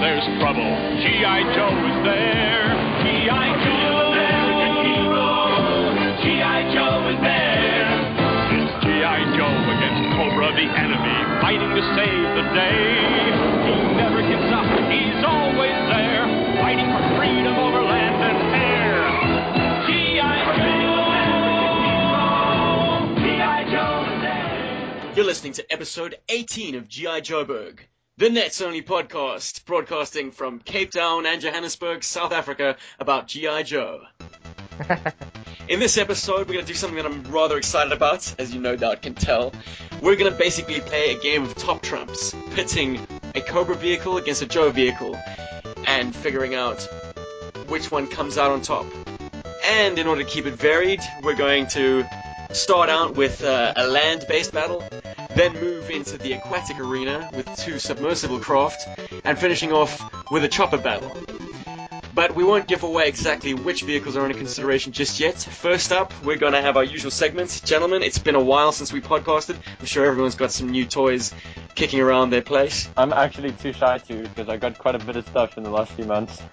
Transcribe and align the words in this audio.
there's 0.00 0.24
trouble, 0.40 0.64
G.I. 1.04 1.44
Joe 1.52 1.76
is 1.76 1.98
there. 2.08 2.72
G.I. 3.04 3.48
Joe, 3.60 4.08
American 4.08 4.72
hero. 4.88 5.28
G.I. 6.24 6.72
Joe 6.72 7.04
is 7.12 7.20
there. 7.20 7.84
It's 8.56 8.72
G.I. 8.80 9.36
Joe 9.36 9.52
against 9.52 10.16
Cobra, 10.16 10.56
the 10.56 10.72
enemy, 10.72 11.16
fighting 11.44 11.68
to 11.76 11.84
save 11.92 12.28
the 12.32 12.48
day. 12.56 12.96
He 13.68 13.76
never 14.00 14.24
gives 14.24 14.48
up. 14.48 14.64
He's 14.88 15.20
always 15.20 15.76
there, 15.92 16.24
fighting 16.64 16.88
for 16.96 17.04
freedom 17.20 17.60
over 17.60 17.84
land 17.84 18.24
and 18.24 18.40
air. 18.56 19.04
G.I. 19.84 20.32
Joe, 23.04 23.20
G.I. 23.20 23.68
Joe 23.68 24.08
is 24.08 24.16
there. 24.24 25.12
You're 25.14 25.28
listening 25.28 25.52
to 25.60 25.70
episode 25.70 26.16
18 26.30 26.74
of 26.76 26.88
G.I. 26.88 27.20
Joburg, 27.20 27.80
the 28.20 28.28
Nets 28.28 28.60
only 28.60 28.82
podcast, 28.82 29.64
broadcasting 29.64 30.30
from 30.30 30.58
Cape 30.58 30.90
Town 30.90 31.24
and 31.24 31.40
Johannesburg, 31.40 32.04
South 32.04 32.32
Africa, 32.32 32.76
about 32.98 33.28
G.I. 33.28 33.62
Joe. 33.62 34.02
In 35.70 35.80
this 35.80 35.96
episode, 35.96 36.40
we're 36.40 36.52
going 36.52 36.66
to 36.66 36.70
do 36.70 36.74
something 36.74 36.96
that 36.96 37.06
I'm 37.06 37.22
rather 37.32 37.56
excited 37.56 37.94
about, 37.94 38.34
as 38.38 38.52
you 38.54 38.60
no 38.60 38.76
doubt 38.76 39.00
can 39.00 39.14
tell. 39.14 39.54
We're 40.02 40.16
going 40.16 40.30
to 40.30 40.38
basically 40.38 40.80
play 40.80 41.16
a 41.16 41.18
game 41.18 41.44
of 41.44 41.54
top 41.54 41.80
trumps, 41.80 42.34
pitting 42.50 43.00
a 43.34 43.40
Cobra 43.40 43.74
vehicle 43.74 44.18
against 44.18 44.42
a 44.42 44.46
Joe 44.46 44.70
vehicle, 44.70 45.18
and 45.86 46.14
figuring 46.14 46.54
out 46.54 46.82
which 47.68 47.90
one 47.90 48.06
comes 48.06 48.36
out 48.36 48.50
on 48.50 48.60
top. 48.60 48.84
And 49.64 49.98
in 49.98 50.06
order 50.06 50.24
to 50.24 50.28
keep 50.28 50.44
it 50.44 50.56
varied, 50.56 51.00
we're 51.22 51.36
going 51.36 51.68
to 51.68 52.04
start 52.52 52.90
out 52.90 53.16
with 53.16 53.42
uh, 53.42 53.72
a 53.76 53.86
land-based 53.86 54.52
battle, 54.52 54.84
then 55.34 55.52
move 55.54 55.90
into 55.90 56.18
the 56.18 56.32
aquatic 56.34 56.78
arena 56.78 57.30
with 57.32 57.46
two 57.56 57.78
submersible 57.78 58.40
craft, 58.40 58.86
and 59.24 59.38
finishing 59.38 59.72
off 59.72 60.00
with 60.30 60.44
a 60.44 60.48
chopper 60.48 60.78
battle. 60.78 61.16
But 62.14 62.34
we 62.34 62.44
won't 62.44 62.66
give 62.66 62.82
away 62.82 63.08
exactly 63.08 63.54
which 63.54 63.82
vehicles 63.82 64.16
are 64.16 64.22
under 64.22 64.36
consideration 64.36 64.92
just 64.92 65.20
yet. 65.20 65.36
First 65.36 65.92
up, 65.92 66.12
we're 66.24 66.36
going 66.36 66.54
to 66.54 66.60
have 66.60 66.76
our 66.76 66.84
usual 66.84 67.10
segment. 67.10 67.62
Gentlemen, 67.64 68.02
it's 68.02 68.18
been 68.18 68.34
a 68.34 68.42
while 68.42 68.72
since 68.72 68.92
we 68.92 69.00
podcasted. 69.00 69.56
I'm 69.78 69.86
sure 69.86 70.04
everyone's 70.04 70.34
got 70.34 70.50
some 70.50 70.70
new 70.70 70.86
toys 70.86 71.32
kicking 71.76 72.00
around 72.00 72.30
their 72.30 72.42
place. 72.42 72.88
I'm 72.96 73.12
actually 73.12 73.52
too 73.52 73.72
shy 73.72 73.98
to 73.98 74.22
because 74.22 74.48
I 74.48 74.56
got 74.56 74.78
quite 74.78 74.96
a 74.96 74.98
bit 74.98 75.16
of 75.16 75.26
stuff 75.28 75.56
in 75.56 75.62
the 75.62 75.70
last 75.70 75.92
few 75.92 76.04
months. 76.04 76.42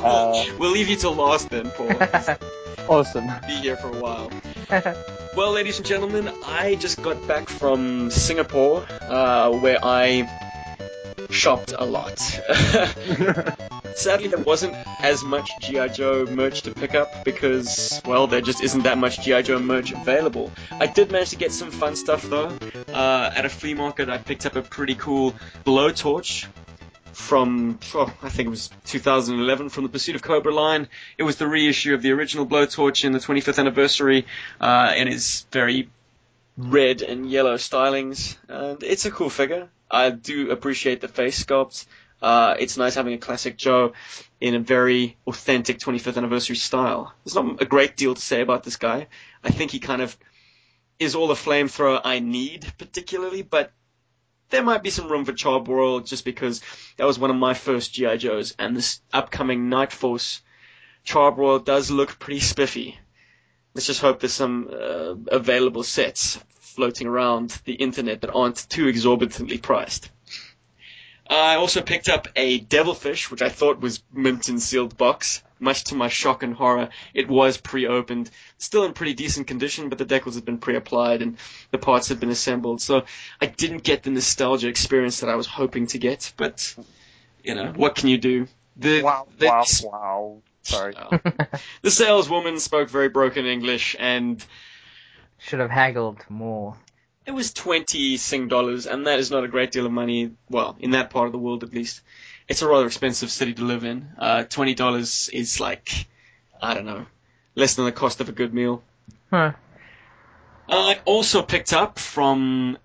Uh, 0.00 0.44
we'll 0.58 0.70
leave 0.70 0.88
you 0.88 0.94
till 0.94 1.12
last 1.12 1.50
then, 1.50 1.70
Paul. 1.70 1.90
awesome. 2.88 3.26
Be 3.48 3.54
here 3.54 3.76
for 3.76 3.88
a 3.88 4.00
while. 4.00 4.30
Well, 5.36 5.52
ladies 5.52 5.78
and 5.78 5.86
gentlemen, 5.86 6.28
I 6.44 6.74
just 6.74 7.00
got 7.00 7.26
back 7.28 7.48
from 7.48 8.10
Singapore, 8.10 8.84
uh, 9.02 9.50
where 9.52 9.78
I 9.82 10.28
shopped 11.30 11.72
a 11.78 11.84
lot. 11.84 12.18
Sadly, 13.94 14.28
there 14.28 14.42
wasn't 14.42 14.74
as 15.00 15.22
much 15.22 15.50
G.I. 15.60 15.88
Joe 15.88 16.26
merch 16.26 16.62
to 16.62 16.72
pick 16.72 16.94
up 16.94 17.24
because, 17.24 18.02
well, 18.04 18.26
there 18.26 18.40
just 18.40 18.62
isn't 18.62 18.82
that 18.82 18.98
much 18.98 19.22
G.I. 19.22 19.42
Joe 19.42 19.58
merch 19.58 19.92
available. 19.92 20.50
I 20.72 20.86
did 20.86 21.12
manage 21.12 21.30
to 21.30 21.36
get 21.36 21.52
some 21.52 21.70
fun 21.70 21.94
stuff 21.94 22.22
though. 22.22 22.56
Uh, 22.92 23.30
at 23.34 23.44
a 23.44 23.48
flea 23.48 23.74
market, 23.74 24.08
I 24.08 24.18
picked 24.18 24.44
up 24.44 24.56
a 24.56 24.62
pretty 24.62 24.96
cool 24.96 25.34
blowtorch 25.64 26.46
from, 27.12 27.78
oh, 27.94 28.12
I 28.22 28.28
think 28.28 28.46
it 28.46 28.50
was 28.50 28.70
2011 28.86 29.68
from 29.68 29.84
the 29.84 29.88
Pursuit 29.88 30.16
of 30.16 30.22
Cobra 30.22 30.54
line. 30.54 30.88
It 31.16 31.22
was 31.22 31.36
the 31.36 31.46
reissue 31.46 31.94
of 31.94 32.02
the 32.02 32.12
original 32.12 32.46
blowtorch 32.46 33.04
in 33.04 33.12
the 33.12 33.18
25th 33.18 33.58
anniversary, 33.58 34.26
uh, 34.60 34.92
it's 34.96 35.46
very 35.52 35.88
red 36.56 37.02
and 37.02 37.30
yellow 37.30 37.54
stylings, 37.54 38.36
and 38.48 38.82
it's 38.82 39.06
a 39.06 39.10
cool 39.10 39.30
figure. 39.30 39.68
I 39.90 40.10
do 40.10 40.50
appreciate 40.50 41.00
the 41.00 41.08
face 41.08 41.42
sculpt. 41.42 41.86
Uh, 42.20 42.56
it's 42.58 42.76
nice 42.76 42.96
having 42.96 43.14
a 43.14 43.18
classic 43.18 43.56
Joe 43.56 43.92
in 44.40 44.54
a 44.54 44.58
very 44.58 45.16
authentic 45.26 45.78
25th 45.78 46.16
anniversary 46.16 46.56
style. 46.56 47.14
There's 47.24 47.36
not 47.36 47.62
a 47.62 47.64
great 47.64 47.96
deal 47.96 48.14
to 48.14 48.20
say 48.20 48.40
about 48.40 48.64
this 48.64 48.76
guy. 48.76 49.06
I 49.42 49.50
think 49.50 49.70
he 49.70 49.78
kind 49.78 50.02
of 50.02 50.16
is 50.98 51.14
all 51.14 51.28
the 51.28 51.34
flamethrower 51.34 52.00
I 52.04 52.18
need, 52.18 52.66
particularly, 52.76 53.42
but 53.42 53.70
there 54.50 54.62
might 54.62 54.82
be 54.82 54.90
some 54.90 55.08
room 55.08 55.24
for 55.24 55.32
Charbroil 55.32 56.04
just 56.04 56.24
because 56.24 56.62
that 56.96 57.06
was 57.06 57.18
one 57.18 57.30
of 57.30 57.36
my 57.36 57.54
first 57.54 57.92
G.I. 57.92 58.16
Joes, 58.16 58.54
and 58.58 58.76
this 58.76 59.00
upcoming 59.12 59.68
Night 59.68 59.92
Force 59.92 60.42
Charbroil 61.04 61.64
does 61.64 61.90
look 61.90 62.18
pretty 62.18 62.40
spiffy. 62.40 62.98
Let's 63.74 63.86
just 63.86 64.00
hope 64.00 64.20
there's 64.20 64.32
some 64.32 64.68
uh, 64.70 65.14
available 65.30 65.82
sets 65.82 66.38
floating 66.60 67.06
around 67.06 67.50
the 67.64 67.74
internet 67.74 68.20
that 68.20 68.34
aren't 68.34 68.68
too 68.68 68.88
exorbitantly 68.88 69.58
priced. 69.58 70.10
I 71.28 71.56
also 71.56 71.82
picked 71.82 72.08
up 72.08 72.28
a 72.36 72.58
Devilfish, 72.58 73.30
which 73.30 73.42
I 73.42 73.48
thought 73.50 73.80
was 73.80 74.02
mint 74.12 74.48
in 74.48 74.58
sealed 74.60 74.96
box. 74.96 75.42
Much 75.60 75.84
to 75.84 75.94
my 75.94 76.08
shock 76.08 76.42
and 76.42 76.54
horror, 76.54 76.88
it 77.14 77.28
was 77.28 77.56
pre-opened, 77.56 78.30
still 78.58 78.84
in 78.84 78.92
pretty 78.92 79.14
decent 79.14 79.46
condition, 79.46 79.88
but 79.88 79.98
the 79.98 80.04
decals 80.04 80.34
had 80.34 80.44
been 80.44 80.58
pre-applied 80.58 81.20
and 81.22 81.36
the 81.70 81.78
parts 81.78 82.08
had 82.08 82.20
been 82.20 82.30
assembled. 82.30 82.80
So 82.80 83.04
I 83.40 83.46
didn't 83.46 83.82
get 83.82 84.02
the 84.02 84.10
nostalgia 84.10 84.68
experience 84.68 85.20
that 85.20 85.30
I 85.30 85.34
was 85.36 85.46
hoping 85.46 85.86
to 85.88 85.98
get. 85.98 86.32
But 86.36 86.74
you 87.42 87.54
know, 87.54 87.72
what 87.74 87.94
can 87.94 88.08
you 88.08 88.18
do? 88.18 88.46
The, 88.76 89.02
Wow, 89.02 89.26
the, 89.38 89.46
wow, 89.46 89.64
wow. 89.82 90.42
Sorry. 90.62 90.94
Well, 90.94 91.20
the 91.82 91.90
saleswoman 91.90 92.58
spoke 92.60 92.90
very 92.90 93.08
broken 93.08 93.46
English, 93.46 93.96
and 93.98 94.44
Should 95.38 95.60
have 95.60 95.70
haggled 95.70 96.24
more. 96.28 96.76
it 97.26 97.32
was 97.32 97.52
20 97.52 98.16
Sing 98.18 98.48
dollars, 98.48 98.86
and 98.86 99.06
that 99.06 99.18
is 99.18 99.30
not 99.30 99.44
a 99.44 99.48
great 99.48 99.70
deal 99.70 99.86
of 99.86 99.92
money, 99.92 100.32
well, 100.50 100.76
in 100.78 100.90
that 100.92 101.10
part 101.10 101.26
of 101.26 101.32
the 101.32 101.38
world 101.38 101.64
at 101.64 101.72
least. 101.72 102.02
It's 102.48 102.62
a 102.62 102.68
rather 102.68 102.86
expensive 102.86 103.30
city 103.30 103.54
to 103.54 103.64
live 103.64 103.84
in. 103.84 104.08
Uh, 104.18 104.44
$20 104.48 105.32
is 105.32 105.60
like, 105.60 106.06
I 106.60 106.74
don't 106.74 106.86
know, 106.86 107.06
less 107.54 107.74
than 107.74 107.84
the 107.84 107.92
cost 107.92 108.20
of 108.20 108.28
a 108.28 108.32
good 108.32 108.54
meal. 108.54 108.82
Huh. 109.30 109.52
I 110.68 110.98
also 111.04 111.42
picked 111.42 111.72
up 111.72 111.98
from 111.98 112.78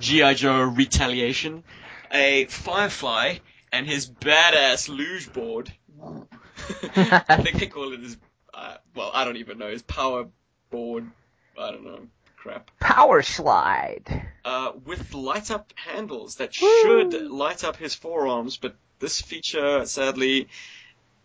G.I. 0.00 0.34
Joe 0.34 0.62
Retaliation 0.62 1.64
a 2.10 2.46
Firefly 2.46 3.38
and 3.72 3.86
his 3.86 4.08
badass 4.08 4.88
luge 4.88 5.32
board. 5.32 5.72
I 6.96 7.42
think 7.42 7.58
they 7.58 7.66
call 7.66 7.92
it 7.92 8.00
his, 8.00 8.16
uh, 8.54 8.76
well, 8.94 9.10
I 9.12 9.24
don't 9.24 9.36
even 9.36 9.58
know, 9.58 9.70
his 9.70 9.82
power 9.82 10.26
board. 10.70 11.10
I 11.58 11.70
don't 11.70 11.84
know, 11.84 12.06
crap. 12.36 12.70
Power 12.80 13.22
slide. 13.22 14.28
Uh, 14.44 14.72
with 14.84 15.14
light 15.14 15.50
up 15.50 15.72
handles 15.76 16.36
that 16.36 16.54
should 16.54 17.12
light 17.12 17.64
up 17.64 17.76
his 17.76 17.94
forearms, 17.94 18.56
but 18.56 18.76
this 18.98 19.20
feature, 19.20 19.84
sadly, 19.86 20.48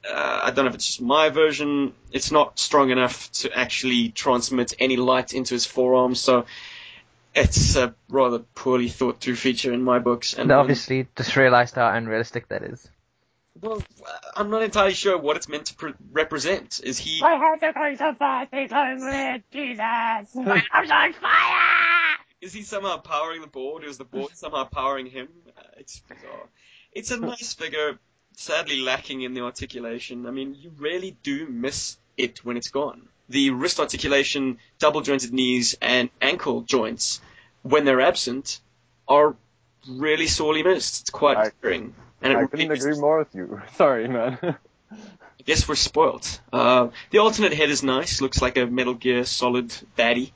uh, 0.10 0.42
I 0.44 0.52
don't 0.52 0.66
know 0.66 0.70
if 0.70 0.76
it's 0.76 0.88
just 0.88 1.02
my 1.02 1.30
version, 1.30 1.94
it's 2.12 2.32
not 2.32 2.60
strong 2.60 2.90
enough 2.90 3.32
to 3.34 3.58
actually 3.58 4.10
transmit 4.10 4.74
any 4.80 4.98
light 4.98 5.34
into 5.34 5.54
his 5.54 5.66
forearms, 5.66 6.20
so 6.20 6.46
it's 7.36 7.76
a 7.76 7.96
rather 8.10 8.40
poorly 8.40 8.90
thought 8.90 9.20
through 9.20 9.36
feature 9.36 9.74
in 9.74 9.82
my 9.82 10.00
books. 10.00 10.34
And 10.34 10.52
obviously, 10.52 11.08
just 11.16 11.36
realized 11.36 11.76
how 11.76 11.90
unrealistic 11.90 12.50
that 12.50 12.64
is. 12.64 12.88
Well, 13.62 13.82
I'm 14.36 14.50
not 14.50 14.64
entirely 14.64 14.94
sure 14.94 15.18
what 15.18 15.38
it's 15.38 15.48
meant 15.48 15.68
to 15.68 15.76
pre- 15.76 15.94
represent. 16.12 16.82
Is 16.84 16.98
he? 16.98 17.22
I 17.24 17.36
have 17.36 17.60
to 17.60 17.72
go 17.72 17.96
so 17.96 18.14
fast 18.16 18.52
because 18.52 19.02
with 19.02 19.42
Jesus. 19.52 19.80
I'm 20.72 20.92
are 20.92 21.06
on 21.06 21.14
fire! 21.14 22.18
Is 22.42 22.52
he 22.52 22.64
somehow 22.64 22.98
powering 22.98 23.40
the 23.42 23.48
board, 23.48 23.86
is 23.86 23.98
the 23.98 24.04
board 24.04 24.36
somehow 24.36 24.66
powering 24.66 25.06
him? 25.06 25.30
Uh, 25.58 25.62
it's 25.78 26.02
bizarre. 26.02 26.50
It's 26.96 27.12
a 27.12 27.18
nice 27.18 27.54
figure, 27.54 27.98
sadly 28.36 28.82
lacking 28.82 29.22
in 29.22 29.34
the 29.34 29.42
articulation. 29.42 30.26
I 30.28 30.32
mean, 30.32 30.56
you 30.60 30.72
really 30.78 31.18
do 31.24 31.48
miss 31.48 31.98
it 32.18 32.46
when 32.46 32.58
it's 32.58 32.70
gone. 32.70 33.08
The 33.30 33.50
wrist 33.50 33.80
articulation, 33.80 34.60
double 34.80 35.02
jointed 35.02 35.34
knees, 35.34 35.76
and 35.82 36.10
ankle 36.22 36.62
joints, 36.62 37.22
when 37.64 37.86
they're 37.86 38.02
absent, 38.02 38.60
are 39.08 39.36
really 39.88 40.28
sorely 40.28 40.62
missed. 40.64 41.02
It's 41.02 41.10
quite 41.10 41.38
I-. 41.38 41.52
And 42.22 42.38
I 42.38 42.42
really 42.42 42.48
couldn't 42.48 42.72
agree 42.72 43.00
more 43.00 43.20
with 43.20 43.34
you. 43.34 43.62
Sorry, 43.76 44.08
man. 44.08 44.38
I 44.92 45.46
guess 45.46 45.68
we're 45.68 45.76
spoilt. 45.76 46.40
Uh, 46.54 46.90
the 47.10 47.18
alternate 47.18 47.54
head 47.54 47.70
is 47.70 47.84
nice. 47.84 48.22
Looks 48.22 48.42
like 48.42 48.58
a 48.58 48.66
Metal 48.66 48.94
Gear 48.94 49.26
Solid 49.26 49.76
baddie. 49.98 50.32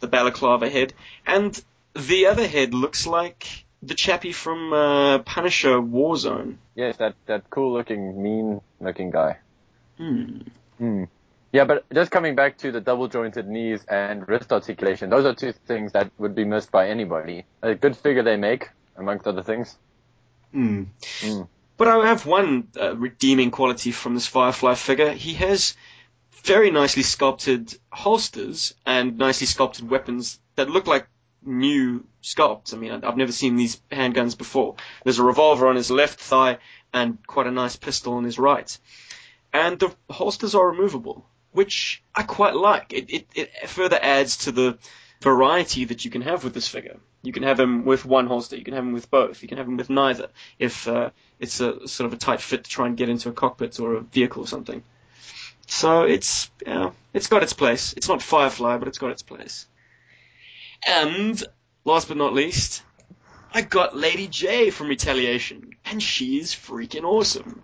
The 0.00 0.06
balaclava 0.06 0.68
head. 0.68 0.92
And 1.26 1.58
the 1.94 2.26
other 2.26 2.46
head 2.46 2.74
looks 2.74 3.06
like 3.06 3.64
the 3.82 3.94
chappie 3.94 4.32
from 4.32 4.72
uh, 4.72 5.18
Punisher 5.20 5.80
Warzone. 5.80 6.56
yes, 6.74 6.96
that, 6.98 7.14
that 7.26 7.48
cool 7.50 7.72
looking, 7.72 8.22
mean 8.22 8.60
looking 8.80 9.10
guy. 9.10 9.38
Hmm. 9.96 10.40
Hmm. 10.78 11.04
Yeah, 11.52 11.64
but 11.64 11.84
just 11.92 12.10
coming 12.10 12.36
back 12.36 12.58
to 12.58 12.70
the 12.70 12.80
double 12.80 13.08
jointed 13.08 13.48
knees 13.48 13.84
and 13.88 14.26
wrist 14.28 14.52
articulation, 14.52 15.10
those 15.10 15.24
are 15.24 15.34
two 15.34 15.52
things 15.52 15.92
that 15.92 16.10
would 16.18 16.34
be 16.34 16.44
missed 16.44 16.70
by 16.70 16.88
anybody. 16.88 17.44
A 17.62 17.74
good 17.74 17.96
figure 17.96 18.22
they 18.22 18.36
make, 18.36 18.68
amongst 18.96 19.26
other 19.26 19.42
things. 19.42 19.76
Hmm. 20.52 20.84
Hmm. 21.20 21.42
But 21.76 21.88
I 21.88 22.06
have 22.06 22.26
one 22.26 22.68
uh, 22.78 22.94
redeeming 22.96 23.50
quality 23.50 23.90
from 23.90 24.14
this 24.14 24.26
Firefly 24.26 24.74
figure. 24.74 25.12
He 25.12 25.34
has 25.34 25.74
very 26.44 26.70
nicely 26.70 27.02
sculpted 27.02 27.74
holsters 27.90 28.74
and 28.86 29.18
nicely 29.18 29.46
sculpted 29.46 29.88
weapons 29.88 30.38
that 30.56 30.70
look 30.70 30.86
like 30.86 31.06
new 31.44 32.04
sculpts. 32.22 32.74
I 32.74 32.76
mean, 32.76 32.92
I've 32.92 33.16
never 33.16 33.32
seen 33.32 33.56
these 33.56 33.80
handguns 33.90 34.36
before. 34.36 34.76
There's 35.04 35.18
a 35.18 35.24
revolver 35.24 35.68
on 35.68 35.76
his 35.76 35.90
left 35.90 36.20
thigh 36.20 36.58
and 36.92 37.18
quite 37.26 37.46
a 37.46 37.50
nice 37.50 37.76
pistol 37.76 38.14
on 38.14 38.24
his 38.24 38.38
right. 38.38 38.78
And 39.52 39.78
the 39.78 39.94
holsters 40.08 40.54
are 40.54 40.68
removable, 40.68 41.26
which 41.52 42.02
I 42.14 42.22
quite 42.22 42.54
like. 42.54 42.92
It, 42.92 43.10
it, 43.10 43.28
it 43.34 43.68
further 43.68 43.98
adds 44.00 44.38
to 44.38 44.52
the 44.52 44.78
variety 45.20 45.86
that 45.86 46.04
you 46.04 46.10
can 46.10 46.22
have 46.22 46.44
with 46.44 46.54
this 46.54 46.68
figure. 46.68 46.98
You 47.22 47.32
can 47.32 47.42
have 47.42 47.60
him 47.60 47.84
with 47.84 48.06
one 48.06 48.26
holster, 48.26 48.56
you 48.56 48.64
can 48.64 48.74
have 48.74 48.84
him 48.84 48.92
with 48.92 49.10
both, 49.10 49.42
you 49.42 49.48
can 49.48 49.58
have 49.58 49.68
him 49.68 49.76
with 49.76 49.90
neither, 49.90 50.28
if 50.58 50.88
uh, 50.88 51.10
it's 51.38 51.60
a 51.60 51.86
sort 51.86 52.06
of 52.06 52.14
a 52.14 52.16
tight 52.16 52.40
fit 52.40 52.64
to 52.64 52.70
try 52.70 52.86
and 52.86 52.96
get 52.96 53.10
into 53.10 53.28
a 53.28 53.32
cockpit 53.32 53.78
or 53.78 53.94
a 53.94 54.00
vehicle 54.00 54.44
or 54.44 54.46
something. 54.46 54.82
So 55.66 56.02
it's 56.02 56.50
you 56.66 56.72
know, 56.72 56.94
it's 57.12 57.28
got 57.28 57.42
its 57.42 57.52
place. 57.52 57.92
It's 57.92 58.08
not 58.08 58.22
Firefly, 58.22 58.78
but 58.78 58.88
it's 58.88 58.98
got 58.98 59.10
its 59.10 59.22
place. 59.22 59.66
And 60.86 61.42
last 61.84 62.08
but 62.08 62.16
not 62.16 62.32
least, 62.32 62.82
I 63.52 63.62
got 63.62 63.96
Lady 63.96 64.28
Jaye 64.28 64.72
from 64.72 64.88
Retaliation, 64.88 65.74
and 65.84 66.02
she's 66.02 66.54
freaking 66.54 67.04
awesome. 67.04 67.62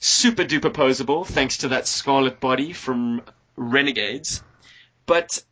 Super 0.00 0.44
duper 0.44 0.72
posable, 0.72 1.26
thanks 1.26 1.58
to 1.58 1.68
that 1.68 1.86
Scarlett 1.86 2.40
body 2.40 2.72
from 2.72 3.22
Renegades, 3.56 4.42
but 5.06 5.42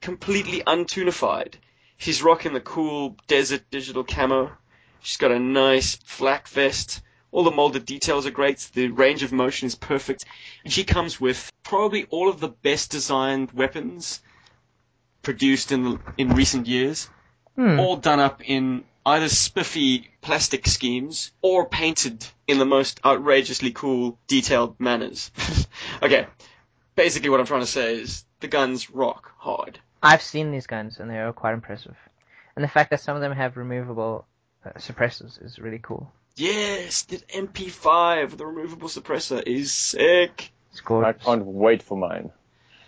completely 0.00 0.62
untunified. 0.66 1.54
She's 1.96 2.22
rocking 2.22 2.52
the 2.52 2.60
cool 2.60 3.16
desert 3.26 3.70
digital 3.70 4.04
camo. 4.04 4.52
She's 5.00 5.16
got 5.16 5.32
a 5.32 5.38
nice 5.38 5.96
flak 6.04 6.48
vest. 6.48 7.00
All 7.32 7.44
the 7.44 7.50
molded 7.50 7.86
details 7.86 8.26
are 8.26 8.30
great. 8.30 8.58
The 8.74 8.88
range 8.88 9.22
of 9.22 9.32
motion 9.32 9.66
is 9.66 9.74
perfect. 9.74 10.24
And 10.62 10.72
she 10.72 10.84
comes 10.84 11.20
with 11.20 11.50
probably 11.62 12.04
all 12.10 12.28
of 12.28 12.40
the 12.40 12.48
best 12.48 12.90
designed 12.90 13.52
weapons 13.52 14.20
produced 15.24 15.72
in 15.72 15.98
in 16.16 16.34
recent 16.34 16.66
years, 16.66 17.08
Hmm. 17.56 17.78
all 17.78 17.96
done 17.96 18.20
up 18.20 18.40
in 18.48 18.84
either 19.06 19.28
spiffy 19.28 20.10
plastic 20.22 20.66
schemes 20.66 21.30
or 21.42 21.68
painted 21.68 22.26
in 22.48 22.58
the 22.58 22.64
most 22.64 23.00
outrageously 23.04 23.70
cool, 23.70 24.18
detailed 24.26 24.80
manners. 24.80 25.30
okay, 26.02 26.26
basically 26.96 27.30
what 27.30 27.38
I'm 27.40 27.46
trying 27.46 27.60
to 27.60 27.66
say 27.66 27.96
is 27.96 28.24
the 28.40 28.48
guns 28.48 28.90
rock 28.90 29.32
hard. 29.38 29.78
I've 30.02 30.22
seen 30.22 30.50
these 30.50 30.66
guns 30.66 30.98
and 30.98 31.08
they 31.10 31.18
are 31.18 31.32
quite 31.32 31.54
impressive. 31.54 31.96
And 32.56 32.64
the 32.64 32.68
fact 32.68 32.90
that 32.90 33.00
some 33.00 33.16
of 33.16 33.22
them 33.22 33.32
have 33.32 33.56
removable 33.56 34.26
uh, 34.64 34.70
suppressors 34.78 35.42
is 35.44 35.58
really 35.58 35.80
cool. 35.82 36.10
Yes, 36.36 37.02
the 37.02 37.18
MP5, 37.18 38.30
with 38.30 38.38
the 38.38 38.46
removable 38.46 38.88
suppressor, 38.88 39.42
is 39.46 39.72
sick. 39.72 40.50
It's 40.72 40.80
gorgeous. 40.80 41.22
I 41.22 41.24
can't 41.24 41.44
wait 41.46 41.82
for 41.82 41.96
mine. 41.96 42.30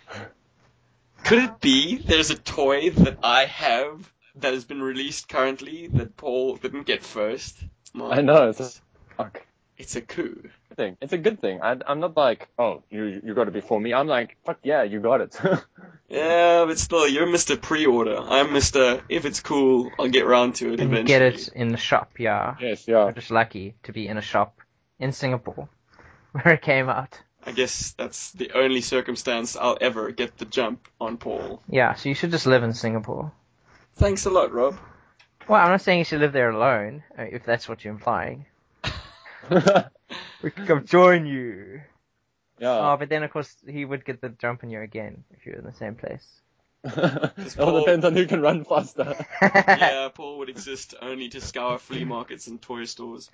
Could 1.23 1.39
it 1.43 1.59
be 1.59 1.97
there's 1.97 2.29
a 2.31 2.35
toy 2.37 2.89
that 2.91 3.17
I 3.23 3.45
have 3.45 4.11
that 4.35 4.53
has 4.53 4.63
been 4.65 4.81
released 4.81 5.27
currently 5.27 5.87
that 5.87 6.15
Paul 6.15 6.55
didn't 6.57 6.85
get 6.85 7.03
first? 7.03 7.57
My 7.93 8.11
I 8.17 8.21
know, 8.21 8.49
it's 8.49 8.59
a- 8.59 8.81
Fuck. 9.17 9.45
It's 9.77 9.95
a 9.95 10.01
coup. 10.01 10.41
Good 10.69 10.75
thing. 10.77 10.97
It's 11.01 11.13
a 11.13 11.17
good 11.19 11.39
thing. 11.39 11.61
I, 11.61 11.75
I'm 11.85 11.99
not 11.99 12.17
like, 12.17 12.47
oh, 12.57 12.81
you 12.89 13.21
you 13.23 13.33
got 13.35 13.47
it 13.47 13.53
before 13.53 13.79
me. 13.79 13.93
I'm 13.93 14.07
like, 14.07 14.35
fuck 14.45 14.57
yeah, 14.63 14.83
you 14.83 14.99
got 14.99 15.21
it. 15.21 15.39
Yeah, 16.09 16.63
but 16.65 16.79
still, 16.79 17.05
you're 17.05 17.27
Mr. 17.27 17.61
Pre-order. 17.61 18.15
I'm 18.17 18.47
Mr. 18.47 19.01
If 19.09 19.25
it's 19.25 19.41
cool, 19.41 19.91
I'll 19.99 20.07
get 20.07 20.25
round 20.25 20.55
to 20.55 20.67
it 20.71 20.79
And 20.79 20.93
eventually. 20.93 21.03
get 21.03 21.21
it 21.21 21.49
in 21.49 21.67
the 21.73 21.77
shop, 21.77 22.13
yeah. 22.17 22.55
yes, 22.61 22.87
yeah. 22.87 23.03
I'm 23.03 23.13
just 23.13 23.29
lucky 23.29 23.75
to 23.83 23.91
be 23.91 24.07
in 24.07 24.17
a 24.17 24.21
shop 24.21 24.57
in 24.99 25.11
Singapore 25.11 25.67
where 26.31 26.53
it 26.53 26.61
came 26.61 26.87
out. 26.87 27.19
I 27.47 27.53
guess 27.53 27.91
that's 27.91 28.31
the 28.33 28.51
only 28.55 28.81
circumstance 28.81 29.55
I'll 29.55 29.77
ever 29.79 30.11
get 30.11 30.37
the 30.37 30.43
jump 30.43 30.85
on 30.99 31.15
Paul. 31.15 31.63
Yeah, 31.69 31.93
so 31.93 32.09
you 32.09 32.15
should 32.15 32.31
just 32.31 32.45
live 32.45 32.61
in 32.61 32.73
Singapore. 32.73 33.31
Thanks 33.95 34.25
a 34.25 34.29
lot, 34.29 34.51
Rob. 34.51 34.77
Well, 35.47 35.61
I'm 35.61 35.69
not 35.69 35.81
saying 35.81 35.99
you 35.99 36.05
should 36.05 36.19
live 36.19 36.33
there 36.33 36.49
alone, 36.49 37.03
uh, 37.17 37.23
if 37.23 37.45
that's 37.45 37.69
what 37.69 37.83
you're 37.83 37.93
implying. 37.93 38.45
We 40.43 40.51
could 40.51 40.67
come 40.67 40.85
join 40.85 41.25
you. 41.25 41.81
yeah. 42.59 42.91
Oh, 42.91 42.97
but 42.97 43.09
then 43.09 43.23
of 43.23 43.31
course 43.31 43.53
he 43.67 43.83
would 43.83 44.05
get 44.05 44.21
the 44.21 44.29
jump 44.29 44.63
on 44.63 44.69
you 44.69 44.81
again 44.81 45.23
if 45.31 45.45
you're 45.45 45.55
in 45.55 45.65
the 45.65 45.73
same 45.73 45.95
place. 45.95 46.25
it 46.83 47.59
all 47.59 47.79
depends 47.79 48.05
on 48.05 48.13
who 48.13 48.27
can 48.27 48.41
run 48.41 48.63
faster. 48.63 49.15
yeah, 49.41 50.09
Paul 50.13 50.37
would 50.39 50.49
exist 50.49 50.93
only 51.01 51.29
to 51.29 51.41
scour 51.41 51.79
flea 51.79 52.05
markets 52.05 52.47
and 52.47 52.61
toy 52.61 52.85
stores. 52.85 53.31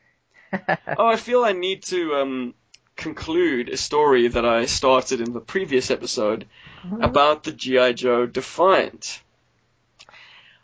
Oh, 0.97 1.07
I 1.07 1.17
feel 1.17 1.43
I 1.43 1.51
need 1.51 1.83
to 1.83 2.15
um, 2.15 2.53
conclude 2.95 3.69
a 3.69 3.77
story 3.77 4.27
that 4.27 4.45
I 4.45 4.65
started 4.65 5.21
in 5.21 5.33
the 5.33 5.39
previous 5.39 5.91
episode 5.91 6.45
mm-hmm. 6.83 7.01
about 7.01 7.43
the 7.43 7.51
G.I. 7.51 7.93
Joe 7.93 8.25
Defiant. 8.25 9.21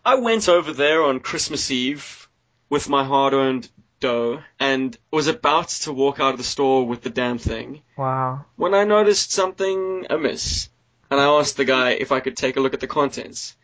I 0.05 0.15
went 0.15 0.47
over 0.47 0.73
there 0.73 1.03
on 1.03 1.19
Christmas 1.19 1.69
Eve 1.71 2.27
with 2.69 2.89
my 2.89 3.03
hard 3.03 3.33
earned 3.33 3.69
dough 3.99 4.41
and 4.59 4.97
was 5.11 5.27
about 5.27 5.69
to 5.69 5.91
walk 5.91 6.19
out 6.19 6.33
of 6.33 6.37
the 6.37 6.43
store 6.43 6.85
with 6.87 7.01
the 7.01 7.09
damn 7.09 7.37
thing 7.37 7.81
wow. 7.97 8.45
when 8.55 8.73
I 8.73 8.85
noticed 8.85 9.31
something 9.31 10.07
amiss. 10.09 10.69
And 11.11 11.19
I 11.19 11.25
asked 11.25 11.57
the 11.57 11.65
guy 11.65 11.91
if 11.91 12.11
I 12.11 12.19
could 12.19 12.37
take 12.37 12.55
a 12.55 12.59
look 12.59 12.73
at 12.73 12.79
the 12.79 12.87
contents. 12.87 13.55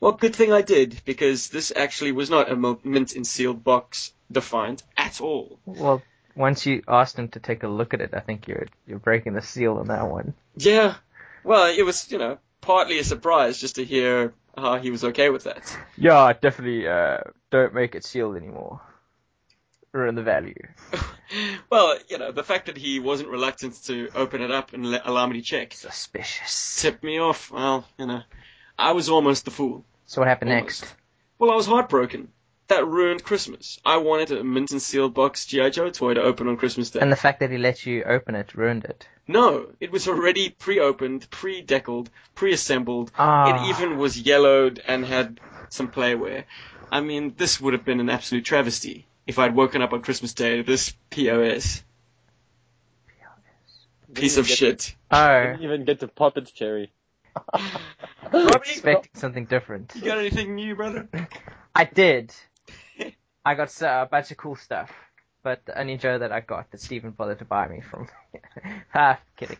Well, 0.00 0.12
good 0.12 0.34
thing 0.34 0.52
I 0.52 0.62
did, 0.62 1.00
because 1.04 1.48
this 1.48 1.72
actually 1.74 2.12
was 2.12 2.30
not 2.30 2.50
a 2.50 2.56
mint 2.56 3.14
and 3.14 3.26
sealed 3.26 3.64
box 3.64 4.12
Defiant 4.30 4.82
at 4.96 5.20
all. 5.20 5.58
Well, 5.64 6.02
once 6.38 6.64
you 6.64 6.82
asked 6.88 7.18
him 7.18 7.28
to 7.28 7.40
take 7.40 7.62
a 7.64 7.68
look 7.68 7.92
at 7.92 8.00
it, 8.00 8.10
I 8.14 8.20
think 8.20 8.48
you're 8.48 8.66
you're 8.86 8.98
breaking 8.98 9.34
the 9.34 9.42
seal 9.42 9.76
on 9.76 9.88
that 9.88 10.08
one. 10.08 10.34
Yeah. 10.56 10.94
Well, 11.44 11.66
it 11.76 11.82
was, 11.82 12.10
you 12.10 12.18
know, 12.18 12.38
partly 12.60 12.98
a 12.98 13.04
surprise 13.04 13.58
just 13.58 13.76
to 13.76 13.84
hear 13.84 14.32
how 14.56 14.78
he 14.78 14.90
was 14.90 15.04
okay 15.04 15.30
with 15.30 15.44
that. 15.44 15.76
Yeah, 15.96 16.32
definitely. 16.32 16.86
Uh, 16.88 17.18
don't 17.50 17.74
make 17.74 17.94
it 17.94 18.04
sealed 18.04 18.36
anymore. 18.36 18.80
Ruin 19.92 20.14
the 20.14 20.22
value. 20.22 20.54
well, 21.70 21.96
you 22.08 22.18
know, 22.18 22.30
the 22.32 22.42
fact 22.44 22.66
that 22.66 22.76
he 22.76 23.00
wasn't 23.00 23.30
reluctant 23.30 23.82
to 23.84 24.08
open 24.14 24.42
it 24.42 24.50
up 24.50 24.72
and 24.74 24.90
let, 24.90 25.06
allow 25.06 25.26
me 25.26 25.38
to 25.40 25.42
check 25.42 25.72
Suspicious. 25.74 26.80
tipped 26.82 27.02
me 27.02 27.18
off. 27.18 27.50
Well, 27.50 27.86
you 27.98 28.06
know, 28.06 28.20
I 28.78 28.92
was 28.92 29.08
almost 29.08 29.44
the 29.44 29.50
fool. 29.50 29.84
So 30.06 30.20
what 30.20 30.28
happened 30.28 30.50
Almost. 30.52 30.82
next? 30.82 30.94
Well, 31.38 31.50
I 31.50 31.54
was 31.54 31.66
heartbroken. 31.66 32.28
That 32.68 32.86
ruined 32.86 33.24
Christmas. 33.24 33.78
I 33.84 33.96
wanted 33.96 34.30
a 34.30 34.44
mint 34.44 34.72
and 34.72 34.82
sealed 34.82 35.14
box 35.14 35.46
G.I. 35.46 35.70
Joe 35.70 35.88
toy 35.88 36.14
to 36.14 36.22
open 36.22 36.48
on 36.48 36.58
Christmas 36.58 36.90
Day. 36.90 37.00
And 37.00 37.10
the 37.10 37.16
fact 37.16 37.40
that 37.40 37.50
he 37.50 37.56
let 37.56 37.86
you 37.86 38.04
open 38.04 38.34
it 38.34 38.54
ruined 38.54 38.84
it. 38.84 39.08
no, 39.26 39.68
it 39.80 39.90
was 39.90 40.06
already 40.06 40.50
pre-opened, 40.50 41.30
pre-deckled, 41.30 42.10
pre-assembled. 42.34 43.10
Ah. 43.18 43.48
It 43.48 43.70
even 43.70 43.96
was 43.96 44.20
yellowed 44.20 44.82
and 44.86 45.04
had 45.04 45.40
some 45.70 45.90
playwear. 45.90 46.44
I 46.90 47.00
mean, 47.00 47.34
this 47.36 47.58
would 47.58 47.72
have 47.72 47.86
been 47.86 48.00
an 48.00 48.10
absolute 48.10 48.44
travesty 48.44 49.06
if 49.26 49.38
I'd 49.38 49.54
woken 49.54 49.80
up 49.80 49.94
on 49.94 50.02
Christmas 50.02 50.34
Day 50.34 50.58
to 50.58 50.62
this 50.62 50.94
POS. 51.10 51.82
Piece 54.12 54.36
of 54.36 54.48
shit. 54.48 54.94
Oh, 55.10 55.42
Didn't 55.42 55.62
even 55.62 55.84
get 55.84 56.00
to 56.00 56.08
pop 56.08 56.36
it, 56.36 56.50
Cherry. 56.54 56.92
expecting 58.32 59.10
something 59.14 59.44
different. 59.44 59.92
You 59.94 60.02
got 60.02 60.18
anything 60.18 60.54
new, 60.54 60.74
brother? 60.74 61.08
I 61.74 61.84
did. 61.84 62.34
I 63.48 63.54
got 63.54 63.80
a 63.80 64.06
bunch 64.10 64.30
of 64.30 64.36
cool 64.36 64.56
stuff, 64.56 64.92
but 65.42 65.64
the 65.64 65.80
only 65.80 65.96
Joe 65.96 66.18
that 66.18 66.32
I 66.32 66.40
got 66.40 66.70
that 66.70 66.82
Steven 66.82 67.12
bothered 67.12 67.38
to 67.38 67.46
buy 67.46 67.66
me 67.66 67.80
from. 67.80 68.06
ah, 68.94 69.18
kidding. 69.38 69.56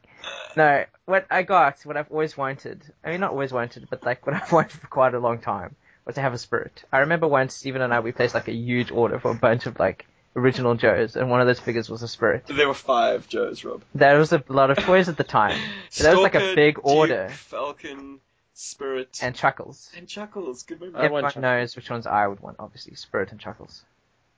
No, 0.59 0.85
what 1.07 1.25
I 1.30 1.42
got, 1.42 1.80
what 1.85 1.97
I've 1.97 2.11
always 2.11 2.37
wanted. 2.37 2.83
I 3.02 3.12
mean, 3.12 3.21
not 3.21 3.30
always 3.30 3.50
wanted, 3.50 3.88
but 3.88 4.04
like 4.04 4.26
what 4.26 4.37
I've 4.42 4.52
wanted 4.52 4.78
for 4.78 4.88
quite 4.88 5.14
a 5.14 5.18
long 5.18 5.38
time 5.38 5.75
was 6.04 6.16
to 6.16 6.21
have 6.21 6.35
a 6.35 6.38
spirit. 6.38 6.85
I 6.92 6.99
remember 6.99 7.28
once 7.28 7.54
Steven 7.54 7.80
and 7.80 7.95
I 7.95 8.00
we 8.00 8.12
placed 8.12 8.35
like 8.35 8.49
a 8.49 8.52
huge 8.52 8.90
order 8.90 9.18
for 9.18 9.30
a 9.30 9.35
bunch 9.35 9.64
of 9.64 9.78
like 9.78 10.04
original 10.37 10.75
Joes, 10.75 11.16
and 11.16 11.30
one 11.30 11.40
of 11.40 11.47
those 11.47 11.59
figures 11.59 11.88
was 11.88 12.02
a 12.02 12.09
spirit. 12.09 12.45
There 12.47 12.68
were 12.68 12.75
five 12.75 13.26
Joes, 13.26 13.64
Rob. 13.64 13.85
There 13.95 14.18
was 14.18 14.35
a 14.35 14.45
lot 14.49 14.71
of 14.71 14.76
toys 14.76 15.09
at 15.09 15.16
the 15.16 15.25
time. 15.25 15.59
So 15.90 16.04
that 16.04 16.14
was 16.14 16.23
like 16.23 16.35
a 16.35 16.40
Stalker, 16.40 16.54
big 16.54 16.75
Duke, 16.75 16.85
order. 16.85 17.28
Falcon, 17.30 18.21
Spirit, 18.60 19.20
And 19.22 19.36
Chuckles. 19.36 19.88
and 19.96 20.08
Chuckles. 20.08 20.64
Good 20.64 20.80
memory. 20.80 20.94
I 20.96 20.98
want 21.02 21.04
Everyone 21.04 21.22
Chuckles. 21.30 21.42
knows 21.42 21.76
which 21.76 21.90
ones 21.90 22.06
I 22.08 22.26
would 22.26 22.40
want, 22.40 22.56
obviously. 22.58 22.94
Spirit 22.96 23.30
and 23.30 23.38
Chuckles. 23.40 23.84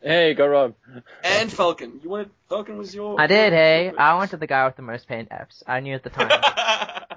Hey, 0.02 0.34
go 0.34 0.46
Rob. 0.46 0.74
And 1.24 1.50
Falcon. 1.50 2.00
You 2.02 2.10
wanted 2.10 2.30
Falcon 2.50 2.76
was 2.78 2.94
your. 2.94 3.18
I 3.20 3.26
did, 3.26 3.52
hey. 3.54 3.86
your 3.86 4.00
I 4.00 4.14
wanted 4.14 4.40
the 4.40 4.46
guy 4.46 4.66
with 4.66 4.76
the 4.76 4.82
most 4.82 5.08
paint 5.08 5.30
apps. 5.30 5.62
I 5.66 5.80
knew 5.80 5.94
at 5.94 6.02
the 6.02 6.10
time. 6.10 6.30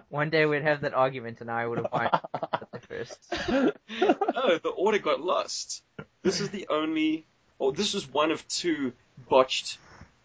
One 0.10 0.30
day 0.30 0.46
we'd 0.46 0.64
have 0.64 0.82
that 0.82 0.94
argument 0.94 1.42
and 1.42 1.50
I 1.52 1.66
would 1.68 1.78
have 1.80 1.92
won 1.92 2.10
at 2.14 2.72
the 2.72 2.80
first. 2.80 3.18
oh, 3.50 4.60
the 4.64 4.74
order 4.76 5.00
got 5.00 5.20
lost. 5.22 5.82
This 6.22 6.40
is 6.40 6.50
the 6.52 6.68
only. 6.70 7.26
Oh, 7.60 7.72
this 7.72 7.94
was 7.94 8.08
one 8.12 8.32
of 8.32 8.48
two 8.48 8.94
botched 9.30 9.78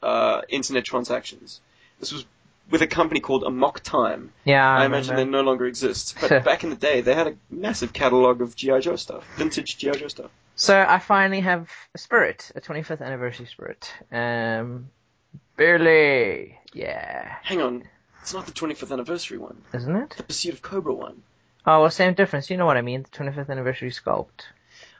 uh, 0.03 0.43
internet 0.49 0.85
transactions. 0.85 1.61
This 2.01 2.13
was 2.13 2.25
with 2.71 2.83
a 2.83 2.87
company 2.87 3.21
called 3.21 3.45
Amok 3.45 3.81
Time. 3.81 4.33
Yeah, 4.45 4.69
I, 4.69 4.83
I, 4.83 4.87
imagine 4.87 5.17
they 5.17 5.25
no 5.25 5.43
longer 5.43 5.67
exist. 5.67 6.17
But 6.21 6.45
back 6.45 6.65
in 6.65 6.71
the 6.71 6.77
day, 6.77 7.01
they 7.01 7.15
had 7.15 7.27
a 7.27 7.37
massive 7.51 7.93
catalog 7.93 8.41
of 8.41 8.55
GI 8.57 8.81
Joe 8.81 8.97
stuff, 8.97 9.25
vintage 9.37 9.79
GI 9.79 9.93
Joe 9.93 10.09
stuff. 10.09 10.31
So 10.57 10.85
I 10.87 10.99
finally 10.99 11.41
have 11.41 11.71
a 11.95 11.99
Spirit, 11.99 12.51
a 12.55 12.61
25th 12.61 13.01
anniversary 13.01 13.47
Spirit. 13.47 13.93
Um, 14.11 14.91
Barely. 15.57 16.59
Yeah. 16.73 17.37
Hang 17.43 17.63
on, 17.63 17.85
it's 18.23 18.35
not 18.35 18.47
the 18.47 18.53
25th 18.53 18.93
anniversary 18.93 19.39
one. 19.39 19.63
Isn't 19.73 19.97
it? 19.97 20.15
The 20.17 20.23
Pursuit 20.25 20.55
of 20.55 20.63
Cobra 20.63 20.95
one. 20.95 21.23
Oh, 21.67 21.83
well, 21.83 21.91
same 21.91 22.15
difference. 22.15 22.51
You 22.51 22.57
know 22.57 22.67
what 22.67 22.77
I 22.77 22.83
mean. 22.83 23.03
The 23.03 23.11
25th 23.11 23.51
anniversary 23.51 23.91
sculpt. 23.91 24.47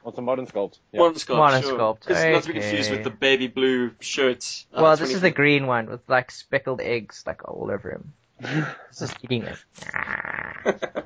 What's 0.09 0.17
a 0.17 0.23
modern 0.23 0.47
sculpt? 0.47 0.79
Yeah. 0.91 1.01
Modern 1.01 1.15
sculpt. 1.15 1.37
Modern 1.37 1.61
sure. 1.61 1.77
sculpt, 1.77 2.09
It's 2.09 2.09
not 2.09 2.41
to 2.41 2.47
be 2.47 2.59
confused 2.59 2.89
with 2.89 3.03
the 3.03 3.11
baby 3.11 3.45
blue 3.45 3.91
shirt. 3.99 4.65
uh, 4.73 4.81
well, 4.81 4.97
this 4.97 5.13
is 5.13 5.21
the 5.21 5.29
green 5.29 5.67
one 5.67 5.87
with 5.87 6.01
like 6.07 6.31
speckled 6.31 6.81
eggs 6.81 7.23
like 7.27 7.47
all 7.47 7.69
over 7.71 7.91
him. 7.91 8.13
He's 8.39 8.65
just 8.99 9.17
eating 9.21 9.43
it. 9.43 11.05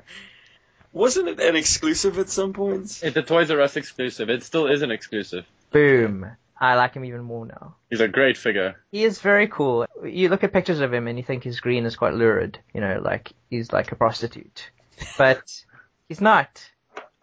Wasn't 0.94 1.28
it 1.28 1.38
an 1.38 1.54
exclusive 1.54 2.18
at 2.18 2.30
some 2.30 2.54
point? 2.54 3.00
It's 3.02 3.14
a 3.14 3.22
Toys 3.22 3.50
R 3.50 3.60
Us 3.60 3.76
exclusive. 3.76 4.30
It 4.30 4.42
still 4.42 4.68
is 4.68 4.80
an 4.80 4.90
exclusive. 4.90 5.44
Boom. 5.70 6.30
I 6.58 6.76
like 6.76 6.94
him 6.94 7.04
even 7.04 7.24
more 7.24 7.44
now. 7.44 7.74
He's 7.90 8.00
a 8.00 8.08
great 8.08 8.38
figure. 8.38 8.76
He 8.90 9.04
is 9.04 9.20
very 9.20 9.48
cool. 9.48 9.84
You 10.02 10.30
look 10.30 10.44
at 10.44 10.52
pictures 10.54 10.80
of 10.80 10.94
him 10.94 11.08
and 11.08 11.18
you 11.18 11.24
think 11.24 11.44
his 11.44 11.60
green 11.60 11.84
is 11.84 11.96
quite 11.96 12.14
lurid. 12.14 12.58
You 12.72 12.80
know, 12.80 13.02
like 13.04 13.32
he's 13.50 13.70
like 13.70 13.92
a 13.92 13.96
prostitute. 13.96 14.70
But 15.18 15.42
he's 16.08 16.22
not. 16.22 16.64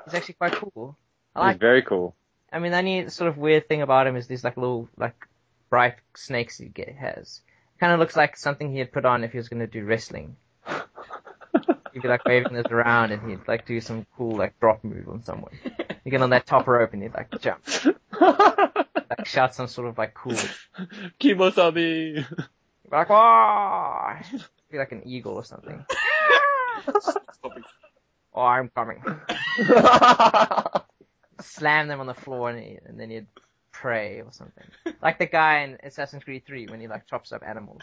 He's 0.05 0.13
actually 0.13 0.35
quite 0.35 0.53
cool. 0.53 0.95
I 1.35 1.51
He's 1.51 1.59
very 1.59 1.81
cool. 1.81 2.15
I 2.51 2.59
mean, 2.59 2.71
the 2.71 2.77
only 2.77 3.09
sort 3.09 3.29
of 3.29 3.37
weird 3.37 3.67
thing 3.67 3.81
about 3.81 4.07
him 4.07 4.15
is 4.15 4.27
these 4.27 4.43
like 4.43 4.57
little 4.57 4.89
like 4.97 5.27
bright 5.69 5.95
snakes 6.15 6.57
he 6.57 6.65
get, 6.65 6.95
has. 6.95 7.41
Kind 7.79 7.93
of 7.93 7.99
looks 7.99 8.15
like 8.15 8.37
something 8.37 8.71
he 8.71 8.79
had 8.79 8.91
put 8.91 9.05
on 9.05 9.23
if 9.23 9.31
he 9.31 9.37
was 9.37 9.49
going 9.49 9.61
to 9.61 9.67
do 9.67 9.85
wrestling. 9.85 10.35
He'd 11.93 12.01
be 12.01 12.07
like 12.07 12.25
waving 12.25 12.53
this 12.53 12.67
around 12.69 13.11
and 13.11 13.29
he'd 13.29 13.47
like 13.47 13.65
do 13.65 13.81
some 13.81 14.05
cool 14.17 14.37
like 14.37 14.57
drop 14.59 14.83
move 14.83 15.09
on 15.09 15.23
someone. 15.23 15.51
You 16.05 16.11
get 16.11 16.21
on 16.21 16.29
that 16.29 16.45
top 16.45 16.67
rope 16.67 16.93
and 16.93 17.03
he'd 17.03 17.13
like 17.13 17.29
jump, 17.41 17.67
like 18.21 19.25
shout 19.25 19.53
some 19.55 19.67
sort 19.67 19.89
of 19.89 19.97
like 19.97 20.13
cool 20.13 20.37
Kimosabi. 21.19 22.25
Like, 22.89 23.09
"Wah!" 23.09 24.21
Be 24.71 24.77
like 24.77 24.93
an 24.93 25.03
eagle 25.05 25.33
or 25.33 25.43
something. 25.43 25.85
Oh, 28.33 28.43
I'm 28.43 28.69
coming. 28.69 29.03
Slam 31.41 31.87
them 31.87 31.99
on 31.99 32.07
the 32.07 32.13
floor 32.13 32.49
and, 32.49 32.59
he, 32.63 32.77
and 32.85 32.99
then 32.99 33.09
he'd 33.09 33.27
pray 33.71 34.21
or 34.21 34.31
something. 34.31 34.65
Like 35.01 35.17
the 35.17 35.25
guy 35.25 35.61
in 35.61 35.77
Assassin's 35.83 36.23
Creed 36.23 36.43
3 36.45 36.67
when 36.67 36.79
he 36.79 36.87
like 36.87 37.07
chops 37.07 37.31
up 37.31 37.41
animals. 37.43 37.81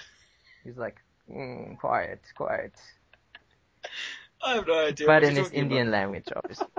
He's 0.62 0.76
like, 0.76 0.96
mm, 1.28 1.76
quiet, 1.78 2.20
quiet. 2.36 2.72
I 4.44 4.54
have 4.54 4.66
no 4.68 4.86
idea. 4.86 5.06
But 5.06 5.24
in 5.24 5.34
his 5.34 5.46
talking 5.46 5.62
Indian 5.62 5.90
language, 5.90 6.28
obviously. 6.34 6.66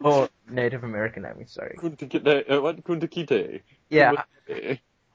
Or 0.00 0.28
Native 0.50 0.84
American 0.84 1.22
language, 1.22 1.48
sorry. 1.48 1.76
Kuntakite, 1.78 2.50
uh, 2.50 2.60
what? 2.60 2.84
Kuntakite. 2.84 3.62
Yeah. 3.88 4.12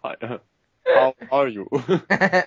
Hi, 0.04 0.16
uh, 0.22 0.38
How 0.86 1.14
are 1.32 1.48
you? 1.48 1.68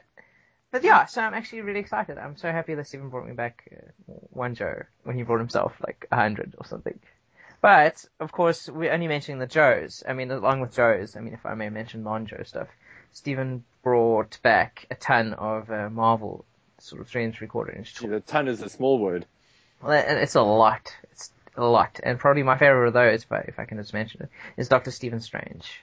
But 0.76 0.84
yeah, 0.84 1.06
so 1.06 1.22
I'm 1.22 1.32
actually 1.32 1.62
really 1.62 1.80
excited. 1.80 2.18
I'm 2.18 2.36
so 2.36 2.52
happy 2.52 2.74
that 2.74 2.86
Steven 2.86 3.08
brought 3.08 3.26
me 3.26 3.32
back 3.32 3.66
uh, 3.72 4.12
one 4.28 4.54
Joe 4.54 4.82
when 5.04 5.16
he 5.16 5.22
brought 5.22 5.38
himself 5.38 5.72
like 5.80 6.06
a 6.10 6.16
hundred 6.16 6.54
or 6.58 6.66
something. 6.66 6.98
But 7.66 8.04
of 8.20 8.30
course, 8.30 8.68
we're 8.68 8.92
only 8.92 9.08
mentioning 9.08 9.40
the 9.40 9.46
Joes. 9.48 10.04
I 10.08 10.12
mean, 10.12 10.30
along 10.30 10.60
with 10.60 10.76
Joes, 10.76 11.16
I 11.16 11.20
mean, 11.20 11.34
if 11.34 11.44
I 11.44 11.54
may 11.54 11.68
mention 11.68 12.04
non-Joe 12.04 12.44
stuff, 12.44 12.68
Stephen 13.10 13.64
brought 13.82 14.38
back 14.40 14.86
a 14.88 14.94
ton 14.94 15.34
of 15.34 15.68
uh, 15.68 15.90
Marvel 15.90 16.44
sort 16.78 17.00
of 17.00 17.08
strange 17.08 17.40
and 17.40 17.50
three 17.50 17.74
inch 17.76 17.96
Gee, 17.96 18.06
the 18.06 18.20
ton 18.20 18.46
is 18.46 18.62
a 18.62 18.68
small 18.68 19.00
word. 19.00 19.26
well, 19.82 19.90
and 19.90 20.16
it's 20.16 20.36
a 20.36 20.42
lot. 20.42 20.94
It's 21.10 21.32
a 21.56 21.64
lot. 21.64 21.98
And 22.04 22.20
probably 22.20 22.44
my 22.44 22.56
favorite 22.56 22.86
of 22.86 22.92
those, 22.92 23.24
but 23.24 23.46
if 23.48 23.58
I 23.58 23.64
can 23.64 23.78
just 23.78 23.92
mention 23.92 24.22
it, 24.22 24.28
is 24.56 24.68
Doctor 24.68 24.92
Stephen 24.92 25.18
Strange. 25.18 25.82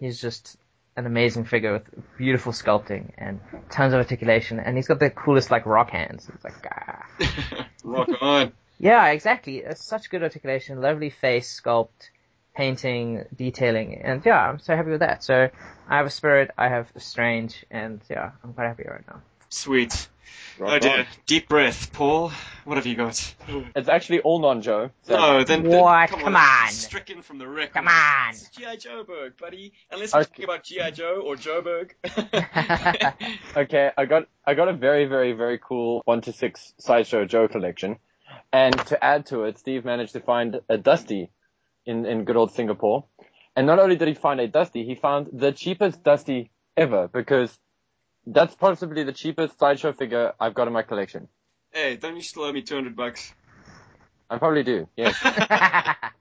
He's 0.00 0.20
just 0.20 0.56
an 0.96 1.06
amazing 1.06 1.44
figure 1.44 1.74
with 1.74 2.16
beautiful 2.18 2.50
sculpting 2.50 3.12
and 3.16 3.38
tons 3.70 3.92
of 3.92 3.98
articulation, 3.98 4.58
and 4.58 4.76
he's 4.76 4.88
got 4.88 4.98
the 4.98 5.10
coolest 5.10 5.52
like 5.52 5.64
rock 5.64 5.90
hands. 5.90 6.28
It's 6.34 6.42
like, 6.42 6.54
ah. 6.72 7.66
Rock 7.84 8.08
on. 8.20 8.52
Yeah, 8.80 9.08
exactly. 9.08 9.58
It's 9.58 9.84
such 9.84 10.08
good 10.08 10.22
articulation, 10.22 10.80
lovely 10.80 11.10
face 11.10 11.60
sculpt, 11.60 12.08
painting, 12.56 13.24
detailing, 13.36 14.00
and 14.02 14.24
yeah, 14.24 14.40
I'm 14.48 14.58
so 14.58 14.74
happy 14.74 14.90
with 14.90 15.00
that. 15.00 15.22
So 15.22 15.50
I 15.88 15.96
have 15.98 16.06
a 16.06 16.10
spirit, 16.10 16.50
I 16.56 16.68
have 16.68 16.90
a 16.96 17.00
strange, 17.00 17.64
and 17.70 18.00
yeah, 18.08 18.30
I'm 18.42 18.54
quite 18.54 18.68
happy 18.68 18.84
right 18.88 19.06
now. 19.06 19.20
Sweet. 19.50 20.08
Rock 20.58 20.72
oh 20.74 20.78
dear. 20.78 20.98
on. 21.00 21.06
Deep 21.26 21.48
breath, 21.48 21.92
Paul. 21.92 22.32
What 22.64 22.76
have 22.76 22.86
you 22.86 22.94
got? 22.96 23.34
It's 23.76 23.88
actually 23.88 24.20
all 24.20 24.38
non-Joe. 24.40 24.90
So 25.02 25.14
No, 25.14 25.44
then, 25.44 25.62
then 25.64 25.82
What? 25.82 26.08
come, 26.10 26.20
Come 26.20 26.36
on. 26.36 26.42
on. 26.66 26.68
Stricken 26.70 27.20
from 27.22 27.38
the 27.38 27.46
record. 27.48 27.74
Come 27.74 27.88
on. 27.88 28.32
This 28.32 28.42
is 28.42 28.48
G.I. 28.50 28.76
Joeberg, 28.76 29.36
buddy. 29.38 29.72
Unless 29.90 30.14
we're 30.14 30.20
Okay. 30.20 30.28
talking 30.28 30.44
about 30.44 30.64
G.I. 30.64 30.90
Joe 30.92 31.22
or 31.24 31.36
Joeberg. 31.36 31.90
Okay, 33.56 33.90
I 33.98 34.04
got 34.06 34.26
I 34.46 34.54
got 34.54 34.68
a 34.68 34.72
very 34.72 35.06
very 35.06 35.32
very 35.32 35.58
cool 35.58 36.02
one 36.04 36.20
to 36.22 36.32
six 36.32 36.72
sideshow 36.78 37.24
Joe 37.24 37.48
collection, 37.48 37.98
and 38.52 38.78
to 38.86 39.02
add 39.02 39.26
to 39.26 39.44
it, 39.44 39.58
Steve 39.58 39.84
managed 39.84 40.12
to 40.12 40.20
find 40.20 40.60
a 40.68 40.78
Dusty 40.78 41.30
in 41.86 42.06
in 42.06 42.24
good 42.24 42.36
old 42.36 42.52
Singapore, 42.52 43.04
and 43.56 43.66
not 43.66 43.78
only 43.78 43.96
did 43.96 44.08
he 44.08 44.14
find 44.14 44.40
a 44.40 44.48
Dusty, 44.48 44.84
he 44.84 44.94
found 44.94 45.28
the 45.32 45.52
cheapest 45.52 46.02
Dusty 46.02 46.50
ever 46.76 47.08
because 47.08 47.58
that's 48.26 48.54
possibly 48.54 49.02
the 49.04 49.12
cheapest 49.12 49.58
sideshow 49.58 49.92
figure 49.92 50.32
I've 50.38 50.54
got 50.54 50.66
in 50.66 50.72
my 50.72 50.82
collection. 50.82 51.28
hey, 51.72 51.96
don't 51.96 52.16
you 52.16 52.22
still 52.22 52.44
owe 52.44 52.52
me 52.52 52.62
200 52.62 52.96
bucks? 52.96 53.32
I 54.28 54.38
probably 54.38 54.62
do, 54.62 54.88
yes. 54.96 55.16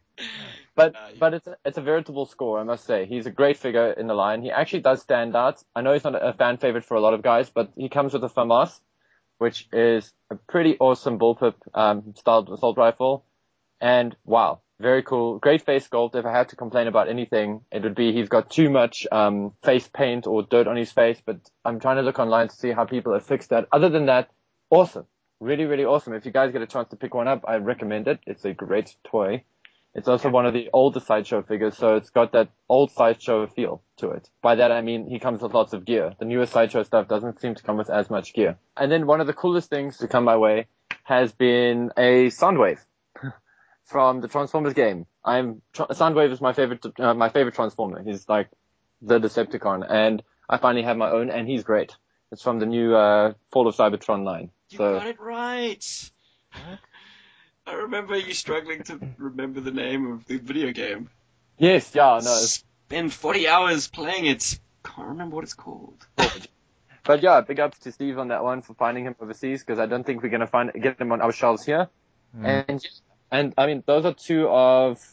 But 0.80 0.96
Uh, 0.96 1.10
but 1.20 1.34
it's 1.34 1.48
a, 1.48 1.58
it's 1.66 1.78
a 1.78 1.82
veritable 1.82 2.26
score, 2.26 2.58
I 2.58 2.64
must 2.64 2.86
say. 2.86 3.06
He's 3.06 3.26
a 3.26 3.32
great 3.32 3.58
figure 3.58 3.92
in 3.92 4.08
the 4.08 4.14
line. 4.14 4.42
He 4.42 4.50
actually 4.50 4.80
does 4.80 5.02
stand 5.02 5.36
out. 5.36 5.62
I 5.76 5.82
know 5.82 5.92
he's 5.92 6.06
not 6.06 6.16
a 6.16 6.32
fan 6.32 6.56
favorite 6.56 6.86
for 6.86 6.96
a 6.96 7.02
lot 7.02 7.14
of 7.14 7.22
guys, 7.22 7.50
but 7.50 7.74
he 7.76 7.90
comes 7.90 8.14
with 8.14 8.24
a 8.24 8.30
FAMAS, 8.30 8.80
which 9.40 9.68
is 9.74 10.14
a 10.30 10.36
pretty 10.36 10.78
awesome 10.80 11.18
bullpup 11.18 11.56
um, 11.74 12.14
styled 12.16 12.50
assault 12.50 12.78
rifle. 12.78 13.26
And 13.82 14.16
wow, 14.26 14.62
very 14.80 15.02
cool. 15.02 15.40
Great 15.40 15.66
face 15.66 15.88
sculpt. 15.88 16.16
If 16.16 16.26
I 16.26 16.32
had 16.32 16.50
to 16.50 16.56
complain 16.56 16.88
about 16.88 17.10
anything, 17.10 17.62
it 17.72 17.84
would 17.84 17.96
be 17.96 18.14
he's 18.14 18.30
got 18.30 18.50
too 18.50 18.70
much 18.70 19.08
um, 19.12 19.54
face 19.64 19.90
paint 19.92 20.28
or 20.28 20.44
dirt 20.44 20.68
on 20.68 20.76
his 20.76 20.92
face. 20.92 21.22
But 21.26 21.40
I'm 21.66 21.80
trying 21.80 21.98
to 21.98 22.02
look 22.02 22.20
online 22.20 22.50
to 22.50 22.56
see 22.56 22.72
how 22.72 22.86
people 22.86 23.14
have 23.14 23.26
fixed 23.26 23.50
that. 23.50 23.68
Other 23.72 23.90
than 23.90 24.06
that, 24.06 24.30
awesome. 24.70 25.06
Really, 25.40 25.66
really 25.66 25.86
awesome. 25.86 26.14
If 26.14 26.26
you 26.26 26.32
guys 26.32 26.52
get 26.52 26.62
a 26.62 26.68
chance 26.68 26.90
to 26.90 26.98
pick 26.98 27.14
one 27.14 27.30
up, 27.30 27.46
I 27.48 27.56
recommend 27.56 28.08
it. 28.08 28.20
It's 28.28 28.46
a 28.46 28.54
great 28.54 28.96
toy. 29.06 29.44
It's 30.00 30.08
also 30.08 30.30
one 30.30 30.46
of 30.46 30.54
the 30.54 30.70
older 30.72 31.02
sideshow 31.02 31.42
figures, 31.42 31.76
so 31.76 31.98
it's 31.98 32.10
got 32.10 32.32
that 32.32 32.48
old 32.70 32.90
sideshow 32.92 33.48
feel 33.48 33.84
to 33.98 34.12
it. 34.12 34.30
By 34.42 34.56
that 34.56 34.72
I 34.72 34.80
mean 34.80 35.10
he 35.10 35.20
comes 35.20 35.42
with 35.42 35.54
lots 35.54 35.74
of 35.74 35.84
gear. 35.84 36.14
The 36.18 36.24
newer 36.24 36.46
sideshow 36.46 36.84
stuff 36.84 37.10
doesn't 37.10 37.42
seem 37.42 37.54
to 37.56 37.64
come 37.64 37.76
with 37.76 37.90
as 37.90 38.10
much 38.10 38.34
gear. 38.34 38.56
And 38.78 38.90
then 38.90 39.08
one 39.08 39.20
of 39.20 39.28
the 39.28 39.34
coolest 39.34 39.70
things 39.70 39.98
to 39.98 40.08
come 40.08 40.24
my 40.24 40.38
way 40.38 40.68
has 41.04 41.34
been 41.34 41.92
a 41.98 42.28
Soundwave 42.28 42.80
from 43.84 44.22
the 44.22 44.30
Transformers 44.30 44.74
game. 44.74 45.06
I'm 45.26 45.62
Soundwave 45.74 46.32
is 46.32 46.40
my 46.40 46.54
favorite 46.54 46.86
uh, 46.98 47.14
my 47.14 47.28
favorite 47.28 47.56
Transformer. 47.56 48.02
He's 48.02 48.30
like 48.30 48.48
the 49.02 49.20
Decepticon, 49.20 49.86
and 49.90 50.24
I 50.50 50.60
finally 50.60 50.84
have 50.84 50.96
my 50.96 51.12
own, 51.12 51.30
and 51.30 51.46
he's 51.46 51.64
great. 51.64 51.94
It's 52.32 52.42
from 52.42 52.60
the 52.60 52.66
new 52.66 52.96
uh, 52.96 53.34
Fall 53.52 53.68
of 53.68 53.76
Cybertron 53.76 54.24
line. 54.24 54.52
You 54.70 54.78
So 54.78 54.94
got 54.94 55.08
it 55.08 55.20
right. 55.20 56.12
I 57.70 57.74
remember 57.74 58.18
you 58.18 58.34
struggling 58.34 58.82
to 58.84 59.00
remember 59.18 59.62
the 59.62 59.72
name 59.72 60.12
of 60.12 60.26
the 60.26 60.38
video 60.38 60.72
game. 60.72 61.10
yes, 61.60 61.94
yeah, 61.94 62.20
no, 62.24 62.36
Spend 62.36 63.14
40 63.14 63.48
hours 63.48 63.88
playing 63.88 64.26
it. 64.26 64.60
Can't 64.84 65.10
remember 65.10 65.36
what 65.36 65.44
it's 65.44 65.54
called. 65.54 66.06
But 67.06 67.24
yeah, 67.24 67.42
big 67.42 67.60
ups 67.60 67.80
to 67.80 67.92
Steve 67.92 68.20
on 68.20 68.28
that 68.28 68.44
one 68.44 68.62
for 68.62 68.76
finding 68.76 69.06
him 69.06 69.16
overseas 69.20 69.64
because 69.64 69.80
I 69.80 69.88
don't 69.88 70.06
think 70.06 70.22
we're 70.22 70.30
gonna 70.30 70.46
find 70.46 70.72
get 70.74 71.02
him 71.02 71.12
on 71.12 71.22
our 71.22 71.32
shelves 71.32 71.66
here. 71.66 71.88
Hmm. 72.36 72.46
And 72.46 72.88
and 73.32 73.54
I 73.58 73.66
mean 73.66 73.84
those 73.88 74.06
are 74.06 74.14
two 74.14 74.48
of 74.48 75.04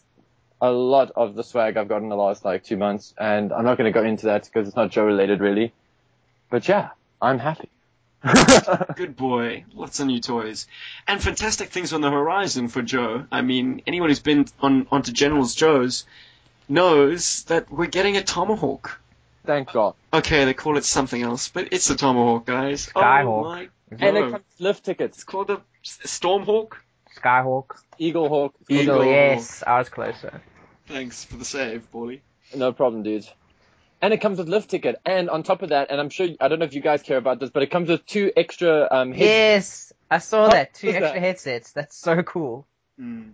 a 0.60 0.70
lot 0.70 1.12
of 1.16 1.34
the 1.34 1.42
swag 1.42 1.78
I've 1.78 1.88
got 1.88 2.02
in 2.02 2.10
the 2.10 2.16
last 2.16 2.44
like 2.44 2.64
two 2.64 2.76
months, 2.76 3.14
and 3.16 3.50
I'm 3.50 3.64
not 3.64 3.78
gonna 3.78 3.92
go 3.92 4.04
into 4.04 4.26
that 4.26 4.44
because 4.44 4.68
it's 4.68 4.76
not 4.76 4.90
Joe 4.90 5.04
related 5.04 5.40
really. 5.40 5.72
But 6.50 6.68
yeah, 6.68 6.90
I'm 7.22 7.38
happy. 7.38 7.70
Good 8.96 9.16
boy. 9.16 9.64
Lots 9.74 10.00
of 10.00 10.06
new 10.06 10.20
toys. 10.20 10.66
And 11.06 11.22
fantastic 11.22 11.68
things 11.70 11.92
on 11.92 12.00
the 12.00 12.10
horizon 12.10 12.68
for 12.68 12.82
Joe. 12.82 13.26
I 13.30 13.42
mean, 13.42 13.82
anyone 13.86 14.08
who's 14.10 14.20
been 14.20 14.46
on 14.60 14.86
onto 14.90 15.12
General's 15.12 15.54
Joe's 15.54 16.04
knows 16.68 17.44
that 17.44 17.70
we're 17.70 17.86
getting 17.86 18.16
a 18.16 18.22
Tomahawk. 18.22 19.00
Thank 19.44 19.72
God. 19.72 19.94
Okay, 20.12 20.44
they 20.44 20.54
call 20.54 20.76
it 20.76 20.84
something 20.84 21.22
else, 21.22 21.48
but 21.48 21.68
it's 21.72 21.88
a 21.90 21.96
Tomahawk, 21.96 22.44
guys. 22.46 22.90
Oh 22.96 23.00
Skyhawk. 23.00 23.42
my 23.44 23.68
And 23.92 24.16
it 24.16 24.30
comes 24.32 24.44
Lift 24.58 24.84
Tickets, 24.84 25.18
It's 25.18 25.24
called 25.24 25.50
a 25.50 25.60
S- 25.84 25.98
Stormhawk. 26.04 26.72
Skyhawk. 27.16 27.76
Eagle 27.98 28.28
Hawk. 28.28 28.54
Eagle. 28.68 28.82
Eagle, 28.96 29.04
yes, 29.04 29.62
I 29.66 29.78
was 29.78 29.88
closer. 29.88 30.40
Thanks 30.88 31.24
for 31.24 31.36
the 31.36 31.44
save, 31.44 31.88
Paulie. 31.92 32.20
No 32.54 32.72
problem, 32.72 33.02
dude. 33.04 33.26
And 34.06 34.14
it 34.14 34.20
comes 34.20 34.38
with 34.38 34.48
Lift 34.48 34.70
Ticket, 34.70 35.00
and 35.04 35.28
on 35.28 35.42
top 35.42 35.62
of 35.62 35.70
that, 35.70 35.90
and 35.90 36.00
I'm 36.00 36.10
sure 36.10 36.28
I 36.40 36.46
don't 36.46 36.60
know 36.60 36.64
if 36.64 36.74
you 36.74 36.80
guys 36.80 37.02
care 37.02 37.16
about 37.16 37.40
this, 37.40 37.50
but 37.50 37.64
it 37.64 37.72
comes 37.72 37.88
with 37.88 38.06
two 38.06 38.30
extra 38.36 38.86
um 38.88 39.10
heads. 39.10 39.20
Yes, 39.20 39.92
I 40.08 40.18
saw 40.18 40.46
that. 40.46 40.74
Two 40.74 40.86
is 40.86 40.94
that? 40.94 41.02
extra 41.02 41.20
headsets. 41.20 41.72
That's 41.72 41.96
so 41.96 42.22
cool. 42.22 42.68
Hmm. 42.96 43.30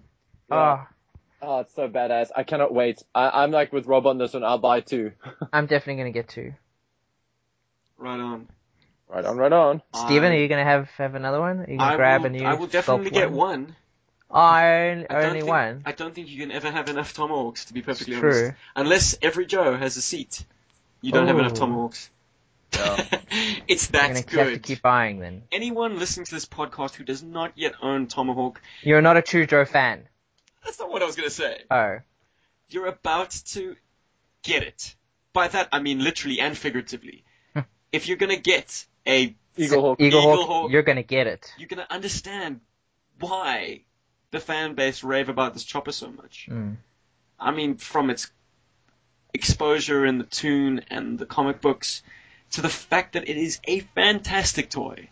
Yeah. 0.51 0.79
Oh, 0.81 0.87
Oh, 1.43 1.61
it's 1.61 1.75
so 1.75 1.91
badass. 1.91 2.31
I 2.35 2.45
cannot 2.45 2.73
wait. 2.73 3.03
I, 3.15 3.43
I'm 3.43 3.51
like 3.51 3.71
with 3.71 3.85
Rob 3.85 4.07
on 4.07 4.17
this 4.17 4.33
one. 4.33 4.45
I'll 4.45 4.57
buy 4.57 4.81
two. 4.81 5.13
I'm 5.53 5.67
definitely 5.67 6.01
gonna 6.01 6.13
get 6.13 6.29
two. 6.29 6.55
Right 7.99 8.19
on. 8.19 8.49
Right 9.09 9.27
on, 9.27 9.37
right 9.37 9.53
on. 9.53 9.83
Steven, 9.93 10.33
I- 10.33 10.37
are 10.37 10.39
you 10.39 10.49
gonna 10.49 10.65
have 10.65 10.89
have 10.93 11.15
another 11.17 11.41
one? 11.41 11.61
Are 11.61 11.71
you 11.71 11.77
gonna 11.77 11.93
I 11.93 11.97
grab 11.97 12.21
will, 12.23 12.29
a 12.29 12.31
new? 12.31 12.47
I 12.47 12.55
will 12.55 12.67
definitely 12.67 13.11
sculpt 13.11 13.13
get 13.13 13.31
one? 13.31 13.61
one. 13.67 13.77
Oh, 14.31 14.41
only, 14.41 15.11
I 15.11 15.15
don't 15.21 15.25
only 15.27 15.41
think, 15.41 15.51
one. 15.51 15.83
I 15.85 15.93
don't 15.93 16.15
think 16.15 16.31
you 16.31 16.41
can 16.41 16.51
ever 16.51 16.71
have 16.71 16.89
enough 16.89 17.13
tomahawks, 17.13 17.67
to 17.67 17.75
be 17.75 17.83
perfectly 17.83 18.15
True. 18.15 18.31
honest. 18.31 18.55
Unless 18.75 19.19
every 19.21 19.45
Joe 19.45 19.77
has 19.77 19.99
a 19.99 20.01
seat. 20.01 20.47
You 21.03 21.13
don't 21.13 21.27
have 21.27 21.39
enough 21.39 21.53
Ooh. 21.53 21.57
tomahawks. 21.57 22.11
Yeah. 22.75 22.97
it's 23.69 23.91
You're 23.93 24.01
that 24.01 24.09
gonna 24.09 24.23
good. 24.23 24.39
have 24.39 24.53
to 24.55 24.59
keep 24.61 24.81
buying 24.81 25.19
then. 25.19 25.43
Anyone 25.53 25.99
listening 25.99 26.25
to 26.25 26.35
this 26.35 26.47
podcast 26.47 26.95
who 26.95 27.05
does 27.05 27.23
not 27.23 27.53
yet 27.55 27.75
own 27.83 28.07
Tomahawk, 28.07 28.63
You're 28.83 29.03
not 29.03 29.19
a 29.19 29.23
true 29.23 29.45
Joe 29.47 29.67
fan. 29.67 30.09
that's 30.65 30.79
not 30.81 30.91
what 30.91 31.03
I 31.03 31.05
was 31.05 31.15
going 31.15 31.29
to 31.29 31.35
say. 31.35 31.59
Oh, 31.71 31.99
You're 32.71 32.87
about 32.87 33.31
to 33.49 33.77
get 34.43 34.63
it. 34.63 34.95
By 35.35 35.49
that, 35.49 35.69
I 35.71 35.81
mean 35.81 36.03
literally 36.03 36.41
and 36.41 36.57
figuratively. 36.57 37.25
if 37.93 38.09
you're 38.09 38.17
going 38.17 38.35
to 38.35 38.41
get 38.41 38.87
a, 39.07 39.37
Eagle 39.59 39.83
Hawk. 39.83 40.01
Eagle, 40.01 40.21
Eagle 40.21 40.37
Hawk, 40.37 40.47
Hawk. 40.49 40.71
you're 40.73 40.83
gonna 40.83 41.03
get 41.03 41.27
it. 41.27 41.53
you're 41.59 41.69
going 41.69 41.85
to 41.87 41.93
understand 41.93 42.61
why 43.21 43.83
the 44.31 44.41
fan 44.41 44.75
base 44.75 45.05
rave 45.05 45.29
about 45.29 45.53
this 45.53 45.65
chopper 45.65 45.93
so 45.93 46.11
much. 46.11 46.49
Mm. 46.51 46.77
I 47.39 47.51
mean, 47.51 47.77
from 47.77 48.09
its 48.09 48.31
exposure 49.35 50.05
in 50.05 50.19
the 50.19 50.25
tune 50.25 50.83
and 50.91 51.19
the 51.19 51.27
comic 51.27 51.61
books 51.61 52.03
to 52.53 52.61
the 52.61 52.69
fact 52.69 53.15
that 53.15 53.29
it 53.29 53.37
is 53.37 53.61
a 53.65 53.81
fantastic 53.81 54.71
toy. 54.71 55.09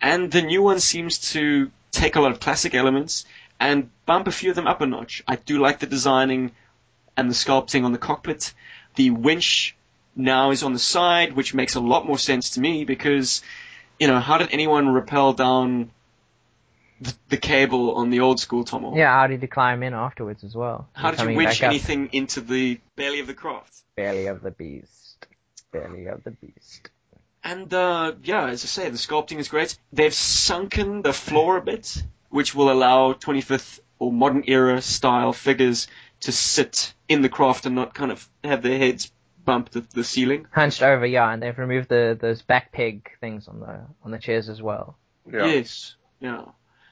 And 0.00 0.30
the 0.30 0.42
new 0.42 0.62
one 0.62 0.80
seems 0.80 1.32
to 1.32 1.70
take 1.90 2.16
a 2.16 2.20
lot 2.20 2.30
of 2.30 2.40
classic 2.40 2.74
elements 2.74 3.26
and 3.58 3.90
bump 4.06 4.26
a 4.26 4.32
few 4.32 4.50
of 4.50 4.56
them 4.56 4.66
up 4.66 4.80
a 4.80 4.86
notch. 4.86 5.22
I 5.26 5.36
do 5.36 5.58
like 5.58 5.80
the 5.80 5.86
designing 5.86 6.52
and 7.16 7.28
the 7.28 7.34
sculpting 7.34 7.84
on 7.84 7.92
the 7.92 7.98
cockpit. 7.98 8.54
The 8.94 9.10
winch 9.10 9.76
now 10.16 10.50
is 10.50 10.62
on 10.62 10.72
the 10.72 10.78
side, 10.78 11.34
which 11.34 11.54
makes 11.54 11.74
a 11.74 11.80
lot 11.80 12.06
more 12.06 12.18
sense 12.18 12.50
to 12.50 12.60
me 12.60 12.84
because, 12.84 13.42
you 13.98 14.06
know, 14.06 14.20
how 14.20 14.38
did 14.38 14.48
anyone 14.52 14.88
rappel 14.88 15.32
down 15.32 15.90
the, 17.00 17.14
the 17.28 17.36
cable 17.36 17.94
on 17.94 18.10
the 18.10 18.20
old 18.20 18.40
school 18.40 18.64
Tomahawk? 18.64 18.96
Yeah, 18.96 19.12
how 19.12 19.26
did 19.26 19.42
you 19.42 19.48
climb 19.48 19.82
in 19.82 19.94
afterwards 19.94 20.44
as 20.44 20.54
well? 20.54 20.88
How 20.92 21.10
did 21.10 21.20
you 21.20 21.24
coming 21.24 21.36
winch 21.36 21.60
back 21.60 21.68
up. 21.68 21.70
anything 21.70 22.10
into 22.12 22.40
the 22.40 22.80
belly 22.96 23.20
of 23.20 23.26
the 23.26 23.34
craft? 23.34 23.82
Belly 23.96 24.26
of 24.26 24.42
the 24.42 24.50
beast. 24.50 25.26
Belly 25.72 26.06
of 26.06 26.24
the 26.24 26.30
beast. 26.30 26.90
And 27.42 27.72
uh, 27.72 28.12
yeah, 28.22 28.48
as 28.48 28.64
I 28.64 28.66
say, 28.66 28.90
the 28.90 28.98
sculpting 28.98 29.38
is 29.38 29.48
great. 29.48 29.78
They've 29.92 30.12
sunken 30.12 31.02
the 31.02 31.12
floor 31.12 31.56
a 31.56 31.62
bit, 31.62 32.02
which 32.28 32.54
will 32.54 32.70
allow 32.70 33.14
25th 33.14 33.80
or 33.98 34.12
modern 34.12 34.44
era 34.46 34.82
style 34.82 35.32
figures 35.32 35.88
to 36.20 36.32
sit 36.32 36.92
in 37.08 37.22
the 37.22 37.28
craft 37.30 37.64
and 37.64 37.74
not 37.74 37.94
kind 37.94 38.12
of 38.12 38.28
have 38.44 38.62
their 38.62 38.78
heads 38.78 39.10
bump 39.44 39.70
the, 39.70 39.84
the 39.94 40.04
ceiling. 40.04 40.46
Hunched 40.50 40.82
over, 40.82 41.06
yeah, 41.06 41.32
and 41.32 41.42
they've 41.42 41.58
removed 41.58 41.88
the 41.88 42.16
those 42.20 42.42
back 42.42 42.72
peg 42.72 43.10
things 43.20 43.48
on 43.48 43.60
the 43.60 43.80
on 44.04 44.10
the 44.10 44.18
chairs 44.18 44.48
as 44.48 44.60
well. 44.60 44.98
Yeah. 45.30 45.46
Yes, 45.46 45.96
yeah. 46.20 46.44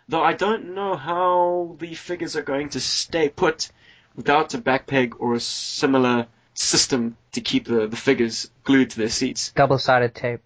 Though 0.08 0.22
I 0.22 0.32
don't 0.32 0.74
know 0.74 0.96
how 0.96 1.76
the 1.78 1.94
figures 1.94 2.34
are 2.34 2.42
going 2.42 2.70
to 2.70 2.80
stay 2.80 3.28
put 3.28 3.70
without 4.16 4.54
a 4.54 4.58
back 4.58 4.86
peg 4.86 5.14
or 5.18 5.34
a 5.34 5.40
similar 5.40 6.26
system 6.54 7.16
to 7.32 7.40
keep 7.42 7.66
the, 7.66 7.86
the 7.86 7.96
figures 7.96 8.50
glued 8.64 8.90
to 8.90 8.98
their 8.98 9.10
seats. 9.10 9.52
Double 9.52 9.78
sided 9.78 10.14
tape. 10.14 10.44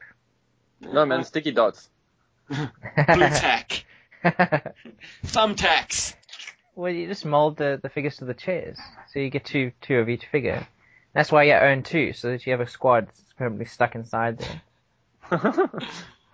No 0.80 1.06
man, 1.06 1.24
sticky 1.24 1.52
dots. 1.52 1.88
Blue 2.48 2.66
tack, 2.96 3.84
thumbtacks. 5.24 6.14
well, 6.74 6.92
you 6.92 7.06
just 7.06 7.24
mold 7.24 7.56
the, 7.56 7.78
the 7.80 7.88
figures 7.88 8.16
to 8.16 8.24
the 8.24 8.34
chairs, 8.34 8.78
so 9.10 9.20
you 9.20 9.30
get 9.30 9.44
two 9.44 9.72
two 9.80 9.98
of 9.98 10.08
each 10.08 10.26
figure. 10.26 10.66
That's 11.14 11.30
why 11.30 11.44
you 11.44 11.54
own 11.54 11.82
two, 11.82 12.12
so 12.12 12.30
that 12.30 12.44
you 12.44 12.52
have 12.52 12.60
a 12.60 12.66
squad 12.66 13.06
that's 13.06 13.32
permanently 13.38 13.66
stuck 13.66 13.94
inside 13.94 14.38
there. 14.38 15.40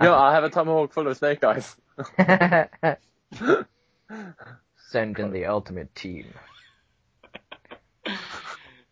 no, 0.01 0.15
I 0.15 0.33
have 0.33 0.45
a 0.45 0.51
tomahawk 0.51 0.93
full 0.93 1.07
of 1.07 1.17
snake 1.17 1.45
eyes. 1.45 1.77
Send 4.91 5.19
in 5.19 5.33
the 5.33 5.47
ultimate 5.47 5.95
team. 5.95 6.27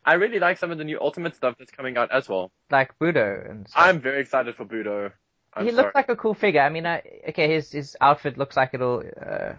I 0.04 0.14
really 0.14 0.38
like 0.38 0.58
some 0.58 0.70
of 0.70 0.78
the 0.78 0.84
new 0.84 1.00
Ultimate 1.00 1.34
stuff 1.34 1.56
that's 1.58 1.72
coming 1.72 1.96
out 1.96 2.12
as 2.12 2.28
well. 2.28 2.52
Like 2.70 2.96
Budo 2.98 3.50
and 3.50 3.68
stuff. 3.68 3.82
I'm 3.82 4.00
very 4.00 4.20
excited 4.20 4.54
for 4.54 4.64
Budo. 4.64 5.10
I'm 5.52 5.64
he 5.64 5.72
sorry. 5.72 5.82
looks 5.82 5.94
like 5.96 6.08
a 6.08 6.16
cool 6.16 6.34
figure. 6.34 6.60
I 6.60 6.68
mean, 6.68 6.86
I, 6.86 7.02
okay, 7.30 7.54
his 7.54 7.72
his 7.72 7.96
outfit 8.00 8.38
looks 8.38 8.56
like 8.56 8.70
it'll 8.72 9.02
uh, 9.20 9.54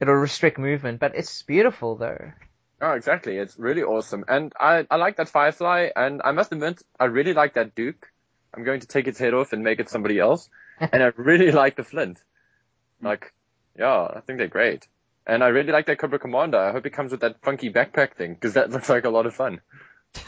it'll 0.00 0.14
restrict 0.14 0.58
movement, 0.58 1.00
but 1.00 1.14
it's 1.14 1.42
beautiful 1.42 1.96
though. 1.96 2.32
Oh, 2.80 2.92
exactly. 2.92 3.38
It's 3.38 3.58
really 3.58 3.82
awesome. 3.82 4.24
And 4.28 4.52
I, 4.60 4.86
I 4.90 4.96
like 4.96 5.16
that 5.16 5.30
Firefly, 5.30 5.90
and 5.96 6.20
I 6.22 6.32
must 6.32 6.52
admit, 6.52 6.82
I 7.00 7.06
really 7.06 7.32
like 7.32 7.54
that 7.54 7.74
Duke. 7.74 8.10
I'm 8.52 8.64
going 8.64 8.80
to 8.80 8.86
take 8.86 9.08
its 9.08 9.18
head 9.18 9.32
off 9.32 9.54
and 9.54 9.64
make 9.64 9.80
it 9.80 9.88
somebody 9.88 10.18
else. 10.18 10.50
and 10.80 11.02
I 11.02 11.12
really 11.16 11.50
like 11.50 11.76
the 11.76 11.84
Flint. 11.84 12.22
Like, 13.00 13.32
yeah, 13.78 14.08
I 14.16 14.20
think 14.20 14.38
they're 14.38 14.48
great. 14.48 14.86
And 15.26 15.42
I 15.42 15.48
really 15.48 15.72
like 15.72 15.86
that 15.86 15.98
Cobra 15.98 16.18
Commander. 16.18 16.58
I 16.58 16.72
hope 16.72 16.86
it 16.86 16.90
comes 16.90 17.10
with 17.10 17.20
that 17.20 17.40
funky 17.42 17.72
backpack 17.72 18.14
thing, 18.14 18.34
because 18.34 18.54
that 18.54 18.70
looks 18.72 18.88
like 18.88 19.04
a 19.04 19.10
lot 19.10 19.26
of 19.26 19.34
fun. 19.34 19.60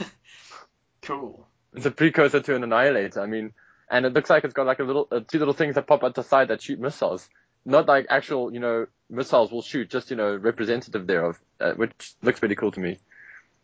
Cool. 1.06 1.46
It's 1.72 1.86
a 1.86 1.90
precursor 1.92 2.40
to 2.40 2.56
an 2.56 2.64
Annihilator. 2.64 3.20
I 3.20 3.26
mean, 3.26 3.52
and 3.88 4.04
it 4.04 4.12
looks 4.12 4.28
like 4.28 4.42
it's 4.42 4.54
got 4.54 4.66
like 4.66 4.80
a 4.80 4.82
little, 4.82 5.06
uh, 5.12 5.20
two 5.20 5.38
little 5.38 5.54
things 5.54 5.76
that 5.76 5.86
pop 5.86 6.02
out 6.02 6.16
the 6.16 6.22
side 6.22 6.48
that 6.48 6.62
shoot 6.62 6.80
missiles. 6.80 7.28
Not 7.64 7.86
like 7.86 8.06
actual, 8.10 8.52
you 8.52 8.58
know, 8.58 8.86
missiles 9.08 9.52
will 9.52 9.62
shoot, 9.62 9.88
just, 9.88 10.10
you 10.10 10.16
know, 10.16 10.34
representative 10.34 11.06
thereof, 11.06 11.38
uh, 11.60 11.72
which 11.74 12.14
looks 12.22 12.40
pretty 12.40 12.56
cool 12.56 12.72
to 12.72 12.80
me. 12.80 12.98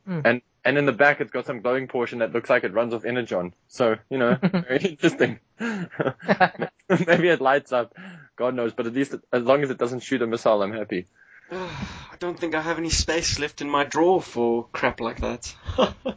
Hmm. 0.07 0.21
And, 0.25 0.43
and 0.65 0.79
in 0.79 0.87
the 0.87 0.93
back 0.93 1.21
it's 1.21 1.31
got 1.31 1.47
some 1.47 1.61
glowing 1.61 1.89
portion 1.89 2.19
that 2.21 2.33
looks 2.33 2.51
like 2.51 2.65
it 2.65 2.73
runs 2.73 2.95
off 2.95 3.05
energon. 3.05 3.55
So, 3.69 3.97
you 4.11 4.19
know, 4.19 4.35
very 4.43 4.85
interesting. 4.85 5.39
Maybe 5.61 7.29
it 7.29 7.41
lights 7.41 7.73
up. 7.73 7.95
God 8.37 8.55
knows, 8.55 8.73
but 8.73 8.87
at 8.87 8.95
least 8.95 9.15
it, 9.15 9.21
as 9.33 9.43
long 9.45 9.63
as 9.63 9.71
it 9.71 9.79
doesn't 9.79 10.01
shoot 10.01 10.23
a 10.23 10.27
missile, 10.27 10.63
I'm 10.63 10.73
happy. 10.73 11.07
I 11.53 12.17
don't 12.19 12.39
think 12.39 12.55
I 12.55 12.61
have 12.61 12.79
any 12.79 12.91
space 12.91 13.39
left 13.39 13.61
in 13.61 13.69
my 13.71 13.85
drawer 13.85 14.23
for 14.23 14.67
crap 14.73 15.01
like 15.01 15.21
that. 15.21 15.55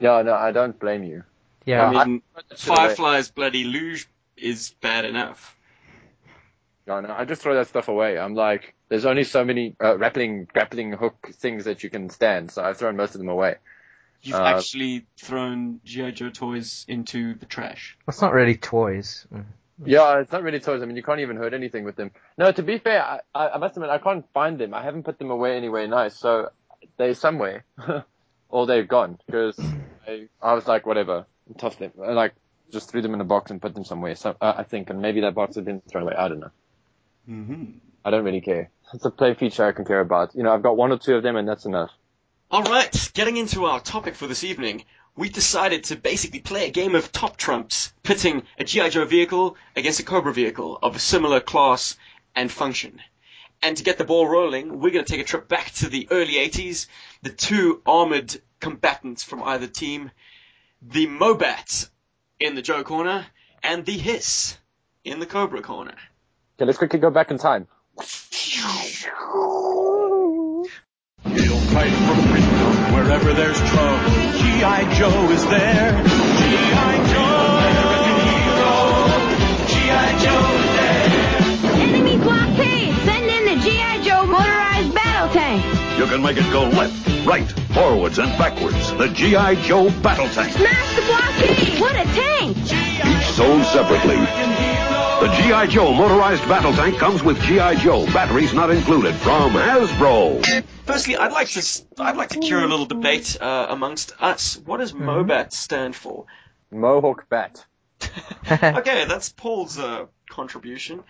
Yeah, 0.00 0.22
no, 0.22 0.32
I 0.34 0.52
don't 0.52 0.78
blame 0.78 1.02
you. 1.02 1.24
Yeah, 1.64 1.86
I 1.86 2.04
mean, 2.04 2.22
I- 2.36 2.54
Firefly's 2.54 3.30
bloody 3.30 3.64
luge 3.64 4.08
is 4.36 4.70
bad 4.80 5.04
enough. 5.04 5.56
No, 6.86 7.00
no, 7.00 7.12
I 7.12 7.24
just 7.24 7.42
throw 7.42 7.54
that 7.54 7.66
stuff 7.68 7.88
away. 7.88 8.18
I'm 8.18 8.34
like, 8.34 8.74
there's 8.88 9.04
only 9.06 9.24
so 9.24 9.44
many 9.44 9.76
uh, 9.80 9.94
grappling, 9.94 10.46
grappling 10.52 10.92
hook 10.92 11.30
things 11.34 11.64
that 11.64 11.82
you 11.82 11.90
can 11.90 12.10
stand, 12.10 12.50
so 12.50 12.62
I've 12.62 12.76
thrown 12.76 12.96
most 12.96 13.14
of 13.14 13.18
them 13.20 13.28
away. 13.28 13.56
You've 14.22 14.36
Uh, 14.36 14.44
actually 14.44 15.06
thrown 15.16 15.80
G.I. 15.84 16.10
Joe 16.12 16.30
toys 16.30 16.84
into 16.88 17.34
the 17.34 17.46
trash. 17.46 17.96
it's 18.08 18.20
not 18.20 18.32
really 18.32 18.56
toys. 18.56 19.26
Yeah, 19.84 20.18
it's 20.18 20.32
not 20.32 20.42
really 20.42 20.58
toys. 20.58 20.82
I 20.82 20.86
mean, 20.86 20.96
you 20.96 21.04
can't 21.04 21.20
even 21.20 21.36
hurt 21.36 21.54
anything 21.54 21.84
with 21.84 21.94
them. 21.94 22.10
No, 22.36 22.50
to 22.50 22.62
be 22.64 22.78
fair, 22.78 23.00
I, 23.04 23.20
I, 23.32 23.48
I 23.50 23.58
must 23.58 23.76
admit, 23.76 23.90
I 23.90 23.98
can't 23.98 24.24
find 24.34 24.58
them. 24.58 24.74
I 24.74 24.82
haven't 24.82 25.04
put 25.04 25.18
them 25.20 25.30
away 25.30 25.56
anywhere 25.56 25.86
nice, 25.86 26.16
so 26.16 26.50
they're 26.96 27.14
somewhere. 27.14 27.64
or 28.48 28.66
they've 28.66 28.88
gone, 28.88 29.18
because 29.26 29.56
I, 30.06 30.26
I 30.42 30.54
was 30.54 30.66
like, 30.66 30.84
whatever, 30.86 31.26
toss 31.58 31.76
them. 31.76 31.92
I, 32.02 32.10
like, 32.12 32.32
just 32.72 32.90
threw 32.90 33.02
them 33.02 33.14
in 33.14 33.20
a 33.20 33.24
box 33.24 33.50
and 33.52 33.62
put 33.62 33.74
them 33.74 33.84
somewhere, 33.84 34.16
so, 34.16 34.34
uh, 34.40 34.54
I 34.56 34.64
think, 34.64 34.90
and 34.90 35.00
maybe 35.00 35.20
that 35.20 35.34
box 35.34 35.54
has 35.54 35.64
been 35.64 35.80
thrown 35.82 36.02
away. 36.04 36.14
I 36.18 36.28
don't 36.28 36.40
know. 36.40 36.50
Mm-hmm. 37.30 37.64
I 38.08 38.10
don't 38.10 38.24
really 38.24 38.40
care. 38.40 38.70
It's 38.94 39.04
a 39.04 39.10
play 39.10 39.34
feature 39.34 39.66
I 39.66 39.72
can 39.72 39.84
care 39.84 40.00
about. 40.00 40.34
You 40.34 40.42
know, 40.42 40.50
I've 40.50 40.62
got 40.62 40.78
one 40.78 40.92
or 40.92 40.98
two 40.98 41.16
of 41.16 41.22
them, 41.22 41.36
and 41.36 41.46
that's 41.46 41.66
enough. 41.66 41.90
Alright, 42.50 43.10
getting 43.12 43.36
into 43.36 43.66
our 43.66 43.80
topic 43.80 44.14
for 44.14 44.26
this 44.26 44.44
evening, 44.44 44.84
we 45.14 45.28
decided 45.28 45.84
to 45.84 45.96
basically 45.96 46.40
play 46.40 46.66
a 46.66 46.70
game 46.70 46.94
of 46.94 47.12
top 47.12 47.36
trumps, 47.36 47.92
pitting 48.02 48.44
a 48.58 48.64
G.I. 48.64 48.88
Joe 48.88 49.04
vehicle 49.04 49.58
against 49.76 50.00
a 50.00 50.04
Cobra 50.04 50.32
vehicle 50.32 50.78
of 50.82 50.96
a 50.96 50.98
similar 50.98 51.40
class 51.40 51.98
and 52.34 52.50
function. 52.50 53.02
And 53.60 53.76
to 53.76 53.84
get 53.84 53.98
the 53.98 54.04
ball 54.04 54.26
rolling, 54.26 54.80
we're 54.80 54.92
going 54.92 55.04
to 55.04 55.12
take 55.12 55.20
a 55.20 55.28
trip 55.28 55.46
back 55.46 55.70
to 55.72 55.90
the 55.90 56.08
early 56.10 56.36
80s, 56.36 56.86
the 57.20 57.28
two 57.28 57.82
armored 57.84 58.34
combatants 58.58 59.22
from 59.22 59.42
either 59.42 59.66
team, 59.66 60.10
the 60.80 61.06
Mobat 61.08 61.90
in 62.40 62.54
the 62.54 62.62
Joe 62.62 62.84
corner, 62.84 63.26
and 63.62 63.84
the 63.84 63.98
Hiss 63.98 64.56
in 65.04 65.20
the 65.20 65.26
Cobra 65.26 65.60
corner. 65.60 65.96
Okay, 66.56 66.64
let's 66.64 66.78
quickly 66.78 67.00
go 67.00 67.10
back 67.10 67.30
in 67.30 67.36
time. 67.36 67.68
He'll 71.24 71.60
fight 71.74 71.90
for 71.90 72.16
freedom 72.28 72.94
wherever 72.94 73.32
there's 73.32 73.58
trouble. 73.58 73.98
G.I. 74.38 74.94
Joe 74.94 75.30
is 75.30 75.44
there. 75.46 76.02
G.I. 76.04 76.94
Joe, 77.10 77.58
American 77.58 78.18
hero. 78.28 78.72
G.I. 79.66 80.08
Joe 80.22 80.46
is 80.62 80.70
there. 80.78 81.08
Enemy 81.82 82.16
blockade! 82.18 82.94
Send 83.04 83.26
in 83.30 83.42
the 83.46 83.56
G.I. 83.64 84.02
Joe 84.02 84.26
motorized 84.26 84.94
battle 84.94 85.28
tank! 85.34 85.64
You 85.98 86.06
can 86.06 86.22
make 86.22 86.36
it 86.36 86.52
go 86.52 86.68
left, 86.68 87.26
right, 87.26 87.50
forwards, 87.74 88.18
and 88.18 88.30
backwards. 88.38 88.92
The 88.92 89.08
G.I. 89.08 89.56
Joe 89.62 89.90
Battle 90.02 90.28
Tank. 90.28 90.52
Smash 90.52 90.94
the 90.94 91.02
blockade! 91.02 91.80
What 91.80 91.96
a 91.96 92.04
tank! 92.14 92.56
Each 92.58 93.26
sold 93.34 93.64
separately. 93.64 94.97
The 95.20 95.26
G.I. 95.42 95.66
Joe 95.66 95.92
motorized 95.92 96.42
battle 96.48 96.72
tank 96.72 96.96
comes 96.98 97.22
with 97.24 97.40
G.I. 97.42 97.74
Joe 97.76 98.06
batteries 98.06 98.54
not 98.54 98.70
included 98.70 99.14
from 99.16 99.52
Hasbro. 99.52 100.44
Firstly, 100.86 101.16
I'd 101.16 101.32
like 101.32 101.48
to 101.50 101.58
s- 101.58 101.84
I'd 101.98 102.16
like 102.16 102.28
to 102.30 102.38
cure 102.38 102.62
a 102.62 102.68
little 102.68 102.86
debate 102.86 103.36
uh, 103.40 103.66
amongst 103.68 104.12
us. 104.20 104.56
What 104.64 104.76
does 104.78 104.92
Mobat 104.92 105.52
stand 105.52 105.96
for? 105.96 106.26
Mohawk 106.70 107.28
Bat. 107.28 107.64
okay, 108.50 109.06
that's 109.06 109.30
Paul's 109.30 109.76
uh, 109.78 110.06
contribution. 110.30 111.02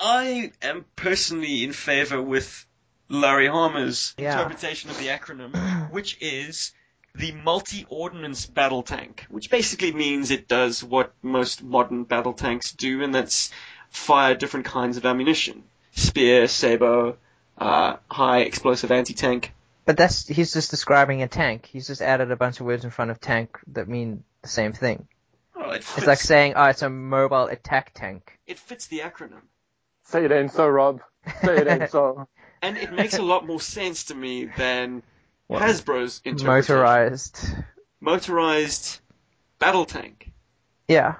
I 0.00 0.52
am 0.62 0.86
personally 0.96 1.62
in 1.62 1.72
favor 1.74 2.20
with 2.22 2.64
Larry 3.10 3.48
Hama's 3.48 4.14
Yeah. 4.16 4.32
interpretation 4.32 4.88
of 4.90 4.98
the 4.98 5.08
acronym, 5.08 5.90
which 5.92 6.16
is 6.22 6.72
the 7.14 7.32
multi-ordnance 7.32 8.46
battle 8.46 8.82
tank, 8.82 9.26
which 9.30 9.50
basically 9.50 9.92
means 9.92 10.30
it 10.30 10.48
does 10.48 10.82
what 10.82 11.12
most 11.22 11.62
modern 11.62 12.04
battle 12.04 12.32
tanks 12.32 12.72
do, 12.72 13.02
and 13.02 13.14
that's 13.14 13.50
fire 13.90 14.34
different 14.34 14.66
kinds 14.66 14.96
of 14.96 15.04
ammunition. 15.06 15.64
Spear, 15.92 16.46
saber, 16.46 17.16
uh, 17.58 17.96
high 18.10 18.40
explosive 18.40 18.90
anti-tank. 18.92 19.52
But 19.84 19.96
that's 19.96 20.26
he's 20.28 20.52
just 20.52 20.70
describing 20.70 21.22
a 21.22 21.28
tank. 21.28 21.66
He's 21.72 21.86
just 21.86 22.00
added 22.02 22.30
a 22.30 22.36
bunch 22.36 22.60
of 22.60 22.66
words 22.66 22.84
in 22.84 22.90
front 22.90 23.10
of 23.10 23.20
tank 23.20 23.58
that 23.68 23.88
mean 23.88 24.22
the 24.42 24.48
same 24.48 24.72
thing. 24.72 25.08
Oh, 25.56 25.70
it 25.70 25.82
fits, 25.82 25.98
It's 25.98 26.06
like 26.06 26.20
saying, 26.20 26.52
oh, 26.56 26.64
it's 26.66 26.82
a 26.82 26.90
mobile 26.90 27.46
attack 27.46 27.92
tank. 27.94 28.38
it 28.46 28.58
fits 28.58 28.86
the 28.86 29.00
acronym. 29.00 29.42
Say 30.04 30.24
it 30.24 30.32
ain't 30.32 30.52
so, 30.52 30.68
Rob. 30.68 31.00
Say 31.42 31.56
it 31.58 31.66
ain't 31.66 31.90
so. 31.96 32.28
And 32.62 32.76
it 32.76 32.92
makes 32.92 33.18
a 33.18 33.22
lot 33.22 33.46
more 33.46 33.60
sense 33.60 34.04
to 34.04 34.14
me 34.14 34.44
than 34.44 35.02
What? 35.50 35.62
Hasbro's 35.62 36.20
interpretation. 36.24 36.76
Motorized. 36.76 37.48
Motorized 38.00 39.00
battle 39.58 39.84
tank. 39.84 40.30
Yeah. 40.86 41.16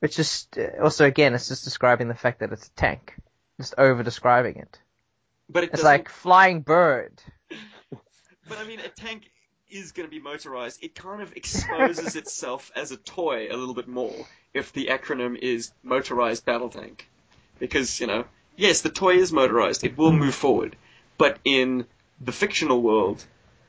Which 0.00 0.18
is 0.18 0.48
uh, 0.58 0.82
also 0.82 1.04
again, 1.04 1.34
it's 1.34 1.48
just 1.48 1.62
describing 1.64 2.08
the 2.08 2.14
fact 2.14 2.40
that 2.40 2.52
it's 2.52 2.66
a 2.68 2.70
tank. 2.72 3.14
Just 3.60 3.74
over 3.78 4.02
describing 4.02 4.56
it. 4.56 4.78
But 5.48 5.64
it 5.64 5.66
It's 5.66 5.82
doesn't- 5.82 5.84
like 5.86 6.08
flying 6.08 6.60
bird. 6.62 7.20
But 8.48 8.58
I 8.58 8.64
mean, 8.64 8.80
a 8.80 8.88
tank 8.88 9.30
is 9.70 9.92
going 9.92 10.06
to 10.06 10.10
be 10.10 10.20
motorized. 10.20 10.82
It 10.84 10.94
kind 10.94 11.22
of 11.22 11.32
exposes 11.34 12.14
itself 12.22 12.70
as 12.76 12.92
a 12.92 12.96
toy 12.98 13.48
a 13.50 13.56
little 13.56 13.74
bit 13.74 13.88
more 13.88 14.26
if 14.52 14.72
the 14.72 14.86
acronym 14.86 15.38
is 15.38 15.72
motorized 15.82 16.44
battle 16.44 16.68
tank. 16.68 17.08
Because, 17.58 18.00
you 18.00 18.06
know, 18.06 18.24
yes, 18.56 18.82
the 18.82 18.90
toy 18.90 19.14
is 19.16 19.32
motorized. 19.32 19.82
It 19.84 19.96
will 19.96 20.12
move 20.12 20.34
forward. 20.34 20.76
But 21.16 21.38
in 21.44 21.86
the 22.20 22.32
fictional 22.32 22.82
world, 22.82 23.24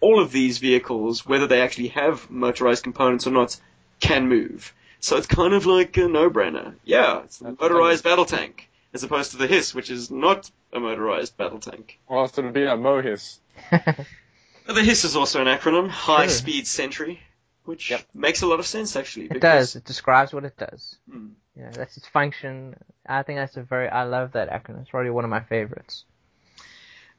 all 0.05 0.19
of 0.21 0.31
these 0.31 0.59
vehicles, 0.59 1.25
whether 1.25 1.47
they 1.47 1.61
actually 1.61 1.89
have 1.89 2.29
motorized 2.29 2.83
components 2.83 3.25
or 3.27 3.31
not, 3.31 3.59
can 3.99 4.27
move. 4.29 4.73
So 4.99 5.17
it's 5.17 5.27
kind 5.27 5.53
of 5.53 5.65
like 5.65 5.97
a 5.97 6.07
no-brainer. 6.07 6.75
Yeah, 6.83 7.23
it's 7.23 7.41
a 7.41 7.51
motorized 7.59 8.03
battle 8.03 8.25
tank. 8.25 8.69
As 8.93 9.03
opposed 9.03 9.31
to 9.31 9.37
the 9.37 9.47
Hiss, 9.47 9.75
which 9.75 9.89
is 9.89 10.09
not 10.09 10.49
a 10.71 10.79
motorized 10.79 11.35
battle 11.37 11.59
tank. 11.59 11.99
Or 12.07 12.19
else 12.19 12.37
it'll 12.37 12.51
be 12.51 12.63
a 12.63 12.77
Mohis. 12.77 13.39
The 14.67 14.83
Hiss 14.83 15.03
is 15.05 15.15
also 15.15 15.41
an 15.41 15.47
acronym, 15.47 15.89
High 15.89 16.23
Sure. 16.23 16.29
Speed 16.41 16.65
Sentry, 16.67 17.19
which 17.65 17.91
Yep. 17.91 18.01
makes 18.15 18.41
a 18.41 18.47
lot 18.47 18.59
of 18.59 18.65
sense 18.65 18.95
actually. 18.95 19.25
It 19.25 19.33
because- 19.33 19.73
does. 19.73 19.75
It 19.75 19.85
describes 19.85 20.33
what 20.33 20.43
it 20.43 20.57
does. 20.57 20.97
Hmm. 21.11 21.27
Yeah, 21.55 21.69
that's 21.71 21.97
its 21.97 22.07
function. 22.07 22.75
I 23.07 23.21
think 23.23 23.37
that's 23.37 23.57
a 23.57 23.63
very. 23.63 23.87
I 23.87 24.03
love 24.03 24.31
that 24.33 24.49
acronym. 24.49 24.81
It's 24.81 24.89
probably 24.89 25.11
one 25.11 25.23
of 25.23 25.29
my 25.29 25.39
favorites. 25.41 26.03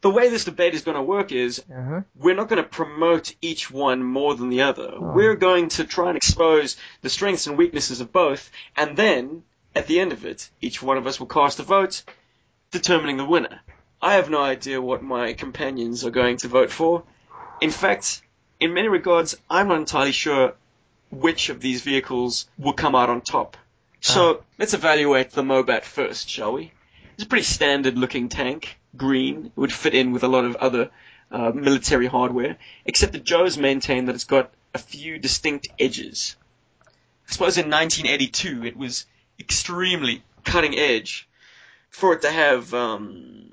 The 0.06 0.10
way 0.18 0.28
this 0.28 0.44
debate 0.44 0.74
is 0.74 0.82
going 0.82 0.96
to 0.96 1.02
work 1.02 1.32
is 1.32 1.58
Uh 1.68 1.82
huh. 1.82 2.00
we're 2.14 2.36
not 2.36 2.48
going 2.48 2.62
to 2.62 2.68
promote 2.68 3.34
each 3.42 3.70
one 3.72 4.04
more 4.04 4.36
than 4.36 4.50
the 4.50 4.62
other. 4.62 4.88
Oh. 4.94 5.12
We're 5.16 5.34
going 5.34 5.68
to 5.70 5.84
try 5.84 6.08
and 6.10 6.16
expose 6.16 6.76
the 7.02 7.10
strengths 7.10 7.48
and 7.48 7.58
weaknesses 7.58 8.00
of 8.00 8.12
both, 8.12 8.50
and 8.76 8.96
then 8.96 9.42
at 9.74 9.88
the 9.88 9.98
end 9.98 10.12
of 10.12 10.24
it, 10.24 10.48
each 10.60 10.80
one 10.80 10.96
of 10.96 11.06
us 11.08 11.18
will 11.18 11.26
cast 11.26 11.58
a 11.58 11.64
vote, 11.64 12.04
determining 12.70 13.16
the 13.16 13.24
winner. 13.24 13.60
I 14.00 14.14
have 14.14 14.30
no 14.30 14.40
idea 14.40 14.80
what 14.80 15.02
my 15.02 15.32
companions 15.32 16.04
are 16.04 16.10
going 16.22 16.36
to 16.38 16.48
vote 16.48 16.70
for. 16.70 17.02
In 17.60 17.72
fact, 17.72 18.22
in 18.60 18.74
many 18.74 18.88
regards, 18.88 19.36
I'm 19.50 19.66
not 19.68 19.78
entirely 19.78 20.12
sure 20.12 20.54
which 21.10 21.48
of 21.48 21.60
these 21.60 21.82
vehicles 21.82 22.48
will 22.58 22.74
come 22.74 22.94
out 22.94 23.10
on 23.10 23.22
top. 23.22 23.56
So 24.00 24.44
let's 24.58 24.74
evaluate 24.74 25.32
the 25.32 25.42
Mobat 25.42 25.82
first, 25.82 26.28
shall 26.30 26.52
we? 26.52 26.72
It's 27.14 27.24
a 27.24 27.26
pretty 27.26 27.44
standard 27.44 27.98
looking 27.98 28.28
tank, 28.28 28.78
green. 28.96 29.46
It 29.46 29.56
would 29.56 29.72
fit 29.72 29.94
in 29.94 30.12
with 30.12 30.22
a 30.22 30.28
lot 30.28 30.44
of 30.44 30.56
other 30.56 30.90
uh, 31.30 31.52
military 31.54 32.06
hardware, 32.06 32.56
except 32.84 33.12
that 33.12 33.24
Joe's 33.24 33.58
maintained 33.58 34.08
that 34.08 34.14
it's 34.14 34.24
got 34.24 34.52
a 34.74 34.78
few 34.78 35.18
distinct 35.18 35.68
edges. 35.78 36.36
I 37.28 37.32
suppose 37.32 37.58
in 37.58 37.70
1982 37.70 38.64
it 38.64 38.76
was 38.76 39.06
extremely 39.38 40.22
cutting 40.44 40.78
edge 40.78 41.28
for 41.90 42.12
it 42.12 42.22
to 42.22 42.30
have 42.30 42.72
um, 42.74 43.46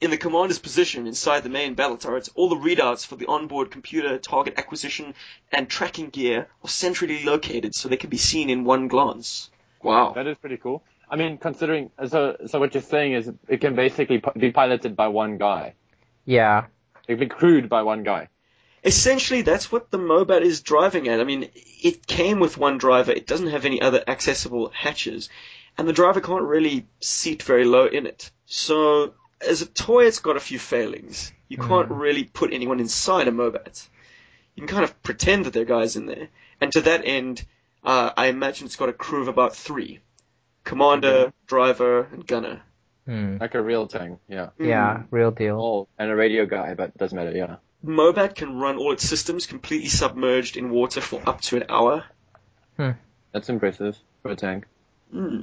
in 0.00 0.10
the 0.10 0.16
commander's 0.16 0.58
position 0.58 1.06
inside 1.06 1.42
the 1.42 1.48
main 1.48 1.74
battle 1.74 1.96
turrets, 1.96 2.30
all 2.34 2.48
the 2.48 2.56
readouts 2.56 3.06
for 3.06 3.16
the 3.16 3.26
onboard 3.26 3.70
computer, 3.70 4.18
target 4.18 4.54
acquisition, 4.56 5.14
and 5.52 5.68
tracking 5.68 6.10
gear 6.10 6.48
are 6.64 6.68
centrally 6.68 7.24
located 7.24 7.74
so 7.74 7.88
they 7.88 7.96
can 7.96 8.10
be 8.10 8.16
seen 8.16 8.50
in 8.50 8.64
one 8.64 8.88
glance. 8.88 9.50
Wow. 9.82 10.12
That 10.14 10.26
is 10.26 10.36
pretty 10.38 10.56
cool. 10.56 10.82
I 11.10 11.16
mean, 11.16 11.38
considering 11.38 11.90
so 12.06 12.36
so 12.46 12.60
what 12.60 12.72
you're 12.74 12.82
saying 12.82 13.14
is 13.14 13.30
it 13.48 13.60
can 13.60 13.74
basically 13.74 14.22
be 14.38 14.52
piloted 14.52 14.94
by 14.94 15.08
one 15.08 15.38
guy. 15.38 15.74
Yeah. 16.24 16.66
It 17.08 17.14
can 17.14 17.18
be 17.18 17.26
crewed 17.26 17.68
by 17.68 17.82
one 17.82 18.04
guy. 18.04 18.28
Essentially, 18.84 19.42
that's 19.42 19.70
what 19.70 19.90
the 19.90 19.98
Mobat 19.98 20.42
is 20.42 20.62
driving 20.62 21.08
at. 21.08 21.20
I 21.20 21.24
mean, 21.24 21.50
it 21.82 22.06
came 22.06 22.38
with 22.38 22.56
one 22.56 22.78
driver. 22.78 23.12
It 23.12 23.26
doesn't 23.26 23.48
have 23.48 23.64
any 23.66 23.82
other 23.82 24.02
accessible 24.06 24.70
hatches, 24.72 25.28
and 25.76 25.86
the 25.86 25.92
driver 25.92 26.20
can't 26.20 26.44
really 26.44 26.86
seat 27.00 27.42
very 27.42 27.64
low 27.64 27.86
in 27.86 28.06
it. 28.06 28.30
So, 28.46 29.14
as 29.46 29.60
a 29.60 29.66
toy, 29.66 30.06
it's 30.06 30.20
got 30.20 30.36
a 30.36 30.40
few 30.40 30.58
failings. 30.58 31.32
You 31.48 31.58
can't 31.58 31.90
really 31.90 32.24
put 32.24 32.54
anyone 32.54 32.80
inside 32.80 33.28
a 33.28 33.32
Mobat. 33.32 33.86
You 34.54 34.62
can 34.62 34.68
kind 34.68 34.84
of 34.84 35.02
pretend 35.02 35.44
that 35.44 35.52
there 35.52 35.62
are 35.62 35.66
guys 35.66 35.96
in 35.96 36.06
there, 36.06 36.28
and 36.60 36.72
to 36.72 36.80
that 36.82 37.02
end, 37.04 37.44
uh, 37.84 38.10
I 38.16 38.26
imagine 38.26 38.66
it's 38.66 38.76
got 38.76 38.88
a 38.88 38.94
crew 38.94 39.20
of 39.20 39.28
about 39.28 39.56
three: 39.56 40.00
commander, 40.70 41.32
driver, 41.46 42.06
and 42.12 42.26
gunner. 42.26 42.62
Hmm. 43.06 43.38
Like 43.40 43.54
a 43.54 43.62
real 43.62 43.86
tank, 43.86 44.20
yeah. 44.28 44.50
Yeah. 44.58 45.02
Real 45.10 45.30
deal. 45.32 45.60
Oh, 45.60 45.88
and 45.98 46.10
a 46.10 46.14
radio 46.16 46.46
guy, 46.46 46.74
but 46.74 46.96
doesn't 46.96 47.16
matter, 47.16 47.32
yeah. 47.36 47.56
Mobat 47.84 48.34
can 48.34 48.58
run 48.58 48.76
all 48.76 48.92
its 48.92 49.08
systems 49.08 49.46
completely 49.46 49.88
submerged 49.88 50.56
in 50.56 50.70
water 50.70 51.00
for 51.00 51.20
up 51.28 51.40
to 51.42 51.56
an 51.56 51.64
hour. 51.68 52.04
That's 53.32 53.48
impressive 53.48 53.96
for 54.22 54.30
a 54.32 54.36
tank. 54.36 54.64
Hmm. 55.12 55.42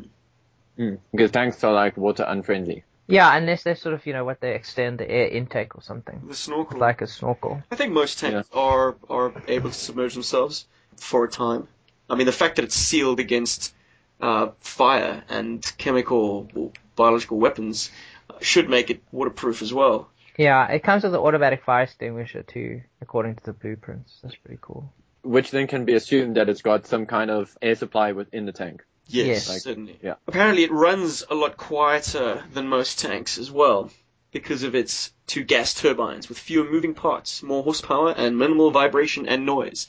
Mm. 0.78 1.00
Because 1.12 1.32
tanks 1.32 1.64
are 1.64 1.74
like 1.74 1.98
water 1.98 2.24
unfriendly. 2.28 2.84
Yeah, 3.08 3.34
unless 3.36 3.64
they 3.64 3.74
sort 3.76 3.96
of, 3.96 4.06
you 4.06 4.14
know, 4.14 4.26
what 4.26 4.42
they 4.42 4.54
extend 4.54 5.00
the 5.00 5.10
air 5.10 5.28
intake 5.30 5.76
or 5.76 5.82
something, 5.82 6.22
The 6.28 6.36
snorkel. 6.36 6.78
like 6.80 7.02
a 7.02 7.08
snorkel. 7.08 7.64
I 7.72 7.76
think 7.76 7.94
most 7.94 8.20
tanks 8.20 8.50
are 8.54 8.96
are 9.10 9.32
able 9.48 9.70
to 9.70 9.76
submerge 9.76 10.14
themselves 10.14 10.68
for 10.98 11.24
a 11.24 11.30
time. 11.30 11.68
I 12.10 12.16
mean, 12.16 12.26
the 12.26 12.34
fact 12.34 12.58
that 12.58 12.66
it's 12.66 12.76
sealed 12.76 13.20
against 13.20 13.74
uh, 14.22 14.50
fire 14.62 15.24
and 15.30 15.64
chemical 15.78 16.48
or 16.56 16.72
biological 16.96 17.38
weapons 17.38 17.92
uh, 18.30 18.34
should 18.42 18.70
make 18.70 18.90
it 18.90 19.02
waterproof 19.12 19.62
as 19.62 19.74
well. 19.74 20.10
Yeah, 20.38 20.68
it 20.68 20.84
comes 20.84 21.04
with 21.04 21.14
an 21.14 21.20
automatic 21.20 21.64
fire 21.64 21.84
extinguisher 21.84 22.44
too, 22.44 22.82
according 23.02 23.36
to 23.36 23.44
the 23.46 23.54
blueprints. 23.54 24.20
That's 24.22 24.36
pretty 24.36 24.60
cool. 24.62 24.92
Which 25.24 25.52
then 25.52 25.68
can 25.68 25.86
be 25.86 25.94
assumed 25.96 26.38
that 26.38 26.48
it's 26.50 26.62
got 26.62 26.86
some 26.88 27.06
kind 27.06 27.32
of 27.32 27.58
air 27.62 27.76
supply 27.76 28.12
within 28.12 28.46
the 28.46 28.52
tank. 28.52 28.84
Yes, 29.08 29.28
Yes. 29.28 29.50
Like- 29.50 29.62
certainly. 29.62 29.98
yeah. 30.04 30.16
Apparently, 30.28 30.64
it 30.64 30.72
runs 30.72 31.24
a 31.30 31.36
lot 31.36 31.58
quieter 31.58 32.44
than 32.54 32.68
most 32.68 33.00
tanks 33.00 33.38
as 33.38 33.50
well, 33.52 33.90
because 34.32 34.64
of 34.64 34.76
its 34.76 35.12
two 35.26 35.44
gas 35.44 35.74
turbines 35.74 36.30
with 36.30 36.38
fewer 36.38 36.70
moving 36.70 36.94
parts, 36.94 37.42
more 37.42 37.64
horsepower, 37.64 38.12
and 38.12 38.38
minimal 38.38 38.70
vibration 38.72 39.28
and 39.28 39.46
noise. 39.46 39.88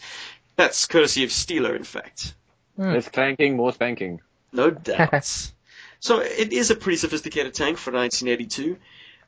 That's 0.56 0.86
courtesy 0.86 1.24
of 1.24 1.30
Steeler, 1.30 1.76
in 1.76 1.84
fact. 1.84 2.34
Hmm. 2.78 2.92
Less 2.92 3.08
clanking, 3.08 3.56
more 3.56 3.72
spanking. 3.72 4.20
No 4.52 4.70
doubts. 4.70 5.52
so 6.00 6.20
it 6.20 6.52
is 6.52 6.70
a 6.70 6.76
pretty 6.76 6.96
sophisticated 6.96 7.52
tank 7.54 7.76
for 7.76 7.92
1982. 7.92 8.78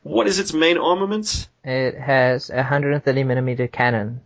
What 0.02 0.28
is 0.28 0.38
its 0.38 0.54
main 0.54 0.78
armament? 0.78 1.48
It 1.64 1.94
has 1.98 2.48
a 2.48 2.56
130 2.56 3.24
millimeter 3.24 3.66
cannon, 3.66 4.20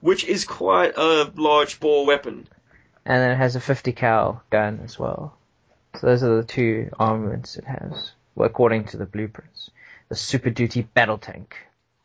Which 0.00 0.24
is 0.24 0.44
quite 0.44 0.94
a 0.98 1.30
large 1.36 1.80
bore 1.80 2.04
weapon. 2.04 2.48
and 3.04 3.22
then 3.22 3.30
it 3.30 3.36
has 3.36 3.56
a 3.56 3.60
50 3.60 3.92
cal 3.92 4.42
gun 4.50 4.80
as 4.84 4.98
well. 4.98 5.38
So 6.00 6.08
those 6.08 6.22
are 6.22 6.36
the 6.36 6.44
two 6.46 6.90
armaments 6.98 7.56
it 7.56 7.64
has, 7.64 8.10
well, 8.34 8.46
according 8.46 8.86
to 8.86 8.96
the 8.98 9.06
blueprints. 9.06 9.70
The 10.10 10.16
Super 10.16 10.50
Duty 10.50 10.82
Battle 10.82 11.18
Tank, 11.18 11.56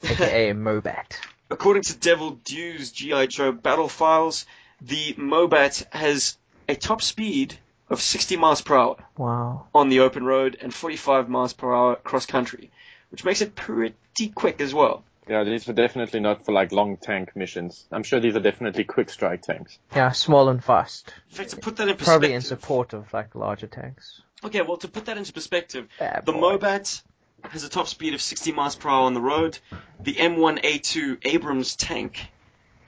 aka 0.04 0.50
a 0.52 0.54
Mobat. 0.56 1.20
According 1.50 1.84
to 1.84 1.98
Devil's 1.98 2.38
Due 2.46 2.78
G.I. 2.80 3.26
Joe 3.26 3.52
battle 3.52 3.90
files, 3.90 4.46
the 4.80 5.14
Mobat 5.16 5.84
has 5.94 6.38
a 6.68 6.76
top 6.76 7.02
speed 7.02 7.58
of 7.90 8.02
60 8.02 8.38
miles 8.38 8.62
per 8.62 8.78
hour 8.78 8.98
Wow. 9.18 9.68
on 9.76 9.90
the 9.90 10.00
open 10.02 10.24
road 10.26 10.58
and 10.62 10.74
45 10.74 11.30
miles 11.30 11.54
per 11.54 11.74
hour 11.74 11.96
cross 11.98 12.26
country, 12.26 12.72
which 13.10 13.26
makes 13.26 13.42
it 13.42 13.56
pretty 13.56 14.30
quick 14.34 14.62
as 14.62 14.74
well. 14.74 15.04
Yeah, 15.28 15.44
these 15.44 15.70
are 15.70 15.74
definitely 15.74 16.20
not 16.20 16.46
for 16.46 16.52
like 16.52 16.72
long 16.72 16.98
tank 16.98 17.36
missions. 17.36 17.86
I'm 17.92 18.04
sure 18.04 18.20
these 18.20 18.36
are 18.36 18.40
definitely 18.42 18.84
quick 18.86 19.10
strike 19.10 19.44
tanks. 19.44 19.78
Yeah, 19.96 20.12
small 20.12 20.50
and 20.50 20.64
fast. 20.64 21.14
In 21.30 21.36
fact, 21.36 21.50
to 21.52 21.58
put 21.58 21.78
that 21.78 21.88
in 21.88 21.96
perspective, 21.96 22.06
Probably 22.06 22.34
in 22.34 22.42
support 22.42 22.94
of 22.94 23.14
like 23.14 23.36
larger 23.36 23.68
tanks. 23.68 24.22
Okay, 24.44 24.62
well, 24.62 24.78
to 24.78 24.88
put 24.88 25.06
that 25.06 25.18
into 25.18 25.32
perspective, 25.32 25.88
Bad 26.00 26.26
the 26.26 26.32
boy. 26.32 26.58
Mobat 26.58 27.02
has 27.44 27.64
a 27.64 27.70
top 27.70 27.88
speed 27.88 28.14
of 28.14 28.22
60 28.22 28.52
miles 28.52 28.76
per 28.76 28.90
hour 28.90 29.04
on 29.06 29.14
the 29.14 29.22
road. 29.22 29.60
The 30.00 30.14
M1A2 30.16 31.20
Abrams 31.26 31.76
tank 31.76 32.28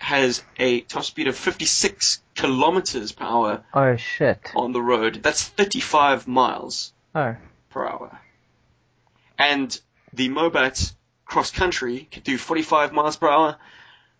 has 0.04 0.44
a 0.58 0.82
top 0.82 1.04
speed 1.06 1.28
of 1.30 1.36
56 1.38 2.22
kilometers 2.36 3.14
per 3.14 3.24
hour 3.24 3.64
Oh 3.74 3.96
shit. 3.96 4.52
on 4.54 4.74
the 4.74 4.82
road. 4.82 5.22
That's 5.24 5.44
35 5.44 6.28
miles 6.28 6.92
Oh. 7.16 7.36
per 7.70 7.88
hour. 7.88 8.20
And 9.40 9.80
the 10.12 10.28
Mobat 10.30 10.94
cross 11.26 11.52
country 11.52 12.08
can 12.12 12.22
do 12.24 12.38
45 12.38 12.92
miles 12.92 13.16
per 13.16 13.30
hour, 13.30 13.56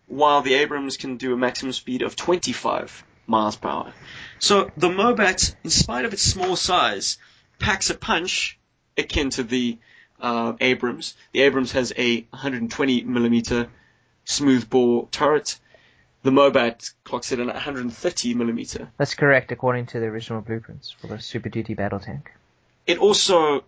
while 0.06 0.40
the 0.40 0.54
Abrams 0.54 0.96
can 0.96 1.16
do 1.18 1.34
a 1.34 1.36
maximum 1.36 1.72
speed 1.72 2.00
of 2.02 2.16
25 2.16 3.04
miles 3.26 3.56
per 3.56 3.68
hour. 3.68 3.92
So 4.38 4.70
the 4.78 4.88
Mobat, 4.88 5.54
in 5.64 5.70
spite 5.70 6.06
of 6.06 6.12
its 6.14 6.22
small 6.22 6.56
size, 6.56 7.18
packs 7.58 7.90
a 7.90 7.94
punch 7.94 8.58
akin 8.96 9.28
to 9.30 9.42
the 9.42 9.78
uh, 10.20 10.54
Abrams. 10.60 11.14
The 11.32 11.42
Abrams 11.42 11.72
has 11.72 11.92
a 11.96 12.22
120 12.30 13.02
millimeter 13.04 13.68
smoothbore 14.24 15.08
turret. 15.10 15.58
The 16.24 16.30
Mobat 16.30 16.90
clocks 17.04 17.32
it 17.32 17.38
at 17.38 17.46
130 17.46 18.32
millimeter. 18.32 18.88
That's 18.96 19.14
correct 19.14 19.52
according 19.52 19.86
to 19.88 20.00
the 20.00 20.06
original 20.06 20.40
blueprints 20.40 20.90
for 20.90 21.06
the 21.06 21.18
Super 21.20 21.50
Duty 21.50 21.74
battle 21.74 22.00
tank. 22.00 22.32
It 22.86 22.96
also 22.96 23.62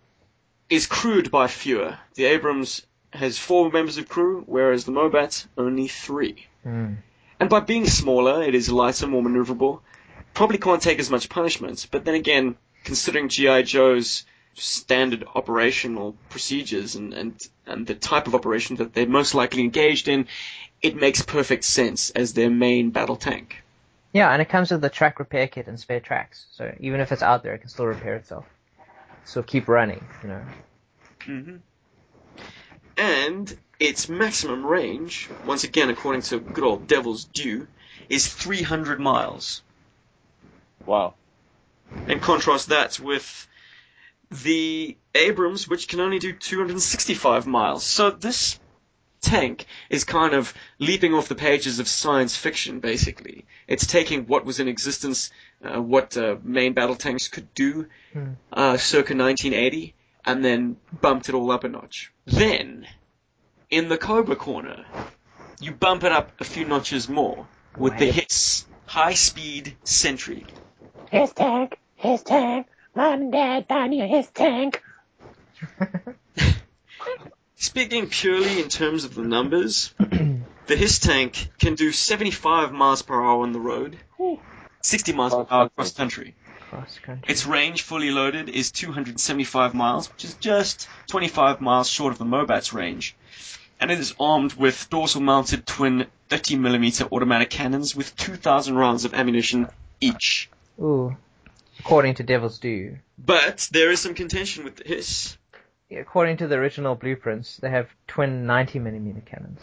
is 0.67 0.87
crewed 0.87 1.29
by 1.29 1.47
fewer. 1.47 1.99
The 2.15 2.25
Abrams 2.25 2.81
has 3.13 3.37
four 3.37 3.69
members 3.69 3.99
of 3.99 4.09
crew, 4.09 4.43
whereas 4.47 4.85
the 4.85 4.91
Mobat 4.91 5.45
only 5.55 5.87
three. 5.87 6.47
Hmm. 6.63 6.95
And 7.39 7.47
by 7.47 7.59
being 7.59 7.85
smaller, 7.85 8.41
it 8.41 8.55
is 8.55 8.71
lighter, 8.71 9.05
more 9.05 9.21
maneuverable. 9.21 9.81
Probably 10.33 10.57
can't 10.57 10.81
take 10.81 10.97
as 10.97 11.11
much 11.11 11.29
punishment, 11.29 11.87
but 11.91 12.05
then 12.05 12.15
again, 12.15 12.55
considering 12.83 13.29
G.I. 13.29 13.61
Joe's 13.61 14.25
standard 14.55 15.23
operational 15.35 16.15
procedures 16.29 16.95
and, 16.95 17.13
and, 17.13 17.47
and 17.67 17.85
the 17.85 17.93
type 17.93 18.25
of 18.25 18.33
operation 18.33 18.77
that 18.77 18.95
they're 18.95 19.07
most 19.07 19.35
likely 19.35 19.61
engaged 19.61 20.07
in, 20.07 20.27
it 20.81 20.95
makes 20.95 21.21
perfect 21.21 21.63
sense 21.63 22.09
as 22.11 22.33
their 22.33 22.49
main 22.49 22.91
battle 22.91 23.15
tank. 23.15 23.63
Yeah, 24.13 24.31
and 24.31 24.41
it 24.41 24.49
comes 24.49 24.71
with 24.71 24.81
the 24.81 24.89
track 24.89 25.19
repair 25.19 25.47
kit 25.47 25.67
and 25.67 25.79
spare 25.79 25.99
tracks. 25.99 26.45
So 26.51 26.73
even 26.79 27.01
if 27.01 27.11
it's 27.11 27.21
out 27.21 27.43
there, 27.43 27.53
it 27.53 27.59
can 27.59 27.69
still 27.69 27.85
repair 27.85 28.15
itself. 28.15 28.45
So 29.25 29.43
keep 29.43 29.67
running, 29.67 30.03
you 30.23 30.29
know. 30.29 30.41
hmm 31.25 31.55
And 32.97 33.57
its 33.79 34.07
maximum 34.09 34.65
range, 34.65 35.29
once 35.45 35.63
again 35.63 35.89
according 35.89 36.21
to 36.23 36.39
good 36.39 36.63
old 36.63 36.87
Devil's 36.87 37.25
Due, 37.25 37.67
is 38.09 38.27
300 38.27 38.99
miles. 38.99 39.61
Wow. 40.85 41.15
And 42.07 42.21
contrast 42.21 42.69
that 42.69 42.99
with 42.99 43.47
the 44.45 44.95
Abrams, 45.13 45.67
which 45.67 45.87
can 45.87 45.99
only 45.99 46.19
do 46.19 46.33
265 46.33 47.47
miles. 47.47 47.83
So 47.83 48.09
this 48.09 48.59
tank 49.21 49.65
is 49.89 50.03
kind 50.03 50.33
of 50.33 50.53
leaping 50.79 51.13
off 51.13 51.27
the 51.27 51.35
pages 51.35 51.79
of 51.79 51.87
science 51.87 52.35
fiction, 52.35 52.79
basically. 52.79 53.45
It's 53.67 53.85
taking 53.85 54.25
what 54.27 54.45
was 54.45 54.59
in 54.59 54.67
existence, 54.67 55.31
uh, 55.63 55.81
what 55.81 56.15
uh, 56.17 56.37
main 56.43 56.73
battle 56.73 56.95
tanks 56.95 57.27
could 57.27 57.53
do, 57.53 57.87
Hmm. 58.13 58.33
uh, 58.53 58.77
circa 58.77 59.15
1980, 59.15 59.93
and 60.25 60.43
then 60.43 60.77
bumped 61.01 61.29
it 61.29 61.35
all 61.35 61.51
up 61.51 61.63
a 61.63 61.69
notch. 61.69 62.11
Then, 62.25 62.87
in 63.69 63.89
the 63.89 63.97
Cobra 63.97 64.35
corner, 64.35 64.85
you 65.59 65.71
bump 65.71 66.03
it 66.03 66.11
up 66.11 66.31
a 66.39 66.43
few 66.43 66.65
notches 66.65 67.09
more 67.09 67.47
with 67.77 67.97
the 67.97 68.05
Right. 68.05 68.13
Hiss 68.15 68.65
High 68.85 69.13
Speed 69.15 69.75
Sentry. 69.83 70.45
His 71.11 71.31
tank, 71.33 71.77
his 71.95 72.23
tank. 72.23 72.67
Mom 72.95 73.21
and 73.21 73.31
Dad 73.31 73.67
found 73.67 73.93
you 73.93 74.07
his 74.07 74.27
tank. 74.27 74.81
Speaking 77.59 78.07
purely 78.07 78.61
in 78.61 78.69
terms 78.69 79.03
of 79.03 79.15
the 79.15 79.23
numbers, 79.23 79.91
the 79.97 80.75
Hiss 80.75 80.99
tank 80.99 81.49
can 81.57 81.73
do 81.73 81.91
75 81.91 82.71
miles 82.71 83.01
per 83.01 83.15
hour 83.15 83.41
on 83.41 83.51
the 83.51 83.59
road, 83.59 83.97
60 84.81 85.13
miles 85.13 85.33
per 85.33 85.47
hour 85.49 85.65
across 85.65 85.91
country. 85.91 86.35
Cross 86.69 86.99
country. 86.99 87.23
Its 87.27 87.47
range, 87.47 87.81
fully 87.81 88.11
loaded, 88.11 88.49
is 88.49 88.71
275 88.71 89.73
miles, 89.73 90.07
which 90.11 90.23
is 90.23 90.35
just 90.35 90.87
25 91.07 91.59
miles 91.59 91.89
short 91.89 92.13
of 92.13 92.19
the 92.19 92.25
Mobat's 92.25 92.73
range. 92.73 93.15
And 93.79 93.89
it 93.89 93.99
is 93.99 94.13
armed 94.19 94.53
with 94.53 94.87
dorsal-mounted 94.91 95.65
twin 95.65 96.05
30mm 96.29 97.11
automatic 97.11 97.49
cannons 97.49 97.95
with 97.95 98.15
2,000 98.17 98.75
rounds 98.75 99.03
of 99.05 99.15
ammunition 99.15 99.67
each. 99.99 100.49
Ooh. 100.79 101.17
According 101.79 102.15
to 102.15 102.23
Devil's 102.23 102.59
Due. 102.59 102.99
But 103.17 103.67
there 103.71 103.89
is 103.89 103.99
some 103.99 104.13
contention 104.13 104.63
with 104.63 104.75
the 104.75 104.83
Hiss. 104.83 105.37
According 105.95 106.37
to 106.37 106.47
the 106.47 106.55
original 106.55 106.95
blueprints, 106.95 107.57
they 107.57 107.69
have 107.69 107.87
twin 108.07 108.45
90 108.45 108.79
millimeter 108.79 109.21
cannons. 109.21 109.61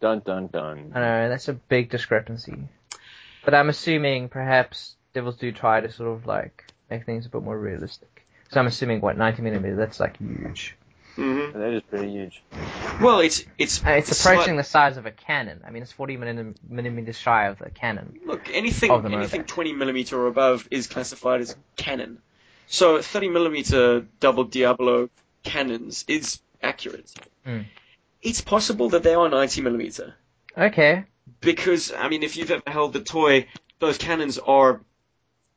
Dun 0.00 0.20
dun 0.20 0.48
dun. 0.48 0.92
I 0.94 1.00
know, 1.00 1.28
that's 1.28 1.48
a 1.48 1.52
big 1.54 1.88
discrepancy. 1.88 2.56
But 3.44 3.54
I'm 3.54 3.68
assuming 3.68 4.28
perhaps 4.28 4.96
Devil's 5.12 5.36
Due 5.36 5.52
try 5.52 5.80
to 5.80 5.90
sort 5.92 6.10
of 6.10 6.26
like 6.26 6.64
make 6.90 7.06
things 7.06 7.26
a 7.26 7.28
bit 7.28 7.42
more 7.42 7.58
realistic. 7.58 8.26
So 8.50 8.60
I'm 8.60 8.66
assuming 8.66 9.00
what 9.00 9.16
90 9.16 9.42
millimeter 9.42 9.76
that's 9.76 10.00
like 10.00 10.16
huge. 10.18 10.76
hmm 11.14 11.52
That 11.52 11.72
is 11.72 11.82
pretty 11.82 12.10
huge. 12.10 12.42
Well, 13.00 13.20
it's 13.20 13.44
it's 13.56 13.80
And 13.84 13.98
it's 13.98 14.16
slight- 14.16 14.32
approaching 14.34 14.56
the 14.56 14.64
size 14.64 14.96
of 14.96 15.06
a 15.06 15.10
cannon. 15.12 15.62
I 15.66 15.70
mean, 15.70 15.82
it's 15.84 15.92
40 15.92 16.16
millim- 16.16 16.54
millimeters 16.68 17.16
shy 17.18 17.46
of 17.46 17.58
the 17.58 17.70
cannon. 17.70 18.18
Look, 18.26 18.50
anything 18.52 18.90
anything 18.90 19.44
20 19.44 19.72
millimeter 19.74 20.20
or 20.20 20.26
above 20.26 20.66
is 20.72 20.88
classified 20.88 21.40
as 21.40 21.56
cannon. 21.76 22.18
So 22.66 23.00
30 23.00 23.28
millimeter 23.28 24.06
double 24.20 24.44
Diablo 24.44 25.10
cannons 25.42 26.04
is 26.08 26.40
accurate. 26.62 27.12
Hmm. 27.44 27.60
It's 28.22 28.40
possible 28.40 28.88
that 28.90 29.02
they 29.02 29.14
are 29.14 29.28
90 29.28 29.60
millimeter 29.60 30.14
Okay. 30.56 31.04
because 31.40 31.92
I 31.92 32.08
mean, 32.08 32.22
if 32.22 32.36
you've 32.36 32.50
ever 32.50 32.62
held 32.66 32.92
the 32.94 33.00
toy, 33.00 33.46
those 33.80 33.98
cannons 33.98 34.38
are, 34.38 34.80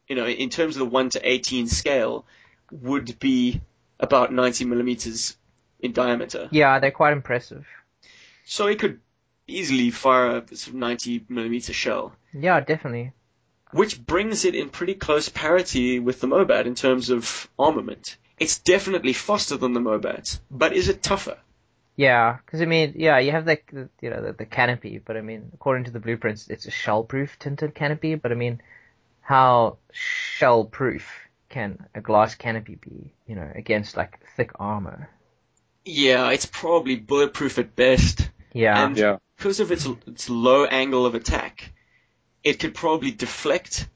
you 0.07 0.15
know, 0.15 0.25
in 0.27 0.49
terms 0.49 0.75
of 0.75 0.79
the 0.81 0.85
1 0.85 1.11
to 1.11 1.29
18 1.29 1.67
scale, 1.67 2.25
would 2.71 3.17
be 3.19 3.61
about 3.99 4.33
90 4.33 4.65
millimeters 4.65 5.37
in 5.79 5.93
diameter. 5.93 6.49
Yeah, 6.51 6.79
they're 6.79 6.91
quite 6.91 7.13
impressive. 7.13 7.65
So 8.45 8.67
it 8.67 8.79
could 8.79 8.99
easily 9.47 9.91
fire 9.91 10.37
a 10.37 10.47
sort 10.55 10.67
of 10.67 10.73
90 10.73 11.25
millimeter 11.29 11.71
shell. 11.71 12.13
Yeah, 12.33 12.59
definitely. 12.59 13.13
Which 13.71 14.03
brings 14.03 14.45
it 14.45 14.55
in 14.55 14.69
pretty 14.69 14.93
close 14.93 15.29
parity 15.29 15.99
with 15.99 16.19
the 16.21 16.27
Mobat 16.27 16.65
in 16.65 16.75
terms 16.75 17.09
of 17.09 17.49
armament. 17.57 18.17
It's 18.39 18.59
definitely 18.59 19.13
faster 19.13 19.57
than 19.57 19.73
the 19.73 19.79
Mobat, 19.79 20.39
but 20.51 20.73
is 20.73 20.89
it 20.89 21.01
tougher? 21.03 21.37
Yeah, 21.95 22.37
because 22.45 22.61
I 22.61 22.65
mean, 22.65 22.93
yeah, 22.97 23.17
you 23.17 23.31
have 23.31 23.45
the, 23.45 23.59
the 23.71 23.89
you 24.01 24.09
know 24.11 24.21
the, 24.21 24.33
the 24.33 24.45
canopy, 24.45 24.99
but 25.03 25.17
I 25.17 25.21
mean, 25.21 25.49
according 25.55 25.85
to 25.85 25.91
the 25.91 25.99
blueprints, 25.99 26.47
it's 26.47 26.67
a 26.67 26.71
shell-proof 26.71 27.39
tinted 27.39 27.73
canopy. 27.73 28.13
But 28.13 28.31
I 28.31 28.35
mean, 28.35 28.61
how 29.21 29.77
shell-proof 29.91 31.09
can 31.49 31.87
a 31.95 32.01
glass 32.01 32.35
canopy 32.35 32.75
be? 32.75 33.13
You 33.25 33.35
know, 33.35 33.51
against 33.55 33.97
like 33.97 34.19
thick 34.35 34.51
armor. 34.59 35.09
Yeah, 35.85 36.29
it's 36.29 36.45
probably 36.45 36.97
bulletproof 36.97 37.57
at 37.57 37.75
best, 37.75 38.29
Yeah, 38.53 38.85
And- 38.85 38.97
Yeah. 38.97 39.17
because 39.37 39.59
of 39.59 39.71
its 39.71 39.87
its 40.05 40.29
low 40.29 40.65
angle 40.65 41.05
of 41.05 41.15
attack. 41.15 41.71
It 42.43 42.59
could 42.59 42.73
probably 42.75 43.11
deflect. 43.11 43.87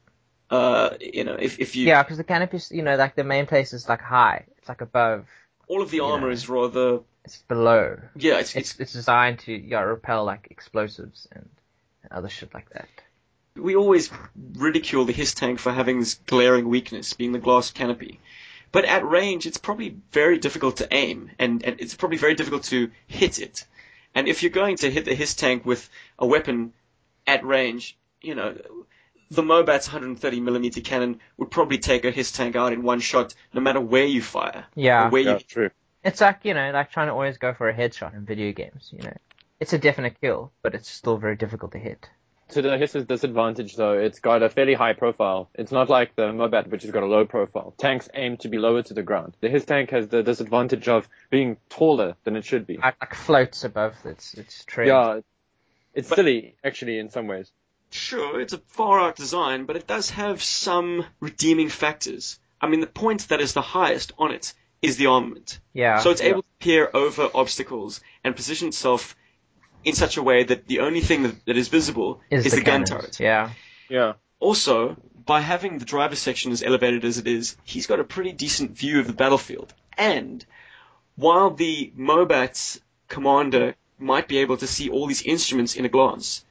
Uh, 0.50 0.96
you 1.00 1.24
know, 1.24 1.34
if 1.34 1.58
if 1.60 1.76
you 1.76 1.86
yeah, 1.86 2.02
because 2.02 2.18
the 2.18 2.24
canopy, 2.24 2.60
you 2.70 2.82
know 2.82 2.96
like 2.96 3.14
the 3.14 3.24
main 3.24 3.46
place 3.46 3.72
is 3.72 3.88
like 3.88 4.02
high, 4.02 4.44
it's 4.58 4.68
like 4.68 4.82
above, 4.82 5.26
all 5.66 5.80
of 5.80 5.90
the 5.90 6.00
armor 6.00 6.30
is 6.30 6.48
rather 6.48 7.00
it's 7.24 7.38
below. 7.48 7.98
yeah, 8.16 8.38
it's, 8.38 8.54
It's 8.54 8.72
it's 8.72 8.80
it's 8.80 8.92
designed 8.92 9.38
to 9.40 9.52
yeah 9.52 9.80
repel 9.80 10.24
like 10.24 10.48
explosives 10.50 11.26
and 11.32 11.48
other 12.10 12.28
shit 12.28 12.52
like 12.52 12.68
that. 12.70 12.88
we 13.56 13.76
always 13.76 14.10
ridicule 14.54 15.06
the 15.06 15.12
Hiss 15.14 15.32
tank 15.34 15.58
for 15.58 15.72
having 15.72 16.00
this 16.00 16.14
glaring 16.26 16.68
weakness, 16.68 17.14
being 17.14 17.32
the 17.32 17.38
glass 17.38 17.70
canopy. 17.70 18.20
But 18.72 18.84
at 18.84 19.06
range, 19.06 19.46
it's 19.46 19.58
probably 19.58 19.96
very 20.10 20.38
difficult 20.38 20.78
to 20.78 20.88
aim, 20.92 21.30
and, 21.38 21.62
and 21.62 21.80
it's 21.80 21.94
probably 21.94 22.18
very 22.18 22.34
difficult 22.34 22.64
to 22.64 22.90
hit 23.06 23.38
it. 23.38 23.66
And 24.14 24.28
if 24.28 24.42
you're 24.42 24.50
going 24.50 24.76
to 24.78 24.90
hit 24.90 25.04
the 25.06 25.14
Hiss 25.14 25.34
tank 25.34 25.64
with 25.64 25.88
a 26.18 26.26
weapon 26.26 26.72
at 27.26 27.44
range, 27.44 27.96
you 28.22 28.34
know, 28.34 28.56
the 29.30 29.42
Mobat's 29.42 29.88
130 29.88 30.40
millimeter 30.40 30.80
cannon 30.80 31.20
would 31.38 31.50
probably 31.50 31.78
take 31.78 32.04
a 32.04 32.10
Hiss 32.10 32.32
tank 32.32 32.56
out 32.56 32.72
in 32.72 32.82
one 32.82 33.00
shot, 33.00 33.34
no 33.52 33.60
matter 33.60 33.80
where 33.80 34.04
you 34.04 34.22
fire. 34.22 34.66
Yeah, 34.74 35.06
or 35.06 35.10
where 35.10 35.22
Yeah, 35.22 35.32
you 35.34 35.38
true. 35.40 35.70
It's 36.04 36.20
like, 36.20 36.40
you 36.44 36.54
know, 36.54 36.70
like 36.72 36.90
trying 36.90 37.06
to 37.08 37.12
always 37.12 37.38
go 37.38 37.54
for 37.54 37.68
a 37.68 37.74
headshot 37.74 38.14
in 38.14 38.24
video 38.24 38.52
games, 38.52 38.90
you 38.92 39.02
know. 39.02 39.16
It's 39.60 39.72
a 39.72 39.78
definite 39.78 40.20
kill, 40.20 40.52
but 40.62 40.74
it's 40.74 40.90
still 40.90 41.16
very 41.16 41.36
difficult 41.36 41.72
to 41.72 41.78
hit. 41.78 42.08
To 42.48 42.60
the 42.60 42.76
Hiss's 42.76 43.06
disadvantage, 43.06 43.76
though, 43.76 43.92
it's 43.92 44.18
got 44.18 44.42
a 44.42 44.50
fairly 44.50 44.74
high 44.74 44.92
profile. 44.92 45.48
It's 45.54 45.72
not 45.72 45.88
like 45.88 46.14
the 46.16 46.32
Mobat, 46.32 46.66
which 46.66 46.82
has 46.82 46.90
got 46.90 47.02
a 47.02 47.06
low 47.06 47.24
profile. 47.24 47.72
Tanks 47.78 48.10
aim 48.12 48.36
to 48.38 48.48
be 48.48 48.58
lower 48.58 48.82
to 48.82 48.92
the 48.92 49.02
ground. 49.02 49.34
The 49.40 49.48
Hiss 49.48 49.64
tank 49.64 49.90
has 49.90 50.08
the 50.08 50.22
disadvantage 50.22 50.88
of 50.88 51.08
being 51.30 51.56
taller 51.70 52.16
than 52.24 52.36
it 52.36 52.44
should 52.44 52.66
be. 52.66 52.76
Like, 52.76 52.96
like 53.00 53.14
floats 53.14 53.64
above 53.64 53.94
its 54.04 54.34
its 54.34 54.64
tread. 54.66 54.88
Yeah, 54.88 55.20
it's 55.94 56.08
But- 56.10 56.16
silly, 56.16 56.56
actually, 56.62 56.98
in 56.98 57.08
some 57.08 57.26
ways. 57.28 57.50
Sure, 57.94 58.40
it's 58.40 58.52
a 58.52 58.58
far 58.58 59.00
out 59.00 59.16
design, 59.16 59.64
but 59.64 59.76
it 59.76 59.86
does 59.86 60.10
have 60.10 60.42
some 60.42 61.04
redeeming 61.20 61.68
factors. 61.68 62.38
I 62.60 62.68
mean, 62.68 62.80
the 62.80 62.86
point 62.86 63.28
that 63.28 63.40
is 63.40 63.52
the 63.52 63.62
highest 63.62 64.12
on 64.18 64.32
it 64.32 64.54
is 64.80 64.96
the 64.96 65.06
armament. 65.06 65.60
Yeah. 65.72 65.98
So 65.98 66.10
it's 66.10 66.20
Yeah. 66.20 66.28
able 66.30 66.42
to 66.42 66.48
peer 66.58 66.90
over 66.92 67.30
obstacles 67.34 68.00
and 68.24 68.34
position 68.34 68.68
itself 68.68 69.14
in 69.84 69.94
such 69.94 70.16
a 70.16 70.22
way 70.22 70.44
that 70.44 70.66
the 70.66 70.80
only 70.80 71.00
thing 71.00 71.24
that, 71.24 71.44
that 71.46 71.56
is 71.56 71.68
visible 71.68 72.20
Is, 72.30 72.46
is, 72.46 72.52
the, 72.52 72.58
the, 72.58 72.64
gun 72.64 72.84
turret. 72.84 73.18
Yeah. 73.20 73.50
Yeah. 73.88 74.14
Also, 74.38 74.96
by 75.24 75.40
having 75.40 75.78
the 75.78 75.84
driver 75.84 76.16
section 76.16 76.52
as 76.52 76.62
elevated 76.62 77.04
as 77.04 77.18
it 77.18 77.26
is, 77.26 77.56
he's 77.64 77.86
got 77.86 78.00
a 78.00 78.04
pretty 78.04 78.32
decent 78.32 78.72
view 78.72 79.00
of 79.00 79.06
the 79.06 79.12
battlefield. 79.12 79.72
And 79.96 80.44
while 81.16 81.50
the 81.50 81.92
Mobat's 81.96 82.80
commander 83.08 83.74
might 83.98 84.28
be 84.28 84.38
able 84.38 84.56
to 84.56 84.66
see 84.66 84.88
all 84.88 85.06
these 85.06 85.22
instruments 85.22 85.76
in 85.76 85.84
a 85.84 85.88
glance, 85.88 86.44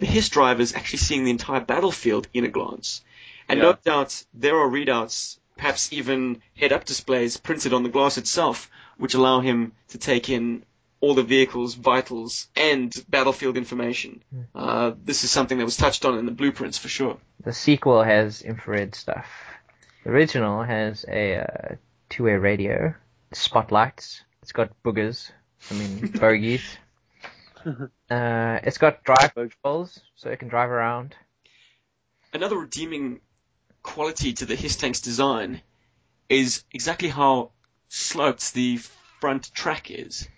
the 0.00 0.06
Hiss 0.06 0.28
driver 0.28 0.60
is 0.62 0.74
actually 0.74 0.98
seeing 0.98 1.24
the 1.24 1.30
entire 1.30 1.60
battlefield 1.60 2.26
in 2.34 2.44
a 2.44 2.48
glance. 2.48 3.02
And 3.48 3.58
Yeah. 3.58 3.64
no 3.66 3.72
doubt 3.84 4.24
there 4.34 4.56
are 4.58 4.68
readouts, 4.68 5.38
perhaps 5.56 5.92
even 5.92 6.42
head-up 6.56 6.84
displays 6.84 7.36
printed 7.36 7.72
on 7.72 7.82
the 7.84 7.88
glass 7.90 8.18
itself, 8.18 8.70
which 8.96 9.14
allow 9.14 9.40
him 9.40 9.72
to 9.88 9.98
take 9.98 10.28
in 10.28 10.64
all 11.00 11.14
the 11.14 11.22
vehicles, 11.22 11.74
vitals, 11.74 12.48
and 12.56 12.92
battlefield 13.08 13.56
information. 13.56 14.22
Uh, 14.54 14.92
this 15.02 15.24
is 15.24 15.30
something 15.30 15.56
that 15.58 15.64
was 15.64 15.76
touched 15.76 16.04
on 16.04 16.18
in 16.18 16.26
the 16.26 16.32
blueprints 16.32 16.76
for 16.78 16.88
sure. 16.88 17.16
The 17.42 17.52
sequel 17.54 18.02
has 18.02 18.42
infrared 18.42 18.94
stuff. 18.94 19.26
The 20.04 20.10
original 20.10 20.62
has 20.62 21.04
a 21.08 21.36
uh, 21.36 21.74
two-way 22.10 22.34
radio, 22.34 22.94
spotlights. 23.32 24.22
It's 24.42 24.52
got 24.52 24.70
boogers. 24.82 25.30
I 25.70 25.74
mean 25.74 26.06
bogies. 26.20 26.62
Uh, 28.10 28.58
it's 28.64 28.78
got 28.78 29.04
drive 29.04 29.32
controls, 29.34 30.00
so 30.16 30.30
it 30.30 30.38
can 30.40 30.48
drive 30.48 30.70
around. 30.70 31.14
another 32.32 32.56
redeeming 32.58 33.20
quality 33.84 34.32
to 34.32 34.46
the 34.46 34.56
Hiss 34.56 34.76
tank's 34.76 35.00
design 35.00 35.62
is 36.28 36.64
exactly 36.72 37.08
how 37.08 37.52
sloped 37.88 38.52
the 38.54 38.78
front 39.20 39.52
track 39.54 39.90
is. 39.92 40.28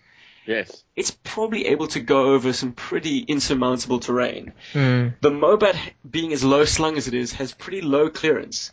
Yes. 0.46 0.84
It's 0.96 1.10
probably 1.12 1.66
able 1.68 1.86
to 1.88 2.00
go 2.00 2.34
over 2.34 2.52
some 2.52 2.72
pretty 2.72 3.20
insurmountable 3.20 4.00
terrain. 4.00 4.52
Hmm. 4.72 5.08
The 5.20 5.30
Mobat, 5.30 5.76
being 6.08 6.32
as 6.32 6.42
low 6.44 6.64
slung 6.64 6.96
as 6.96 7.08
it 7.08 7.14
is, 7.14 7.32
has 7.34 7.52
pretty 7.54 7.80
low 7.80 8.10
clearance. 8.10 8.72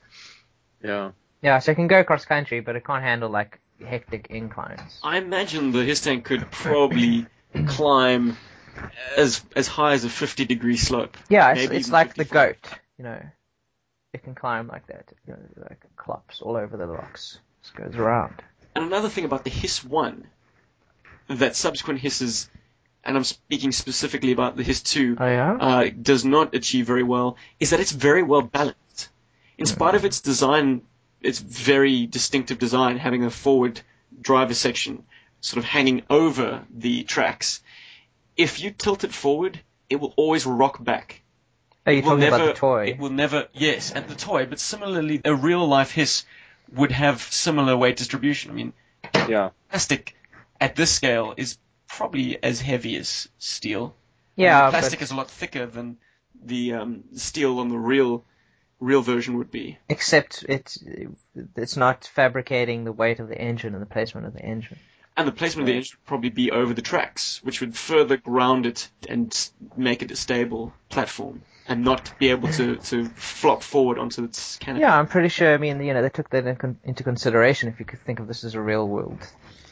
Yeah. 0.83 1.11
Yeah, 1.41 1.59
so 1.59 1.71
it 1.71 1.75
can 1.75 1.87
go 1.87 2.03
cross 2.03 2.25
country, 2.25 2.59
but 2.59 2.75
it 2.75 2.83
can't 2.85 3.03
handle 3.03 3.29
like 3.29 3.59
hectic 3.85 4.27
inclines. 4.29 4.99
I 5.03 5.17
imagine 5.19 5.71
the 5.71 5.85
Hiss 5.85 6.01
tank 6.01 6.25
could 6.25 6.49
probably 6.51 7.27
climb 7.67 8.37
as 9.17 9.43
as 9.55 9.67
high 9.67 9.93
as 9.93 10.03
a 10.05 10.09
50 10.09 10.45
degree 10.45 10.77
slope. 10.77 11.17
Yeah, 11.29 11.53
it's, 11.53 11.71
it's 11.71 11.89
like 11.91 12.09
the 12.15 12.25
55. 12.25 12.31
goat, 12.33 12.79
you 12.97 13.03
know. 13.03 13.21
It 14.13 14.23
can 14.23 14.33
climb 14.33 14.67
like 14.67 14.87
that. 14.87 15.11
You 15.27 15.33
know, 15.33 15.39
like 15.57 15.79
it 15.83 15.95
clops 15.95 16.41
all 16.41 16.55
over 16.57 16.77
the 16.77 16.87
rocks. 16.87 17.39
Just 17.61 17.75
goes 17.75 17.95
around. 17.95 18.33
And 18.75 18.85
another 18.85 19.09
thing 19.09 19.25
about 19.25 19.43
the 19.43 19.49
Hiss 19.49 19.83
1 19.83 20.25
that 21.27 21.55
subsequent 21.55 21.99
Hisses, 21.99 22.49
and 23.03 23.15
I'm 23.15 23.23
speaking 23.23 23.71
specifically 23.71 24.31
about 24.31 24.55
the 24.55 24.63
Hiss 24.63 24.81
2, 24.81 25.17
Oh 25.19 25.25
yeah. 25.27 25.53
uh, 25.59 25.89
does 26.01 26.25
not 26.25 26.55
achieve 26.55 26.87
very 26.87 27.03
well 27.03 27.37
is 27.59 27.69
that 27.71 27.79
it's 27.79 27.91
very 27.91 28.23
well 28.23 28.41
balanced. 28.41 29.09
In 29.57 29.65
spite 29.65 29.93
of 29.95 30.05
its 30.05 30.21
design, 30.21 30.81
its 31.21 31.39
very 31.39 32.07
distinctive 32.07 32.57
design, 32.57 32.97
having 32.97 33.25
a 33.25 33.29
forward 33.29 33.79
driver 34.21 34.53
section 34.53 35.03
sort 35.41 35.57
of 35.57 35.65
hanging 35.65 36.03
over 36.09 36.65
the 36.69 37.03
tracks, 37.03 37.61
if 38.37 38.59
you 38.61 38.71
tilt 38.71 39.03
it 39.03 39.13
forward, 39.13 39.59
it 39.89 39.97
will 39.97 40.13
always 40.17 40.45
rock 40.45 40.83
back. 40.83 41.21
Are 41.85 41.91
you 41.93 41.99
It 41.99 42.03
will 42.03 42.11
talking 42.11 42.19
never, 42.21 42.35
about 42.35 42.47
the 42.55 42.59
toy? 42.59 42.85
It 42.87 42.99
will 42.99 43.09
never, 43.09 43.47
yes, 43.53 43.91
and 43.91 44.07
the 44.07 44.15
toy, 44.15 44.45
but 44.45 44.59
similarly, 44.59 45.21
a 45.25 45.33
real 45.33 45.67
life 45.67 45.91
hiss 45.91 46.23
would 46.73 46.91
have 46.91 47.21
similar 47.21 47.75
weight 47.75 47.97
distribution. 47.97 48.51
I 48.51 48.53
mean, 48.53 48.73
Yeah. 49.27 49.49
plastic 49.69 50.15
at 50.61 50.75
this 50.75 50.91
scale 50.91 51.33
is 51.37 51.57
probably 51.87 52.41
as 52.43 52.61
heavy 52.61 52.95
as 52.97 53.27
steel. 53.39 53.95
yeah, 54.35 54.65
the 54.65 54.71
plastic 54.71 54.99
but 54.99 55.03
is 55.03 55.11
a 55.11 55.15
lot 55.15 55.31
thicker 55.31 55.65
than 55.65 55.97
the 56.43 56.73
um, 56.73 57.03
steel 57.15 57.59
on 57.59 57.69
the 57.69 57.77
real 57.77 58.23
real 58.79 59.01
version 59.01 59.37
would 59.37 59.51
be. 59.51 59.77
except 59.89 60.45
it's 60.47 60.81
it's 61.57 61.75
not 61.75 62.05
fabricating 62.05 62.83
the 62.85 62.93
weight 62.93 63.19
of 63.19 63.27
the 63.27 63.37
engine 63.37 63.73
and 63.73 63.81
the 63.81 63.85
placement 63.87 64.25
of 64.27 64.33
the 64.33 64.41
engine. 64.41 64.77
And 65.19 65.27
the 65.27 65.33
placement 65.33 65.67
of 65.67 65.73
the 65.73 65.77
engine 65.77 65.97
would 65.99 66.05
probably 66.05 66.29
be 66.29 66.49
over 66.49 66.73
the 66.73 66.81
tracks, 66.81 67.43
which 67.43 67.59
would 67.59 67.75
further 67.75 68.15
ground 68.15 68.65
it 68.65 68.89
and 69.09 69.49
make 69.75 70.01
it 70.01 70.11
a 70.11 70.15
stable 70.15 70.73
platform, 70.87 71.41
and 71.67 71.83
not 71.83 72.17
be 72.19 72.29
able 72.29 72.47
to, 72.53 72.77
to 72.77 73.03
flop 73.03 73.61
forward 73.61 73.99
onto 73.99 74.23
its 74.23 74.55
canopy. 74.59 74.79
Yeah, 74.79 74.97
I'm 74.97 75.07
pretty 75.07 75.27
sure. 75.27 75.53
I 75.53 75.57
mean, 75.57 75.83
you 75.83 75.93
know, 75.93 76.01
they 76.01 76.07
took 76.07 76.29
that 76.29 76.47
in 76.47 76.55
con- 76.55 76.79
into 76.85 77.03
consideration. 77.03 77.67
If 77.67 77.81
you 77.81 77.85
could 77.85 77.99
think 78.05 78.21
of 78.21 78.27
this 78.27 78.45
as 78.45 78.55
a 78.55 78.61
real 78.61 78.87
world 78.87 79.19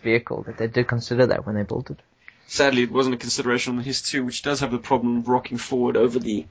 vehicle, 0.04 0.44
that 0.48 0.58
they 0.58 0.68
did 0.68 0.86
consider 0.86 1.28
that 1.28 1.46
when 1.46 1.56
they 1.56 1.64
built 1.64 1.92
it. 1.92 2.02
Sadly, 2.48 2.84
it 2.84 2.92
wasn't 2.92 3.16
a 3.16 3.18
consideration 3.18 3.72
on 3.72 3.78
the 3.78 3.84
Hiss 3.84 4.02
2, 4.02 4.26
which 4.26 4.42
does 4.42 4.60
have 4.60 4.72
the 4.72 4.80
problem 4.80 5.20
of 5.20 5.30
rocking 5.30 5.58
forward 5.58 5.96
over 5.96 6.20
the 6.20 6.46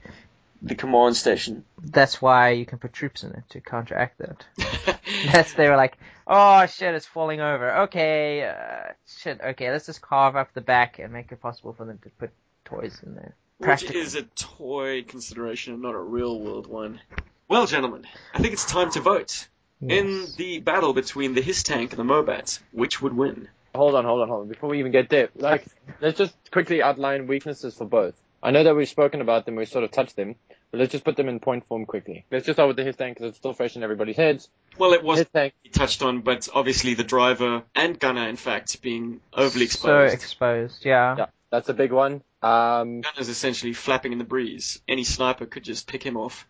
the 0.61 0.75
command 0.75 1.15
station. 1.15 1.63
That's 1.81 2.21
why 2.21 2.51
you 2.51 2.65
can 2.65 2.79
put 2.79 2.93
troops 2.93 3.23
in 3.23 3.31
it 3.31 3.43
to 3.49 3.61
counteract 3.61 4.19
that. 4.19 4.99
That's 5.31 5.53
they 5.53 5.69
were 5.69 5.75
like, 5.75 5.97
oh 6.25 6.65
shit, 6.65 6.95
it's 6.95 7.05
falling 7.05 7.41
over. 7.41 7.81
Okay, 7.83 8.43
uh, 8.43 8.93
shit. 9.19 9.39
Okay, 9.41 9.71
let's 9.71 9.85
just 9.85 10.01
carve 10.01 10.35
up 10.35 10.53
the 10.53 10.61
back 10.61 10.99
and 10.99 11.13
make 11.13 11.31
it 11.31 11.41
possible 11.41 11.73
for 11.73 11.85
them 11.85 11.99
to 12.03 12.09
put 12.09 12.31
toys 12.65 13.01
in 13.05 13.15
there. 13.15 13.35
Which 13.59 13.83
is 13.83 14.15
a 14.15 14.23
toy 14.23 15.03
consideration 15.03 15.73
and 15.73 15.81
not 15.81 15.95
a 15.95 15.99
real 15.99 16.39
world 16.39 16.67
one. 16.67 16.99
Well, 17.47 17.65
gentlemen, 17.65 18.05
I 18.33 18.39
think 18.39 18.53
it's 18.53 18.65
time 18.65 18.91
to 18.91 18.99
vote. 18.99 19.47
In 19.79 20.25
the 20.37 20.59
battle 20.59 20.93
between 20.93 21.35
the 21.35 21.41
Hiss 21.41 21.61
tank 21.61 21.91
and 21.91 21.99
the 21.99 22.03
Mobat, 22.03 22.59
which 22.71 22.99
would 23.01 23.13
win? 23.13 23.47
Hold 23.75 23.93
on, 23.93 24.05
hold 24.05 24.21
on, 24.21 24.27
hold 24.27 24.41
on. 24.41 24.47
Before 24.47 24.69
we 24.69 24.79
even 24.79 24.91
get 24.91 25.09
there, 25.09 25.29
like, 25.35 25.65
let's 26.01 26.17
just 26.17 26.33
quickly 26.51 26.81
outline 26.81 27.27
weaknesses 27.27 27.75
for 27.75 27.85
both. 27.85 28.15
I 28.41 28.51
know 28.51 28.63
that 28.63 28.75
we've 28.75 28.87
spoken 28.87 29.21
about 29.21 29.45
them, 29.45 29.55
we've 29.55 29.67
sort 29.67 29.83
of 29.83 29.91
touched 29.91 30.15
them, 30.15 30.35
but 30.71 30.79
let's 30.79 30.91
just 30.91 31.03
put 31.03 31.15
them 31.15 31.27
in 31.27 31.39
point 31.39 31.67
form 31.67 31.85
quickly. 31.85 32.25
Let's 32.31 32.45
just 32.45 32.57
start 32.57 32.67
with 32.67 32.77
the 32.77 32.83
Hiss 32.83 32.95
tank 32.95 33.17
because 33.17 33.29
it's 33.29 33.37
still 33.37 33.53
fresh 33.53 33.75
in 33.75 33.83
everybody's 33.83 34.17
heads. 34.17 34.49
Well, 34.77 34.93
it 34.93 35.03
was 35.03 35.19
Hiss 35.19 35.27
tank, 35.33 35.53
touched 35.71 36.03
on, 36.03 36.21
but 36.21 36.47
obviously 36.53 36.93
the 36.93 37.03
driver 37.03 37.63
and 37.75 37.99
gunner, 37.99 38.27
in 38.27 38.35
fact, 38.35 38.81
being 38.81 39.21
overly 39.33 39.65
exposed. 39.65 39.83
So 39.83 39.99
exposed. 40.01 40.23
exposed, 40.23 40.85
yeah. 40.85 41.15
yeah, 41.17 41.25
that's 41.49 41.69
a 41.69 41.73
big 41.73 41.91
one. 41.91 42.21
Um, 42.41 43.01
Gunner's 43.01 43.29
essentially 43.29 43.73
flapping 43.73 44.11
in 44.11 44.19
the 44.19 44.23
breeze. 44.23 44.79
Any 44.87 45.03
sniper 45.03 45.47
could 45.47 45.63
just 45.63 45.87
pick 45.87 46.03
him 46.03 46.15
off. 46.15 46.47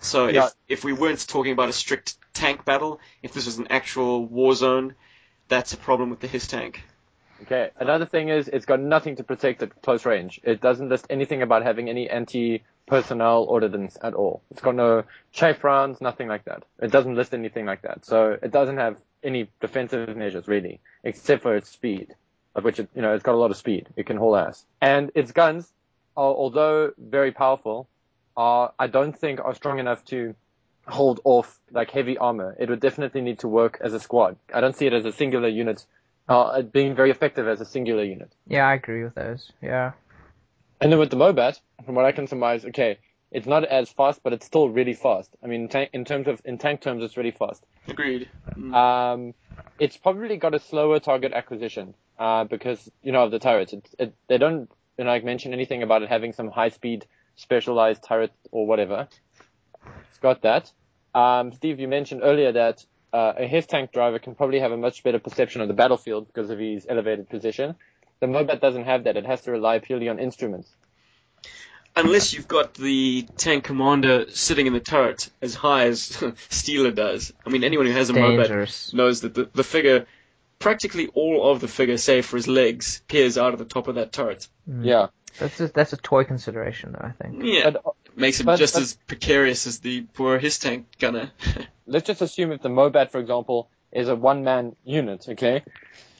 So 0.00 0.28
Yeah. 0.28 0.46
if 0.46 0.52
if 0.68 0.84
we 0.84 0.92
weren't 0.92 1.26
talking 1.26 1.52
about 1.52 1.68
a 1.68 1.72
strict 1.72 2.16
tank 2.34 2.64
battle, 2.64 3.00
if 3.22 3.32
this 3.32 3.46
was 3.46 3.58
an 3.58 3.68
actual 3.70 4.26
war 4.26 4.54
zone, 4.54 4.94
that's 5.48 5.72
a 5.72 5.76
problem 5.76 6.10
with 6.10 6.20
the 6.20 6.26
Hiss 6.26 6.46
tank. 6.46 6.82
Okay. 7.42 7.70
Another 7.78 8.06
thing 8.06 8.28
is 8.28 8.48
it's 8.48 8.66
got 8.66 8.80
nothing 8.80 9.16
to 9.16 9.24
protect 9.24 9.62
at 9.62 9.82
close 9.82 10.04
range. 10.04 10.40
It 10.42 10.60
doesn't 10.60 10.88
list 10.88 11.06
anything 11.10 11.42
about 11.42 11.62
having 11.62 11.88
any 11.88 12.08
anti-personnel 12.08 13.44
ordnance 13.44 13.96
at 14.02 14.14
all. 14.14 14.42
It's 14.50 14.60
got 14.60 14.74
no 14.74 15.04
chaff 15.32 15.64
rounds, 15.64 16.00
nothing 16.00 16.28
like 16.28 16.44
that. 16.44 16.64
It 16.80 16.90
doesn't 16.90 17.14
list 17.14 17.32
anything 17.34 17.66
like 17.66 17.82
that. 17.82 18.04
So 18.04 18.36
it 18.42 18.50
doesn't 18.50 18.76
have 18.76 18.96
any 19.22 19.48
defensive 19.60 20.16
measures 20.16 20.48
really, 20.48 20.80
except 21.04 21.42
for 21.42 21.56
its 21.56 21.70
speed, 21.70 22.14
of 22.54 22.64
which 22.64 22.78
it, 22.78 22.88
you 22.94 23.02
know, 23.02 23.14
it's 23.14 23.22
got 23.22 23.34
a 23.34 23.38
lot 23.38 23.50
of 23.50 23.56
speed. 23.56 23.88
It 23.96 24.06
can 24.06 24.16
haul 24.16 24.36
ass. 24.36 24.64
And 24.80 25.10
its 25.14 25.32
guns, 25.32 25.72
are, 26.16 26.32
although 26.34 26.92
very 26.98 27.32
powerful, 27.32 27.88
are, 28.36 28.72
I 28.78 28.86
don't 28.86 29.16
think 29.16 29.40
are 29.40 29.54
strong 29.54 29.78
enough 29.78 30.04
to 30.06 30.34
hold 30.86 31.20
off 31.24 31.58
like 31.70 31.90
heavy 31.90 32.18
armor. 32.18 32.56
It 32.58 32.68
would 32.68 32.80
definitely 32.80 33.20
need 33.20 33.40
to 33.40 33.48
work 33.48 33.78
as 33.80 33.94
a 33.94 34.00
squad. 34.00 34.36
I 34.52 34.60
don't 34.60 34.76
see 34.76 34.86
it 34.86 34.92
as 34.92 35.04
a 35.04 35.12
singular 35.12 35.48
unit 35.48 35.84
uh, 36.30 36.62
being 36.62 36.94
very 36.94 37.10
effective 37.10 37.48
as 37.48 37.60
a 37.60 37.64
singular 37.64 38.04
unit. 38.04 38.32
Yeah, 38.46 38.66
I 38.66 38.74
agree 38.74 39.02
with 39.02 39.14
those. 39.14 39.50
Yeah. 39.60 39.92
And 40.80 40.90
then 40.90 40.98
with 40.98 41.10
the 41.10 41.16
Mobat, 41.16 41.60
from 41.84 41.96
what 41.96 42.04
I 42.04 42.12
can 42.12 42.26
surmise, 42.26 42.64
okay, 42.64 42.98
it's 43.32 43.46
not 43.46 43.64
as 43.64 43.90
fast, 43.90 44.22
but 44.22 44.32
it's 44.32 44.46
still 44.46 44.68
really 44.68 44.94
fast. 44.94 45.36
I 45.42 45.48
mean, 45.48 45.68
tank, 45.68 45.90
in 45.92 46.04
terms 46.04 46.28
of 46.28 46.40
in 46.44 46.56
tank 46.56 46.80
terms, 46.80 47.02
it's 47.02 47.16
really 47.16 47.32
fast. 47.32 47.66
Agreed. 47.88 48.28
Mm. 48.56 48.74
Um, 48.74 49.34
it's 49.78 49.96
probably 49.96 50.36
got 50.36 50.54
a 50.54 50.60
slower 50.60 51.00
target 51.00 51.32
acquisition 51.32 51.94
uh, 52.18 52.44
because 52.44 52.90
you 53.02 53.12
know 53.12 53.24
of 53.24 53.30
the 53.30 53.38
turrets. 53.38 53.72
It, 53.72 53.88
it, 53.98 54.14
they 54.28 54.38
don't, 54.38 54.70
you 54.96 55.04
know, 55.04 55.10
like 55.10 55.24
mention 55.24 55.52
anything 55.52 55.82
about 55.82 56.02
it 56.02 56.08
having 56.08 56.32
some 56.32 56.48
high 56.48 56.70
speed 56.70 57.06
specialized 57.36 58.04
turret 58.04 58.32
or 58.50 58.66
whatever. 58.66 59.08
It's 60.10 60.18
got 60.18 60.42
that. 60.42 60.70
Um, 61.14 61.52
Steve, 61.52 61.80
you 61.80 61.88
mentioned 61.88 62.20
earlier 62.22 62.52
that 62.52 62.84
uh, 63.12 63.32
a 63.38 63.46
Hiss 63.46 63.66
tank 63.66 63.92
driver 63.92 64.18
can 64.18 64.34
probably 64.34 64.60
have 64.60 64.72
a 64.72 64.76
much 64.76 65.02
better 65.02 65.18
perception 65.18 65.60
of 65.60 65.68
the 65.68 65.74
battlefield 65.74 66.26
because 66.26 66.50
of 66.50 66.58
his 66.58 66.86
elevated 66.88 67.28
position. 67.28 67.74
The 68.20 68.26
Mobat 68.26 68.60
doesn't 68.60 68.84
have 68.84 69.04
that. 69.04 69.16
It 69.16 69.26
has 69.26 69.42
to 69.42 69.50
rely 69.50 69.78
purely 69.78 70.08
on 70.08 70.18
instruments. 70.18 70.70
Unless 71.96 72.32
you've 72.32 72.46
got 72.46 72.74
the 72.74 73.26
tank 73.36 73.64
commander 73.64 74.26
sitting 74.30 74.66
in 74.66 74.72
the 74.72 74.80
turret 74.80 75.28
as 75.42 75.54
high 75.54 75.86
as 75.86 76.00
Steeler 76.48 76.94
does. 76.94 77.32
I 77.44 77.50
mean, 77.50 77.64
anyone 77.64 77.86
who 77.86 77.92
has 77.92 78.10
a 78.10 78.12
Mobat 78.12 78.94
knows 78.94 79.22
that 79.22 79.34
the, 79.34 79.50
the 79.52 79.64
figure, 79.64 80.06
practically 80.60 81.08
all 81.08 81.50
of 81.50 81.60
the 81.60 81.66
figure, 81.68 81.96
save 81.96 82.26
for 82.26 82.36
his 82.36 82.46
legs, 82.46 83.02
peers 83.08 83.36
out 83.36 83.54
of 83.54 83.58
the 83.58 83.64
top 83.64 83.88
of 83.88 83.96
that 83.96 84.12
turret. 84.12 84.46
Yeah. 84.68 85.08
That's 85.38 85.60
a, 85.60 85.68
that's 85.68 85.92
a 85.92 85.96
toy 85.96 86.24
consideration, 86.24 86.92
though. 86.92 87.06
I 87.06 87.12
think. 87.12 87.42
Yeah, 87.44 87.70
But 87.70 87.94
makes 88.16 88.40
him 88.40 88.46
but- 88.46 88.58
just 88.58 88.74
but- 88.74 88.82
as 88.82 88.94
precarious 89.06 89.66
as 89.66 89.80
the 89.80 90.02
poor 90.02 90.38
Hiss 90.38 90.58
tank 90.58 90.86
gunner. 90.98 91.30
let's 91.86 92.06
just 92.06 92.22
assume 92.22 92.52
if 92.52 92.62
the 92.62 92.68
Mobat, 92.68 93.10
for 93.10 93.18
example, 93.18 93.68
is 93.92 94.08
a 94.08 94.14
one-man 94.14 94.76
unit, 94.84 95.26
okay? 95.28 95.64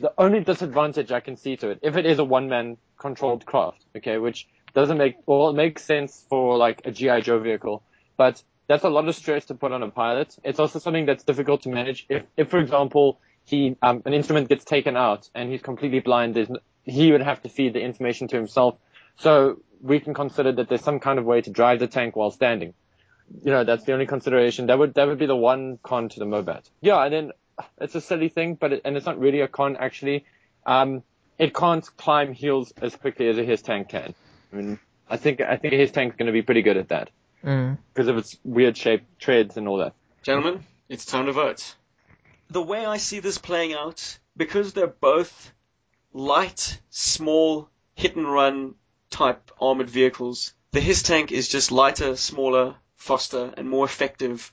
The 0.00 0.12
only 0.18 0.40
disadvantage 0.40 1.12
I 1.12 1.20
can 1.20 1.36
see 1.36 1.56
to 1.58 1.70
it, 1.70 1.78
if 1.82 1.96
it 1.96 2.06
is 2.06 2.18
a 2.18 2.24
one-man 2.24 2.78
controlled 2.98 3.46
craft, 3.46 3.84
okay, 3.96 4.18
which 4.18 4.48
doesn't 4.74 4.98
make, 4.98 5.16
well, 5.26 5.50
it 5.50 5.54
makes 5.54 5.84
sense 5.84 6.24
for 6.28 6.56
like 6.56 6.82
a 6.84 6.90
GI 6.90 7.22
Joe 7.22 7.38
vehicle, 7.38 7.82
but 8.16 8.42
that's 8.66 8.84
a 8.84 8.88
lot 8.88 9.08
of 9.08 9.14
stress 9.14 9.46
to 9.46 9.54
put 9.54 9.72
on 9.72 9.82
a 9.82 9.90
pilot. 9.90 10.36
It's 10.44 10.58
also 10.58 10.78
something 10.78 11.06
that's 11.06 11.24
difficult 11.24 11.62
to 11.62 11.68
manage. 11.68 12.06
If, 12.08 12.22
if 12.36 12.50
for 12.50 12.58
example, 12.58 13.20
he, 13.44 13.76
um, 13.82 14.02
an 14.04 14.14
instrument 14.14 14.48
gets 14.48 14.64
taken 14.64 14.96
out 14.96 15.28
and 15.34 15.50
he's 15.50 15.62
completely 15.62 16.00
blind, 16.00 16.34
there's, 16.34 16.50
n- 16.50 16.58
he 16.84 17.10
would 17.12 17.22
have 17.22 17.42
to 17.42 17.48
feed 17.48 17.72
the 17.74 17.80
information 17.80 18.28
to 18.28 18.36
himself. 18.36 18.76
So 19.18 19.60
we 19.82 20.00
can 20.00 20.14
consider 20.14 20.52
that 20.52 20.68
there's 20.68 20.82
some 20.82 21.00
kind 21.00 21.18
of 21.18 21.24
way 21.24 21.40
to 21.40 21.50
drive 21.50 21.78
the 21.78 21.86
tank 21.86 22.16
while 22.16 22.30
standing. 22.30 22.74
You 23.44 23.50
know, 23.52 23.64
that's 23.64 23.84
the 23.84 23.92
only 23.92 24.06
consideration. 24.06 24.66
That 24.66 24.78
would, 24.78 24.94
that 24.94 25.06
would 25.06 25.18
be 25.18 25.26
the 25.26 25.36
one 25.36 25.78
con 25.82 26.08
to 26.08 26.18
the 26.18 26.24
Mobat. 26.26 26.62
Yeah, 26.80 27.02
and 27.04 27.12
then 27.14 27.32
it's 27.80 27.94
a 27.94 28.00
silly 28.00 28.28
thing, 28.28 28.54
but 28.56 28.72
it, 28.72 28.82
and 28.84 28.96
it's 28.96 29.06
not 29.06 29.18
really 29.18 29.40
a 29.40 29.48
con 29.48 29.76
actually. 29.76 30.24
Um, 30.66 31.02
it 31.38 31.54
can't 31.54 31.88
climb 31.96 32.34
hills 32.34 32.72
as 32.82 32.94
quickly 32.96 33.28
as 33.28 33.38
a 33.38 33.44
Hiss 33.44 33.62
tank 33.62 33.88
can. 33.88 34.14
I 34.52 34.56
mean, 34.56 34.78
I 35.08 35.16
think 35.16 35.40
I 35.40 35.56
think 35.56 35.74
Hiss 35.74 35.90
tank's 35.92 36.16
going 36.16 36.26
to 36.26 36.32
be 36.32 36.42
pretty 36.42 36.62
good 36.62 36.76
at 36.76 36.88
that 36.88 37.10
Mm. 37.44 37.78
because 37.94 38.08
of 38.08 38.18
its 38.18 38.36
weird 38.44 38.76
shaped 38.76 39.18
treads 39.18 39.56
and 39.56 39.66
all 39.66 39.78
that. 39.78 39.94
Gentlemen, 40.22 40.62
it's 40.90 41.06
time 41.06 41.24
to 41.24 41.32
vote. 41.32 41.74
The 42.50 42.60
way 42.60 42.84
I 42.84 42.98
see 42.98 43.20
this 43.20 43.38
playing 43.38 43.72
out, 43.72 44.18
because 44.36 44.74
they're 44.74 44.86
both 44.86 45.50
light, 46.12 46.78
small, 46.90 47.70
hit 47.94 48.16
and 48.16 48.30
run 48.30 48.74
type 49.10 49.50
armored 49.60 49.90
vehicles, 49.90 50.54
the 50.72 50.80
Hiss 50.80 51.02
tank 51.02 51.32
is 51.32 51.48
just 51.48 51.72
lighter, 51.72 52.16
smaller, 52.16 52.76
faster, 52.96 53.52
and 53.56 53.68
more 53.68 53.84
effective 53.84 54.52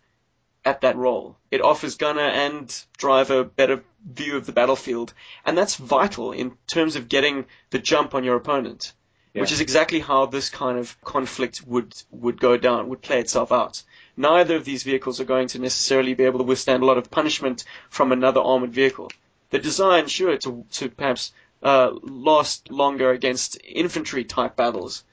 at 0.65 0.81
that 0.81 0.97
role. 0.97 1.37
It 1.51 1.61
offers 1.61 1.95
gunner 1.95 2.21
and 2.21 2.85
driver 2.97 3.43
better 3.43 3.83
view 4.03 4.35
of 4.35 4.45
the 4.45 4.51
battlefield, 4.51 5.13
and 5.45 5.57
that's 5.57 5.75
vital 5.75 6.31
in 6.31 6.57
terms 6.67 6.95
of 6.95 7.07
getting 7.07 7.45
the 7.69 7.79
jump 7.79 8.15
on 8.15 8.23
your 8.23 8.35
opponent. 8.35 8.93
Which 9.33 9.51
is 9.51 9.61
exactly 9.61 9.99
how 9.99 10.25
this 10.25 10.49
kind 10.49 10.79
of 10.79 10.99
conflict 11.03 11.61
would 11.67 11.93
would 12.09 12.39
go 12.39 12.57
down, 12.57 12.89
would 12.89 13.03
play 13.03 13.19
itself 13.19 13.51
out. 13.51 13.83
Neither 14.15 14.55
of 14.55 14.65
these 14.65 14.81
vehicles 14.81 15.19
are 15.19 15.25
going 15.25 15.49
to 15.49 15.59
necessarily 15.59 16.15
be 16.15 16.23
able 16.23 16.39
to 16.39 16.45
withstand 16.45 16.81
a 16.81 16.87
lot 16.87 16.97
of 16.97 17.11
punishment 17.11 17.63
from 17.91 18.11
another 18.11 18.41
armored 18.41 18.73
vehicle. 18.73 19.11
The 19.51 19.59
design, 19.59 20.07
sure, 20.07 20.37
to 20.39 20.65
to 20.71 20.89
perhaps 20.89 21.33
uh, 21.63 21.91
last 22.01 22.71
longer 22.71 23.11
against 23.11 23.57
infantry 23.63 24.23
type 24.23 24.55
battles, 24.55 25.03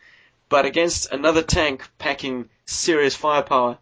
but 0.48 0.66
against 0.66 1.12
another 1.12 1.42
tank 1.42 1.88
packing 1.98 2.48
serious 2.66 3.14
firepower, 3.14 3.78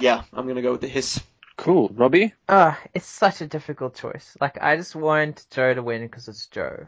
yeah, 0.00 0.22
I'm 0.32 0.46
gonna 0.46 0.62
go 0.62 0.72
with 0.72 0.80
the 0.80 0.88
hiss. 0.88 1.20
Cool, 1.56 1.90
Robbie. 1.94 2.34
Ah, 2.48 2.78
it's 2.94 3.06
such 3.06 3.40
a 3.40 3.46
difficult 3.46 3.96
choice. 3.96 4.36
Like, 4.40 4.62
I 4.62 4.76
just 4.76 4.94
want 4.94 5.44
Joe 5.50 5.74
to 5.74 5.82
win 5.82 6.02
because 6.02 6.28
it's 6.28 6.46
Joe. 6.46 6.86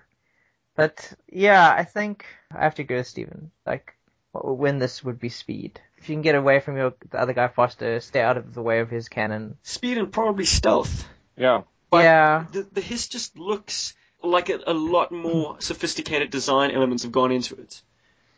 But 0.76 1.12
yeah, 1.28 1.74
I 1.76 1.84
think 1.84 2.24
I 2.55 2.62
have 2.62 2.76
to 2.76 2.84
go 2.84 2.97
with 2.97 3.09
Steven. 3.09 3.51
Like, 3.66 3.95
what 4.32 4.47
would 4.47 4.55
win 4.55 4.78
this 4.78 5.03
would 5.03 5.18
be 5.18 5.28
speed. 5.28 5.80
If 5.99 6.09
you 6.09 6.14
can 6.14 6.22
get 6.22 6.34
away 6.34 6.61
from 6.61 6.76
your 6.76 6.95
the 7.11 7.20
other 7.20 7.32
guy 7.32 7.49
faster, 7.49 8.01
stay 8.01 8.20
out 8.20 8.36
of 8.36 8.55
the 8.55 8.62
way 8.62 8.80
of 8.80 8.88
his 8.88 9.09
cannon. 9.09 9.57
Speed 9.62 9.99
and 9.99 10.12
probably 10.12 10.45
stealth. 10.45 11.07
Yeah. 11.36 11.62
But 11.91 12.05
yeah, 12.05 12.47
the, 12.53 12.62
the 12.62 12.80
hiss 12.80 13.09
just 13.09 13.36
looks 13.36 13.95
like 14.22 14.48
a, 14.48 14.60
a 14.66 14.74
lot 14.74 15.12
more 15.12 15.56
sophisticated 15.60 16.30
design 16.30 16.70
elements 16.70 17.02
have 17.02 17.12
gone 17.12 17.32
into 17.32 17.56
it. 17.56 17.82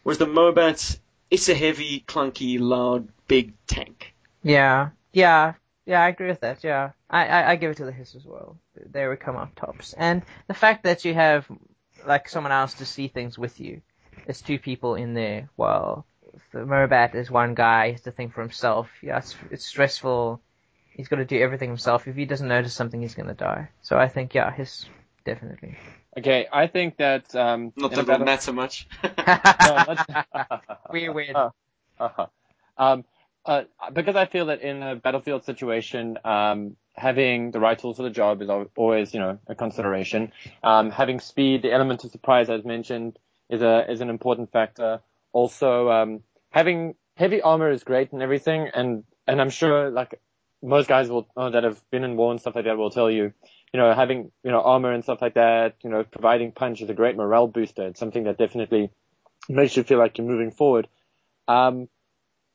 Whereas 0.03 0.19
the 0.19 0.27
Mobat, 0.27 0.99
it's 1.31 1.49
a 1.49 1.55
heavy, 1.55 2.05
clunky, 2.07 2.59
loud, 2.61 3.09
big 3.29 3.53
tank. 3.67 4.15
yeah, 4.43 4.91
yeah, 5.13 5.55
yeah. 5.87 6.03
I 6.03 6.09
agree 6.09 6.29
with 6.29 6.41
that. 6.41 6.65
Yeah, 6.65 6.91
I, 7.09 7.27
I, 7.27 7.51
I 7.53 7.57
give 7.57 7.71
it 7.71 7.77
to 7.79 7.85
the 7.85 7.93
hiss 7.93 8.15
as 8.15 8.25
well. 8.25 8.59
They 8.91 9.07
would 9.07 9.21
come 9.21 9.37
up 9.37 9.55
tops, 9.55 9.93
and 9.93 10.23
the 10.49 10.55
fact 10.55 10.85
that 10.85 11.05
you 11.05 11.15
have 11.15 11.47
like 12.07 12.29
someone 12.29 12.53
else 12.53 12.75
to 12.75 12.87
see 12.87 13.09
things 13.09 13.39
with 13.39 13.61
you. 13.61 13.83
It's 14.27 14.41
two 14.41 14.59
people 14.59 14.95
in 14.95 15.15
there. 15.15 15.49
Well, 15.57 16.07
the 16.53 16.61
Mobat 16.61 17.15
is 17.15 17.31
one 17.31 17.55
guy. 17.55 17.87
He 17.87 17.93
has 17.93 18.03
to 18.03 18.11
think 18.11 18.35
for 18.35 18.41
himself. 18.41 18.89
Yeah, 19.03 19.19
it's, 19.19 19.35
it's 19.51 19.67
stressful. 19.67 20.41
He's 20.91 21.09
got 21.09 21.17
to 21.17 21.25
do 21.25 21.41
everything 21.41 21.69
himself. 21.69 22.07
If 22.07 22.17
he 22.17 22.25
doesn't 22.25 22.49
notice 22.49 22.75
something, 22.75 23.01
he's 23.01 23.15
going 23.15 23.29
to 23.29 23.35
die. 23.35 23.69
So 23.83 23.97
I 23.99 24.09
think, 24.09 24.35
yeah, 24.35 24.53
his 24.53 24.87
definitely. 25.25 25.77
Okay, 26.19 26.47
I 26.53 26.67
think 26.67 26.97
that 26.99 27.35
um, 27.35 27.73
Not 27.77 27.93
in 27.93 27.99
a 28.01 28.03
that 28.03 28.13
it'll 28.15 28.25
battle- 28.25 28.27
matter 28.27 28.53
much. 28.53 28.87
No, 29.03 29.95
not- 29.95 30.81
weird, 30.91 31.15
weird. 31.15 31.35
Uh, 31.37 31.51
uh-huh. 31.99 32.27
Um, 32.77 33.05
uh, 33.45 33.63
because 33.93 34.15
I 34.17 34.27
feel 34.27 34.47
that 34.47 34.61
in 34.61 34.83
a 34.83 34.95
battlefield 34.97 35.45
situation, 35.45 36.19
um, 36.25 36.77
having 36.95 37.51
the 37.51 37.61
right 37.61 37.79
tools 37.79 37.97
for 37.97 38.03
the 38.05 38.11
job 38.11 38.41
is 38.43 38.49
always, 38.77 39.13
you 39.15 39.21
know, 39.21 39.39
a 39.49 39.55
consideration. 39.55 40.33
Um, 40.63 40.91
having 40.91 41.19
speed, 41.21 41.63
the 41.63 41.73
element 41.73 42.05
of 42.05 42.11
surprise, 42.13 42.49
as 42.51 42.65
mentioned, 42.65 43.19
is 43.49 43.63
a 43.63 43.91
is 43.91 44.01
an 44.01 44.11
important 44.11 44.53
factor. 44.53 45.01
Also, 45.33 45.89
um, 45.91 46.21
having 46.51 46.95
heavy 47.17 47.41
armor 47.43 47.71
is 47.71 47.83
great 47.85 48.13
and 48.13 48.23
everything, 48.23 48.69
and 48.73 49.05
and 49.27 49.41
I'm 49.41 49.51
sure 49.51 49.91
like 49.91 50.21
most 50.63 50.89
guys 50.89 51.09
will 51.09 51.27
uh, 51.37 51.51
that 51.51 51.65
have 51.65 51.83
been 51.91 52.05
in 52.05 52.17
war 52.17 52.31
and 52.31 52.41
stuff 52.41 52.55
like 52.55 52.67
that 52.67 52.77
will 52.79 52.91
tell 52.91 53.11
you, 53.11 53.33
you 53.73 53.81
know, 53.81 53.95
having 53.95 54.31
you 54.45 54.51
know 54.51 54.61
armor 54.61 54.93
and 54.93 55.03
stuff 55.03 55.23
like 55.23 55.35
that, 55.35 55.77
you 55.83 55.91
know, 55.91 56.05
providing 56.05 56.53
punch 56.53 56.83
is 56.83 56.91
a 56.91 56.95
great 56.95 57.17
morale 57.17 57.47
booster. 57.47 57.87
It's 57.89 58.01
something 58.01 58.25
that 58.25 58.39
definitely 58.39 58.91
makes 59.49 59.77
you 59.77 59.83
feel 59.83 59.99
like 59.99 60.19
you're 60.19 60.27
moving 60.27 60.51
forward. 60.51 60.89
Um, 61.49 61.89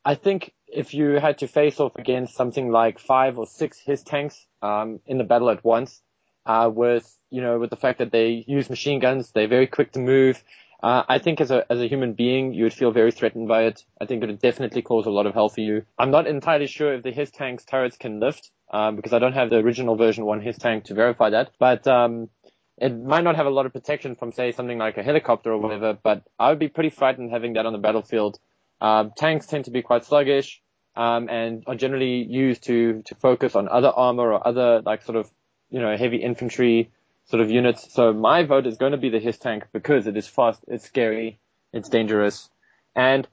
I 0.06 0.16
think 0.16 0.54
if 0.68 0.94
you 0.94 1.12
had 1.14 1.40
to 1.40 1.48
face 1.48 1.80
off 1.80 1.96
against 1.96 2.36
something 2.36 2.72
like 2.72 3.00
five 3.00 3.38
or 3.38 3.46
six 3.46 3.80
Hiss 3.80 4.04
tanks 4.04 4.46
um, 4.62 5.00
in 5.06 5.18
the 5.18 5.24
battle 5.24 5.50
at 5.50 5.64
once, 5.64 6.02
uh, 6.46 6.70
with 6.74 7.14
you 7.30 7.42
know 7.42 7.60
with 7.60 7.72
the 7.72 7.76
fact 7.76 8.00
that 8.00 8.12
they 8.12 8.46
use 8.48 8.70
machine 8.70 9.00
guns, 9.00 9.32
they're 9.32 9.48
very 9.48 9.68
quick 9.68 9.92
to 9.94 10.00
move. 10.00 10.44
Uh, 10.84 11.04
I 11.10 11.18
think 11.18 11.42
as 11.42 11.50
a 11.50 11.66
as 11.72 11.82
a 11.82 11.88
human 11.88 12.14
being, 12.14 12.54
you 12.54 12.64
would 12.64 12.74
feel 12.74 12.92
very 12.92 13.12
threatened 13.12 13.48
by 13.48 13.64
it. 13.64 13.84
I 14.00 14.06
think 14.06 14.22
it 14.22 14.28
would 14.28 14.40
definitely 14.40 14.84
cause 14.84 15.08
a 15.08 15.12
lot 15.12 15.26
of 15.26 15.34
hell 15.34 15.50
for 15.50 15.62
you. 15.62 15.84
I'm 15.98 16.12
not 16.12 16.28
entirely 16.28 16.68
sure 16.68 16.94
if 16.94 17.04
the 17.04 17.12
Hiss 17.12 17.32
tanks 17.32 17.66
turrets 17.66 17.98
can 17.98 18.20
lift 18.20 18.52
um, 18.72 18.96
because 18.96 19.14
I 19.14 19.20
don't 19.20 19.34
have 19.34 19.50
the 19.50 19.58
original 19.58 19.96
version 19.96 20.26
one 20.26 20.42
Hiss 20.42 20.58
tank 20.58 20.86
to 20.86 20.94
verify 20.94 21.30
that, 21.32 21.52
but 21.60 21.88
um, 21.88 22.30
it 22.78 22.96
might 22.98 23.24
not 23.24 23.36
have 23.36 23.46
a 23.46 23.50
lot 23.52 23.66
of 23.66 23.74
protection 23.74 24.16
from 24.16 24.32
say 24.32 24.52
something 24.52 24.78
like 24.78 24.98
a 24.98 25.04
helicopter 25.04 25.52
or 25.52 25.58
whatever, 25.58 25.98
but 26.02 26.24
I 26.38 26.50
would 26.50 26.60
be 26.60 26.68
pretty 26.68 26.90
frightened 26.90 27.32
having 27.32 27.54
that 27.54 27.66
on 27.66 27.74
the 27.74 27.80
battlefield. 27.80 28.40
Um, 28.80 29.12
tanks 29.18 29.48
tend 29.48 29.66
to 29.66 29.72
be 29.72 29.82
quite 29.82 30.06
sluggish, 30.06 30.62
um, 30.96 31.30
and 31.30 31.64
are 31.68 31.76
generally 31.76 32.24
used 32.24 32.64
to, 32.64 33.04
to 33.04 33.16
focus 33.16 33.56
on 33.56 33.68
other 33.70 33.90
armor 33.90 34.34
or 34.34 34.48
other 34.48 34.82
like 34.82 35.04
sort 35.04 35.16
of, 35.16 35.30
you 35.70 35.80
know, 35.80 35.96
heavy 35.96 36.18
infantry 36.18 36.92
sort 37.26 37.42
of 37.42 37.52
units. 37.52 37.94
So 37.94 38.14
my 38.14 38.44
vote 38.44 38.66
is 38.66 38.78
going 38.78 38.94
to 38.94 38.98
be 38.98 39.10
the 39.10 39.20
Hiss 39.20 39.38
tank 39.38 39.66
because 39.74 40.08
it 40.08 40.18
is 40.18 40.28
fast, 40.28 40.60
it's 40.68 40.86
scary, 40.86 41.40
it's 41.72 41.90
dangerous, 41.90 42.50
and 42.96 43.28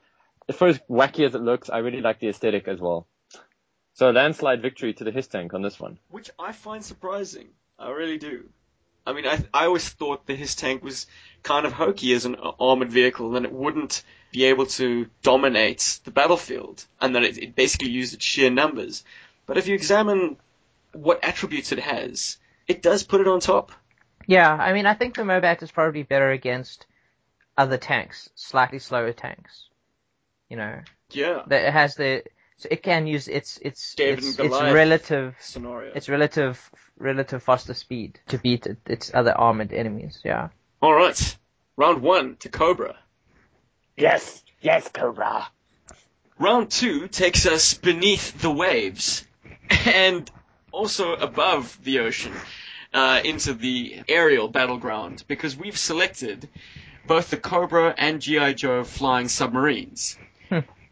for 0.53 0.68
as 0.68 0.78
wacky 0.91 1.26
as 1.26 1.35
it 1.35 1.41
looks, 1.41 1.70
I 1.70 1.78
really 1.78 2.03
like 2.03 2.20
the 2.20 2.28
aesthetic 2.28 2.68
as 2.68 2.80
well. 2.80 3.07
So 3.95 4.11
landslide 4.11 4.61
victory 4.61 4.92
to 4.95 5.05
the 5.05 5.11
Hiss 5.12 5.28
tank 5.28 5.55
on 5.55 5.62
this 5.62 5.78
one. 5.80 5.99
Which 6.11 6.30
I 6.38 6.53
find 6.53 6.84
surprising. 6.84 7.49
I 7.78 7.90
really 7.90 8.18
do. 8.18 8.49
I 9.07 9.12
mean, 9.12 9.26
I, 9.26 9.45
I 9.53 9.66
always 9.66 9.88
thought 9.88 10.26
that 10.26 10.36
Hiss 10.36 10.55
tank 10.55 10.82
was 10.82 11.07
kind 11.42 11.66
of 11.66 11.72
hokey 11.72 12.12
as 12.14 12.24
an 12.24 12.36
armored 12.36 12.90
vehicle, 12.90 13.26
and 13.26 13.36
that 13.36 13.51
it 13.51 13.55
wouldn't 13.55 14.03
be 14.32 14.45
able 14.45 14.66
to 14.66 15.07
dominate 15.22 16.01
the 16.05 16.11
battlefield, 16.11 16.84
and 17.01 17.14
that 17.14 17.22
it, 17.22 17.38
it 17.38 17.55
basically 17.55 17.90
used 17.90 18.14
its 18.14 18.24
sheer 18.24 18.51
numbers. 18.51 19.05
But 19.47 19.59
if 19.59 19.68
you 19.68 19.74
examine 19.74 20.38
what 20.92 21.22
attributes 21.22 21.70
it 21.70 21.78
has, 21.80 22.38
it 22.66 22.82
does 22.82 23.03
put 23.05 23.20
it 23.20 23.28
on 23.28 23.40
top. 23.40 23.72
Yeah, 24.26 24.51
I 24.53 24.72
mean, 24.72 24.86
I 24.86 24.95
think 24.95 25.14
the 25.14 25.22
Mobat 25.22 25.62
is 25.62 25.70
probably 25.70 26.03
better 26.03 26.30
against 26.30 26.86
other 27.59 27.76
tanks, 27.76 28.30
slightly 28.34 28.78
slower 28.78 29.12
tanks. 29.12 29.68
You 30.49 30.57
know, 30.57 30.80
Yeah. 31.11 31.42
that 31.47 31.66
it 31.66 31.72
has 31.72 31.95
the 31.95 32.22
so 32.57 32.69
it 32.71 32.83
can 32.83 33.07
use 33.07 33.29
its 33.29 33.59
its 33.59 33.95
David 33.95 34.25
its, 34.25 34.39
its 34.39 34.61
relative 34.61 35.35
Scenario. 35.41 35.93
its 35.95 36.09
relative 36.09 36.71
relative 36.99 37.43
faster 37.43 37.75
speed 37.75 38.21
to 38.29 38.39
beat 38.39 38.67
its 38.87 39.13
other 39.13 39.33
armored 39.33 39.73
enemies. 39.73 40.21
Yeah. 40.25 40.49
All 40.81 40.95
right. 40.95 41.37
Round 41.77 42.03
one 42.03 42.37
to 42.37 42.49
Cobra. 42.49 42.97
Yes, 43.97 44.45
yes, 44.61 44.89
Cobra. 44.89 45.49
Round 46.39 46.71
two 46.71 47.09
takes 47.09 47.47
us 47.47 47.75
beneath 47.75 48.41
the 48.41 48.51
waves 48.51 49.25
and 49.87 50.31
also 50.73 51.15
above 51.15 51.79
the 51.83 52.01
ocean 52.01 52.33
uh, 52.93 53.21
into 53.25 53.55
the 53.55 54.03
aerial 54.09 54.49
battleground 54.49 55.25
because 55.27 55.57
we've 55.57 55.79
selected 55.79 56.49
both 57.07 57.31
the 57.31 57.37
Cobra 57.37 57.95
and 57.97 58.21
G.I. 58.21 58.55
Joe 58.55 58.85
flying 58.85 59.29
submarines. 59.29 60.17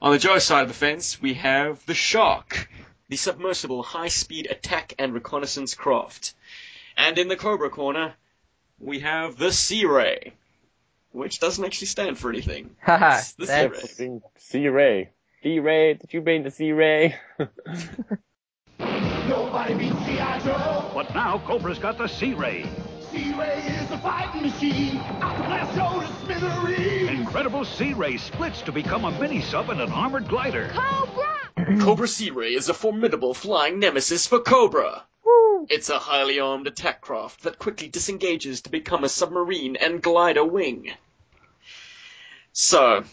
On 0.02 0.10
the 0.12 0.18
Joe 0.18 0.38
side 0.38 0.62
of 0.62 0.68
the 0.68 0.74
fence, 0.74 1.22
we 1.22 1.34
have 1.34 1.84
the 1.86 1.94
Shark, 1.94 2.68
the 3.08 3.16
submersible 3.16 3.84
high-speed 3.84 4.48
attack 4.50 4.94
and 4.98 5.14
reconnaissance 5.14 5.74
craft. 5.76 6.34
And 6.96 7.16
in 7.18 7.28
the 7.28 7.36
Cobra 7.36 7.70
corner, 7.70 8.14
we 8.80 8.98
have 8.98 9.36
the 9.38 9.52
Sea 9.52 9.84
Ray, 9.86 10.32
which 11.12 11.38
doesn't 11.38 11.64
actually 11.64 11.86
stand 11.86 12.18
for 12.18 12.30
anything. 12.30 12.70
Haha, 12.82 13.18
It's 13.18 13.32
the 13.34 13.46
Sea 13.46 13.52
that's- 13.52 14.00
Ray. 14.00 14.20
Sea 14.38 14.68
Ray. 14.68 15.10
Sea 15.44 15.58
Ray, 15.60 15.94
did 15.94 16.12
you 16.12 16.20
mean 16.20 16.42
the 16.42 16.50
Sea 16.50 16.72
Ray? 16.72 17.14
Nobody 18.78 19.74
beats 19.74 20.04
G.I. 20.04 20.40
Joe. 20.40 20.90
But 20.94 21.14
now 21.14 21.38
Cobra's 21.46 21.78
got 21.78 21.96
the 21.98 22.08
Sea 22.08 22.34
Ray. 22.34 22.66
Sea 23.12 23.34
Ray 23.34 23.58
is 23.58 23.90
a 23.90 23.98
fighting 23.98 24.40
machine. 24.40 24.96
Out 25.20 25.36
to 25.36 25.42
blast 25.42 25.76
Joe 25.76 26.00
to 26.00 26.24
smithereens. 26.24 27.10
Incredible 27.10 27.66
Sea 27.66 27.92
Ray 27.92 28.16
splits 28.16 28.62
to 28.62 28.72
become 28.72 29.04
a 29.04 29.10
mini 29.20 29.42
sub 29.42 29.68
and 29.68 29.82
an 29.82 29.92
armored 29.92 30.28
glider. 30.28 30.70
Cobra! 30.72 31.78
Cobra 31.80 32.08
Sea 32.08 32.30
Ray 32.30 32.54
is 32.54 32.70
a 32.70 32.74
formidable 32.74 33.34
flying 33.34 33.78
nemesis 33.78 34.26
for 34.26 34.40
Cobra. 34.40 35.04
It's 35.68 35.90
a 35.90 35.98
highly 35.98 36.40
armed 36.40 36.66
attack 36.66 37.02
craft 37.02 37.42
that 37.42 37.58
quickly 37.58 37.88
disengages 37.88 38.62
to 38.62 38.70
become 38.70 39.04
a 39.04 39.10
submarine 39.10 39.76
and 39.76 40.00
glider 40.02 40.44
wing. 40.44 40.90
So, 42.54 43.04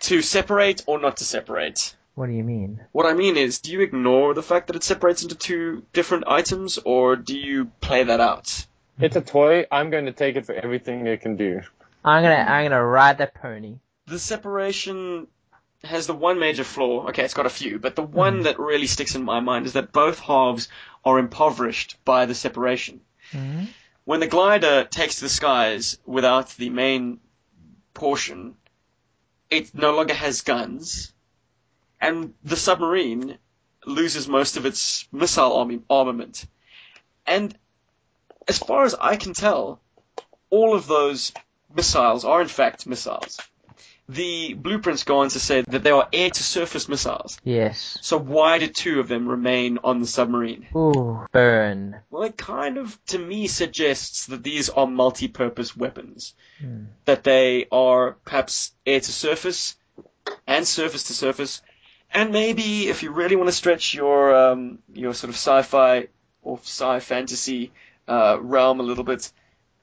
to 0.00 0.20
separate 0.20 0.84
or 0.86 1.00
not 1.00 1.16
to 1.16 1.24
separate? 1.24 1.96
What 2.14 2.26
do 2.26 2.32
you 2.32 2.44
mean? 2.44 2.80
What 2.92 3.06
I 3.06 3.14
mean 3.14 3.38
is, 3.38 3.60
do 3.60 3.72
you 3.72 3.80
ignore 3.80 4.34
the 4.34 4.42
fact 4.42 4.66
that 4.66 4.76
it 4.76 4.84
separates 4.84 5.22
into 5.22 5.34
two 5.34 5.84
different 5.94 6.24
items, 6.26 6.78
or 6.84 7.16
do 7.16 7.38
you 7.38 7.70
play 7.80 8.04
that 8.04 8.20
out? 8.20 8.66
It's 9.00 9.16
a 9.16 9.20
toy. 9.20 9.66
I'm 9.70 9.90
going 9.90 10.06
to 10.06 10.12
take 10.12 10.36
it 10.36 10.46
for 10.46 10.54
everything 10.54 11.06
it 11.06 11.20
can 11.20 11.36
do. 11.36 11.62
I'm 12.04 12.22
gonna 12.22 12.36
I'm 12.36 12.64
gonna 12.66 12.84
ride 12.84 13.18
that 13.18 13.34
pony. 13.34 13.74
The 14.06 14.18
separation 14.18 15.26
has 15.84 16.06
the 16.06 16.14
one 16.14 16.38
major 16.38 16.64
flaw. 16.64 17.08
Okay, 17.08 17.24
it's 17.24 17.34
got 17.34 17.46
a 17.46 17.50
few, 17.50 17.78
but 17.78 17.96
the 17.96 18.02
one 18.02 18.42
that 18.42 18.58
really 18.58 18.86
sticks 18.86 19.14
in 19.14 19.24
my 19.24 19.40
mind 19.40 19.66
is 19.66 19.74
that 19.74 19.92
both 19.92 20.18
halves 20.18 20.68
are 21.04 21.18
impoverished 21.18 21.96
by 22.04 22.26
the 22.26 22.34
separation. 22.34 23.00
Mhm. 23.32 23.68
When 24.04 24.20
the 24.20 24.26
glider 24.26 24.84
takes 24.84 25.16
to 25.16 25.22
the 25.22 25.28
skies 25.28 25.98
without 26.06 26.50
the 26.50 26.70
main 26.70 27.20
portion, 27.94 28.56
it 29.50 29.74
no 29.74 29.94
longer 29.94 30.14
has 30.14 30.42
guns, 30.42 31.12
and 32.00 32.34
the 32.42 32.56
submarine 32.56 33.38
loses 33.84 34.28
most 34.28 34.56
of 34.56 34.66
its 34.66 35.06
missile 35.12 35.84
armament. 35.90 36.46
And 37.26 37.56
as 38.48 38.58
far 38.58 38.84
as 38.84 38.94
I 38.94 39.16
can 39.16 39.34
tell, 39.34 39.80
all 40.50 40.74
of 40.74 40.86
those 40.86 41.32
missiles 41.74 42.24
are 42.24 42.40
in 42.40 42.48
fact 42.48 42.86
missiles. 42.86 43.38
The 44.10 44.54
blueprints 44.54 45.04
go 45.04 45.18
on 45.18 45.28
to 45.28 45.38
say 45.38 45.60
that 45.60 45.82
they 45.82 45.90
are 45.90 46.08
air 46.14 46.30
to 46.30 46.42
surface 46.42 46.88
missiles. 46.88 47.38
Yes. 47.44 47.98
So 48.00 48.16
why 48.16 48.56
did 48.56 48.74
two 48.74 49.00
of 49.00 49.08
them 49.08 49.28
remain 49.28 49.80
on 49.84 50.00
the 50.00 50.06
submarine? 50.06 50.66
Ooh, 50.74 51.26
burn. 51.30 52.00
Well, 52.08 52.22
it 52.22 52.38
kind 52.38 52.78
of, 52.78 52.98
to 53.08 53.18
me, 53.18 53.48
suggests 53.48 54.24
that 54.26 54.42
these 54.42 54.70
are 54.70 54.86
multi-purpose 54.86 55.76
weapons. 55.76 56.34
Hmm. 56.58 56.84
That 57.04 57.22
they 57.22 57.66
are 57.70 58.12
perhaps 58.24 58.72
air 58.86 59.00
to 59.00 59.12
surface 59.12 59.76
and 60.46 60.66
surface 60.66 61.04
to 61.04 61.12
surface, 61.12 61.60
and 62.10 62.32
maybe 62.32 62.88
if 62.88 63.02
you 63.02 63.10
really 63.10 63.36
want 63.36 63.48
to 63.48 63.52
stretch 63.54 63.94
your 63.94 64.34
um, 64.34 64.78
your 64.92 65.12
sort 65.12 65.28
of 65.28 65.36
sci-fi 65.36 66.08
or 66.42 66.58
sci 66.62 67.00
fantasy 67.00 67.72
uh, 68.08 68.38
realm 68.40 68.80
a 68.80 68.82
little 68.82 69.04
bit, 69.04 69.30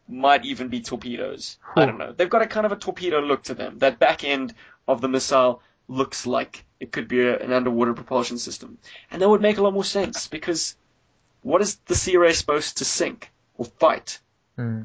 might 0.08 0.46
even 0.46 0.68
be 0.68 0.82
torpedoes. 0.82 1.58
I 1.76 1.86
don't 1.86 1.98
know. 1.98 2.12
They've 2.12 2.30
got 2.30 2.42
a 2.42 2.48
kind 2.48 2.66
of 2.66 2.72
a 2.72 2.76
torpedo 2.76 3.20
look 3.20 3.44
to 3.44 3.54
them. 3.54 3.80
That 3.80 4.00
back 4.00 4.24
end 4.24 4.54
of 4.88 5.02
the 5.02 5.08
missile 5.08 5.62
looks 5.88 6.26
like 6.26 6.66
it 6.80 6.92
could 6.92 7.08
be 7.08 7.22
a, 7.22 7.40
an 7.40 7.54
underwater 7.54 7.94
propulsion 7.94 8.38
system, 8.38 8.78
and 9.12 9.22
that 9.22 9.30
would 9.30 9.42
make 9.42 9.58
a 9.58 9.62
lot 9.62 9.74
more 9.74 9.84
sense 9.84 10.28
because 10.28 10.76
what 11.42 11.62
is 11.62 11.76
the 11.86 11.96
Sea 11.96 12.18
Ray 12.18 12.34
supposed 12.34 12.78
to 12.78 12.86
sink 12.86 13.32
or 13.58 13.66
fight? 13.66 14.20
Hmm. 14.56 14.84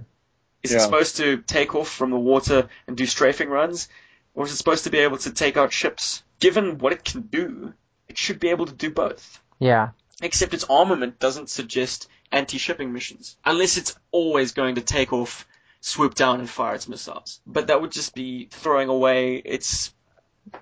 Is 0.63 0.73
it 0.75 0.81
supposed 0.81 1.17
to 1.17 1.39
take 1.39 1.75
off 1.75 1.89
from 1.89 2.11
the 2.11 2.19
water 2.19 2.69
and 2.87 2.97
do 2.97 3.07
strafing 3.07 3.49
runs? 3.49 3.89
Or 4.35 4.45
is 4.45 4.53
it 4.53 4.57
supposed 4.57 4.85
to 4.85 4.91
be 4.91 4.99
able 4.99 5.17
to 5.19 5.33
take 5.33 5.57
out 5.57 5.73
ships? 5.73 6.23
Given 6.39 6.79
what 6.79 6.93
it 6.93 7.03
can 7.03 7.23
do, 7.23 7.73
it 8.09 8.19
should 8.19 8.41
be 8.41 8.51
able 8.51 8.67
to 8.67 8.75
do 8.75 8.91
both. 8.91 9.41
Yeah. 9.59 9.91
Except 10.21 10.55
its 10.55 10.65
armament 10.69 11.19
doesn't 11.19 11.49
suggest 11.49 12.09
anti-shipping 12.31 12.93
missions. 12.93 13.37
Unless 13.45 13.77
it's 13.77 13.97
always 14.11 14.53
going 14.53 14.75
to 14.75 14.83
take 14.83 15.13
off, 15.13 15.47
swoop 15.81 16.15
down 16.15 16.41
and 16.41 16.51
fire 16.51 16.75
its 16.75 16.89
missiles. 16.89 17.41
But 17.47 17.69
that 17.69 17.81
would 17.81 17.93
just 17.93 18.15
be 18.15 18.49
throwing 18.51 18.89
away 18.89 19.37
its 19.37 19.93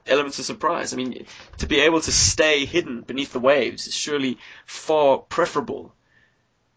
elements 0.06 0.38
of 0.38 0.44
surprise. 0.44 0.92
I 0.92 0.96
mean, 0.96 1.26
to 1.59 1.66
be 1.66 1.80
able 1.80 2.00
to 2.00 2.12
stay 2.12 2.64
hidden 2.64 3.02
beneath 3.02 3.32
the 3.32 3.40
waves 3.40 3.86
is 3.86 3.94
surely 3.94 4.38
far 4.66 5.18
preferable 5.18 5.94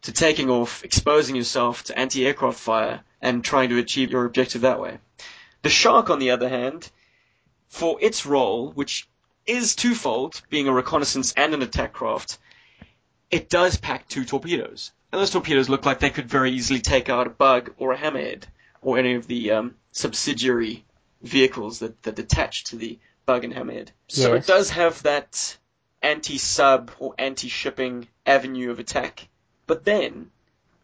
to 0.03 0.11
taking 0.11 0.49
off, 0.49 0.83
exposing 0.83 1.35
yourself 1.35 1.83
to 1.83 1.97
anti-aircraft 1.97 2.59
fire, 2.59 3.03
and 3.21 3.43
trying 3.43 3.69
to 3.69 3.77
achieve 3.77 4.11
your 4.11 4.25
objective 4.25 4.61
that 4.61 4.79
way. 4.79 4.97
The 5.61 5.69
Shark, 5.69 6.09
on 6.09 6.17
the 6.17 6.31
other 6.31 6.49
hand, 6.49 6.89
for 7.69 7.99
its 8.01 8.25
role, 8.25 8.71
which 8.71 9.07
is 9.45 9.75
twofold, 9.75 10.41
being 10.49 10.67
a 10.67 10.73
reconnaissance 10.73 11.33
and 11.37 11.53
an 11.53 11.61
attack 11.61 11.93
craft, 11.93 12.39
it 13.31 13.49
does 13.49 13.77
pack 13.77 14.07
two 14.07 14.25
torpedoes. 14.25 14.91
And 15.11 15.19
those 15.19 15.31
torpedoes 15.31 15.69
look 15.69 15.85
like 15.85 15.99
they 15.99 16.09
could 16.09 16.27
very 16.29 16.51
easily 16.51 16.79
take 16.79 17.09
out 17.09 17.27
a 17.27 17.31
bug 17.31 17.73
or 17.77 17.91
a 17.93 17.97
hammerhead, 17.97 18.43
or 18.81 18.97
any 18.97 19.15
of 19.15 19.27
the 19.27 19.51
um, 19.51 19.75
subsidiary 19.91 20.85
vehicles 21.21 21.79
that, 21.79 22.01
that 22.03 22.19
attach 22.19 22.65
to 22.65 22.75
the 22.77 22.99
bug 23.25 23.43
and 23.43 23.53
hammerhead. 23.53 23.89
So 24.07 24.33
Yes. 24.33 24.43
it 24.43 24.47
does 24.51 24.69
have 24.71 25.03
that 25.03 25.57
anti-sub 26.01 26.91
or 26.99 27.13
anti-shipping 27.17 28.07
avenue 28.25 28.71
of 28.71 28.79
attack. 28.79 29.27
But 29.67 29.85
then, 29.85 30.31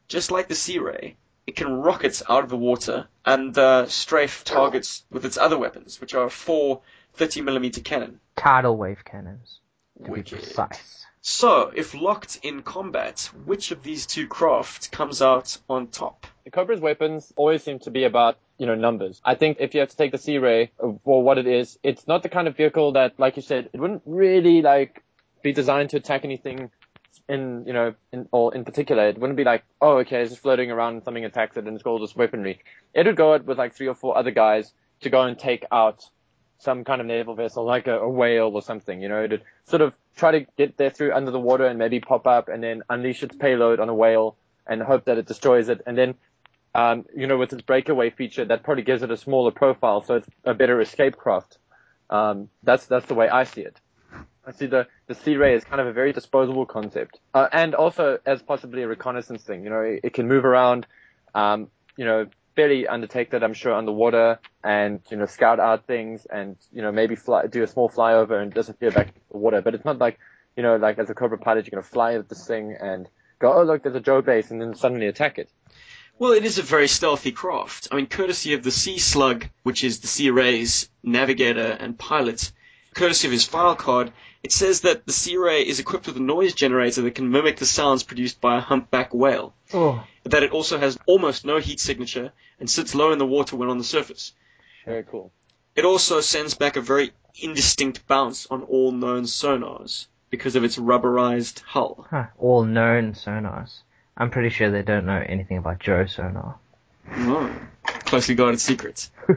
just 0.08 0.32
like 0.32 0.48
the 0.48 0.56
Sea 0.56 0.80
Ray, 0.80 1.18
it 1.46 1.56
can 1.56 1.72
rocket 1.72 2.22
out 2.30 2.44
of 2.44 2.50
the 2.50 2.58
water 2.58 3.08
and 3.26 3.58
uh, 3.58 3.88
strafe 3.88 4.44
targets 4.44 5.04
with 5.10 5.26
its 5.26 5.38
other 5.38 5.58
weapons, 5.58 6.00
which 6.00 6.14
are 6.14 6.30
four 6.30 6.82
30mm 7.18 7.84
cannon. 7.84 8.20
Tidal 8.36 8.78
wave 8.78 9.04
cannons. 9.04 9.60
To 10.06 10.12
be 10.12 10.22
precise. 10.22 11.06
So, 11.30 11.74
if 11.76 11.94
locked 11.94 12.40
in 12.42 12.62
combat, 12.62 13.30
which 13.44 13.72
of 13.72 13.84
these 13.84 14.06
two 14.06 14.30
craft 14.30 14.94
comes 14.94 15.22
out 15.22 15.58
on 15.70 15.88
top? 15.88 16.26
The 16.46 16.52
Cobra's 16.52 16.80
weapons 16.80 17.34
always 17.36 17.62
seem 17.62 17.80
to 17.80 17.92
be 17.92 18.06
about, 18.06 18.38
you 18.58 18.66
know, 18.66 18.76
numbers. 18.76 19.22
I 19.26 19.36
think 19.36 19.58
if 19.60 19.74
you 19.74 19.82
have 19.82 19.90
to 19.90 19.98
take 19.98 20.14
the 20.14 20.18
Sea 20.18 20.38
Ray 20.38 20.72
for 21.04 21.22
what 21.22 21.38
it 21.38 21.46
is, 21.46 21.78
it's 21.84 22.08
not 22.08 22.24
the 22.24 22.30
kind 22.30 22.48
of 22.48 22.56
vehicle 22.56 22.94
that, 22.94 23.20
like 23.20 23.36
you 23.36 23.42
said, 23.42 23.70
it 23.74 23.78
wouldn't 23.78 24.04
really, 24.06 24.62
like, 24.62 25.04
be 25.42 25.52
designed 25.52 25.90
to 25.90 25.98
attack 25.98 26.24
anything 26.24 26.72
in, 27.28 27.66
you 27.68 27.74
know, 27.74 27.94
in, 28.14 28.30
or 28.32 28.56
in 28.56 28.64
particular. 28.64 29.10
It 29.10 29.18
wouldn't 29.18 29.36
be 29.36 29.44
like, 29.44 29.66
oh, 29.82 29.98
okay, 29.98 30.22
it's 30.22 30.32
just 30.32 30.42
floating 30.42 30.72
around 30.72 30.94
and 30.94 31.04
something 31.04 31.26
attacks 31.26 31.58
it 31.58 31.68
and 31.68 31.76
it's 31.76 31.84
called 31.84 32.04
just 32.04 32.16
weaponry. 32.16 32.62
It 32.94 33.06
would 33.06 33.18
go 33.18 33.34
out 33.34 33.44
with 33.44 33.58
like 33.58 33.76
three 33.76 33.90
or 33.90 33.96
four 33.96 34.18
other 34.18 34.32
guys 34.32 34.72
to 35.02 35.10
go 35.10 35.24
and 35.24 35.38
take 35.38 35.66
out 35.74 36.10
some 36.60 36.84
kind 36.84 37.02
of 37.02 37.08
naval 37.08 37.36
vessel, 37.36 37.64
like 37.64 37.88
a, 37.88 38.00
a 38.00 38.10
whale 38.10 38.48
or 38.54 38.62
something, 38.62 39.02
you 39.02 39.10
know, 39.10 39.24
it'd 39.24 39.44
sort 39.66 39.82
of 39.82 39.94
try 40.16 40.32
to 40.32 40.46
get 40.58 40.78
there 40.78 40.90
through 40.90 41.14
under 41.14 41.32
the 41.32 41.40
water 41.40 41.66
and 41.66 41.78
maybe 41.78 42.00
pop 42.00 42.26
up 42.26 42.50
and 42.50 42.64
then 42.64 42.82
unleash 42.90 43.22
its 43.24 43.36
payload 43.36 43.80
on 43.80 43.90
a 43.90 43.94
whale 43.94 44.36
and 44.66 44.82
hope 44.82 45.06
that 45.06 45.18
it 45.18 45.28
destroys 45.28 45.70
it. 45.70 45.82
And 45.86 45.98
then, 45.98 46.16
um, 46.74 47.06
you 47.16 47.28
know, 47.28 47.38
with 47.38 47.54
its 47.54 47.62
breakaway 47.62 48.10
feature, 48.10 48.46
that 48.46 48.64
probably 48.64 48.84
gives 48.84 49.04
it 49.04 49.12
a 49.12 49.18
smaller 49.18 49.52
profile, 49.52 50.04
so 50.04 50.16
it's 50.16 50.28
a 50.44 50.54
better 50.54 50.82
escape 50.82 51.16
craft. 51.16 51.58
Um, 52.10 52.50
that's, 52.64 52.86
that's 52.86 53.06
the 53.06 53.16
way 53.16 53.30
I 53.30 53.44
see 53.44 53.62
it. 53.62 53.80
I 54.46 54.52
see 54.52 54.66
the, 54.66 54.88
the 55.08 55.16
Sea 55.16 55.36
Ray 55.36 55.56
is 55.56 55.64
kind 55.66 55.82
of 55.82 55.88
a 55.88 55.94
very 55.94 56.14
disposable 56.14 56.66
concept. 56.66 57.20
Uh, 57.34 57.50
and 57.52 57.76
also 57.76 58.18
as 58.26 58.42
possibly 58.42 58.82
a 58.82 58.88
reconnaissance 58.88 59.44
thing, 59.44 59.64
you 59.64 59.70
know, 59.70 59.82
it, 59.82 60.00
it 60.04 60.14
can 60.14 60.28
move 60.28 60.46
around, 60.46 60.88
um, 61.36 61.68
you 61.98 62.06
know, 62.06 62.28
fairly 62.58 62.86
that, 62.86 63.44
I'm 63.44 63.54
sure, 63.54 63.72
underwater 63.72 64.40
and, 64.64 65.00
you 65.12 65.18
know, 65.18 65.28
scout 65.28 65.60
out 65.60 65.86
things 65.86 66.26
and, 66.26 66.58
you 66.74 66.82
know, 66.82 66.92
maybe 66.92 67.16
fly, 67.16 67.46
do 67.46 67.62
a 67.62 67.68
small 67.68 67.88
flyover 67.88 68.42
and 68.42 68.52
disappear 68.52 68.90
back 68.90 69.14
to 69.14 69.20
the 69.32 69.38
water. 69.38 69.62
But 69.62 69.76
it's 69.76 69.86
not 69.86 70.00
like, 70.00 70.18
you 70.56 70.64
know, 70.64 70.76
like 70.76 70.98
as 70.98 71.08
a 71.12 71.14
Cobra 71.14 71.38
pilot, 71.38 71.68
you're 71.68 71.80
going 71.80 71.84
to 71.84 71.90
fly 71.90 72.16
at 72.16 72.28
this 72.28 72.48
thing 72.48 72.76
and 72.78 73.08
go, 73.38 73.54
oh, 73.54 73.64
look, 73.64 73.84
there's 73.84 73.96
a 73.96 74.00
Joe 74.00 74.24
base 74.24 74.50
and 74.50 74.60
then 74.60 74.74
suddenly 74.74 75.06
attack 75.06 75.38
it. 75.38 75.50
Well, 76.18 76.32
it 76.32 76.46
is 76.46 76.58
a 76.58 76.64
very 76.64 76.88
stealthy 76.88 77.32
craft. 77.32 77.90
I 77.92 77.96
mean, 77.96 78.08
courtesy 78.08 78.56
of 78.56 78.64
the 78.64 78.72
Sea 78.72 78.98
Slug, 78.98 79.48
which 79.62 79.84
is 79.84 80.00
the 80.00 80.08
Sea 80.08 80.32
Ray's 80.32 80.90
navigator 81.04 81.78
and 81.80 81.96
pilot, 81.96 82.52
courtesy 82.96 83.28
of 83.28 83.34
his 83.34 83.46
file 83.46 83.76
card, 83.76 84.12
it 84.42 84.52
says 84.52 84.82
that 84.82 85.06
the 85.06 85.14
Sea 85.14 85.38
Ray 85.38 85.62
is 85.62 85.80
equipped 85.80 86.08
with 86.08 86.18
a 86.18 86.22
noise 86.22 86.56
generator 86.56 87.04
that 87.04 87.14
can 87.14 87.30
mimic 87.30 87.58
the 87.58 87.68
sounds 87.68 88.02
produced 88.02 88.42
by 88.42 88.58
a 88.58 88.62
humpback 88.62 89.14
whale. 89.14 89.54
Oh. 89.74 90.04
That 90.28 90.44
it 90.44 90.52
also 90.52 90.78
has 90.78 90.98
almost 91.06 91.46
no 91.46 91.58
heat 91.60 91.80
signature 91.80 92.32
and 92.60 92.70
sits 92.70 92.96
low 92.96 93.12
in 93.12 93.20
the 93.20 93.26
water 93.26 93.56
when 93.56 93.70
on 93.70 93.78
the 93.78 93.84
surface. 93.84 94.34
Very 94.86 95.04
cool. 95.04 95.32
It 95.76 95.86
also 95.86 96.22
sends 96.22 96.54
back 96.54 96.76
a 96.76 96.82
very 96.82 97.12
indistinct 97.40 98.08
bounce 98.08 98.48
on 98.48 98.64
all 98.64 98.92
known 98.92 99.24
sonars 99.24 100.08
because 100.30 100.56
of 100.56 100.64
its 100.64 100.78
rubberized 100.78 101.62
hull. 101.62 102.08
Huh. 102.10 102.26
All 102.38 102.64
known 102.64 103.14
sonars. 103.14 103.82
I'm 104.18 104.32
pretty 104.32 104.50
sure 104.50 104.72
they 104.72 104.82
don't 104.82 105.06
know 105.06 105.24
anything 105.24 105.58
about 105.58 105.80
Joe 105.80 106.06
sonar. 106.08 106.58
Oh, 107.10 107.56
closely 108.06 108.36
guarded 108.36 108.60
secrets. 108.60 109.12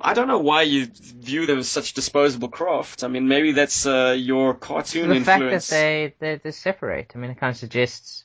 I 0.00 0.12
don't 0.12 0.28
know 0.28 0.40
why 0.40 0.62
you 0.62 0.86
view 0.86 1.46
them 1.46 1.60
as 1.60 1.68
such 1.68 1.94
disposable 1.94 2.48
craft. 2.48 3.04
I 3.04 3.08
mean, 3.08 3.26
maybe 3.26 3.52
that's 3.52 3.86
uh, 3.86 4.14
your 4.18 4.52
cartoon 4.52 5.08
the 5.08 5.20
fact 5.20 5.42
that 5.42 5.62
they, 5.62 6.14
they 6.18 6.36
they 6.36 6.50
separate. 6.50 7.12
I 7.14 7.18
mean, 7.18 7.30
it 7.30 7.38
kind 7.38 7.52
of 7.52 7.56
suggests 7.56 8.23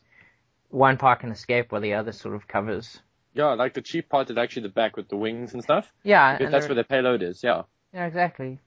one 0.70 0.98
part 0.98 1.22
can 1.22 1.32
escape 1.32 1.72
while 1.72 1.82
the 1.82 1.94
other 1.94 2.12
sort 2.12 2.36
of 2.36 2.48
covers. 2.48 3.00
Yeah, 3.34 3.54
like 3.54 3.74
the 3.74 3.82
cheap 3.82 4.10
part 4.10 4.30
is 4.30 4.38
actually 4.38 4.64
the 4.64 4.70
back 4.70 4.98
with 4.98 5.08
the 5.10 5.18
wings 5.18 5.54
and 5.54 5.64
stuff. 5.64 5.92
Yeah, 6.04 6.38
Because 6.38 6.52
that's 6.52 6.68
where 6.68 6.76
the 6.76 6.84
payload 6.84 7.22
is, 7.22 7.44
yeah. 7.44 7.64
yeah, 7.94 8.06
exactly. 8.06 8.60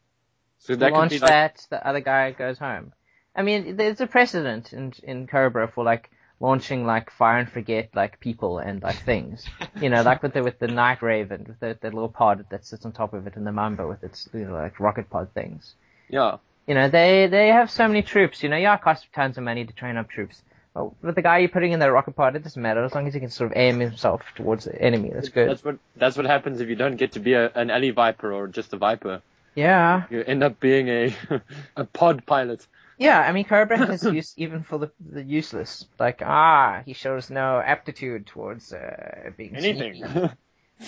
So 0.59 0.76
that 0.76 0.90
could 0.90 0.96
Launch 0.98 1.11
be 1.11 1.18
like, 1.18 1.28
that, 1.28 1.66
the 1.70 1.86
other 1.86 2.00
guy 2.00 2.30
goes 2.30 2.59
home. 2.59 2.92
I 3.34 3.42
mean, 3.42 3.76
there's 3.76 4.00
a 4.00 4.07
precedent 4.07 4.72
in 4.72 4.92
in 5.03 5.26
Cobra 5.26 5.66
for 5.66 5.82
like 5.84 6.11
launching 6.38 6.84
like 6.84 7.11
fire 7.11 7.38
and 7.38 7.50
forget 7.50 7.90
like 7.94 8.20
people 8.20 8.59
and 8.59 8.82
like 8.82 9.05
things. 9.05 9.44
You 9.80 9.88
know, 9.88 10.03
like 10.03 10.22
with 10.22 10.34
the 10.34 10.42
with 10.42 10.59
the 10.59 10.68
Night 10.68 11.03
Raven, 11.03 11.44
with 11.48 11.61
the, 11.61 11.78
the 11.80 11.90
little 11.90 12.09
pod 12.09 12.44
that 12.50 12.64
sits 12.64 12.84
on 12.84 12.92
top 12.92 13.14
of 13.14 13.26
it, 13.26 13.36
and 13.36 13.46
the 13.46 13.53
Mamba 13.53 13.86
with 13.88 14.05
its 14.05 14.28
you 14.32 14.44
know 14.44 14.53
like 14.53 14.78
rocket 14.78 15.09
pod 15.11 15.30
things. 15.34 15.74
Yeah. 16.09 16.36
You 16.66 16.74
know, 16.74 16.88
they 16.88 17.26
they 17.26 17.48
have 17.48 17.70
so 17.70 17.88
many 17.88 18.03
troops. 18.03 18.42
You 18.42 18.48
know, 18.48 18.57
yeah, 18.57 18.74
it 18.74 18.82
costs 18.82 19.07
tons 19.14 19.38
of 19.38 19.44
money 19.44 19.64
to 19.64 19.72
train 19.72 19.96
up 19.96 20.09
troops. 20.11 20.42
But 20.75 21.03
with 21.03 21.14
the 21.16 21.23
guy 21.23 21.39
you're 21.39 21.49
putting 21.51 21.73
in 21.73 21.81
the 21.81 21.91
rocket 21.93 22.12
pod, 22.16 22.35
it 22.35 22.43
doesn't 22.45 22.61
matter 22.62 22.83
as 22.83 22.95
long 22.95 23.07
as 23.07 23.12
he 23.14 23.20
can 23.20 23.29
sort 23.29 23.51
of 23.51 23.57
aim 23.59 23.79
himself 23.79 24.23
towards 24.35 24.64
the 24.64 24.81
enemy. 24.81 25.11
That's 25.12 25.29
good. 25.29 25.49
That's 25.51 25.62
what 25.64 25.79
that's 25.97 26.16
what 26.16 26.27
happens 26.27 26.61
if 26.61 26.68
you 26.68 26.77
don't 26.77 26.97
get 26.97 27.12
to 27.12 27.20
be 27.20 27.35
a, 27.35 27.51
an 27.55 27.70
alley 27.70 27.91
viper 27.91 28.33
or 28.33 28.49
just 28.49 28.73
a 28.73 28.79
viper. 28.79 29.20
yeah, 29.55 30.05
You 30.11 30.23
end 30.25 30.43
up 30.43 30.59
being 30.61 30.89
a 30.89 31.14
a 31.77 31.85
pod 31.85 32.25
pilot. 32.25 32.66
yeah. 32.99 33.20
I 33.20 33.33
mean, 33.33 33.45
Cobra 33.45 33.93
is 33.93 34.03
use 34.05 34.33
even 34.39 34.62
for 34.62 34.79
the 34.79 34.91
the 34.99 35.23
useless. 35.23 35.85
Like, 35.99 36.23
ah, 36.25 36.83
he 36.87 36.95
shows 36.95 37.29
no 37.29 37.61
aptitude 37.61 38.27
towards 38.27 38.73
uh, 38.73 39.31
being 39.37 39.55
Anything. 39.57 40.31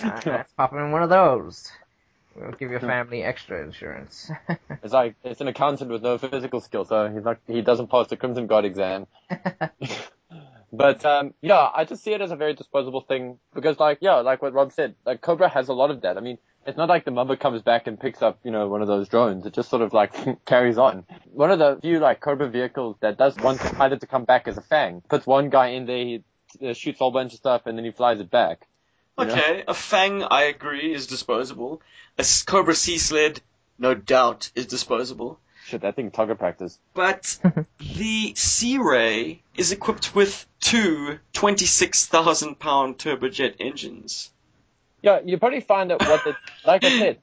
Ah, 0.03 0.21
let's 0.27 0.53
pop 0.55 0.73
him 0.73 0.79
in 0.79 0.91
one 0.91 1.05
of 1.05 1.09
those. 1.11 1.71
We'll 2.37 2.53
give 2.53 2.71
your 2.71 2.81
family 2.81 3.23
extra 3.23 3.63
insurance. 3.63 4.31
it's 4.83 4.93
like 4.93 5.15
it's 5.23 5.41
an 5.41 5.49
accountant 5.49 5.91
with 5.91 6.03
no 6.03 6.19
physical 6.19 6.61
skill, 6.61 6.85
so 6.85 7.09
he's 7.09 7.25
not 7.25 7.39
he 7.47 7.63
doesn't 7.63 7.89
pass 7.89 8.09
the 8.09 8.17
Crimson 8.17 8.47
Guard 8.47 8.65
exam. 8.65 9.07
But 10.77 11.05
um, 11.05 11.35
yeah, 11.41 11.71
I 11.73 11.85
just 11.85 12.03
see 12.03 12.13
it 12.13 12.21
as 12.21 12.33
a 12.33 12.37
very 12.37 12.55
disposable 12.55 13.01
thing 13.01 13.39
because, 13.55 13.79
like, 13.79 13.99
yeah, 14.01 14.17
like 14.17 14.43
what 14.43 14.53
Rob 14.53 14.73
said, 14.73 14.97
like 15.07 15.21
Cobra 15.21 15.49
has 15.49 15.69
a 15.69 15.73
lot 15.73 15.91
of 15.91 16.01
that. 16.01 16.17
I 16.17 16.21
mean, 16.21 16.39
it's 16.67 16.77
not 16.77 16.89
like 16.89 17.05
the 17.05 17.13
Mamba 17.13 17.37
comes 17.37 17.63
back 17.63 17.87
and 17.87 18.01
picks 18.01 18.23
up, 18.23 18.41
you 18.43 18.51
know, 18.51 18.67
one 18.67 18.83
of 18.83 18.89
those 18.89 19.09
drones. 19.09 19.47
It 19.47 19.53
just 19.55 19.71
sort 19.71 19.83
of 19.83 19.93
like 19.93 20.45
carries 20.45 20.77
on. 20.77 21.05
One 21.33 21.53
of 21.53 21.61
the 21.61 21.79
few 21.81 22.01
like 22.01 22.21
Cobra 22.21 22.49
vehicles 22.49 22.97
that 23.01 23.19
does 23.19 23.37
want 23.37 23.61
the 23.61 23.71
pilot 23.71 24.01
to 24.01 24.07
come 24.07 24.25
back 24.25 24.49
as 24.49 24.57
a 24.57 24.63
Fang. 24.63 25.03
Puts 25.09 25.27
one 25.27 25.49
guy 25.49 25.69
in 25.69 25.87
there, 25.87 26.05
he 26.05 26.25
uh, 26.67 26.73
shoots 26.73 27.01
a 27.01 27.05
whole 27.05 27.13
bunch 27.13 27.35
of 27.35 27.39
stuff, 27.39 27.63
and 27.67 27.79
then 27.79 27.85
he 27.85 27.93
flies 27.93 28.19
it 28.19 28.31
back. 28.31 28.67
You 29.19 29.27
know? 29.27 29.33
Okay, 29.33 29.65
a 29.69 29.75
Fang, 29.75 30.23
I 30.23 30.45
agree, 30.45 30.93
is 30.93 31.07
disposable. 31.07 31.81
A 32.19 32.25
Cobra 32.47 32.75
Sea 32.75 32.99
Sled, 32.99 33.41
no 33.79 33.95
doubt, 33.95 34.51
is 34.55 34.67
disposable. 34.67 35.39
Shit, 35.67 35.81
that 35.83 35.97
thing 35.97 36.11
target 36.11 36.39
practice. 36.39 36.79
But 36.93 37.39
the 37.79 38.35
Sea 38.35 38.79
Ray 38.79 39.43
is 39.57 39.73
equipped 39.73 40.15
with 40.15 40.47
two 40.61 41.19
26,000 41.33 42.59
pound 42.59 42.99
turbojet 42.99 43.55
engines. 43.61 44.31
Yeah, 45.01 45.21
you 45.25 45.39
probably 45.39 45.61
find 45.61 45.91
that 45.91 46.01
what 46.01 46.25
the 46.25 46.37
like 46.67 46.85
I 46.85 46.99
said, 46.99 47.19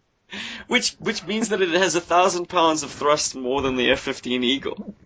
Which 0.67 0.93
which 0.93 1.25
means 1.25 1.49
that 1.49 1.61
it 1.61 1.69
has 1.69 1.95
a 1.95 2.01
thousand 2.01 2.47
pounds 2.47 2.83
of 2.83 2.91
thrust 2.91 3.35
more 3.35 3.61
than 3.61 3.75
the 3.75 3.91
F-15 3.91 4.43
Eagle. 4.43 4.95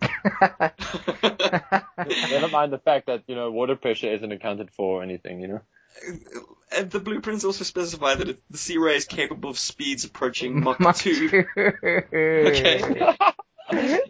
never 2.30 2.48
mind 2.48 2.72
the 2.72 2.80
fact 2.82 3.06
that 3.06 3.24
you 3.26 3.34
know 3.34 3.50
water 3.50 3.76
pressure 3.76 4.12
isn't 4.12 4.30
accounted 4.30 4.70
for 4.70 5.00
or 5.00 5.02
anything. 5.02 5.40
You 5.40 5.48
know. 5.48 5.60
And 6.76 6.90
the 6.90 7.00
blueprints 7.00 7.44
also 7.44 7.64
specify 7.64 8.14
that 8.14 8.28
it, 8.28 8.42
the 8.50 8.58
Sea 8.58 8.78
Ray 8.78 8.96
is 8.96 9.04
capable 9.04 9.50
of 9.50 9.58
speeds 9.58 10.04
approaching 10.04 10.60
Mach, 10.60 10.80
Mach 10.80 10.96
2. 10.96 11.28
two. 11.28 11.44
Okay. 12.14 13.16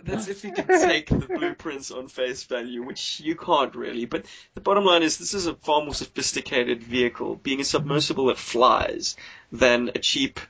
That's 0.00 0.28
if 0.28 0.44
you 0.44 0.52
can 0.52 0.66
take 0.66 1.08
the 1.08 1.26
blueprints 1.26 1.90
on 1.90 2.08
face 2.08 2.44
value, 2.44 2.84
which 2.84 3.20
you 3.20 3.34
can't 3.34 3.74
really. 3.74 4.04
But 4.04 4.26
the 4.54 4.60
bottom 4.60 4.84
line 4.84 5.02
is 5.02 5.18
this 5.18 5.34
is 5.34 5.46
a 5.46 5.54
far 5.54 5.82
more 5.82 5.92
sophisticated 5.92 6.82
vehicle, 6.82 7.34
being 7.34 7.60
a 7.60 7.64
submersible 7.64 8.26
that 8.26 8.38
flies 8.38 9.16
than 9.50 9.90
a 9.94 9.98
cheap 9.98 10.40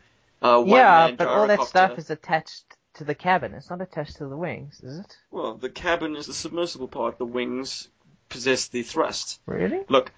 uh, 0.40 0.62
yeah, 0.66 1.10
but 1.10 1.26
all 1.26 1.46
that 1.48 1.62
stuff 1.62 1.98
is 1.98 2.10
attached 2.10 2.64
to 2.94 3.04
the 3.04 3.14
cabin. 3.14 3.54
It's 3.54 3.70
not 3.70 3.80
attached 3.80 4.16
to 4.16 4.26
the 4.26 4.36
wings, 4.36 4.80
is 4.82 5.00
it? 5.00 5.16
Well, 5.30 5.54
the 5.54 5.70
cabin 5.70 6.16
is 6.16 6.26
the 6.26 6.34
submersible 6.34 6.88
part. 6.88 7.18
The 7.18 7.26
wings 7.26 7.88
possess 8.28 8.68
the 8.68 8.82
thrust. 8.82 9.40
Really? 9.46 9.80
Look, 9.88 10.12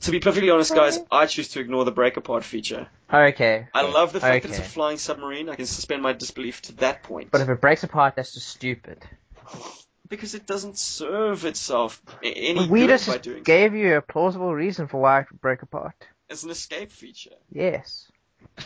to 0.00 0.10
be 0.10 0.20
perfectly 0.20 0.50
honest, 0.50 0.74
guys, 0.74 0.98
I 1.10 1.26
choose 1.26 1.48
to 1.48 1.60
ignore 1.60 1.84
the 1.84 1.92
breaker 1.92 2.20
part 2.20 2.44
feature. 2.44 2.88
Okay. 3.12 3.68
I 3.72 3.82
love 3.82 4.12
the 4.12 4.20
fact 4.20 4.42
that 4.42 4.50
it's 4.50 4.58
a 4.58 4.62
flying 4.62 4.98
submarine. 4.98 5.48
I 5.48 5.54
can 5.54 5.66
suspend 5.66 6.02
my 6.02 6.12
disbelief 6.12 6.62
to 6.62 6.72
that 6.76 7.02
point. 7.02 7.30
But 7.30 7.40
if 7.40 7.48
it 7.48 7.60
breaks 7.60 7.82
apart, 7.84 8.16
that's 8.16 8.34
just 8.34 8.48
stupid. 8.48 9.02
because 10.08 10.34
it 10.34 10.46
doesn't 10.46 10.78
serve 10.78 11.44
itself 11.44 12.02
a- 12.22 12.26
any 12.26 12.66
we 12.66 12.80
good 12.80 12.88
just 12.90 13.08
by 13.08 13.18
doing 13.18 13.38
so. 13.38 13.42
gave 13.44 13.74
you 13.74 13.96
a 13.96 14.02
plausible 14.02 14.54
reason 14.54 14.86
for 14.86 15.00
why 15.00 15.20
it 15.20 15.26
would 15.30 15.40
break 15.40 15.62
apart. 15.62 15.94
It's 16.28 16.42
an 16.42 16.50
escape 16.50 16.90
feature. 16.90 17.34
Yes. 17.52 18.10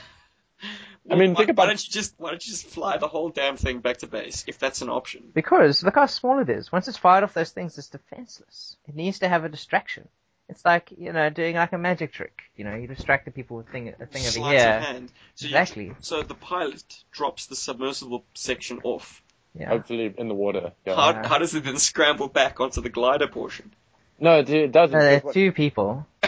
I 1.11 1.15
mean, 1.15 1.33
why, 1.33 1.39
think 1.39 1.51
about- 1.51 1.63
why 1.63 1.67
don't 1.69 1.87
you 1.87 1.93
just 1.93 2.15
why 2.19 2.31
don't 2.31 2.47
you 2.47 2.53
just 2.53 2.67
fly 2.67 2.99
the 2.99 3.09
whole 3.09 3.31
damn 3.31 3.57
thing 3.57 3.81
back 3.81 3.99
to 3.99 4.07
base 4.07 4.45
if 4.47 4.59
that's 4.59 4.83
an 4.83 4.91
option? 4.91 5.31
Because 5.33 5.83
look 5.83 5.95
how 5.95 6.07
small 6.07 6.39
it 6.41 6.51
is. 6.51 6.71
Once 6.71 6.89
it's 6.89 6.99
fired 6.99 7.25
off 7.25 7.35
those 7.35 7.51
things, 7.51 7.79
it's 7.79 7.89
defenseless. 7.89 8.77
It 8.89 8.95
needs 8.95 9.21
to 9.21 9.29
have 9.29 9.45
a 9.45 9.49
distraction. 9.49 10.09
It's 10.51 10.65
like 10.65 10.93
you 10.99 11.13
know 11.13 11.31
doing 11.31 11.57
like 11.57 11.73
a 11.73 11.79
magic 11.79 12.13
trick. 12.13 12.43
You 12.57 12.65
know, 12.65 12.75
you 12.75 12.87
distract 12.87 13.25
the 13.25 13.31
people 13.31 13.57
with 13.59 13.69
thing, 13.69 13.89
a 13.89 14.07
thing 14.07 14.23
over 14.23 14.31
Sleight 14.31 14.57
of 14.57 14.61
here. 14.61 14.81
hand. 14.81 15.13
So 15.37 15.47
you- 15.47 15.57
Exactly. 15.57 15.93
so 16.01 16.23
the 16.23 16.35
pilot 16.35 16.83
drops 17.13 17.47
the 17.47 17.57
submersible 17.57 18.25
section 18.35 18.81
off. 18.85 19.23
Yeah. 19.55 19.69
Hopefully 19.69 20.13
in 20.17 20.29
the 20.29 20.35
water. 20.35 20.73
Yeah. 20.87 20.95
How, 20.97 21.11
Yeah. 21.11 21.27
how 21.29 21.39
does 21.39 21.55
it 21.55 21.65
then 21.65 21.79
scramble 21.79 22.29
back 22.29 22.61
onto 22.61 22.81
the 22.81 22.89
glider 22.89 23.27
portion? 23.29 23.73
No, 24.19 24.39
it, 24.41 24.51
it 24.51 24.73
doesn't. 24.73 24.97
No, 24.99 25.05
there 25.05 25.23
are 25.25 25.33
two 25.33 25.51
people. 25.53 26.07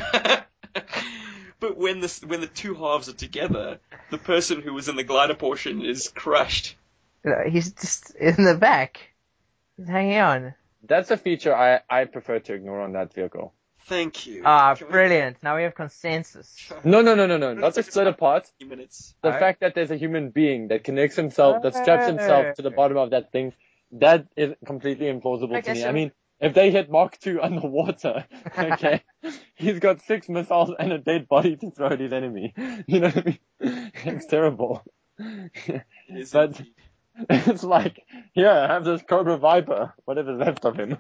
but 1.61 1.77
when 1.77 2.01
the 2.01 2.25
when 2.27 2.41
the 2.41 2.47
two 2.47 2.75
halves 2.75 3.09
are 3.09 3.13
together, 3.15 3.79
the 4.11 4.19
person 4.19 4.61
who 4.63 4.73
was 4.73 4.89
in 4.89 4.97
the 4.97 5.05
glider 5.05 5.35
portion 5.35 5.85
is 5.85 6.09
crushed. 6.09 6.77
Uh, 7.25 7.49
He's 7.49 7.73
just 7.73 8.15
in 8.17 8.43
the 8.45 8.55
back. 8.57 8.99
He's 9.77 9.89
hanging 9.89 10.19
on. 10.19 10.55
That's 10.85 11.11
a 11.13 11.17
feature 11.17 11.55
I, 11.55 11.81
I 11.89 12.05
prefer 12.07 12.41
to 12.41 12.55
ignore 12.55 12.81
on 12.81 12.93
that 12.95 13.15
vehicle. 13.15 13.53
Thank 13.87 14.27
you. 14.27 14.43
Ah, 14.45 14.75
Can 14.75 14.87
we- 14.87 14.93
brilliant. 14.93 15.43
Now 15.43 15.57
we 15.57 15.63
have 15.65 15.75
consensus. 15.75 16.73
No, 16.85 17.01
no, 17.01 17.15
no, 17.15 17.27
no, 17.27 17.37
no. 17.37 17.55
Not 17.55 17.75
the 17.75 17.83
split 17.83 18.07
apart. 18.07 18.51
minutes. 18.65 19.15
The 19.23 19.29
Alright. 19.29 19.41
fact 19.41 19.61
that 19.61 19.75
there's 19.75 19.91
a 19.91 19.97
human 19.97 20.31
being 20.31 20.69
that 20.69 20.85
connects 20.85 21.17
himself, 21.17 21.63
that 21.63 21.75
straps 21.75 22.07
himself 22.07 22.57
to 22.57 22.63
the 22.63 22.71
bottom 22.71 22.97
of 22.97 23.11
that 23.11 23.33
thing, 23.33 23.53
that 23.93 24.27
is 24.37 24.55
completely 24.65 25.07
implausible 25.07 25.55
I 25.57 25.61
to 25.61 25.67
guess 25.67 25.77
me. 25.77 25.83
so. 25.83 25.89
I 25.89 25.93
mean, 25.93 26.13
if 26.41 26.55
they 26.55 26.71
hit 26.71 26.91
Mark 26.91 27.19
II 27.27 27.39
underwater, 27.41 28.25
okay, 28.59 29.03
he's 29.55 29.79
got 29.79 30.01
six 30.03 30.29
missiles 30.29 30.73
and 30.79 30.93
a 30.93 30.99
dead 30.99 31.29
body 31.29 31.57
to 31.57 31.71
throw 31.71 31.89
at 31.89 32.01
his 32.01 32.13
enemy. 32.13 32.55
You 32.87 33.01
know 33.01 33.09
what 33.11 33.19
I 33.19 33.25
mean? 33.61 33.93
It's 34.05 34.27
terrible. 34.27 34.83
Is 36.09 36.31
but 36.33 36.59
indeed. 36.59 36.73
it's 37.29 37.63
like, 37.63 38.03
here, 38.33 38.67
have 38.67 38.85
this 38.85 39.03
Cobra 39.03 39.37
Viper, 39.37 39.93
whatever's 40.05 40.39
left 40.39 40.65
of 40.65 40.77
him. 40.77 40.99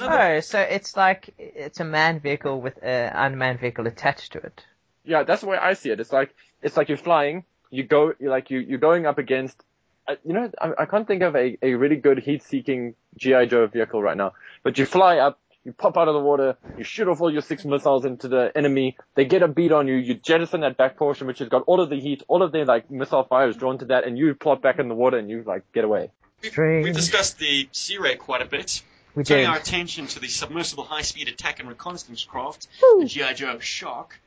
Oh, 0.00 0.40
so 0.40 0.60
it's 0.60 0.96
like 0.96 1.34
it's 1.38 1.80
a 1.80 1.84
manned 1.84 2.22
vehicle 2.22 2.60
with 2.60 2.82
an 2.82 3.12
unmanned 3.14 3.60
vehicle 3.60 3.86
attached 3.86 4.32
to 4.32 4.38
it. 4.38 4.64
Yeah, 5.04 5.24
that's 5.24 5.40
the 5.40 5.48
way 5.48 5.56
I 5.56 5.74
see 5.74 5.90
it. 5.90 6.00
It's 6.00 6.12
like 6.12 6.34
it's 6.62 6.76
like 6.76 6.88
you're 6.88 6.98
flying. 6.98 7.44
You 7.70 7.84
go 7.84 8.12
you're 8.18 8.30
like 8.30 8.50
you 8.50 8.58
you're 8.58 8.78
going 8.78 9.06
up 9.06 9.18
against. 9.18 9.62
Uh, 10.08 10.16
you 10.24 10.32
know, 10.32 10.50
I, 10.60 10.72
I 10.80 10.86
can't 10.86 11.06
think 11.06 11.22
of 11.22 11.36
a, 11.36 11.58
a 11.62 11.74
really 11.74 11.96
good 11.96 12.18
heat-seeking 12.18 12.94
GI 13.18 13.46
Joe 13.46 13.66
vehicle 13.66 14.02
right 14.02 14.16
now. 14.16 14.32
But 14.62 14.78
you 14.78 14.86
fly 14.86 15.18
up, 15.18 15.38
you 15.64 15.72
pop 15.72 15.98
out 15.98 16.08
of 16.08 16.14
the 16.14 16.20
water, 16.20 16.56
you 16.78 16.84
shoot 16.84 17.06
off 17.06 17.20
all 17.20 17.30
your 17.30 17.42
six 17.42 17.64
missiles 17.64 18.04
into 18.04 18.26
the 18.26 18.50
enemy. 18.56 18.96
They 19.14 19.26
get 19.26 19.42
a 19.42 19.48
beat 19.48 19.72
on 19.72 19.88
you. 19.88 19.94
You 19.94 20.14
jettison 20.14 20.62
that 20.62 20.76
back 20.76 20.96
portion, 20.96 21.26
which 21.26 21.38
has 21.40 21.48
got 21.48 21.62
all 21.66 21.80
of 21.80 21.90
the 21.90 22.00
heat, 22.00 22.22
all 22.28 22.42
of 22.42 22.50
the 22.50 22.64
like 22.64 22.90
missile 22.90 23.24
fire 23.24 23.48
is 23.48 23.56
drawn 23.56 23.78
to 23.78 23.84
that, 23.86 24.04
and 24.04 24.18
you 24.18 24.34
plop 24.34 24.62
back 24.62 24.78
in 24.78 24.88
the 24.88 24.94
water 24.94 25.18
and 25.18 25.28
you 25.28 25.42
like 25.46 25.70
get 25.72 25.84
away. 25.84 26.10
We've, 26.42 26.56
we've 26.56 26.94
discussed 26.94 27.38
the 27.38 27.68
Sea 27.72 27.98
Ray 27.98 28.16
quite 28.16 28.40
a 28.40 28.46
bit. 28.46 28.82
We 29.14 29.24
Turning 29.24 29.44
did. 29.44 29.50
our 29.50 29.56
attention 29.56 30.06
to 30.08 30.20
the 30.20 30.28
submersible 30.28 30.84
high-speed 30.84 31.28
attack 31.28 31.58
and 31.60 31.68
reconnaissance 31.68 32.24
craft, 32.24 32.68
the 32.98 33.06
GI 33.06 33.34
Joe 33.34 33.58
Shark. 33.58 34.20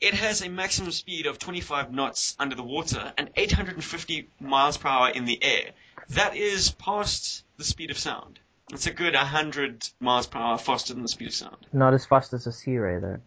It 0.00 0.14
has 0.14 0.42
a 0.42 0.48
maximum 0.48 0.90
speed 0.90 1.26
of 1.26 1.38
25 1.38 1.92
knots 1.92 2.34
under 2.38 2.56
the 2.56 2.62
water 2.62 3.12
and 3.16 3.30
850 3.36 4.28
miles 4.40 4.76
per 4.76 4.88
hour 4.88 5.08
in 5.10 5.24
the 5.24 5.42
air. 5.42 5.70
That 6.10 6.36
is 6.36 6.72
past 6.72 7.44
the 7.56 7.64
speed 7.64 7.90
of 7.90 7.98
sound. 7.98 8.38
It's 8.72 8.86
a 8.86 8.92
good 8.92 9.14
100 9.14 9.88
miles 10.00 10.26
per 10.26 10.38
hour 10.38 10.58
faster 10.58 10.92
than 10.94 11.02
the 11.02 11.08
speed 11.08 11.28
of 11.28 11.34
sound. 11.34 11.56
Not 11.72 11.94
as 11.94 12.04
fast 12.04 12.32
as 12.32 12.46
a 12.46 12.52
Sea 12.52 12.76
Ray 12.78 12.98
though. 12.98 13.18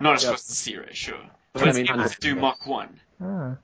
Not 0.00 0.14
as 0.14 0.24
Yeah. 0.24 0.30
fast 0.30 0.50
as 0.50 0.56
a 0.56 0.58
Sea 0.58 0.76
Ray, 0.78 0.92
sure. 0.94 1.18
But 1.52 1.60
But 1.60 1.62
I 1.62 1.68
it's 1.80 1.90
able 1.90 2.08
to 2.08 2.20
do 2.20 2.34
knots. 2.34 2.60
Mach 2.60 2.66
1. 2.66 3.00
Ah. 3.22 3.56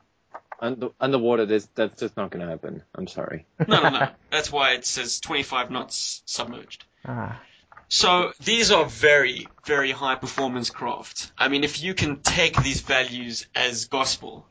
Under, 0.60 0.90
underwater, 1.00 1.46
there's, 1.46 1.66
that's 1.74 1.98
just 2.00 2.16
not 2.16 2.30
going 2.30 2.44
to 2.44 2.50
happen. 2.50 2.82
I'm 2.94 3.06
sorry. 3.06 3.46
No, 3.66 3.82
no, 3.82 3.88
no. 3.90 4.08
That's 4.30 4.52
why 4.52 4.72
it 4.72 4.84
says 4.84 5.18
25 5.20 5.70
knots 5.70 6.22
submerged. 6.26 6.84
Ah. 7.04 7.40
So 7.88 8.32
these 8.44 8.70
are 8.70 8.84
very, 8.84 9.48
very 9.64 9.90
high 9.90 10.14
performance 10.16 10.70
craft. 10.70 11.32
I 11.38 11.48
mean, 11.48 11.64
if 11.64 11.82
you 11.82 11.94
can 11.94 12.20
take 12.20 12.62
these 12.62 12.82
values 12.82 13.46
as 13.54 13.86
gospel, 13.86 14.46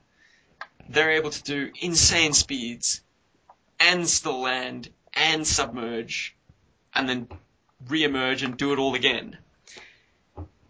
they're 0.89 1.11
able 1.11 1.29
to 1.29 1.43
do 1.43 1.71
insane 1.79 2.33
speeds 2.33 3.01
and 3.79 4.07
still 4.09 4.41
land 4.41 4.89
and 5.13 5.45
submerge 5.47 6.35
and 6.93 7.07
then 7.07 7.27
re-emerge 7.87 8.43
and 8.43 8.57
do 8.57 8.73
it 8.73 8.79
all 8.79 8.95
again. 8.95 9.37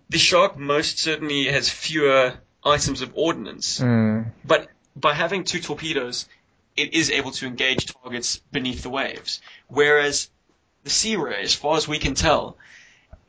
The 0.10 0.18
Shark 0.18 0.58
most 0.58 1.00
certainly 1.00 1.46
has 1.46 1.70
fewer 1.70 2.34
items 2.64 3.02
of 3.02 3.12
ordnance, 3.16 3.80
Hmm. 3.80 4.24
but 4.44 4.68
by 5.00 5.14
having 5.14 5.44
two 5.44 5.60
torpedoes, 5.60 6.28
it 6.76 6.94
is 6.94 7.12
able 7.12 7.32
to 7.32 7.48
engage 7.48 7.88
targets 7.88 8.38
beneath 8.52 8.84
the 8.84 8.90
waves. 8.90 9.42
Whereas 9.68 10.30
the 10.84 10.90
Sea 10.90 11.16
Ray, 11.16 11.42
as 11.42 11.54
far 11.54 11.78
as 11.78 11.88
we 11.88 12.00
can 12.00 12.16
tell, 12.16 12.58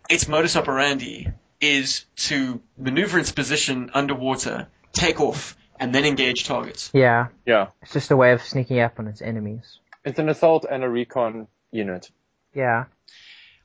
its 0.09 0.29
modus 0.29 0.57
operandi 0.57 1.29
is 1.61 2.07
to 2.16 2.61
maneuver 2.79 3.18
its 3.18 3.33
position 3.33 3.91
underwater, 3.95 4.68
take 4.93 5.21
off, 5.21 5.57
and 5.79 5.95
then 5.95 6.05
engage 6.05 6.45
targets. 6.45 6.91
Yeah, 6.93 7.29
Yeah. 7.47 7.68
it's 7.83 7.93
just 7.93 8.11
a 8.11 8.16
way 8.16 8.33
of 8.33 8.43
sneaking 8.43 8.81
up 8.81 8.99
on 8.99 9.09
its 9.09 9.23
enemies. 9.23 9.79
It's 10.05 10.18
an 10.18 10.29
assault 10.29 10.66
and 10.71 10.83
a 10.85 10.89
recon 10.89 11.49
unit. 11.71 12.11
Yeah. 12.55 12.85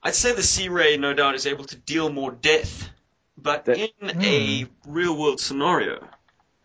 I'd 0.03 0.16
say 0.16 0.34
the 0.34 0.43
Sea 0.43 0.70
Ray, 0.70 0.97
no 0.97 1.14
doubt, 1.14 1.36
is 1.36 1.47
able 1.47 1.66
to 1.66 1.76
deal 1.76 2.12
more 2.12 2.32
death, 2.32 2.89
but 3.38 3.66
De- 3.66 3.91
in 3.99 4.10
a 4.22 4.62
hmm. 4.64 4.93
real 4.93 5.18
world 5.18 5.39
scenario, 5.39 6.08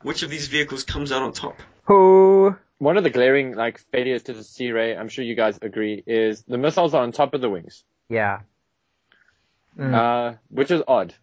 which 0.02 0.22
of 0.22 0.30
these 0.30 0.48
vehicles 0.48 0.84
comes 0.84 1.12
out 1.12 1.22
on 1.22 1.32
top? 1.32 1.56
Who? 1.84 2.56
One 2.78 2.96
of 2.96 3.04
the 3.04 3.10
glaring 3.10 3.54
like 3.54 3.78
failures 3.92 4.22
to 4.24 4.32
the 4.32 4.42
Sea 4.42 4.72
Ray, 4.72 4.96
I'm 4.96 5.08
sure 5.08 5.24
you 5.24 5.34
guys 5.34 5.58
agree, 5.60 6.02
is 6.06 6.42
the 6.48 6.56
missiles 6.58 6.94
are 6.94 7.02
on 7.02 7.12
top 7.12 7.34
of 7.34 7.40
the 7.40 7.50
wings, 7.50 7.84
Yeah. 8.08 8.40
Mm. 9.78 9.94
uh, 9.94 10.36
which 10.50 10.70
is 10.70 10.82
odd. 10.88 11.14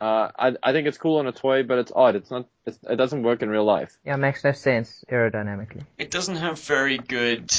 Uh, 0.00 0.30
I, 0.36 0.52
I 0.62 0.72
think 0.72 0.88
it's 0.88 0.98
cool 0.98 1.18
on 1.18 1.26
a 1.28 1.32
toy, 1.32 1.62
but 1.62 1.78
it's 1.78 1.92
odd. 1.94 2.16
It's 2.16 2.30
not. 2.30 2.46
It's, 2.66 2.76
it 2.88 2.96
doesn't 2.96 3.22
work 3.22 3.40
in 3.42 3.48
real 3.48 3.64
life. 3.64 3.96
yeah, 4.04 4.16
makes 4.16 4.42
no 4.42 4.50
sense 4.52 5.04
aerodynamically. 5.10 5.82
It 5.96 6.10
doesn't 6.10 6.36
have 6.36 6.58
very 6.60 6.98
good 6.98 7.50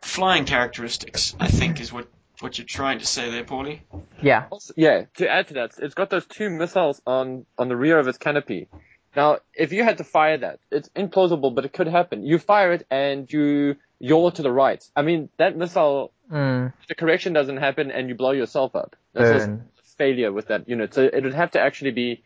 flying 0.00 0.44
characteristics, 0.44 1.34
I 1.40 1.48
think, 1.48 1.80
is 1.80 1.92
what, 1.92 2.06
what 2.38 2.56
you're 2.56 2.66
trying 2.66 3.00
to 3.00 3.06
say 3.06 3.30
there, 3.32 3.42
Paulie. 3.44 3.80
Yeah. 4.22 4.46
Also, 4.50 4.74
yeah. 4.76 5.06
To 5.16 5.28
add 5.28 5.48
to 5.48 5.54
that, 5.54 5.72
it's 5.78 5.94
got 5.94 6.08
those 6.08 6.24
two 6.26 6.50
missiles 6.50 7.02
on 7.04 7.46
on 7.58 7.68
the 7.68 7.76
rear 7.76 7.98
of 7.98 8.06
its 8.06 8.18
canopy. 8.18 8.68
Now, 9.16 9.38
if 9.54 9.72
you 9.72 9.82
had 9.84 9.98
to 9.98 10.04
fire 10.04 10.38
that, 10.38 10.60
it's 10.70 10.88
implausible, 10.90 11.54
but 11.54 11.64
it 11.64 11.72
could 11.72 11.88
happen. 11.88 12.24
You 12.24 12.38
fire 12.38 12.72
it 12.72 12.86
and 12.90 13.30
you 13.32 13.76
yaw 13.98 14.30
to 14.30 14.42
the 14.42 14.50
right. 14.52 14.84
I 14.94 15.02
mean, 15.02 15.28
that 15.38 15.56
missile, 15.56 16.12
Mm. 16.30 16.72
the 16.88 16.94
correction 16.94 17.32
doesn't 17.32 17.56
happen 17.56 17.90
and 17.90 18.08
you 18.10 18.14
blow 18.14 18.32
yourself 18.32 18.76
up. 18.76 18.96
That's 19.14 19.30
also 19.32 19.46
Burn. 19.46 19.68
failure 19.96 20.30
with 20.30 20.48
that 20.48 20.68
unit. 20.68 20.92
So 20.92 21.02
it 21.04 21.24
would 21.24 21.32
have 21.34 21.52
to 21.52 21.60
actually 21.60 21.92
be 21.92 22.22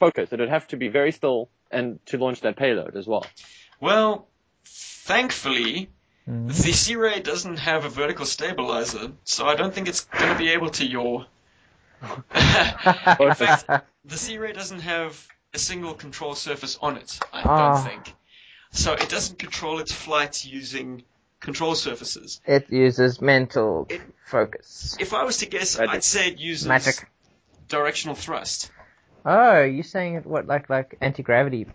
focused. 0.00 0.32
It 0.32 0.40
would 0.40 0.48
have 0.48 0.66
to 0.68 0.76
be 0.78 0.88
very 0.88 1.12
still 1.12 1.50
and 1.70 1.98
to 2.06 2.16
launch 2.16 2.40
that 2.40 2.56
payload 2.56 2.96
as 2.96 3.06
well. 3.06 3.26
Well, 3.80 4.26
thankfully, 4.64 5.90
Mm. 6.26 6.48
the 6.48 6.54
Sea 6.72 6.96
Ray 6.96 7.20
doesn't 7.20 7.58
have 7.58 7.84
a 7.84 7.90
vertical 7.90 8.24
stabilizer, 8.24 9.12
so 9.24 9.44
I 9.46 9.56
don't 9.56 9.74
think 9.74 9.88
it's 9.88 10.04
going 10.06 10.32
to 10.32 10.38
be 10.38 10.48
able 10.52 10.70
to 10.70 10.86
yaw. 10.86 11.24
In 13.20 13.34
fact, 13.34 13.66
the 14.06 14.16
Sea 14.16 14.38
Ray 14.38 14.52
doesn't 14.52 14.80
have 14.80 15.28
a 15.54 15.58
single 15.58 15.94
control 15.94 16.34
surface 16.34 16.76
on 16.80 16.96
it, 16.96 17.18
I 17.32 17.42
Ah. 17.42 17.74
don't 17.74 17.84
think. 17.90 18.14
So 18.72 18.92
it 18.92 19.08
doesn't 19.08 19.38
control 19.38 19.78
its 19.78 19.92
flight 19.92 20.44
using 20.44 21.04
control 21.40 21.74
surfaces. 21.74 22.40
It 22.46 22.70
uses 22.70 23.20
mental 23.20 23.86
It- 23.88 24.00
focus. 24.26 24.96
If 24.98 25.12
I 25.14 25.24
was 25.24 25.38
to 25.38 25.46
guess, 25.46 25.78
Magic. 25.78 25.94
I'd 25.94 26.04
say 26.04 26.28
it 26.28 26.38
uses 26.38 26.66
Magic. 26.66 27.08
directional 27.68 28.14
thrust. 28.16 28.70
Oh, 29.24 29.62
you're 29.62 29.84
saying 29.84 30.14
it 30.16 30.26
what 30.26 30.46
like 30.46 30.68
like 30.68 30.96
anti 31.00 31.22
gravity? 31.22 31.66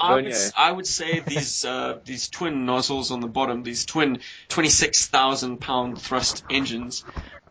I 0.00 0.14
would, 0.14 0.24
Vernier. 0.24 0.36
s- 0.36 0.52
I 0.56 0.70
would 0.70 0.86
say 0.86 1.20
these 1.20 1.64
uh, 1.74 1.98
these 2.04 2.28
twin 2.28 2.66
nozzles 2.66 3.10
on 3.10 3.20
the 3.20 3.26
bottom, 3.28 3.62
these 3.62 3.86
twin 3.86 4.20
26,000 4.48 5.58
pound 5.60 6.00
thrust 6.00 6.44
engines, 6.50 7.04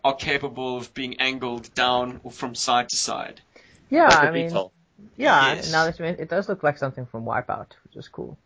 are 0.04 0.16
capable 0.16 0.78
of 0.78 0.94
being 0.94 1.20
angled 1.20 1.74
down 1.74 2.20
or 2.24 2.32
from 2.32 2.54
side 2.56 2.90
to 2.90 2.96
side. 2.96 3.42
Yeah, 3.90 4.08
Like 4.08 4.18
I 4.18 4.28
a 4.28 4.32
mean, 4.32 4.50
VTOL. 4.52 4.72
Yeah. 5.16 5.54
Yes. 5.56 5.72
Now 5.72 5.86
that 5.86 5.98
you 6.00 6.06
mention- 6.06 6.24
it 6.24 6.30
does 6.30 6.48
look 6.50 6.64
like 6.64 6.78
something 6.78 7.06
from 7.06 7.26
Wipeout, 7.26 7.68
which 7.84 7.96
is 7.96 8.08
cool. 8.08 8.38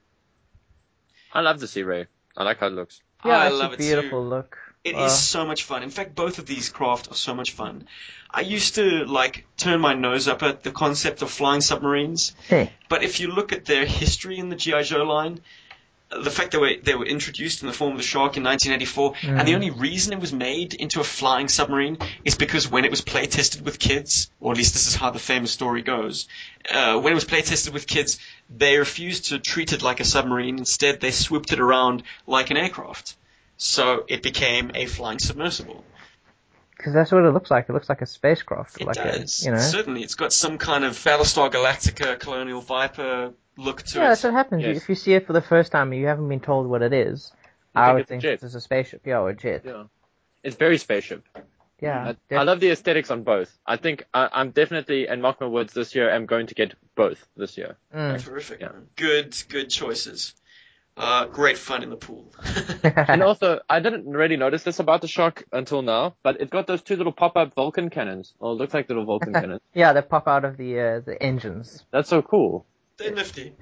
I 1.33 1.41
love 1.41 1.59
the 1.59 1.67
Sea 1.67 1.83
Ray. 1.83 2.07
I 2.35 2.43
like 2.43 2.59
how 2.59 2.67
it 2.67 2.73
looks. 2.73 3.01
Yeah, 3.25 3.37
I 3.37 3.47
it's 3.47 3.55
love 3.55 3.71
a 3.71 3.73
it 3.75 3.79
beautiful 3.79 4.23
too. 4.23 4.29
look. 4.29 4.57
It 4.83 4.95
is 4.95 4.97
Uh, 4.97 5.07
so 5.09 5.45
much 5.45 5.63
fun. 5.63 5.83
In 5.83 5.91
fact, 5.91 6.15
both 6.15 6.39
of 6.39 6.47
these 6.47 6.69
craft 6.69 7.11
are 7.11 7.15
so 7.15 7.35
much 7.35 7.51
fun. 7.51 7.87
I 8.31 8.41
used 8.41 8.75
to 8.75 9.05
like 9.05 9.45
turn 9.55 9.79
my 9.79 9.93
nose 9.93 10.27
up 10.27 10.41
at 10.41 10.63
the 10.63 10.71
concept 10.71 11.21
of 11.21 11.29
flying 11.29 11.61
submarines, 11.61 12.35
Hey. 12.47 12.71
but 12.89 13.03
if 13.03 13.19
you 13.19 13.27
look 13.27 13.53
at 13.53 13.65
their 13.65 13.85
history 13.85 14.39
in 14.39 14.49
the 14.49 14.55
GI 14.55 14.83
Joe 14.83 15.03
line, 15.03 15.39
the 16.11 16.29
fact 16.29 16.51
that 16.51 16.57
they 16.57 16.61
were, 16.61 16.81
they 16.83 16.95
were 16.95 17.05
introduced 17.05 17.61
in 17.61 17.67
the 17.67 17.73
form 17.73 17.93
of 17.93 17.97
the 17.97 18.03
Shark 18.03 18.35
in 18.35 18.43
1984, 18.43 19.13
and 19.23 19.47
the 19.47 19.51
Mhm. 19.51 19.55
only 19.55 19.69
reason 19.69 20.13
it 20.13 20.19
was 20.19 20.33
made 20.33 20.73
into 20.73 20.99
a 20.99 21.03
flying 21.03 21.47
submarine 21.47 21.97
is 22.25 22.35
because 22.35 22.69
when 22.69 22.83
it 22.83 22.91
was 22.91 23.01
play 23.01 23.27
tested 23.27 23.63
with 23.63 23.79
kids, 23.79 24.29
or 24.39 24.51
at 24.51 24.57
least 24.57 24.73
this 24.73 24.87
is 24.87 24.95
how 24.95 25.09
the 25.11 25.19
famous 25.19 25.51
story 25.51 25.81
goes, 25.81 26.27
uh, 26.69 26.99
when 26.99 27.13
it 27.13 27.15
was 27.15 27.23
play 27.23 27.41
tested 27.41 27.73
with 27.73 27.87
kids, 27.87 28.19
they 28.49 28.77
refused 28.77 29.25
to 29.27 29.39
treat 29.39 29.71
it 29.71 29.81
like 29.81 30.01
a 30.01 30.05
submarine. 30.05 30.57
Instead, 30.57 30.99
they 30.99 31.11
swooped 31.11 31.53
it 31.53 31.59
around 31.59 32.03
like 32.27 32.51
an 32.51 32.57
aircraft. 32.57 33.15
So 33.57 34.05
it 34.09 34.21
became 34.21 34.71
a 34.75 34.87
flying 34.87 35.19
submersible. 35.19 35.85
Because 36.75 36.93
that's 36.93 37.11
what 37.11 37.23
it 37.23 37.31
looks 37.31 37.51
like. 37.51 37.69
It 37.69 37.73
looks 37.73 37.89
like 37.89 38.01
a 38.01 38.07
spacecraft. 38.07 38.81
It 38.81 38.87
like 38.87 38.95
does. 38.95 39.43
A, 39.43 39.45
you 39.45 39.51
know. 39.51 39.59
Certainly, 39.59 40.01
it's 40.01 40.15
got 40.15 40.33
some 40.33 40.57
kind 40.57 40.83
of 40.83 40.93
Battlestar 40.93 41.51
Galactica, 41.51 42.19
Colonial 42.19 42.59
Viper 42.59 43.33
look 43.57 43.83
to 43.83 43.99
yeah, 43.99 44.05
it. 44.05 44.09
that's 44.09 44.23
what 44.23 44.33
happens. 44.33 44.63
Yes. 44.63 44.77
If 44.77 44.89
you 44.89 44.95
see 44.95 45.13
it 45.13 45.27
for 45.27 45.33
the 45.33 45.41
first 45.41 45.71
time 45.71 45.91
and 45.91 46.01
you 46.01 46.07
haven't 46.07 46.29
been 46.29 46.39
told 46.39 46.67
what 46.67 46.81
it 46.81 46.93
is, 46.93 47.31
I 47.75 47.87
think 47.87 47.93
would 47.93 48.01
it's 48.01 48.07
a 48.07 48.13
think 48.13 48.21
jet. 48.23 48.43
it's 48.43 48.55
a 48.55 48.61
spaceship. 48.61 49.01
Yeah, 49.05 49.19
or 49.19 49.29
a 49.29 49.35
jet. 49.35 49.63
Yeah. 49.65 49.83
It's 50.43 50.55
very 50.55 50.77
spaceship. 50.77 51.25
Yeah. 51.79 52.13
I, 52.31 52.35
I 52.35 52.43
love 52.43 52.59
the 52.59 52.69
aesthetics 52.69 53.09
on 53.11 53.23
both. 53.23 53.55
I 53.65 53.77
think 53.77 54.05
I, 54.13 54.29
I'm 54.31 54.51
definitely, 54.51 55.07
and 55.07 55.21
mark 55.21 55.41
my 55.41 55.47
words, 55.47 55.73
this 55.73 55.95
year 55.95 56.13
I'm 56.13 56.25
going 56.27 56.47
to 56.47 56.55
get 56.55 56.73
both 56.95 57.25
this 57.35 57.57
year. 57.57 57.77
Mm. 57.93 58.23
Terrific. 58.23 58.61
Yeah. 58.61 58.71
Good, 58.95 59.35
good 59.49 59.69
choices. 59.69 60.35
Uh, 60.97 61.25
great 61.25 61.57
fun 61.57 61.83
in 61.83 61.89
the 61.89 61.95
pool. 61.95 62.33
And 62.83 63.23
also, 63.23 63.61
I 63.69 63.79
didn't 63.79 64.07
really 64.07 64.35
notice 64.37 64.63
this 64.63 64.79
about 64.79 65.01
the 65.01 65.07
Shark 65.07 65.45
until 65.51 65.81
now, 65.81 66.15
but 66.21 66.41
it's 66.41 66.51
got 66.51 66.67
those 66.67 66.81
two 66.81 66.97
little 66.97 67.13
pop-up 67.13 67.53
Vulcan 67.55 67.89
cannons. 67.89 68.33
Well, 68.39 68.51
it 68.51 68.55
looks 68.55 68.73
like 68.73 68.89
little 68.89 69.05
Vulcan 69.05 69.33
cannons. 69.41 69.61
yeah, 69.73 69.93
they 69.93 70.01
pop 70.01 70.27
out 70.27 70.43
of 70.43 70.57
the 70.57 70.79
uh, 70.79 70.99
the 70.99 71.21
engines. 71.21 71.85
That's 71.91 72.09
so 72.09 72.21
cool. 72.21 72.65
They're 72.97 73.11
nifty. 73.11 73.53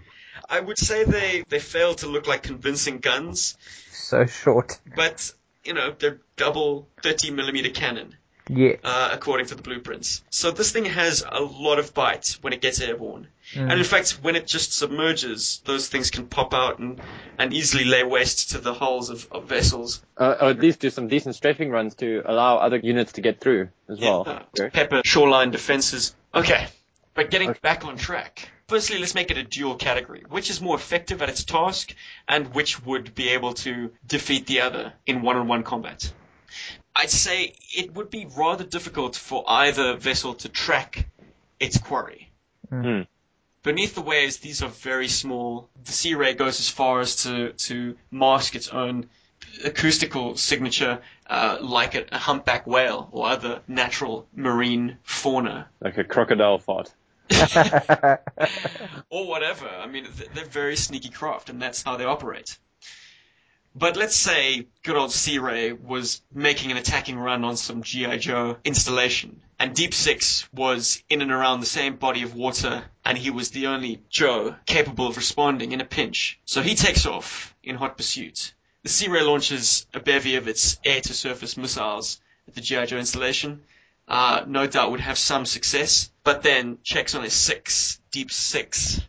I 0.49 0.59
would 0.59 0.77
say 0.77 1.03
they, 1.03 1.43
they 1.49 1.59
fail 1.59 1.95
to 1.95 2.07
look 2.07 2.27
like 2.27 2.43
convincing 2.43 2.99
guns, 2.99 3.57
So 3.91 4.25
short. 4.25 4.79
but, 4.95 5.31
you 5.63 5.73
know, 5.73 5.93
they're 5.97 6.19
double 6.37 6.87
30 7.03 7.31
millimeter 7.31 7.69
cannon, 7.69 8.15
Yeah. 8.49 8.75
uh, 8.83 9.09
according 9.11 9.47
to 9.47 9.55
the 9.55 9.61
blueprints. 9.61 10.23
So 10.29 10.51
this 10.51 10.71
thing 10.71 10.85
has 10.85 11.23
a 11.29 11.41
lot 11.41 11.77
of 11.79 11.93
bite 11.93 12.37
when 12.41 12.53
it 12.53 12.61
gets 12.61 12.79
airborne. 12.81 13.27
Mm. 13.53 13.61
And 13.71 13.71
in 13.73 13.83
fact, 13.83 14.19
when 14.21 14.35
it 14.35 14.47
just 14.47 14.73
submerges, 14.73 15.61
those 15.65 15.87
things 15.89 16.09
can 16.09 16.27
pop 16.27 16.53
out 16.53 16.79
and, 16.79 17.01
and 17.37 17.53
easily 17.53 17.83
lay 17.83 18.03
waste 18.03 18.51
to 18.51 18.59
the 18.59 18.73
hulls 18.73 19.09
of, 19.09 19.27
of 19.31 19.45
vessels. 19.45 20.01
Uh, 20.17 20.35
or 20.41 20.49
at 20.49 20.59
least 20.59 20.79
do 20.79 20.89
some 20.89 21.07
decent 21.09 21.35
strafing 21.35 21.69
runs 21.69 21.95
to 21.95 22.21
allow 22.25 22.57
other 22.57 22.77
units 22.77 23.13
to 23.13 23.21
get 23.21 23.39
through 23.41 23.69
as 23.89 23.99
well. 23.99 24.23
Yeah, 24.25 24.43
Sure. 24.55 24.69
pepper 24.69 25.01
shoreline 25.03 25.51
defenses. 25.51 26.15
Okay, 26.33 26.67
but 27.13 27.29
getting 27.29 27.49
Okay. 27.51 27.59
back 27.61 27.85
on 27.85 27.97
track. 27.97 28.49
Firstly, 28.69 28.99
let's 28.99 29.15
make 29.15 29.31
it 29.31 29.37
a 29.39 29.43
dual 29.43 29.75
category. 29.75 30.23
Which 30.29 30.51
is 30.51 30.61
more 30.61 30.75
effective 30.75 31.23
at 31.23 31.29
its 31.29 31.43
task, 31.43 31.95
and 32.27 32.53
which 32.53 32.85
would 32.85 33.15
be 33.15 33.29
able 33.29 33.53
to 33.65 33.91
defeat 34.05 34.45
the 34.45 34.61
other 34.61 34.93
in 35.07 35.23
one-on-one 35.23 35.63
combat? 35.63 36.13
I'd 36.95 37.09
say 37.09 37.55
it 37.75 37.95
would 37.95 38.11
be 38.11 38.27
rather 38.37 38.63
difficult 38.63 39.15
for 39.15 39.43
either 39.47 39.95
vessel 39.95 40.35
to 40.35 40.49
track 40.49 41.09
its 41.59 41.79
quarry. 41.79 42.29
Mm. 42.71 43.07
Beneath 43.63 43.95
the 43.95 44.01
waves, 44.01 44.37
these 44.37 44.61
are 44.61 44.69
very 44.69 45.07
small. 45.07 45.67
The 45.83 45.91
Sea 45.91 46.13
Ray 46.13 46.35
goes 46.35 46.59
as 46.59 46.69
far 46.69 46.99
as 46.99 47.23
to, 47.23 47.53
to 47.53 47.97
mask 48.11 48.55
its 48.55 48.69
own 48.69 49.09
acoustical 49.65 50.37
signature, 50.37 51.01
uh, 51.27 51.57
like 51.59 51.95
a, 51.95 52.05
a 52.11 52.19
humpback 52.19 52.67
whale 52.67 53.09
or 53.11 53.29
other 53.29 53.61
natural 53.67 54.27
marine 54.35 54.99
fauna. 55.01 55.69
Like 55.81 55.97
a 55.97 56.03
crocodile 56.03 56.59
fart. 56.59 56.93
or 59.09 59.27
whatever. 59.27 59.67
I 59.67 59.87
mean, 59.87 60.07
they're 60.33 60.45
very 60.45 60.75
sneaky 60.75 61.09
craft, 61.09 61.49
and 61.49 61.61
that's 61.61 61.83
how 61.83 61.97
they 61.97 62.05
operate. 62.05 62.57
But 63.75 63.95
let's 63.95 64.15
say 64.15 64.67
good 64.83 64.95
old 64.95 65.11
Sea 65.11 65.37
Ray 65.37 65.73
was 65.73 66.21
making 66.33 66.71
an 66.71 66.77
attacking 66.77 67.17
run 67.19 67.43
on 67.43 67.55
some 67.55 67.83
G.I. 67.83 68.17
Joe 68.17 68.57
installation, 68.65 69.41
and 69.59 69.75
Deep 69.75 69.93
Six 69.93 70.51
was 70.51 71.03
in 71.07 71.21
and 71.21 71.31
around 71.31 71.59
the 71.59 71.67
same 71.67 71.95
body 71.95 72.23
of 72.23 72.33
water, 72.33 72.83
and 73.05 73.17
he 73.17 73.29
was 73.29 73.51
the 73.51 73.67
only 73.67 74.01
Joe 74.09 74.55
capable 74.65 75.07
of 75.07 75.17
responding 75.17 75.71
in 75.71 75.81
a 75.81 75.85
pinch. 75.85 76.39
So 76.45 76.61
he 76.63 76.73
takes 76.73 77.05
off 77.05 77.55
in 77.63 77.75
hot 77.75 77.95
pursuit. 77.95 78.53
The 78.83 78.89
Sea 78.89 79.07
Ray 79.07 79.21
launches 79.21 79.85
a 79.93 79.99
bevy 79.99 80.35
of 80.35 80.47
its 80.47 80.79
air-to-surface 80.83 81.55
missiles 81.55 82.19
at 82.47 82.55
the 82.55 82.61
G.I. 82.61 82.87
Joe 82.87 82.97
installation, 82.97 83.61
uh, 84.07 84.43
no 84.47 84.65
doubt 84.65 84.91
would 84.91 84.99
have 84.99 85.17
some 85.17 85.45
success, 85.45 86.09
but 86.29 86.43
then 86.43 86.77
checks 86.83 87.15
on 87.15 87.23
his 87.23 87.33
six, 87.33 87.99
deep 88.11 88.31
six, 88.31 89.01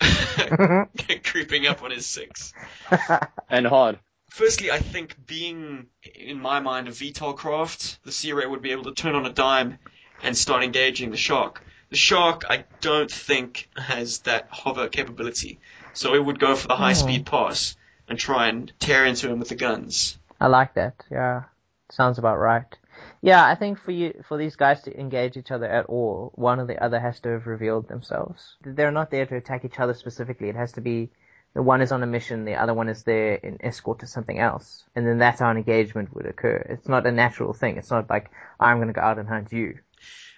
creeping 1.22 1.64
up 1.68 1.84
on 1.84 1.92
his 1.92 2.06
six. 2.06 2.52
And 3.48 3.64
hard. 3.64 4.00
Firstly, 4.30 4.72
I 4.72 4.80
think 4.80 5.16
being, 5.24 5.86
in 6.16 6.40
my 6.40 6.58
mind, 6.58 6.88
a 6.88 6.90
VTOL 6.90 7.36
craft, 7.36 8.02
the 8.02 8.10
Sea 8.10 8.32
Ray 8.32 8.46
would 8.46 8.62
be 8.62 8.72
able 8.72 8.82
to 8.82 8.94
turn 8.94 9.14
on 9.14 9.24
a 9.24 9.32
dime 9.32 9.78
and 10.24 10.36
start 10.36 10.64
engaging 10.64 11.12
the 11.12 11.16
Shark. 11.16 11.62
The 11.90 11.96
Shark, 11.96 12.42
I 12.50 12.64
don't 12.80 13.12
think, 13.12 13.68
has 13.76 14.18
that 14.30 14.48
hover 14.50 14.88
capability, 14.88 15.60
so 15.92 16.14
it 16.14 16.24
would 16.24 16.40
go 16.40 16.56
for 16.56 16.66
the 16.66 16.74
high-speed 16.74 17.20
hmm. 17.20 17.36
pass 17.36 17.76
and 18.08 18.18
try 18.18 18.48
and 18.48 18.72
tear 18.80 19.06
into 19.06 19.30
him 19.30 19.38
with 19.38 19.50
the 19.50 19.54
guns. 19.54 20.18
I 20.40 20.48
like 20.48 20.74
that. 20.74 21.04
Yeah. 21.12 21.44
Sounds 21.92 22.18
about 22.18 22.40
right. 22.40 22.66
Yeah, 23.22 23.44
I 23.44 23.54
think 23.54 23.78
for 23.78 23.90
you, 23.92 24.22
for 24.28 24.36
these 24.38 24.56
guys 24.56 24.82
to 24.82 24.98
engage 25.00 25.36
each 25.36 25.50
other 25.50 25.66
at 25.66 25.86
all, 25.86 26.32
one 26.34 26.60
or 26.60 26.66
the 26.66 26.82
other 26.82 27.00
has 27.00 27.18
to 27.20 27.30
have 27.30 27.46
revealed 27.46 27.88
themselves. 27.88 28.56
They're 28.62 28.90
not 28.90 29.10
there 29.10 29.26
to 29.26 29.36
attack 29.36 29.64
each 29.64 29.78
other 29.80 29.94
specifically. 29.94 30.48
It 30.48 30.56
has 30.56 30.72
to 30.72 30.80
be 30.80 31.10
the 31.54 31.62
one 31.62 31.80
is 31.80 31.90
on 31.90 32.02
a 32.02 32.06
mission, 32.06 32.44
the 32.44 32.56
other 32.56 32.74
one 32.74 32.88
is 32.90 33.02
there 33.04 33.34
in 33.34 33.56
escort 33.64 34.00
to 34.00 34.06
something 34.06 34.38
else, 34.38 34.84
and 34.94 35.06
then 35.06 35.16
that's 35.18 35.40
how 35.40 35.50
an 35.50 35.56
engagement 35.56 36.14
would 36.14 36.26
occur. 36.26 36.56
It's 36.68 36.86
not 36.86 37.06
a 37.06 37.12
natural 37.12 37.54
thing. 37.54 37.78
It's 37.78 37.90
not 37.90 38.10
like 38.10 38.30
I'm 38.60 38.76
going 38.76 38.88
to 38.88 38.92
go 38.92 39.00
out 39.00 39.18
and 39.18 39.26
hunt 39.26 39.50
you. 39.52 39.78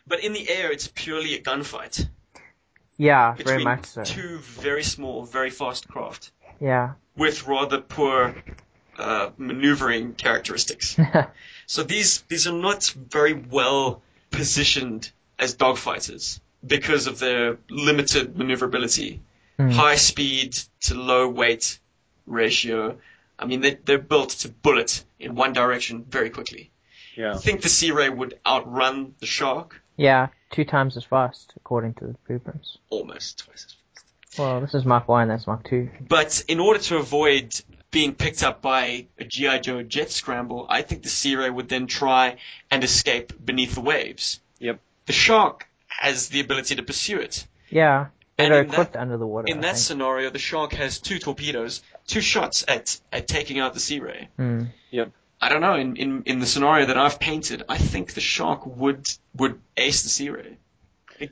But 0.07 0.23
in 0.23 0.33
the 0.33 0.49
air, 0.49 0.71
it's 0.71 0.87
purely 0.87 1.35
a 1.35 1.43
gunfight 1.43 2.09
Yeah, 2.97 3.35
very 3.35 3.65
much 3.65 3.87
so. 3.87 4.05
two 4.05 4.39
very 4.39 4.85
small, 4.85 5.25
very 5.25 5.51
fast 5.51 5.89
craft 5.89 6.31
Yeah. 6.61 6.93
with 7.17 7.47
rather 7.49 7.81
poor 7.81 8.35
uh, 8.97 9.31
maneuvering 9.37 10.15
characteristics. 10.15 10.97
So 11.69 11.83
these 11.85 12.23
these 12.29 12.47
are 12.49 12.53
not 12.69 12.83
very 12.97 13.35
well 13.35 14.03
positioned 14.31 15.11
as 15.39 15.55
dogfighters 15.55 16.41
because 16.67 17.07
of 17.07 17.19
their 17.19 17.59
limited 17.71 18.37
maneuverability, 18.37 19.21
Hmm. 19.59 19.71
high 19.71 19.97
speed 19.97 20.55
to 20.87 20.95
low 20.95 21.29
weight 21.29 21.79
ratio. 22.27 22.97
I 23.39 23.45
mean, 23.47 23.61
they, 23.61 23.75
they're 23.75 23.99
built 23.99 24.31
to 24.43 24.49
bullet 24.49 25.05
in 25.21 25.35
one 25.35 25.53
direction 25.53 26.05
very 26.09 26.31
quickly. 26.31 26.71
Yeah. 27.17 27.35
I 27.35 27.39
think 27.39 27.63
the 27.63 27.69
Sea 27.69 27.91
Ray 27.93 28.09
would 28.09 28.39
outrun 28.47 29.15
the 29.21 29.27
Shark 29.27 29.81
Yeah, 29.97 30.29
two 30.51 30.65
times 30.65 30.97
as 30.97 31.05
fast 31.05 31.53
according 31.57 31.95
to 31.95 32.07
the 32.07 32.15
blueprints. 32.27 32.79
almost 32.91 33.39
twice 33.45 33.67
as 33.67 33.75
fast. 33.75 34.39
Well, 34.39 34.61
this 34.61 34.75
is 34.75 34.85
Mark 34.85 35.07
One, 35.09 35.29
that's 35.29 35.47
Mark 35.47 35.69
Two. 35.69 35.91
But 36.01 36.45
in 36.49 36.61
order 36.61 36.81
to 36.81 36.97
avoid 36.97 37.61
being 37.91 38.15
picked 38.15 38.43
up 38.43 38.61
by 38.61 39.07
a 39.19 39.25
G.I. 39.25 39.59
Joe 39.61 39.83
jet 39.83 40.11
scramble, 40.11 40.67
I 40.69 40.83
think 40.83 41.03
the 41.03 41.09
Sea 41.09 41.37
Ray 41.37 41.51
would 41.51 41.69
then 41.69 41.87
try 41.87 42.37
and 42.71 42.85
escape 42.85 43.33
beneath 43.45 43.75
the 43.75 43.81
waves. 43.81 44.41
Yep. 44.59 44.81
The 45.07 45.13
Shark 45.13 45.67
has 45.87 46.29
the 46.29 46.41
ability 46.41 46.77
to 46.77 46.83
pursue 46.83 47.19
it. 47.21 47.47
Yeah, 47.71 48.07
And 48.37 48.51
better 48.51 48.61
in 48.63 48.69
that- 48.69 48.97
under 48.97 49.17
the 49.17 49.27
water. 49.27 49.47
In 49.49 49.59
I 49.59 49.61
that 49.63 49.67
think. 49.75 49.79
scenario, 49.79 50.31
the 50.31 50.39
Shark 50.39 50.73
has 50.75 50.99
two 50.99 51.19
torpedoes, 51.19 51.83
two 52.07 52.21
shots 52.21 52.65
at, 52.69 53.01
at 53.13 53.27
taking 53.27 53.59
out 53.59 53.75
the 53.75 53.81
Sea 53.81 54.01
Ray. 54.01 54.29
Hmm. 54.37 54.65
I 55.41 55.49
don't 55.51 55.61
know, 55.61 55.75
in, 55.77 55.97
in, 55.97 56.23
in 56.27 56.39
the 56.41 56.47
scenario 56.47 56.87
that 56.87 56.99
I've 56.99 57.21
painted, 57.21 57.63
I 57.69 57.79
think 57.79 58.15
the 58.15 58.21
Shark 58.21 58.67
would 58.67 59.07
would 59.37 59.61
ace 59.77 60.03
the 60.03 60.09
Sea 60.09 60.31
Ray. 60.31 60.57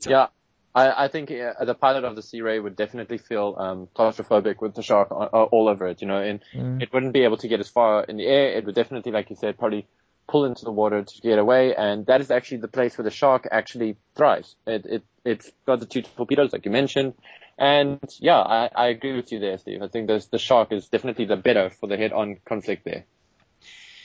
Yeah, 0.07 0.29
I, 0.77 1.05
I 1.05 1.09
think 1.09 1.31
uh, 1.31 1.65
the 1.65 1.75
pilot 1.75 2.05
of 2.05 2.15
the 2.17 2.23
Sea 2.23 2.43
Ray 2.43 2.61
would 2.61 2.77
definitely 2.77 3.19
feel 3.19 3.57
um, 3.59 3.89
claustrophobic 3.97 4.61
with 4.61 4.75
the 4.75 4.83
shark 4.83 5.11
on, 5.11 5.29
uh, 5.33 5.45
all 5.45 5.69
over 5.69 5.87
it. 5.89 6.03
You 6.03 6.09
know, 6.09 6.21
and 6.21 6.41
Mm. 6.55 6.83
it 6.83 6.93
wouldn't 6.93 7.15
be 7.15 7.25
able 7.25 7.39
to 7.39 7.49
get 7.49 7.61
as 7.61 7.69
far 7.69 8.05
in 8.05 8.17
the 8.19 8.27
air. 8.27 8.57
It 8.59 8.67
would 8.67 8.75
definitely, 8.75 9.11
like 9.11 9.31
you 9.31 9.37
said, 9.37 9.59
probably 9.59 9.87
pull 10.29 10.45
into 10.45 10.65
the 10.65 10.73
water 10.73 11.03
to 11.03 11.21
get 11.23 11.39
away. 11.39 11.75
And 11.75 12.05
that 12.07 12.21
is 12.21 12.31
actually 12.31 12.59
the 12.59 12.69
place 12.69 12.99
where 12.99 13.05
the 13.05 13.17
shark 13.23 13.49
actually 13.51 13.97
thrives. 14.15 14.55
It 14.67 14.87
it 14.87 15.03
it's 15.25 15.51
got 15.65 15.81
the 15.81 15.87
two 15.87 16.03
torpedoes, 16.03 16.53
like 16.53 16.65
you 16.67 16.71
mentioned. 16.71 17.15
And 17.59 17.99
yeah, 18.21 18.39
I, 18.39 18.71
I 18.85 18.87
agree 18.89 19.17
with 19.17 19.33
you 19.33 19.39
there, 19.41 19.57
Steve. 19.57 19.83
I 19.83 19.89
think 19.89 20.09
there's, 20.09 20.27
the 20.27 20.39
shark 20.39 20.73
is 20.73 20.89
definitely 20.89 21.25
the 21.25 21.37
better 21.37 21.71
for 21.71 21.87
the 21.87 21.97
head-on 21.97 22.37
conflict 22.45 22.85
there. 22.85 23.05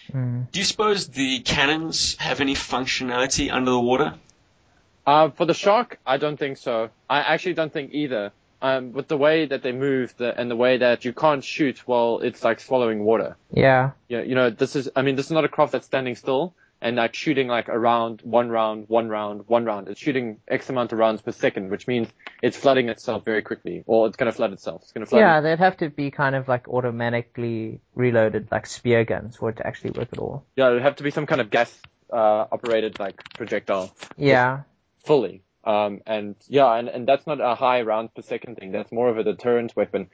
Hmm. 0.09 0.43
Do 0.51 0.59
you 0.59 0.65
suppose 0.65 1.09
the 1.09 1.39
cannons 1.39 2.15
have 2.15 2.39
any 2.39 2.55
functionality 2.55 3.51
under 3.51 3.71
the 3.71 3.79
water? 3.79 4.15
Uh, 5.05 5.29
for 5.29 5.45
the 5.45 5.53
shark, 5.53 5.99
I 6.05 6.17
don't 6.17 6.37
think 6.37 6.57
so. 6.57 6.89
I 7.09 7.19
actually 7.19 7.53
don't 7.53 7.73
think 7.73 7.93
either. 7.93 8.31
Um, 8.63 8.93
with 8.93 9.07
the 9.07 9.17
way 9.17 9.47
that 9.47 9.63
they 9.63 9.71
move 9.71 10.13
the, 10.17 10.39
and 10.39 10.49
the 10.51 10.55
way 10.55 10.77
that 10.77 11.03
you 11.03 11.13
can't 11.13 11.43
shoot 11.43 11.79
while 11.87 12.19
it's 12.19 12.43
like 12.43 12.59
swallowing 12.59 13.03
water. 13.03 13.35
Yeah. 13.51 13.91
Yeah, 14.07 14.21
you 14.21 14.35
know, 14.35 14.51
this 14.51 14.75
is, 14.75 14.87
I 14.95 15.01
mean, 15.01 15.15
this 15.15 15.25
is 15.25 15.31
not 15.31 15.45
a 15.45 15.47
craft 15.47 15.71
that's 15.71 15.87
standing 15.87 16.15
still 16.15 16.53
and 16.81 16.95
like 16.95 17.13
shooting 17.13 17.47
like 17.47 17.67
a 17.67 17.77
round, 17.77 18.21
one 18.23 18.49
round, 18.49 18.85
one 18.87 19.07
round, 19.07 19.47
one 19.47 19.65
round. 19.65 19.87
It's 19.87 19.99
shooting 19.99 20.37
X 20.47 20.69
amount 20.69 20.91
of 20.91 20.99
rounds 20.99 21.21
per 21.21 21.31
second, 21.31 21.69
which 21.69 21.87
means 21.87 22.07
it's 22.41 22.57
flooding 22.57 22.89
itself 22.89 23.23
very 23.23 23.43
quickly, 23.43 23.83
or 23.85 24.07
it's 24.07 24.17
going 24.17 24.31
to 24.31 24.35
flood 24.35 24.51
itself. 24.51 24.81
It's 24.83 24.91
going 24.91 25.05
to 25.05 25.09
flood. 25.09 25.19
Yeah, 25.19 25.41
they'd 25.41 25.59
have 25.59 25.77
to 25.77 25.89
be 25.89 26.09
kind 26.09 26.35
of 26.35 26.47
like 26.47 26.67
automatically 26.67 27.81
reloaded, 27.93 28.47
like 28.51 28.65
spear 28.65 29.05
guns, 29.05 29.37
for 29.37 29.49
it 29.49 29.57
to 29.57 29.67
actually 29.67 29.91
work 29.91 30.09
at 30.11 30.17
all. 30.17 30.43
Yeah, 30.55 30.69
it'd 30.69 30.81
have 30.81 30.95
to 30.97 31.03
be 31.03 31.11
some 31.11 31.27
kind 31.27 31.39
of 31.39 31.51
gas, 31.51 31.71
uh, 32.11 32.45
operated 32.51 32.99
like 32.99 33.23
projectile. 33.35 33.93
Yeah. 34.17 34.61
Fully. 35.05 35.43
Um, 35.63 36.01
and 36.07 36.35
yeah, 36.47 36.73
and, 36.73 36.89
and 36.89 37.07
that's 37.07 37.27
not 37.27 37.39
a 37.39 37.55
high 37.55 37.81
rounds 37.81 38.11
per 38.15 38.21
second 38.21 38.57
thing. 38.57 38.71
That's 38.71 38.91
more 38.91 39.09
of 39.09 39.17
a 39.17 39.23
deterrent 39.23 39.75
weapon. 39.75 40.09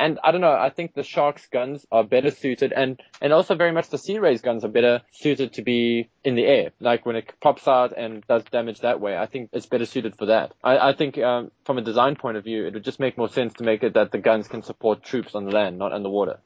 And 0.00 0.20
I 0.22 0.30
don't 0.30 0.40
know, 0.40 0.52
I 0.52 0.70
think 0.70 0.94
the 0.94 1.02
Shark's 1.02 1.46
guns 1.48 1.84
are 1.90 2.04
better 2.04 2.30
suited 2.30 2.72
and, 2.72 3.00
and 3.20 3.32
also 3.32 3.56
very 3.56 3.72
much 3.72 3.88
the 3.88 3.98
Sea 3.98 4.20
Ray's 4.20 4.40
guns 4.40 4.64
are 4.64 4.68
better 4.68 5.02
suited 5.10 5.54
to 5.54 5.62
be 5.62 6.08
in 6.22 6.36
the 6.36 6.46
air. 6.46 6.70
Like 6.78 7.04
when 7.04 7.16
it 7.16 7.32
pops 7.40 7.66
out 7.66 7.96
and 7.96 8.24
does 8.28 8.44
damage 8.44 8.80
that 8.80 9.00
way, 9.00 9.18
I 9.18 9.26
think 9.26 9.50
it's 9.52 9.66
better 9.66 9.86
suited 9.86 10.16
for 10.16 10.26
that. 10.26 10.52
I, 10.62 10.90
I 10.90 10.92
think, 10.92 11.18
um, 11.18 11.50
from 11.64 11.78
a 11.78 11.82
design 11.82 12.14
point 12.14 12.36
of 12.36 12.44
view, 12.44 12.64
it 12.64 12.74
would 12.74 12.84
just 12.84 13.00
make 13.00 13.18
more 13.18 13.28
sense 13.28 13.54
to 13.54 13.64
make 13.64 13.82
it 13.82 13.94
that 13.94 14.12
the 14.12 14.18
guns 14.18 14.46
can 14.46 14.62
support 14.62 15.02
troops 15.02 15.34
on 15.34 15.44
the 15.44 15.50
land, 15.50 15.78
not 15.78 15.92
underwater. 15.92 16.38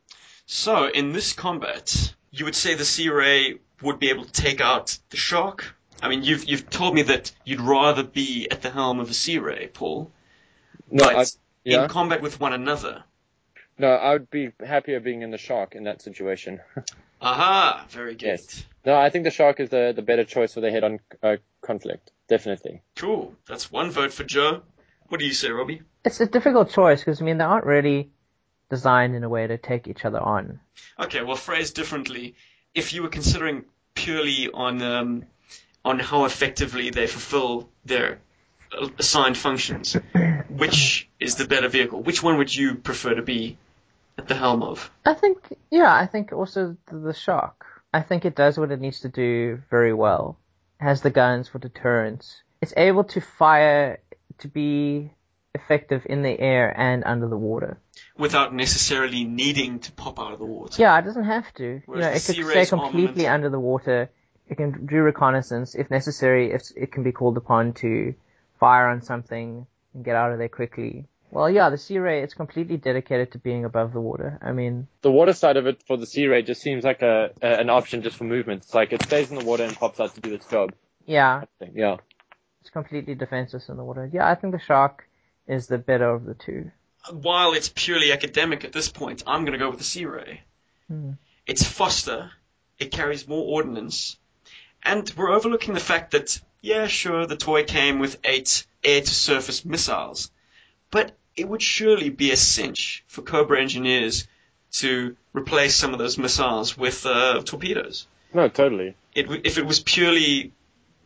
So, 0.46 0.88
in 0.88 1.12
this 1.12 1.34
combat, 1.34 2.14
you 2.30 2.46
would 2.46 2.56
say 2.56 2.74
the 2.74 2.84
Sea 2.84 3.10
Ray 3.10 3.58
would 3.82 3.98
be 3.98 4.10
able 4.10 4.24
to 4.24 4.32
take 4.32 4.60
out 4.60 4.98
the 5.10 5.16
Shark? 5.16 5.76
I 6.02 6.08
mean, 6.08 6.24
you've 6.24 6.44
you've 6.44 6.68
told 6.68 6.94
me 6.94 7.02
that 7.02 7.32
you'd 7.44 7.60
rather 7.60 8.02
be 8.02 8.48
at 8.50 8.60
the 8.60 8.70
helm 8.70 9.00
of 9.00 9.08
a 9.08 9.14
Sea 9.14 9.38
Ray, 9.38 9.68
Paul. 9.72 10.10
No, 10.90 11.04
but 11.04 11.16
I, 11.16 11.24
yeah. 11.64 11.84
in 11.84 11.88
combat 11.88 12.20
with 12.20 12.40
one 12.40 12.52
another. 12.52 13.04
no, 13.78 13.88
I 13.88 14.12
would 14.12 14.30
be 14.30 14.50
happier 14.64 15.00
being 15.00 15.22
in 15.22 15.30
the 15.30 15.38
Shark 15.38 15.74
in 15.74 15.84
that 15.84 16.02
situation. 16.02 16.60
Aha, 17.22 17.86
very 17.90 18.14
good. 18.14 18.26
Yes. 18.26 18.64
No, 18.84 18.96
I 18.96 19.10
think 19.10 19.24
the 19.24 19.30
Shark 19.30 19.60
is 19.60 19.70
the, 19.70 19.92
the 19.94 20.02
better 20.02 20.24
choice 20.24 20.54
for 20.54 20.60
the 20.60 20.70
head-on 20.72 20.98
uh, 21.22 21.36
conflict. 21.60 22.10
Definitely. 22.26 22.82
Cool. 22.96 23.34
That's 23.46 23.70
one 23.70 23.92
vote 23.92 24.12
for 24.12 24.24
Joe. 24.24 24.62
What 25.08 25.20
do 25.20 25.26
you 25.26 25.32
say, 25.32 25.50
Robbie? 25.50 25.82
It's 26.04 26.20
a 26.20 26.26
difficult 26.26 26.70
choice 26.70 27.00
because, 27.00 27.22
I 27.22 27.24
mean, 27.24 27.38
they 27.38 27.44
aren't 27.44 27.64
really 27.64 28.10
designed 28.70 29.14
in 29.14 29.22
a 29.22 29.28
way 29.28 29.46
to 29.46 29.56
take 29.56 29.86
each 29.86 30.04
other 30.04 30.18
on. 30.18 30.58
Okay, 30.98 31.22
well, 31.22 31.36
phrased 31.36 31.76
differently, 31.76 32.34
if 32.74 32.92
you 32.92 33.02
were 33.02 33.08
considering 33.08 33.66
purely 33.94 34.48
on 34.52 34.82
um, 34.82 35.24
on 35.84 35.98
how 35.98 36.24
effectively 36.24 36.90
they 36.90 37.06
fulfill 37.06 37.68
their 37.84 38.20
assigned 38.98 39.36
functions, 39.36 39.96
which 40.48 41.08
is 41.20 41.36
the 41.36 41.46
better 41.46 41.68
vehicle? 41.68 42.02
Which 42.02 42.22
one 42.22 42.38
would 42.38 42.54
you 42.54 42.76
prefer 42.76 43.14
to 43.14 43.22
be 43.22 43.58
at 44.18 44.28
the 44.28 44.34
helm 44.34 44.62
of? 44.62 44.90
I 45.04 45.14
think, 45.14 45.56
yeah, 45.70 45.92
I 45.92 46.06
think 46.06 46.32
also 46.32 46.76
the, 46.86 46.98
the 46.98 47.14
Shark. 47.14 47.66
I 47.92 48.02
think 48.02 48.24
it 48.24 48.34
does 48.34 48.58
what 48.58 48.70
it 48.70 48.80
needs 48.80 49.00
to 49.00 49.08
do 49.08 49.60
very 49.70 49.92
well. 49.92 50.38
It 50.80 50.84
has 50.84 51.02
the 51.02 51.10
guns 51.10 51.48
for 51.48 51.58
deterrence. 51.58 52.42
It's 52.60 52.72
able 52.76 53.04
to 53.04 53.20
fire 53.20 54.00
to 54.38 54.48
be 54.48 55.12
effective 55.54 56.06
in 56.06 56.22
the 56.22 56.38
air 56.40 56.72
and 56.74 57.04
under 57.04 57.28
the 57.28 57.36
water. 57.36 57.78
Without 58.16 58.54
necessarily 58.54 59.24
needing 59.24 59.80
to 59.80 59.92
pop 59.92 60.18
out 60.18 60.32
of 60.32 60.38
the 60.38 60.46
water. 60.46 60.80
Yeah, 60.80 60.98
it 60.98 61.04
doesn't 61.04 61.24
have 61.24 61.52
to. 61.54 61.82
You 61.86 61.94
know, 61.94 62.08
it 62.08 62.24
could 62.24 62.46
stay 62.46 62.66
completely 62.66 63.26
armament- 63.26 63.28
under 63.28 63.50
the 63.50 63.60
water. 63.60 64.10
It 64.48 64.56
can 64.56 64.86
do 64.86 64.96
reconnaissance 65.02 65.74
if 65.74 65.90
necessary. 65.90 66.52
If 66.52 66.62
it 66.76 66.92
can 66.92 67.02
be 67.02 67.12
called 67.12 67.36
upon 67.36 67.72
to 67.74 68.14
fire 68.60 68.88
on 68.88 69.02
something 69.02 69.66
and 69.94 70.04
get 70.04 70.16
out 70.16 70.32
of 70.32 70.38
there 70.38 70.48
quickly. 70.48 71.06
Well, 71.30 71.48
yeah, 71.48 71.70
the 71.70 71.78
Sea 71.78 71.98
Ray 71.98 72.22
it's 72.22 72.34
completely 72.34 72.76
dedicated 72.76 73.32
to 73.32 73.38
being 73.38 73.64
above 73.64 73.94
the 73.94 74.00
water. 74.00 74.38
I 74.42 74.52
mean, 74.52 74.86
the 75.00 75.10
water 75.10 75.32
side 75.32 75.56
of 75.56 75.66
it 75.66 75.82
for 75.86 75.96
the 75.96 76.06
Sea 76.06 76.26
Ray 76.26 76.42
just 76.42 76.60
seems 76.60 76.84
like 76.84 77.00
a, 77.00 77.30
a 77.40 77.60
an 77.60 77.70
option 77.70 78.02
just 78.02 78.16
for 78.16 78.24
movement. 78.24 78.64
It's 78.64 78.74
like 78.74 78.92
it 78.92 79.02
stays 79.02 79.30
in 79.30 79.38
the 79.38 79.44
water 79.44 79.64
and 79.64 79.74
pops 79.74 79.98
out 79.98 80.14
to 80.14 80.20
do 80.20 80.34
its 80.34 80.46
job. 80.46 80.74
yeah, 81.06 81.42
I 81.42 81.46
think. 81.58 81.72
Yeah. 81.74 81.96
it's 82.60 82.70
completely 82.70 83.14
defenseless 83.14 83.68
in 83.70 83.76
the 83.78 83.84
water. 83.84 84.10
Yeah, 84.12 84.28
I 84.28 84.34
think 84.34 84.52
the 84.52 84.60
Shark 84.60 85.08
is 85.48 85.66
the 85.68 85.78
better 85.78 86.10
of 86.10 86.24
the 86.24 86.34
two. 86.34 86.70
While 87.10 87.54
it's 87.54 87.72
purely 87.74 88.12
academic 88.12 88.64
at 88.64 88.72
this 88.72 88.90
point, 88.90 89.24
I'm 89.26 89.44
going 89.44 89.54
to 89.54 89.58
go 89.58 89.70
with 89.70 89.78
the 89.78 89.84
Sea 89.84 90.04
Ray. 90.04 90.42
Hmm. 90.88 91.12
It's 91.46 91.64
faster, 91.64 92.30
it 92.78 92.92
carries 92.92 93.26
more 93.26 93.44
ordnance, 93.58 94.16
and 94.84 95.10
we're 95.16 95.32
overlooking 95.32 95.74
the 95.74 95.80
fact 95.80 96.12
that, 96.12 96.40
yeah, 96.60 96.86
sure, 96.86 97.26
the 97.26 97.36
toy 97.36 97.64
came 97.64 97.98
with 97.98 98.18
eight 98.24 98.66
air 98.84 99.00
to 99.00 99.14
surface 99.14 99.64
missiles, 99.64 100.30
but 100.90 101.16
it 101.36 101.48
would 101.48 101.62
surely 101.62 102.10
be 102.10 102.30
a 102.30 102.36
cinch 102.36 103.04
for 103.06 103.22
Cobra 103.22 103.60
engineers 103.60 104.26
to 104.72 105.16
replace 105.32 105.74
some 105.74 105.92
of 105.92 105.98
those 105.98 106.18
missiles 106.18 106.76
with 106.76 107.06
uh, 107.06 107.40
torpedoes. 107.44 108.06
No, 108.34 108.48
totally. 108.48 108.94
It, 109.14 109.24
w- 109.24 109.42
if 109.44 109.58
it 109.58 109.66
was 109.66 109.80
purely 109.80 110.52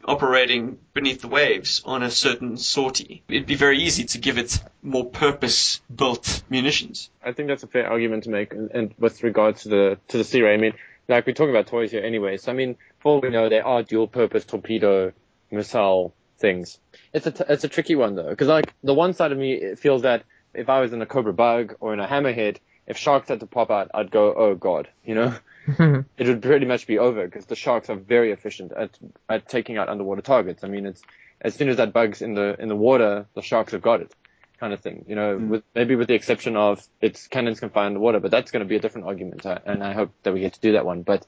operating 0.04 0.78
beneath 0.94 1.20
the 1.20 1.28
waves 1.28 1.82
on 1.84 2.02
a 2.04 2.10
certain 2.10 2.56
sortie, 2.56 3.24
it'd 3.28 3.46
be 3.46 3.56
very 3.56 3.80
easy 3.80 4.04
to 4.04 4.18
give 4.18 4.38
it 4.38 4.62
more 4.82 5.04
purpose-built 5.04 6.44
munitions. 6.48 7.10
I 7.24 7.32
think 7.32 7.48
that's 7.48 7.64
a 7.64 7.66
fair 7.66 7.90
argument 7.90 8.24
to 8.24 8.30
make, 8.30 8.52
and, 8.52 8.70
and 8.70 8.94
with 8.98 9.22
regards 9.24 9.64
to 9.64 9.68
the 9.68 9.98
to 10.08 10.18
the 10.18 10.24
Sea 10.24 10.42
Ray. 10.42 10.54
I 10.54 10.58
mean, 10.58 10.74
like 11.08 11.26
we're 11.26 11.32
talking 11.32 11.50
about 11.50 11.66
toys 11.66 11.90
here 11.90 12.04
anyway. 12.04 12.36
So 12.36 12.52
I 12.52 12.54
mean, 12.54 12.76
all 13.07 13.20
we 13.20 13.30
know, 13.30 13.48
they 13.48 13.61
are 13.61 13.82
dual-purpose 13.82 14.44
torpedo 14.44 15.12
missile 15.50 16.14
things. 16.38 16.78
It's 17.12 17.26
a 17.26 17.30
t- 17.30 17.44
it's 17.48 17.64
a 17.64 17.68
tricky 17.68 17.94
one 17.94 18.14
though, 18.14 18.30
because 18.30 18.48
like 18.48 18.74
the 18.82 18.94
one 18.94 19.14
side 19.14 19.32
of 19.32 19.38
me 19.38 19.74
feels 19.76 20.02
that 20.02 20.24
if 20.54 20.68
I 20.68 20.80
was 20.80 20.92
in 20.92 21.02
a 21.02 21.07
Cobra 21.07 21.32
Bug 21.32 21.76
or 21.80 21.92
in 21.92 22.00
a 22.00 22.07
Hammerhead, 22.07 22.59
if 22.86 22.96
sharks 22.96 23.28
had 23.28 23.40
to 23.40 23.46
pop 23.46 23.70
out, 23.70 23.90
I'd 23.94 24.11
go, 24.11 24.34
oh 24.34 24.54
god, 24.54 24.88
you 25.04 25.14
know, 25.14 25.34
it 26.16 26.26
would 26.26 26.42
pretty 26.42 26.66
much 26.66 26.86
be 26.86 26.98
over 26.98 27.24
because 27.26 27.46
the 27.46 27.57
sharks 27.57 27.90
are 27.90 27.96
very 27.96 28.32
efficient 28.32 28.72
at 28.72 28.98
at 29.28 29.48
taking 29.48 29.76
out 29.76 29.88
underwater 29.88 30.22
targets. 30.22 30.64
I 30.64 30.68
mean, 30.68 30.86
it's 30.86 31.02
as 31.40 31.54
soon 31.54 31.68
as 31.68 31.76
that 31.76 31.92
bug's 31.92 32.22
in 32.22 32.34
the 32.34 32.57
in 32.59 32.68
the 32.68 32.76
water, 32.76 33.26
the 33.34 33.42
sharks 33.42 33.72
have 33.72 33.82
got 33.82 34.00
it, 34.00 34.12
kind 34.61 34.72
of 34.72 34.80
thing. 34.80 35.04
You 35.09 35.16
know, 35.16 35.36
with 35.36 35.62
maybe 35.74 35.96
with 35.96 36.09
the 36.09 36.14
exception 36.14 36.57
of 36.57 36.86
its 37.00 37.26
cannons 37.26 37.61
can 37.61 37.70
fire 37.70 37.86
underwater, 37.86 38.20
but 38.20 38.30
that's 38.30 38.50
going 38.50 38.64
to 38.64 38.68
be 38.68 38.76
a 38.76 38.80
different 38.80 39.07
argument, 39.07 39.44
uh, 39.44 39.59
and 39.64 39.82
I 39.82 39.92
hope 39.92 40.12
that 40.22 40.32
we 40.32 40.40
get 40.40 40.54
to 40.54 40.61
do 40.61 40.72
that 40.72 40.86
one. 40.86 41.02
But 41.02 41.26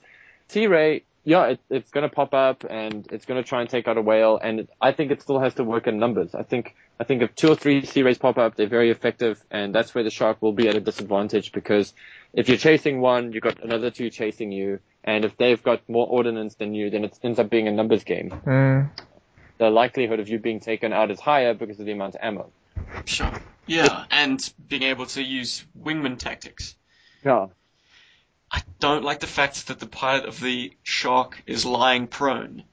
Sea 0.49 0.67
Ray, 0.67 1.05
yeah, 1.29 1.45
it, 1.49 1.61
it's 1.69 1.91
going 1.91 2.09
to 2.09 2.15
pop 2.15 2.33
up 2.33 2.65
and 2.65 3.07
it's 3.13 3.27
going 3.27 3.43
to 3.43 3.47
try 3.47 3.61
and 3.61 3.69
take 3.69 3.87
out 3.87 3.99
a 3.99 4.01
whale, 4.01 4.39
and 4.43 4.61
it, 4.61 4.71
I 4.81 4.93
think 4.93 5.11
it 5.11 5.21
still 5.21 5.39
has 5.41 5.53
to 5.55 5.65
work 5.65 5.87
in 5.87 5.99
numbers. 5.99 6.35
I 6.35 6.43
think 6.43 6.75
I 6.99 7.05
think 7.05 7.21
if 7.21 7.35
two 7.35 7.51
or 7.51 7.55
three 7.55 7.85
sea 7.85 8.03
rays 8.03 8.17
pop 8.17 8.39
up, 8.39 8.57
they're 8.57 8.67
very 8.67 8.91
effective, 8.91 9.39
and 9.51 9.75
that's 9.75 9.95
where 9.95 10.03
the 10.03 10.11
shark 10.11 10.41
will 10.41 10.55
be 10.55 10.69
at 10.69 10.75
a 10.75 10.81
disadvantage 10.81 11.53
because 11.53 11.93
if 12.33 12.49
you're 12.49 12.57
chasing 12.57 13.03
one, 13.03 13.33
you've 13.33 13.43
got 13.43 13.63
another 13.63 13.91
two 13.91 14.09
chasing 14.09 14.53
you, 14.53 14.81
and 15.05 15.27
if 15.27 15.37
they've 15.37 15.63
got 15.63 15.87
more 15.87 16.07
ordnance 16.07 16.55
than 16.55 16.75
you, 16.75 16.89
then 16.89 17.05
it 17.05 17.19
ends 17.23 17.39
up 17.39 17.51
being 17.51 17.69
a 17.69 17.73
numbers 17.73 18.05
game. 18.05 18.31
Mm. 18.47 18.89
The 19.59 19.69
likelihood 19.69 20.21
of 20.21 20.31
you 20.31 20.39
being 20.39 20.61
taken 20.61 20.95
out 20.95 21.11
is 21.11 21.21
higher 21.21 21.53
because 21.53 21.79
of 21.79 21.85
the 21.85 21.93
amount 21.93 22.15
of 22.15 22.23
ammo. 22.23 22.51
Sure. 23.05 23.35
Yeah, 23.67 24.07
and 24.11 24.41
being 24.67 24.85
able 24.85 25.05
to 25.05 25.23
use 25.23 25.67
wingman 25.79 26.17
tactics. 26.17 26.75
Yeah. 27.23 27.49
I 28.51 28.63
don't 28.81 29.05
like 29.05 29.21
the 29.21 29.27
fact 29.27 29.67
that 29.69 29.79
the 29.79 29.87
pilot 29.87 30.25
of 30.25 30.41
the 30.41 30.73
Shark 30.83 31.43
is 31.47 31.65
lying 31.65 32.07
prone. 32.07 32.65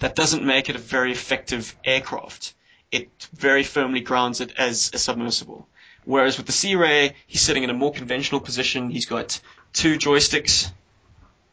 That 0.00 0.16
doesn't 0.16 0.44
make 0.44 0.68
it 0.68 0.76
a 0.76 0.80
very 0.80 1.12
effective 1.12 1.76
aircraft. 1.84 2.54
It 2.90 3.08
very 3.32 3.62
firmly 3.62 4.00
grounds 4.00 4.40
it 4.40 4.52
as 4.58 4.90
a 4.92 4.98
submersible. 4.98 5.68
Whereas 6.04 6.36
with 6.36 6.46
the 6.46 6.52
Sea 6.52 6.74
Ray, 6.74 7.14
he's 7.26 7.40
sitting 7.40 7.62
in 7.62 7.70
a 7.70 7.74
more 7.74 7.92
conventional 7.92 8.40
position. 8.40 8.90
He's 8.90 9.06
got 9.06 9.40
two 9.72 9.96
joysticks, 9.96 10.72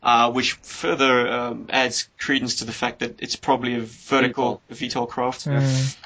uh, 0.02 0.32
which 0.32 0.54
further 0.54 1.28
um, 1.28 1.68
adds 1.70 2.10
credence 2.18 2.58
to 2.58 2.66
the 2.66 2.72
fact 2.72 3.00
that 3.00 3.22
it's 3.22 3.36
probably 3.36 3.76
a 3.76 3.82
vertical 3.82 4.62
VTOL 4.72 5.08
craft. 5.08 5.46
Mm. 5.46 5.98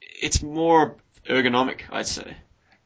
It's 0.00 0.42
more 0.42 0.96
ergonomic, 1.28 1.82
I'd 1.90 2.06
say. 2.06 2.36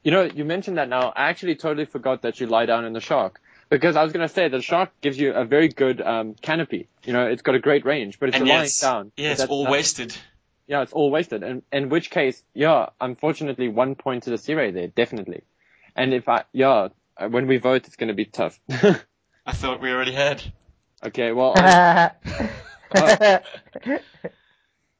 You 0.02 0.10
know, 0.10 0.24
you 0.24 0.44
mentioned 0.44 0.78
that 0.78 0.88
now. 0.88 1.12
I 1.14 1.28
actually 1.28 1.54
totally 1.54 1.84
forgot 1.84 2.22
that 2.22 2.40
you 2.40 2.46
lie 2.46 2.66
down 2.66 2.84
in 2.84 2.92
the 2.92 3.00
shark. 3.00 3.40
Because 3.68 3.96
I 3.96 4.04
was 4.04 4.12
going 4.12 4.26
to 4.26 4.32
say 4.32 4.48
the 4.48 4.62
shark 4.62 4.90
gives 5.00 5.18
you 5.18 5.32
a 5.32 5.44
very 5.44 5.68
good 5.68 6.00
um, 6.00 6.34
canopy. 6.40 6.88
You 7.04 7.12
know, 7.12 7.26
it's 7.26 7.42
got 7.42 7.54
a 7.56 7.58
great 7.58 7.84
range, 7.84 8.18
but 8.20 8.28
if 8.28 8.36
and 8.36 8.46
you're 8.46 8.48
yeah, 8.48 8.58
lying 8.58 8.64
it's, 8.66 8.80
down, 8.80 9.12
yeah, 9.16 9.30
it's 9.32 9.40
that's 9.40 9.50
all 9.50 9.64
not- 9.64 9.72
wasted. 9.72 10.16
Yeah, 10.68 10.82
it's 10.82 10.92
all 10.92 11.10
wasted. 11.12 11.42
And 11.44 11.62
in 11.72 11.88
which 11.90 12.10
case, 12.10 12.42
yeah, 12.52 12.86
unfortunately, 13.00 13.68
one 13.68 13.94
point 13.94 14.24
to 14.24 14.30
the 14.30 14.38
Sea 14.38 14.54
Ray 14.54 14.70
there, 14.72 14.88
definitely. 14.88 15.42
And 15.94 16.12
if 16.12 16.28
I, 16.28 16.42
yeah, 16.52 16.88
uh, 17.16 17.28
when 17.28 17.46
we 17.46 17.58
vote, 17.58 17.86
it's 17.86 17.94
going 17.96 18.08
to 18.08 18.14
be 18.14 18.24
tough. 18.24 18.58
I 18.68 19.52
thought 19.52 19.80
we 19.80 19.90
already 19.92 20.12
had. 20.12 20.42
okay, 21.04 21.30
well, 21.32 21.52
I- 21.56 22.10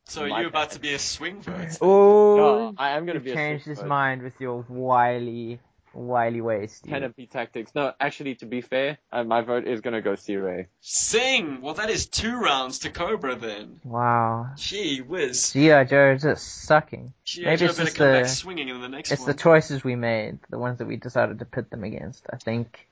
So 0.08 0.22
are 0.22 0.40
you 0.40 0.46
about 0.46 0.70
to 0.72 0.78
be 0.78 0.94
a 0.94 1.00
swing 1.00 1.40
vote? 1.42 1.78
oh, 1.80 2.66
yeah, 2.68 2.70
I 2.78 2.90
am 2.90 3.06
going 3.06 3.18
to 3.18 3.24
you've 3.24 3.24
be 3.24 3.30
a 3.32 3.34
changed 3.34 3.66
his 3.66 3.78
vote. 3.78 3.88
mind 3.88 4.22
with 4.22 4.34
your 4.38 4.64
wily, 4.68 5.58
wily 5.96 6.40
ways. 6.40 6.72
Steve. 6.72 6.90
Canopy 6.92 7.26
tactics. 7.26 7.72
No, 7.74 7.92
actually, 7.98 8.34
to 8.36 8.46
be 8.46 8.60
fair, 8.60 8.98
uh, 9.12 9.24
my 9.24 9.40
vote 9.40 9.66
is 9.66 9.80
going 9.80 9.94
to 9.94 10.00
go 10.02 10.14
Sea 10.14 10.36
Ray. 10.36 10.66
Sing! 10.80 11.60
Well, 11.62 11.74
that 11.74 11.90
is 11.90 12.06
two 12.06 12.36
rounds 12.38 12.80
to 12.80 12.90
Cobra 12.90 13.34
then. 13.36 13.80
Wow. 13.84 14.50
Gee 14.56 15.00
whiz. 15.00 15.52
G.I. 15.52 15.84
Joe 15.84 16.12
is 16.12 16.22
just 16.22 16.46
sucking. 16.64 17.12
G.I. 17.24 17.44
Maybe 17.46 17.56
Joe 17.60 17.64
it's 17.66 17.74
better 17.78 17.84
just 17.86 17.96
come 17.96 18.12
back 18.12 18.22
the- 18.24 18.28
swinging 18.28 18.68
in 18.68 18.80
the 18.80 18.88
next 18.88 19.10
It's 19.12 19.22
one. 19.22 19.28
the 19.32 19.34
choices 19.38 19.82
we 19.82 19.96
made, 19.96 20.38
the 20.50 20.58
ones 20.58 20.78
that 20.78 20.86
we 20.86 20.96
decided 20.96 21.38
to 21.38 21.44
pit 21.44 21.70
them 21.70 21.84
against. 21.84 22.26
I 22.32 22.36
think 22.36 22.86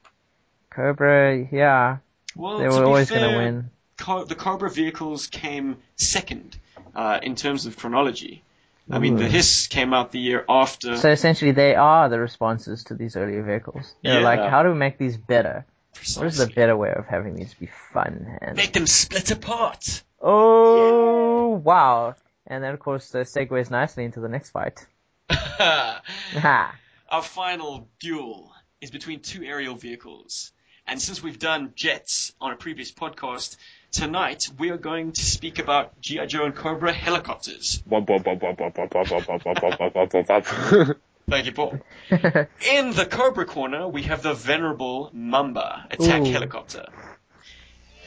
Cobra, 0.71 1.47
yeah, 1.53 1.99
well, 2.35 2.59
they 2.59 2.65
to 2.65 2.71
were 2.71 2.81
be 2.81 2.85
always 2.87 3.09
fair, 3.09 3.21
going 3.21 3.33
to 3.33 3.39
win. 3.39 3.71
Co- 3.97 4.25
the 4.25 4.35
Cobra 4.35 4.71
vehicles 4.71 5.29
came 5.29 5.77
second 5.97 6.57
uh, 6.97 7.21
in 7.23 7.37
terms 7.37 7.67
of 7.67 7.77
chronology. 7.77 8.43
I 8.91 8.99
mean, 8.99 9.17
the 9.17 9.29
Hiss 9.29 9.67
came 9.67 9.95
out 9.95 10.13
the 10.13 10.19
year 10.21 10.45
after. 10.49 10.97
So 10.99 11.11
essentially, 11.11 11.53
they 11.53 11.75
are 11.75 12.09
the 12.09 12.19
responses 12.19 12.85
to 12.85 12.95
these 12.95 13.17
earlier 13.17 13.43
vehicles. 13.43 13.95
They're 14.03 14.21
Yeah. 14.21 14.25
like, 14.25 14.41
how 14.41 14.63
do 14.63 14.69
we 14.71 14.75
make 14.75 14.99
these 14.99 15.17
better? 15.17 15.65
What 16.17 16.27
is 16.27 16.37
the 16.37 16.49
better 16.49 16.77
way 16.77 16.93
of 16.95 17.07
having 17.07 17.35
these 17.37 17.55
be 17.55 17.71
fun? 17.93 18.39
And 18.43 18.57
Make 18.57 18.73
them 18.75 18.87
split 18.87 19.31
apart. 19.31 20.03
oh 20.21 21.49
wow! 21.65 22.15
And 22.47 22.63
then 22.63 22.75
of 22.75 22.81
course 22.81 23.09
the 23.11 23.21
segues 23.21 23.71
nicely 23.71 24.05
into 24.05 24.21
the 24.21 24.29
next 24.29 24.51
fight. 24.51 24.85
Our 25.61 27.23
final 27.23 27.89
duel 28.01 28.53
is 28.81 28.91
between 28.91 29.21
two 29.21 29.45
aerial 29.45 29.77
vehicles. 29.77 30.53
And 30.87 31.01
since 31.01 31.23
we've 31.23 31.39
done 31.39 31.73
jets 31.75 32.33
on 32.41 32.53
a 32.53 32.57
previous 32.57 32.93
podcast, 32.93 33.57
tonight 33.95 34.51
we 34.59 34.71
are 34.71 34.77
going 34.77 35.13
to 35.13 35.25
speak 35.25 35.59
about 35.59 36.01
G.I. 36.01 36.27
Joe 36.27 36.45
and 36.45 36.55
Cobra 36.55 36.93
helicopters. 36.93 37.83
Thank 41.31 41.47
you, 41.47 41.53
Paul. 41.53 41.81
In 42.11 42.91
the 42.91 43.07
Cobra 43.11 43.47
corner, 43.47 43.89
we 43.89 44.03
have 44.03 44.23
the 44.23 44.35
venerable 44.35 45.11
Mamba 45.15 45.87
attack 45.91 46.23
Ooh. 46.23 46.31
helicopter. 46.31 46.87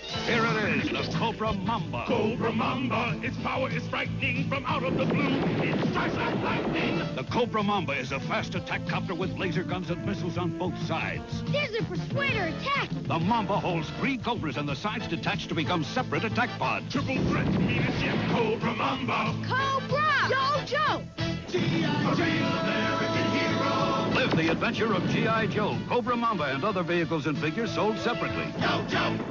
Here 0.08 0.46
it 0.46 0.86
is, 0.86 0.90
the 0.90 1.18
Cobra 1.18 1.52
Mamba. 1.52 2.06
Cobra 2.08 2.52
Mamba, 2.54 3.20
its 3.22 3.36
power 3.38 3.70
is 3.70 3.86
frightening 3.88 4.48
from 4.48 4.66
out 4.66 4.84
of 4.84 4.98
the 4.98 5.06
blue. 5.06 5.40
It 5.64 5.90
strikes 5.90 6.16
like 6.16 6.36
lightning. 6.42 7.00
The 7.16 7.26
Cobra 7.26 7.62
Mamba 7.62 7.92
is 7.94 8.14
a 8.14 8.20
fast 8.22 8.56
attack 8.56 8.88
copter 8.88 9.14
with 9.14 9.38
laser 9.38 9.64
guns 9.64 9.90
and 9.90 10.06
missiles 10.06 10.38
on 10.38 10.58
both 10.58 10.78
sides. 10.88 11.44
There's 11.52 11.76
a 11.76 11.84
persuader 11.84 12.44
attack. 12.44 12.90
The 13.04 13.20
Mamba 13.20 13.60
holds 13.60 13.90
three 14.00 14.18
Cobras 14.18 14.56
and 14.56 14.68
the 14.70 14.76
sides 14.76 15.08
detached 15.08 15.50
to 15.50 15.56
become 15.56 15.84
separate 15.84 16.24
attack 16.24 16.50
pods. 16.58 16.90
Triple 16.92 17.18
threat 17.30 17.48
leadership, 17.62 18.16
Cobra 18.30 18.76
Mamba. 18.76 19.36
Cobra! 19.46 20.30
Yo, 20.30 20.66
Joe! 20.66 21.04
G.I. 21.50 22.16
Joe, 22.16 22.24
American 22.62 23.32
hero. 23.32 24.14
Live 24.16 24.38
the 24.38 24.52
adventure 24.52 24.94
of 24.94 25.06
G.I. 25.10 25.48
Joe, 25.48 25.78
Cobra 25.90 26.16
Mamba, 26.16 26.46
and 26.46 26.64
other 26.64 26.84
vehicles 26.84 27.28
and 27.28 27.38
figures 27.38 27.74
sold 27.74 27.98
separately. 28.00 28.54
Yo, 28.62 28.86
Joe. 28.88 29.30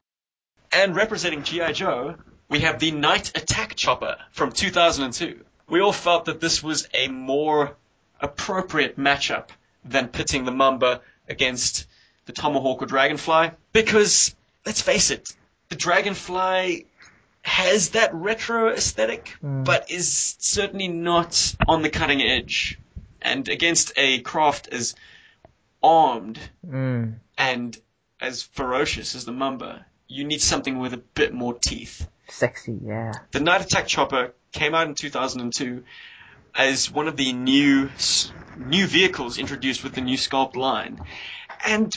And 0.73 0.95
representing 0.97 1.43
G.I. 1.43 1.73
Joe, 1.73 2.17
we 2.49 2.61
have 2.61 2.79
the 2.79 2.91
Night 2.91 3.33
Attack 3.35 3.75
Chopper 3.77 4.17
from 4.33 4.53
2002. 4.53 5.45
We 5.69 5.81
all 5.81 5.93
felt 5.93 6.27
that 6.27 6.41
this 6.41 6.63
was 6.63 6.89
a 6.95 7.09
more 7.09 7.77
appropriate 8.21 8.97
matchup 8.99 9.49
than 9.85 10.09
pitting 10.09 10.45
the 10.45 10.53
Mamba 10.53 11.01
against 11.29 11.87
the 12.27 12.33
Tomahawk 12.33 12.83
or 12.83 12.87
Dragonfly. 12.87 13.51
Because, 13.73 14.35
let's 14.65 14.81
face 14.83 15.11
it, 15.11 15.35
the 15.69 15.77
Dragonfly 15.77 16.87
has 17.43 17.91
that 17.91 18.13
retro 18.15 18.73
aesthetic, 18.73 19.37
but 19.43 19.91
is 19.91 20.37
certainly 20.39 20.89
not 20.89 21.55
on 21.69 21.83
the 21.83 21.91
cutting 21.91 22.21
edge. 22.23 22.79
And 23.23 23.49
against 23.49 23.93
a 23.97 24.21
craft 24.21 24.69
as 24.71 24.95
armed 25.83 26.39
Mm. 26.67 27.15
and 27.39 27.77
as 28.21 28.43
ferocious 28.43 29.15
as 29.15 29.25
the 29.25 29.33
Mamba, 29.33 29.85
you 30.09 30.25
need 30.25 30.41
something 30.41 30.79
with 30.79 30.95
a 30.95 30.99
bit 30.99 31.33
more 31.33 31.55
teeth. 31.55 32.09
Sexy, 32.29 32.79
yeah. 32.85 33.13
The 33.33 33.41
Night 33.41 33.63
Attack 33.63 33.87
Chopper 33.87 34.35
came 34.53 34.75
out 34.75 34.89
in 34.89 34.95
2002 34.95 35.85
as 36.55 36.91
one 36.91 37.09
of 37.09 37.17
the 37.17 37.33
new 37.33 37.91
new 38.57 38.87
vehicles 38.87 39.39
introduced 39.39 39.85
with 39.85 39.95
the 39.95 40.01
new 40.01 40.17
Sculpt 40.17 40.57
line, 40.57 41.01
and 41.67 41.95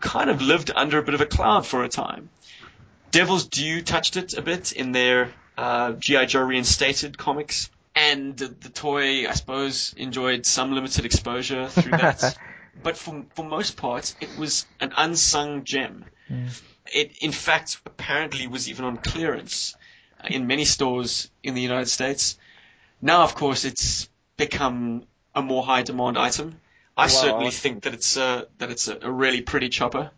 kind 0.00 0.28
of 0.30 0.42
lived 0.42 0.70
under 0.74 0.98
a 0.98 1.02
bit 1.02 1.14
of 1.14 1.20
a 1.20 1.26
cloud 1.26 1.66
for 1.66 1.82
a 1.82 1.88
time. 1.88 2.28
Devil's 3.10 3.46
Due 3.46 3.80
touched 3.82 4.16
it 4.16 4.34
a 4.34 4.42
bit 4.42 4.72
in 4.72 4.92
their 4.92 5.32
uh, 5.56 5.92
GI 5.92 6.26
Joe 6.26 6.42
reinstated 6.42 7.16
comics, 7.16 7.70
and 7.94 8.36
the, 8.36 8.68
toy, 8.68 9.28
I 9.28 9.32
suppose, 9.32 9.94
enjoyed 9.96 10.44
some 10.44 10.72
limited 10.72 11.04
exposure 11.04 11.68
through 11.68 11.92
that. 11.92 12.36
but 12.82 12.96
for 12.96 13.24
for 13.34 13.44
most 13.44 13.76
part, 13.76 14.14
it 14.20 14.36
was 14.36 14.66
an 14.80 14.92
unsung 14.96 15.64
gem. 15.64 16.04
It, 16.92 17.18
in 17.20 17.32
fact, 17.32 17.78
apparently 17.86 18.46
was 18.46 18.68
even 18.68 18.84
on 18.84 18.96
clearance 18.98 19.74
uh, 20.22 20.28
in 20.30 20.46
many 20.46 20.64
stores 20.64 21.30
in 21.42 21.54
the 21.54 21.62
United 21.62 21.88
States. 21.88 22.38
Now, 23.00 23.22
of 23.22 23.34
course, 23.34 23.64
it's 23.64 24.08
become 24.36 25.04
a 25.34 25.42
more 25.42 25.64
high 25.64 25.82
demand 25.82 26.18
item. 26.18 26.60
I 26.96 27.02
Wow. 27.02 27.08
certainly 27.08 27.50
think 27.50 27.82
that 27.84 27.94
it's 27.94 28.16
a 28.16 28.46
that 28.58 28.70
it's 28.70 28.88
a, 28.88 28.98
a 29.02 29.10
really 29.10 29.42
pretty 29.42 29.68
chopper. 29.68 30.10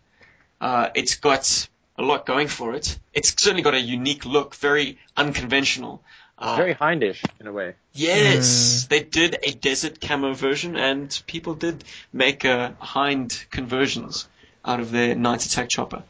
Uh, 0.60 0.88
it's 0.94 1.16
got 1.16 1.68
a 1.98 2.02
lot 2.02 2.26
going 2.26 2.48
for 2.48 2.74
it. 2.74 2.98
It's 3.14 3.34
certainly 3.42 3.62
got 3.62 3.74
a 3.74 3.80
unique 3.80 4.26
look, 4.26 4.54
very 4.54 4.98
unconventional. 5.16 6.02
Uh, 6.38 6.56
Very 6.56 6.74
hindish 6.74 7.22
in 7.40 7.46
a 7.46 7.52
way. 7.52 7.76
Yes, 7.94 8.86
they 8.90 9.02
did 9.02 9.38
a 9.42 9.52
desert 9.52 10.02
camo 10.02 10.34
version, 10.34 10.76
and 10.76 11.22
people 11.26 11.54
did 11.54 11.82
make 12.12 12.44
uh, 12.44 12.72
hind 12.78 13.46
conversions 13.50 14.28
out 14.66 14.80
of 14.80 14.90
their 14.90 15.14
Night 15.14 15.44
Attack 15.46 15.68
chopper. 15.68 16.02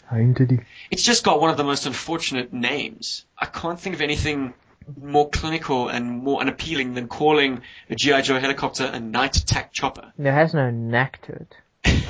It's 0.91 1.03
just 1.03 1.23
got 1.25 1.41
one 1.41 1.51
of 1.51 1.57
the 1.57 1.65
most 1.65 1.87
unfortunate 1.87 2.53
names. 2.53 3.25
I 3.39 3.47
can't 3.47 3.79
think 3.79 3.95
of 3.95 4.01
anything 4.01 4.55
more 5.01 5.29
clinical 5.29 5.89
and 5.89 6.23
more 6.23 6.41
unappealing 6.41 6.95
than 6.95 7.09
calling 7.09 7.63
a 7.91 7.95
GI 7.95 8.23
Joe 8.23 8.39
helicopter 8.39 8.85
a 8.85 9.01
Night 9.01 9.37
Attack 9.37 9.73
chopper. 9.73 10.13
It 10.19 10.25
has 10.31 10.55
no 10.55 10.71
knack 10.71 11.21
to 11.27 11.33
it. 11.33 11.57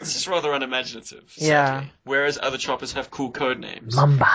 It's 0.00 0.12
just 0.14 0.26
rather 0.26 0.52
unimaginative. 0.52 1.32
Yeah. 1.36 1.84
Whereas 2.02 2.38
other 2.40 2.58
choppers 2.58 2.94
have 2.94 3.10
cool 3.10 3.30
code 3.30 3.60
names. 3.60 3.94
Mamba, 3.94 4.28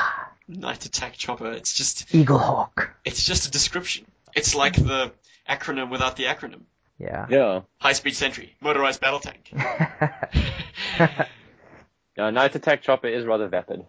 Night 0.48 0.86
Attack 0.86 1.14
Chopper. 1.14 1.52
It's 1.52 1.74
just 1.74 2.14
Eagle 2.16 2.38
Hawk. 2.40 2.96
it's 3.04 3.24
just 3.24 3.48
a 3.48 3.52
description. 3.52 4.06
It's 4.36 4.56
like 4.56 4.76
the 4.76 5.12
acronym 5.48 5.90
without 5.90 6.16
the 6.16 6.26
acronym. 6.26 6.62
Yeah. 7.00 7.28
yeah. 7.30 7.62
High 7.80 7.94
Speed 7.94 8.16
Sentry, 8.16 8.56
Motorized 8.62 9.00
Battle 9.02 9.20
Tank. 9.22 9.52
Yeah, 12.18 12.32
Night 12.32 12.54
Attack 12.54 12.82
Chopper 12.82 13.08
is 13.08 13.26
rather 13.26 13.48
vapid. 13.48 13.86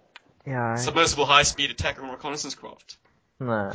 yeah. 0.47 0.73
I- 0.73 0.77
Submersible 0.77 1.27
High 1.27 1.43
Speed 1.43 1.71
Attack 1.73 1.99
and 2.01 2.11
Reconnaissance 2.11 2.55
Craft. 2.55 2.97
no, 3.41 3.73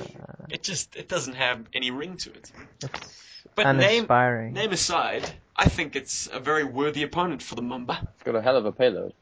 It 0.50 0.64
just 0.64 0.96
it 0.96 1.10
doesn't 1.10 1.34
have 1.34 1.66
any 1.74 1.92
ring 1.92 2.16
to 2.18 2.30
it. 2.32 2.52
it's 2.82 3.48
But 3.56 3.64
name 3.74 3.80
uninspiring. 4.06 4.54
name 4.54 4.72
aside, 4.72 5.30
I 5.58 5.68
think 5.68 5.96
it's 5.98 6.30
a 6.32 6.40
very 6.40 6.64
worthy 6.64 7.04
opponent 7.04 7.42
for 7.44 7.56
the 7.56 7.62
Mamba. 7.62 8.08
It's 8.14 8.24
got 8.24 8.36
a 8.36 8.42
hell 8.42 8.56
of 8.56 8.66
a 8.66 8.72
payload. 8.72 9.14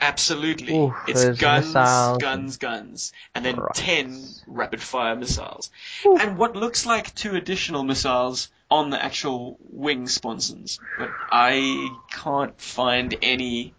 Absolutely. 0.00 0.76
Oof, 0.76 0.94
it's 1.08 1.40
guns, 1.40 1.66
missiles 1.66 2.18
guns, 2.18 2.56
guns, 2.56 3.12
and 3.34 3.44
then 3.44 3.56
Rockets. 3.56 3.80
10 3.80 4.24
rapid 4.46 4.80
fire 4.80 5.16
missiles. 5.16 5.70
And 6.04 6.38
what 6.38 6.54
looks 6.56 6.86
like 6.86 7.14
two 7.14 7.34
additional 7.34 7.82
missiles 7.82 8.48
on 8.70 8.90
the 8.90 9.02
actual 9.02 9.58
wing 9.70 10.06
sponsons. 10.08 10.78
But 10.98 11.10
I 11.30 11.88
can't 12.12 12.60
find 12.60 13.16
any 13.22 13.74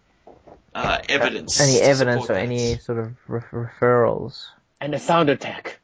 uh, 0.74 1.00
evidence. 1.08 1.60
any 1.60 1.80
evidence 1.80 2.24
or 2.26 2.34
that. 2.34 2.44
any 2.44 2.78
sort 2.78 3.00
of 3.00 3.16
re- 3.28 3.42
referrals. 3.52 4.46
And 4.82 4.94
a 4.94 5.00
sound 5.00 5.30
attack. 5.30 5.80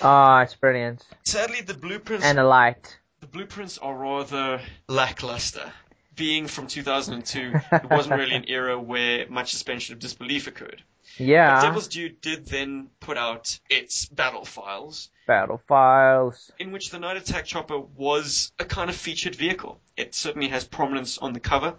Ah, 0.00 0.42
it's 0.42 0.54
brilliant. 0.54 1.04
Sadly, 1.24 1.60
the 1.62 1.74
blueprints 1.74 2.24
And 2.24 2.38
a 2.38 2.46
light. 2.46 2.98
the 3.20 3.26
blueprints 3.26 3.78
are 3.78 3.94
rather 3.94 4.60
lackluster. 4.88 5.72
Being 6.16 6.46
from 6.46 6.66
2002, 6.66 7.52
it 7.72 7.90
wasn't 7.90 8.18
really 8.20 8.34
an 8.34 8.44
era 8.48 8.78
where 8.80 9.28
much 9.28 9.50
suspension 9.50 9.94
of 9.94 9.98
disbelief 9.98 10.46
occurred. 10.46 10.82
But 11.18 11.26
Yeah. 11.26 11.60
Devil's 11.62 11.88
Due 11.88 12.08
did 12.08 12.46
then 12.46 12.88
put 13.00 13.16
out 13.16 13.58
its 13.70 14.06
battle 14.06 14.44
files, 14.44 15.10
Battle 15.26 15.60
files. 15.68 16.50
in 16.58 16.72
which 16.72 16.90
the 16.90 16.98
Night 16.98 17.16
Attack 17.16 17.44
Chopper 17.46 17.78
was 17.78 18.52
a 18.58 18.64
kind 18.64 18.90
of 18.90 18.96
featured 18.96 19.34
vehicle. 19.34 19.80
It 19.96 20.14
certainly 20.14 20.48
has 20.48 20.64
prominence 20.64 21.18
on 21.18 21.32
the 21.32 21.40
cover. 21.40 21.74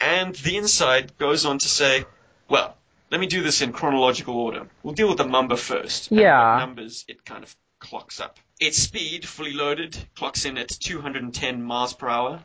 And 0.00 0.34
the 0.34 0.56
inside 0.56 1.16
goes 1.18 1.44
on 1.46 1.58
to 1.58 1.68
say, 1.68 2.04
well, 2.48 2.76
let 3.10 3.20
me 3.20 3.26
do 3.26 3.42
this 3.42 3.62
in 3.62 3.72
chronological 3.72 4.36
order. 4.36 4.66
We'll 4.82 4.94
deal 4.94 5.08
with 5.08 5.18
the 5.18 5.26
Mamba 5.26 5.56
first. 5.56 6.10
Yeah. 6.10 6.56
numbers 6.58 7.04
it 7.08 7.24
kind 7.24 7.44
of 7.44 7.54
clocks 7.78 8.20
up. 8.20 8.38
Its 8.60 8.78
speed, 8.78 9.26
fully 9.26 9.52
loaded, 9.52 9.96
clocks 10.16 10.44
in 10.44 10.58
at 10.58 10.68
210 10.68 11.62
miles 11.62 11.92
per 11.94 12.08
hour, 12.08 12.40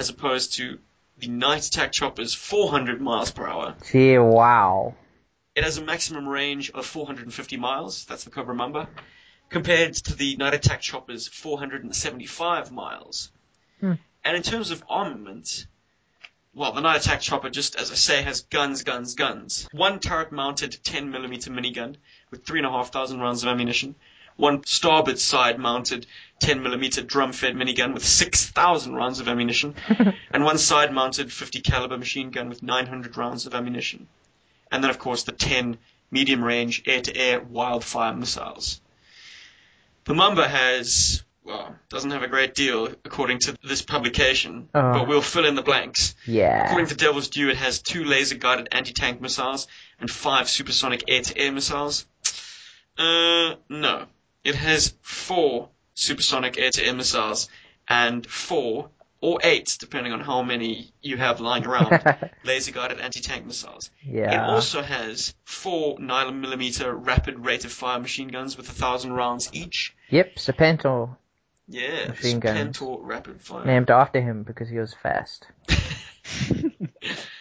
as 0.00 0.08
opposed 0.08 0.54
to 0.54 0.78
the 1.18 1.28
Night 1.28 1.66
Attack 1.66 1.92
Chopper's 1.92 2.32
400 2.32 3.02
miles 3.02 3.30
per 3.30 3.46
hour. 3.46 3.76
Gee, 3.92 4.16
wow. 4.16 4.94
It 5.54 5.62
has 5.62 5.76
a 5.76 5.84
maximum 5.84 6.26
range 6.26 6.70
of 6.70 6.86
450 6.86 7.58
miles, 7.58 8.06
that's 8.06 8.24
the 8.24 8.30
Cobra 8.30 8.54
Mamba, 8.54 8.88
compared 9.50 9.92
to 9.92 10.16
the 10.16 10.36
Night 10.36 10.54
Attack 10.54 10.80
Chopper's 10.80 11.28
475 11.28 12.72
miles. 12.72 13.30
Hmm. 13.80 13.92
And 14.24 14.36
in 14.38 14.42
terms 14.42 14.70
of 14.70 14.82
armament, 14.88 15.66
well, 16.54 16.72
the 16.72 16.80
Night 16.80 17.02
Attack 17.02 17.20
Chopper, 17.20 17.50
just 17.50 17.76
as 17.76 17.92
I 17.92 17.96
say, 17.96 18.22
has 18.22 18.40
guns, 18.40 18.84
guns, 18.84 19.14
guns. 19.14 19.68
One 19.70 20.00
turret 20.00 20.32
mounted 20.32 20.78
10mm 20.82 21.46
minigun 21.50 21.96
with 22.30 22.46
3,500 22.46 23.22
rounds 23.22 23.42
of 23.42 23.50
ammunition. 23.50 23.96
One 24.36 24.64
starboard 24.64 25.18
side 25.18 25.58
mounted 25.58 26.06
10 26.40 26.62
millimeter 26.62 27.02
drum 27.02 27.32
fed 27.32 27.54
minigun 27.54 27.92
with 27.92 28.04
6,000 28.06 28.94
rounds 28.94 29.20
of 29.20 29.28
ammunition. 29.28 29.74
and 30.32 30.44
one 30.44 30.58
side 30.58 30.92
mounted 30.92 31.30
50 31.32 31.60
caliber 31.60 31.98
machine 31.98 32.30
gun 32.30 32.48
with 32.48 32.62
900 32.62 33.16
rounds 33.16 33.46
of 33.46 33.54
ammunition 33.54 34.06
and 34.70 34.82
then 34.82 34.90
of 34.90 34.98
course 34.98 35.24
the 35.24 35.32
10 35.32 35.78
medium 36.10 36.42
range 36.42 36.82
air 36.86 37.00
to 37.00 37.16
air 37.16 37.40
wildfire 37.40 38.14
missiles. 38.14 38.80
The 40.04 40.14
Mamba 40.14 40.46
has, 40.48 41.22
well, 41.44 41.74
doesn't 41.88 42.10
have 42.10 42.22
a 42.22 42.28
great 42.28 42.54
deal 42.54 42.86
according 43.04 43.40
to 43.40 43.56
this 43.62 43.82
publication, 43.82 44.68
Oh. 44.74 44.92
but 44.92 45.08
we'll 45.08 45.22
fill 45.22 45.44
in 45.44 45.54
the 45.54 45.62
blanks. 45.62 46.14
Yeah. 46.26 46.64
According 46.66 46.86
to 46.88 46.94
Devil's 46.94 47.28
Due, 47.28 47.50
it 47.50 47.56
has 47.56 47.80
two 47.82 48.04
laser 48.04 48.36
guided 48.36 48.68
anti 48.72 48.92
tank 48.92 49.20
missiles 49.20 49.66
and 50.00 50.10
five 50.10 50.48
supersonic 50.48 51.04
air 51.08 51.22
to 51.22 51.38
air 51.38 51.52
missiles. 51.52 52.06
Uh, 52.98 53.54
no. 53.68 54.06
It 54.44 54.54
has 54.54 54.94
four 55.02 55.68
supersonic 55.94 56.58
air 56.58 56.70
to 56.70 56.84
air 56.84 56.94
missiles 56.94 57.48
and 57.88 58.26
four 58.26 58.90
or 59.20 59.38
eight, 59.42 59.76
depending 59.78 60.12
on 60.12 60.20
how 60.20 60.42
many 60.42 60.92
you 61.02 61.18
have 61.18 61.40
lying 61.40 61.66
around, 61.66 62.02
laser 62.44 62.72
guided 62.72 63.00
anti 63.00 63.20
tank 63.20 63.44
missiles. 63.44 63.90
Yeah. 64.02 64.32
It 64.32 64.50
also 64.50 64.82
has 64.82 65.34
four 65.44 65.98
9mm 65.98 67.06
rapid 67.06 67.44
rate 67.44 67.64
of 67.64 67.72
fire 67.72 67.98
machine 67.98 68.28
guns 68.28 68.56
with 68.56 68.68
a 68.68 68.72
thousand 68.72 69.12
rounds 69.12 69.50
each. 69.52 69.94
Yep, 70.08 70.36
Serpentor. 70.36 71.16
Yeah, 71.68 72.08
Machine 72.08 72.40
guns. 72.40 72.78
Pentor 72.78 72.98
rapid 73.02 73.40
fire. 73.40 73.64
Named 73.64 73.90
after 73.90 74.20
him 74.20 74.42
because 74.42 74.68
he 74.68 74.78
was 74.78 74.94
fast. 74.94 75.46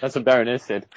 That's 0.02 0.16
what 0.16 0.26
Baroness 0.26 0.64
said. 0.66 0.88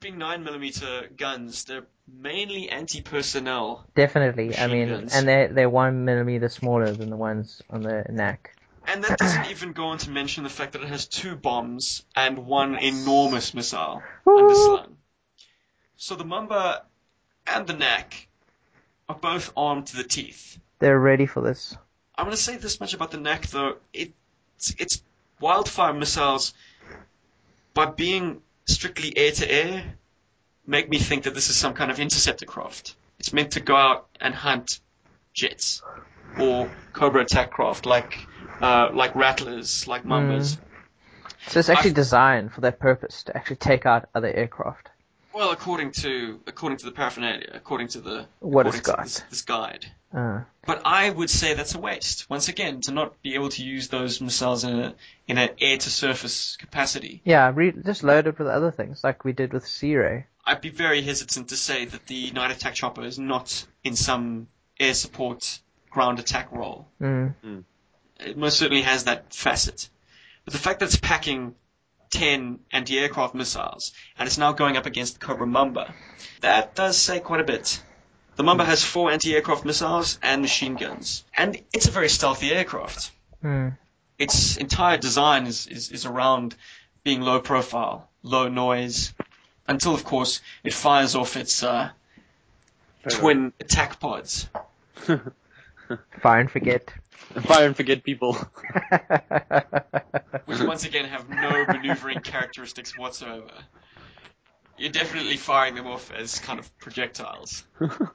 Being 0.00 0.18
nine 0.18 0.44
millimeter 0.44 1.08
guns, 1.16 1.64
they're 1.64 1.86
mainly 2.06 2.70
anti 2.70 3.02
personnel. 3.02 3.86
Definitely. 3.94 4.56
I 4.56 4.66
mean, 4.66 4.88
guns. 4.88 5.14
and 5.14 5.26
they're, 5.26 5.48
they're 5.48 5.70
one 5.70 6.04
millimeter 6.04 6.48
smaller 6.48 6.92
than 6.92 7.10
the 7.10 7.16
ones 7.16 7.62
on 7.70 7.82
the 7.82 8.04
NAC. 8.08 8.56
And 8.86 9.04
that 9.04 9.18
doesn't 9.18 9.50
even 9.50 9.72
go 9.72 9.86
on 9.86 9.98
to 9.98 10.10
mention 10.10 10.42
the 10.42 10.50
fact 10.50 10.72
that 10.72 10.82
it 10.82 10.88
has 10.88 11.06
two 11.06 11.36
bombs 11.36 12.04
and 12.16 12.46
one 12.46 12.76
enormous 12.76 13.54
missile 13.54 14.02
underslung. 14.26 14.94
So 15.96 16.16
the 16.16 16.24
Mamba 16.24 16.84
and 17.46 17.66
the 17.66 17.74
NAC 17.74 18.28
are 19.08 19.14
both 19.14 19.52
armed 19.56 19.88
to 19.88 19.96
the 19.96 20.04
teeth. 20.04 20.58
They're 20.78 20.98
ready 20.98 21.26
for 21.26 21.42
this. 21.42 21.76
I'm 22.16 22.24
going 22.24 22.36
to 22.36 22.42
say 22.42 22.56
this 22.56 22.80
much 22.80 22.94
about 22.94 23.10
the 23.10 23.18
NAC, 23.18 23.48
though. 23.48 23.76
It's, 23.92 24.74
it's 24.78 25.02
wildfire 25.40 25.92
missiles, 25.92 26.54
by 27.80 27.86
being 27.90 28.42
strictly 28.66 29.16
air 29.16 29.32
to 29.32 29.50
air, 29.50 29.94
make 30.66 30.90
me 30.90 30.98
think 30.98 31.22
that 31.24 31.34
this 31.34 31.48
is 31.48 31.56
some 31.56 31.72
kind 31.72 31.90
of 31.90 31.98
interceptor 31.98 32.44
craft. 32.44 32.94
It's 33.18 33.32
meant 33.32 33.52
to 33.52 33.60
go 33.60 33.74
out 33.74 34.06
and 34.20 34.34
hunt 34.34 34.80
jets 35.32 35.82
or 36.38 36.70
Cobra 36.92 37.22
attack 37.22 37.50
craft, 37.50 37.86
like 37.86 38.18
uh, 38.60 38.90
like 38.92 39.14
Rattlers, 39.14 39.88
like 39.88 40.04
Mambas. 40.04 40.58
So 41.46 41.60
it's 41.60 41.70
actually 41.70 41.92
I- 41.92 41.94
designed 41.94 42.52
for 42.52 42.60
that 42.60 42.78
purpose 42.80 43.22
to 43.24 43.36
actually 43.36 43.56
take 43.56 43.86
out 43.86 44.10
other 44.14 44.28
aircraft. 44.28 44.90
Well, 45.32 45.50
according 45.50 45.92
to 45.92 46.40
according 46.46 46.78
to 46.78 46.86
the 46.86 46.92
paraphernalia, 46.92 47.50
according 47.54 47.88
to 47.88 48.00
the 48.00 48.26
what 48.40 48.66
is 48.66 48.74
according 48.74 48.78
it's 48.78 48.86
got. 48.86 49.04
this, 49.04 49.20
this 49.30 49.42
guide. 49.42 49.86
Uh, 50.12 50.40
But 50.66 50.82
I 50.84 51.08
would 51.08 51.30
say 51.30 51.54
that's 51.54 51.74
a 51.76 51.78
waste. 51.78 52.28
Once 52.28 52.48
again, 52.48 52.80
to 52.82 52.92
not 52.92 53.22
be 53.22 53.34
able 53.34 53.48
to 53.50 53.62
use 53.62 53.88
those 53.88 54.20
missiles 54.20 54.64
in 54.64 54.78
a 54.78 54.94
in 55.28 55.38
an 55.38 55.50
air 55.60 55.76
to 55.76 55.90
surface 55.90 56.56
capacity, 56.56 57.22
yeah, 57.24 57.52
re- 57.54 57.72
just 57.84 58.02
load 58.02 58.26
it 58.26 58.38
with 58.38 58.48
other 58.48 58.72
things, 58.72 59.04
like 59.04 59.24
we 59.24 59.32
did 59.32 59.52
with 59.52 59.66
Sea 59.66 59.96
Ray. 59.96 60.26
I'd 60.44 60.60
be 60.60 60.70
very 60.70 61.02
hesitant 61.02 61.48
to 61.50 61.56
say 61.56 61.84
that 61.84 62.06
the 62.06 62.32
night 62.32 62.50
attack 62.50 62.74
chopper 62.74 63.04
is 63.04 63.18
not 63.18 63.64
in 63.84 63.94
some 63.94 64.48
air 64.80 64.94
support 64.94 65.60
ground 65.90 66.18
attack 66.18 66.50
role. 66.50 66.88
Mm. 67.00 67.64
It 68.18 68.36
most 68.36 68.58
certainly 68.58 68.82
has 68.82 69.04
that 69.04 69.32
facet. 69.32 69.88
But 70.44 70.52
the 70.52 70.58
fact 70.58 70.80
that 70.80 70.86
it's 70.86 70.96
packing 70.96 71.54
10 72.10 72.60
anti-aircraft 72.72 73.34
missiles 73.34 73.92
and 74.18 74.26
it's 74.26 74.38
now 74.38 74.52
going 74.52 74.76
up 74.76 74.86
against 74.86 75.18
the 75.18 75.26
Cobra 75.26 75.46
Mamba, 75.46 75.94
that 76.40 76.74
does 76.74 76.96
say 76.96 77.20
quite 77.20 77.40
a 77.40 77.44
bit. 77.44 77.82
The 78.36 78.42
Mamba 78.42 78.64
has 78.64 78.82
four 78.84 79.10
anti-aircraft 79.10 79.64
missiles 79.64 80.18
and 80.22 80.42
machine 80.42 80.74
guns. 80.74 81.24
And 81.36 81.60
it's 81.72 81.88
a 81.88 81.90
very 81.90 82.08
stealthy 82.08 82.50
aircraft. 82.52 83.10
Mm. 83.44 83.76
Its 84.18 84.56
entire 84.56 84.98
design 84.98 85.46
is, 85.46 85.66
is, 85.66 85.90
is 85.90 86.06
around 86.06 86.54
being 87.02 87.20
low 87.20 87.40
profile, 87.40 88.08
low 88.22 88.48
noise, 88.48 89.12
until 89.66 89.94
of 89.94 90.04
course 90.04 90.40
it 90.64 90.74
fires 90.74 91.14
off 91.14 91.36
its 91.36 91.62
uh, 91.62 91.90
twin 93.08 93.52
attack 93.60 94.00
pods. 94.00 94.48
Fire 96.20 96.40
and 96.40 96.50
forget. 96.50 96.92
Fire 97.42 97.66
and 97.66 97.76
forget 97.76 98.02
people. 98.02 98.34
which 100.46 100.60
once 100.60 100.84
again 100.84 101.04
have 101.04 101.28
no 101.28 101.64
maneuvering 101.66 102.20
characteristics 102.20 102.98
whatsoever. 102.98 103.50
You're 104.76 104.90
definitely 104.90 105.36
firing 105.36 105.74
them 105.74 105.86
off 105.86 106.10
as 106.12 106.38
kind 106.40 106.58
of 106.58 106.78
projectiles. 106.78 107.64
and 107.78 108.08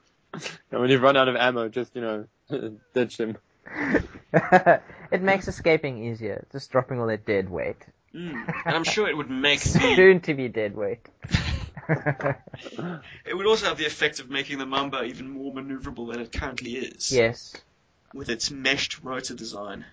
when 0.70 0.90
you 0.90 0.98
run 0.98 1.16
out 1.16 1.28
of 1.28 1.36
ammo, 1.36 1.68
just, 1.68 1.94
you 1.94 2.02
know, 2.02 2.26
ditch 2.94 3.16
them. 3.16 3.38
it 5.10 5.22
makes 5.22 5.48
escaping 5.48 6.04
easier, 6.04 6.46
just 6.52 6.70
dropping 6.70 7.00
all 7.00 7.06
that 7.06 7.24
dead 7.24 7.48
weight. 7.48 7.78
Mm. 8.14 8.32
And 8.66 8.76
I'm 8.76 8.84
sure 8.84 9.08
it 9.08 9.16
would 9.16 9.30
make 9.30 9.60
Soon 9.60 10.20
to 10.22 10.34
be 10.34 10.48
dead 10.48 10.76
weight. 10.76 11.06
it 11.88 13.34
would 13.34 13.46
also 13.46 13.66
have 13.66 13.78
the 13.78 13.86
effect 13.86 14.20
of 14.20 14.28
making 14.28 14.58
the 14.58 14.66
Mamba 14.66 15.04
even 15.04 15.30
more 15.30 15.54
maneuverable 15.54 16.12
than 16.12 16.20
it 16.20 16.32
currently 16.32 16.72
is. 16.72 17.12
yes. 17.12 17.54
With 18.14 18.28
its 18.28 18.50
meshed 18.50 19.02
rotor 19.02 19.34
design. 19.34 19.84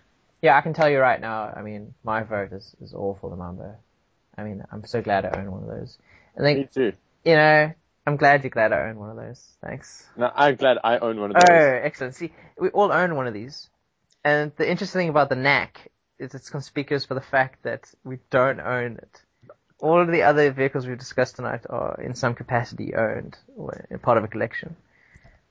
Yeah, 0.42 0.58
I 0.58 0.62
can 0.62 0.74
tell 0.74 0.90
you 0.90 1.00
right 1.00 1.20
now. 1.20 1.54
I 1.56 1.62
mean, 1.62 1.94
my 2.04 2.24
vote 2.24 2.52
is, 2.52 2.76
is 2.82 2.94
all 2.94 3.18
for 3.20 3.30
the 3.30 3.36
Mamba. 3.36 3.78
I 4.38 4.44
mean, 4.44 4.64
I'm 4.72 4.86
so 4.86 5.02
glad 5.02 5.26
I 5.26 5.40
own 5.40 5.52
one 5.52 5.64
of 5.64 5.70
those. 5.70 5.98
I 6.38 6.42
think 6.42 6.60
Me 6.60 6.70
too. 6.74 6.94
you 7.24 7.36
know, 7.36 7.74
I'm 8.06 8.18
glad 8.18 8.44
you're 8.44 8.50
glad 8.50 8.74
I 8.74 8.90
own 8.90 8.98
one 8.98 9.10
of 9.10 9.16
those. 9.16 9.42
Thanks. 9.62 10.06
No, 10.18 10.32
I'm 10.36 10.56
glad 10.56 10.80
I 10.84 10.98
own 10.98 11.20
one 11.20 11.32
of 11.32 11.38
oh, 11.38 11.40
those. 11.40 11.50
Oh, 11.50 11.80
excellent. 11.84 12.16
See, 12.16 12.34
we 12.60 12.70
all 12.70 12.92
own 12.92 13.16
one 13.16 13.28
of 13.28 13.34
these. 13.34 13.70
And 14.26 14.52
the 14.58 14.70
interesting 14.70 15.00
thing 15.00 15.10
about 15.10 15.30
the 15.30 15.36
NAC 15.36 15.92
is 16.20 16.34
it's 16.34 16.50
conspicuous 16.50 17.06
for 17.06 17.14
the 17.14 17.22
fact 17.22 17.64
that 17.64 17.90
we 18.04 18.18
don't 18.30 18.60
own 18.60 18.98
it. 18.98 19.22
All 19.80 20.02
of 20.02 20.12
the 20.12 20.24
other 20.24 20.52
vehicles 20.52 20.88
we've 20.88 20.98
discussed 20.98 21.36
tonight 21.36 21.66
are 21.70 22.00
in 22.02 22.16
some 22.16 22.36
capacity 22.36 22.96
owned 22.96 23.38
or 23.56 23.86
part 24.02 24.18
of 24.18 24.24
a 24.24 24.30
collection. 24.30 24.76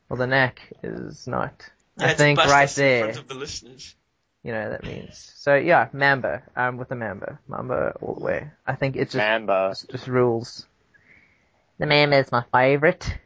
Well, 0.09 0.19
the 0.19 0.27
NAC 0.27 0.61
is 0.83 1.27
not. 1.27 1.71
Yeah, 1.99 2.07
I 2.07 2.15
think 2.15 2.39
right 2.39 2.65
us 2.65 2.79
in 2.79 2.85
there, 2.85 3.05
front 3.05 3.19
of 3.19 3.29
the 3.29 3.35
listeners. 3.35 3.95
you 4.43 4.53
know, 4.53 4.71
that 4.71 4.83
means. 4.85 5.33
So 5.37 5.55
yeah, 5.55 5.89
Mamba. 5.93 6.43
I'm 6.57 6.77
with 6.79 6.89
the 6.89 6.95
Mamba. 6.97 7.39
Mamba 7.49 7.97
all 8.01 8.15
the 8.15 8.25
way. 8.25 8.51
I 8.67 8.75
think 8.75 8.97
it's 8.97 9.13
just, 9.13 9.19
Mamba. 9.19 9.71
just, 9.73 9.91
just 9.91 10.07
rules. 10.09 10.67
The 11.79 11.87
Mamba 11.87 12.19
is 12.19 12.33
my 12.33 12.45
favourite 12.53 13.19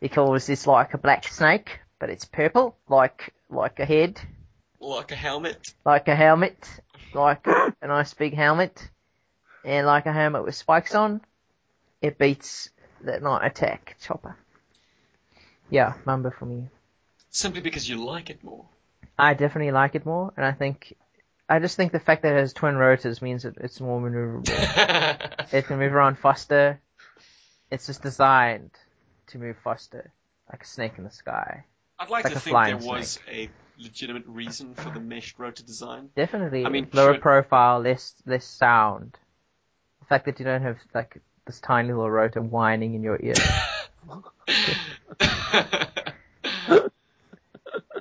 because 0.00 0.48
it's 0.48 0.66
like 0.66 0.94
a 0.94 0.98
black 0.98 1.26
snake, 1.28 1.80
but 1.98 2.10
it's 2.10 2.24
purple, 2.24 2.76
like 2.88 3.32
like 3.50 3.78
a 3.78 3.84
head, 3.84 4.20
Like 4.80 5.12
a 5.12 5.16
helmet. 5.16 5.74
like 5.84 6.08
a 6.08 6.14
helmet, 6.16 6.68
like 7.14 7.46
a 7.46 7.74
nice 7.86 8.12
big 8.14 8.34
helmet, 8.34 8.90
and 9.64 9.86
like 9.86 10.06
a 10.06 10.12
helmet 10.12 10.44
with 10.44 10.54
spikes 10.56 10.94
on. 10.94 11.20
It 12.02 12.18
beats 12.18 12.70
the 13.02 13.20
night 13.20 13.46
attack 13.46 13.96
chopper. 14.02 14.36
Yeah, 15.70 15.94
Mamba 16.04 16.30
for 16.30 16.44
me. 16.46 16.68
Simply 17.34 17.60
because 17.60 17.88
you 17.88 17.96
like 17.96 18.30
it 18.30 18.44
more. 18.44 18.64
I 19.18 19.34
definitely 19.34 19.72
like 19.72 19.96
it 19.96 20.06
more, 20.06 20.32
and 20.36 20.46
I 20.46 20.52
think, 20.52 20.96
I 21.48 21.58
just 21.58 21.76
think 21.76 21.90
the 21.90 21.98
fact 21.98 22.22
that 22.22 22.32
it 22.32 22.38
has 22.38 22.52
twin 22.52 22.76
rotors 22.76 23.20
means 23.20 23.42
that 23.42 23.56
it's 23.56 23.80
more 23.80 24.00
maneuverable. 24.00 24.48
it 25.52 25.66
can 25.66 25.80
move 25.80 25.92
around 25.92 26.16
faster. 26.16 26.80
It's 27.72 27.88
just 27.88 28.02
designed 28.02 28.70
to 29.26 29.38
move 29.38 29.56
faster, 29.64 30.12
like 30.52 30.62
a 30.62 30.66
snake 30.66 30.92
in 30.96 31.02
the 31.02 31.10
sky. 31.10 31.64
I'd 31.98 32.08
like, 32.08 32.22
Like 32.22 32.34
to 32.34 32.38
think 32.38 32.66
there 32.66 32.76
was 32.76 33.18
a 33.28 33.50
legitimate 33.80 34.26
reason 34.28 34.76
for 34.76 34.90
the 34.90 35.00
meshed 35.00 35.36
rotor 35.36 35.64
design. 35.64 36.10
Definitely 36.14 36.64
I 36.64 36.68
mean, 36.68 36.86
lower 36.92 37.14
should- 37.14 37.22
profile, 37.22 37.80
less 37.80 38.14
less 38.26 38.44
sound. 38.44 39.18
The 39.98 40.06
fact 40.06 40.26
that 40.26 40.38
you 40.38 40.44
don't 40.44 40.62
have 40.62 40.78
like 40.94 41.20
this 41.46 41.58
tiny 41.58 41.88
little 41.88 42.08
rotor 42.08 42.42
whining 42.42 42.94
in 42.94 43.02
your 43.02 43.18
ear. 43.20 43.34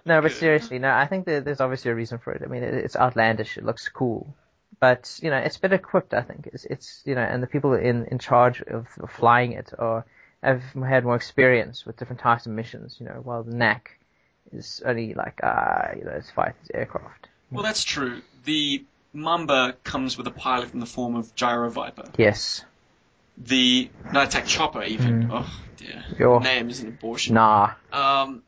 No, 0.05 0.21
but 0.21 0.31
seriously, 0.33 0.79
no, 0.79 0.91
I 0.91 1.05
think 1.07 1.25
there's 1.25 1.61
obviously 1.61 1.91
a 1.91 1.95
reason 1.95 2.17
for 2.19 2.33
it. 2.33 2.41
I 2.43 2.47
mean, 2.47 2.63
it, 2.63 2.73
it's 2.73 2.95
outlandish. 2.95 3.57
It 3.57 3.63
looks 3.63 3.87
cool, 3.89 4.35
but 4.79 5.17
you 5.23 5.29
know, 5.29 5.37
it's 5.37 5.57
better 5.57 5.75
equipped. 5.75 6.13
I 6.13 6.21
think 6.21 6.49
it's, 6.51 6.65
it's 6.65 7.01
you 7.05 7.15
know, 7.15 7.21
and 7.21 7.41
the 7.41 7.47
people 7.47 7.73
in 7.73 8.05
in 8.07 8.19
charge 8.19 8.61
of, 8.63 8.87
flying 9.09 9.53
it 9.53 9.71
are 9.79 10.05
have 10.41 10.61
had 10.73 11.05
more 11.05 11.15
experience 11.15 11.85
with 11.85 11.95
different 11.97 12.19
types 12.19 12.45
of 12.45 12.51
missions. 12.51 12.97
You 12.99 13.05
know, 13.05 13.21
while 13.23 13.43
the 13.43 13.55
NAC 13.55 13.97
is 14.51 14.81
only 14.85 15.13
like 15.13 15.39
ah, 15.41 15.91
you 15.97 16.03
know, 16.03 16.11
it's 16.11 16.29
fight 16.31 16.55
its 16.61 16.71
aircraft. 16.73 17.29
well, 17.49 17.63
that's 17.63 17.83
true. 17.85 18.21
The 18.43 18.83
Mamba 19.13 19.75
comes 19.85 20.17
with 20.17 20.27
a 20.27 20.31
pilot 20.31 20.73
in 20.73 20.79
the 20.79 20.85
form 20.85 21.15
of 21.15 21.33
Gyro 21.35 21.69
Viper. 21.69 22.09
Yes. 22.17 22.65
The 23.37 23.89
Night 24.11 24.27
Attack 24.29 24.45
Chopper, 24.47 24.83
even. 24.83 25.27
Mm. 25.27 25.29
Oh, 25.31 25.59
dear. 25.77 26.03
Your- 26.19 26.41
Name 26.41 26.69
is 26.69 26.81
an 26.81 26.89
abortion. 26.89 27.35
Nah. 27.35 27.71
Um, 27.91 28.43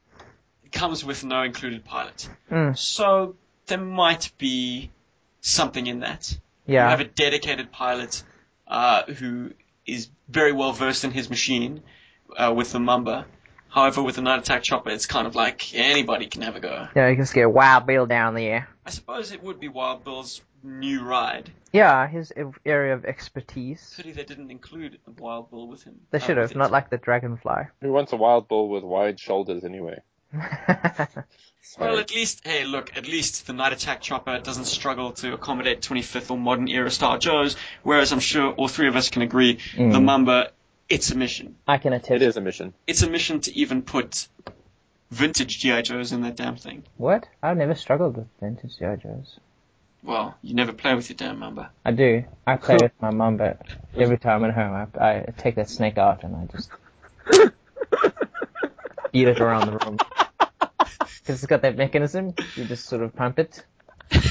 comes 0.76 1.04
with 1.04 1.24
no 1.24 1.42
included 1.42 1.84
pilot. 1.84 2.30
Mm. 2.52 2.78
So, 2.78 3.36
there 3.66 3.80
might 3.80 4.32
be 4.38 4.92
something 5.42 5.88
in 5.88 6.02
that. 6.02 6.38
You 6.68 6.78
have 6.78 7.00
a 7.00 7.06
dedicated 7.06 7.72
pilot 7.72 8.24
uh, 8.68 9.04
who 9.04 9.52
is 9.86 10.10
very 10.28 10.52
well 10.52 10.72
versed 10.72 11.04
in 11.04 11.12
his 11.12 11.30
machine 11.30 11.84
uh, 12.38 12.54
with 12.56 12.72
the 12.72 12.80
Mamba. 12.80 13.26
However, 13.70 14.02
with 14.02 14.16
the 14.16 14.22
Night 14.22 14.40
Attack 14.40 14.64
Chopper, 14.64 14.90
it's 14.90 15.06
kind 15.06 15.28
of 15.28 15.36
like 15.36 15.76
anybody 15.76 16.28
can 16.28 16.42
have 16.44 16.56
a 16.56 16.60
go. 16.60 16.88
Yeah, 16.96 17.10
you 17.10 17.16
can 17.16 17.26
just 17.26 17.34
get 17.34 17.52
Wild 17.52 17.86
Bill 17.86 18.06
down 18.06 18.34
the 18.34 18.46
air. 18.46 18.70
I 18.86 18.90
suppose 18.90 19.32
it 19.32 19.44
would 19.44 19.60
be 19.60 19.68
Wild 19.68 20.04
Bill's 20.04 20.42
new 20.64 21.04
ride. 21.04 21.52
Yeah, 21.74 22.08
his 22.08 22.32
area 22.66 22.94
of 22.94 23.04
expertise. 23.04 23.94
Pity 23.98 24.14
they 24.14 24.24
didn't 24.24 24.50
include 24.50 24.98
the 25.06 25.12
Wild 25.22 25.52
Bill 25.52 25.68
with 25.68 25.84
him. 25.84 26.00
They 26.10 26.20
should 26.20 26.38
with 26.38 26.50
have, 26.50 26.52
it. 26.52 26.58
not 26.58 26.72
like 26.72 26.90
the 26.90 26.98
Dragonfly. 26.98 27.66
Who 27.82 27.92
wants 27.92 28.14
a 28.14 28.16
wild 28.16 28.48
bull 28.48 28.70
with 28.70 28.84
wide 28.84 29.20
shoulders 29.20 29.66
anyway? 29.66 30.00
Well, 31.78 31.98
at 31.98 32.14
least, 32.14 32.48
hey, 32.48 32.64
look, 32.64 32.96
at 32.96 33.06
least 33.08 33.48
the 33.48 33.54
Night 33.54 33.74
Attack 33.74 34.00
Chopper 34.00 34.40
doesn't 34.40 34.66
struggle 34.66 35.12
to 35.14 35.34
accommodate 35.34 35.82
25th 35.82 36.32
or 36.32 36.38
modern 36.38 36.70
era 36.70 36.90
Star 36.90 37.18
Joes, 37.18 37.58
whereas 37.84 38.14
I'm 38.14 38.20
sure 38.22 38.54
all 38.54 38.70
three 38.70 38.88
of 38.88 38.96
us 38.96 39.10
can 39.10 39.24
agree 39.24 39.58
Mm. 39.76 39.92
the 39.92 40.00
Mamba, 40.00 40.52
it's 40.88 41.12
a 41.12 41.18
mission. 41.18 41.56
I 41.68 41.78
can 41.80 41.92
attest. 41.92 42.12
It 42.12 42.22
is 42.22 42.38
a 42.38 42.42
mission. 42.42 42.74
It's 42.88 43.02
a 43.04 43.10
mission 43.10 43.42
to 43.42 43.54
even 43.58 43.82
put 43.82 44.28
vintage 45.12 45.60
G.I. 45.60 45.82
Joes 45.82 46.12
in 46.14 46.22
that 46.22 46.36
damn 46.38 46.56
thing. 46.56 46.84
What? 46.98 47.28
I've 47.44 47.58
never 47.58 47.76
struggled 47.76 48.16
with 48.16 48.28
vintage 48.40 48.78
JoJo's. 48.78 49.40
Well, 50.04 50.38
you 50.44 50.54
never 50.54 50.72
play 50.72 50.94
with 50.96 51.10
your 51.10 51.18
damn 51.18 51.40
Mamba. 51.40 51.72
I 51.84 51.92
do. 51.92 52.24
I 52.46 52.58
play 52.58 52.78
with 52.82 52.92
my 53.02 53.10
Mamba 53.12 53.58
every 53.98 54.18
time 54.18 54.44
I'm 54.44 54.50
at 54.52 54.56
home, 54.56 54.88
I, 55.00 55.08
I 55.10 55.34
take 55.38 55.56
that 55.56 55.70
snake 55.70 55.98
out 55.98 56.24
and 56.24 56.36
I 56.36 56.46
just 56.46 56.70
beat 59.12 59.28
it 59.28 59.42
around 59.42 59.66
the 59.66 59.78
room. 59.80 59.98
Because 61.26 61.42
it's 61.42 61.50
got 61.50 61.64
that 61.64 61.76
mechanism. 61.76 62.36
You 62.56 62.66
just 62.66 62.86
sort 62.86 63.02
of 63.02 63.16
pump 63.16 63.40
it. 63.40 63.66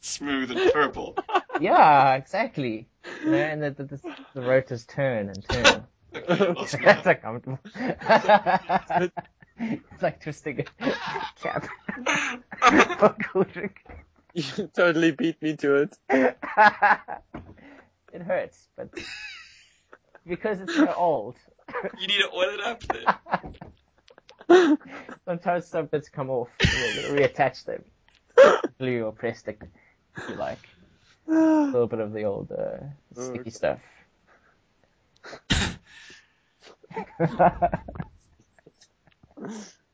Smooth 0.00 0.50
and 0.50 0.72
purple. 0.72 1.18
Yeah, 1.60 2.14
exactly. 2.14 2.88
You 3.22 3.30
know, 3.30 3.36
and 3.36 3.62
the, 3.62 3.70
the, 3.72 3.84
the, 3.84 4.00
the 4.36 4.40
rotors 4.40 4.86
turn 4.86 5.28
and 5.28 5.44
turn. 5.46 5.84
Oscar. 6.56 6.82
That's 6.84 7.06
uncomfortable. 7.06 7.58
it's 9.58 10.02
like 10.02 10.22
twisting 10.22 10.60
a 10.60 10.64
cap. 11.42 11.68
for 12.98 13.14
cool. 13.30 13.44
You 14.32 14.70
totally 14.74 15.10
beat 15.10 15.42
me 15.42 15.56
to 15.56 15.74
it. 15.74 15.98
it 16.08 16.38
hurts, 18.22 18.68
but 18.78 18.88
because 20.26 20.60
it's 20.60 20.74
so 20.74 20.90
old, 20.96 21.36
you 22.00 22.06
need 22.06 22.20
to 22.20 22.30
oil 22.34 22.48
it 22.48 22.60
up 22.60 22.82
then. 22.84 23.04
sometimes 25.24 25.66
some 25.66 25.86
bits 25.86 26.08
come 26.08 26.30
off. 26.30 26.48
We'll 26.60 27.16
reattach 27.16 27.64
them, 27.64 27.84
glue 28.78 29.04
or 29.04 29.12
press 29.12 29.38
stick, 29.40 29.60
if 30.16 30.28
you 30.28 30.34
like. 30.36 30.58
A 31.28 31.32
little 31.32 31.86
bit 31.86 32.00
of 32.00 32.12
the 32.12 32.24
old 32.24 32.52
uh, 32.52 32.78
sticky 33.20 33.50
stuff. 33.50 33.78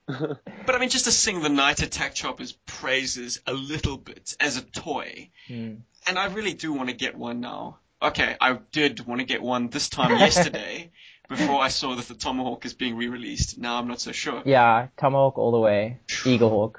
But 0.07 0.75
I 0.75 0.79
mean, 0.79 0.89
just 0.89 1.05
to 1.05 1.13
sing 1.13 1.41
the 1.41 1.49
Night 1.49 1.81
Attack 1.83 2.15
Chopper's 2.15 2.53
praises 2.53 3.41
a 3.47 3.53
little 3.53 3.97
bit 3.97 4.35
as 4.41 4.57
a 4.57 4.63
toy, 4.63 5.31
Hmm. 5.47 5.75
and 6.07 6.19
I 6.19 6.27
really 6.27 6.53
do 6.53 6.73
want 6.73 6.89
to 6.89 6.97
get 6.97 7.17
one 7.17 7.41
now. 7.41 7.79
Okay, 8.03 8.37
I 8.41 8.55
did 8.73 9.07
want 9.07 9.21
to 9.21 9.25
get 9.27 9.41
one 9.43 9.69
this 9.69 9.89
time 9.89 10.19
yesterday, 10.19 10.91
before 11.31 11.63
I 11.63 11.69
saw 11.69 11.95
that 11.95 12.09
the 12.09 12.15
Tomahawk 12.15 12.67
is 12.67 12.75
being 12.75 12.97
re-released. 12.97 13.57
Now 13.57 13.79
I'm 13.79 13.89
not 13.89 14.01
so 14.01 14.13
sure. 14.13 14.43
Yeah, 14.45 14.89
Tomahawk 14.99 15.39
all 15.39 15.53
the 15.53 15.61
way. 15.61 16.01
Eaglehawk. 16.09 16.75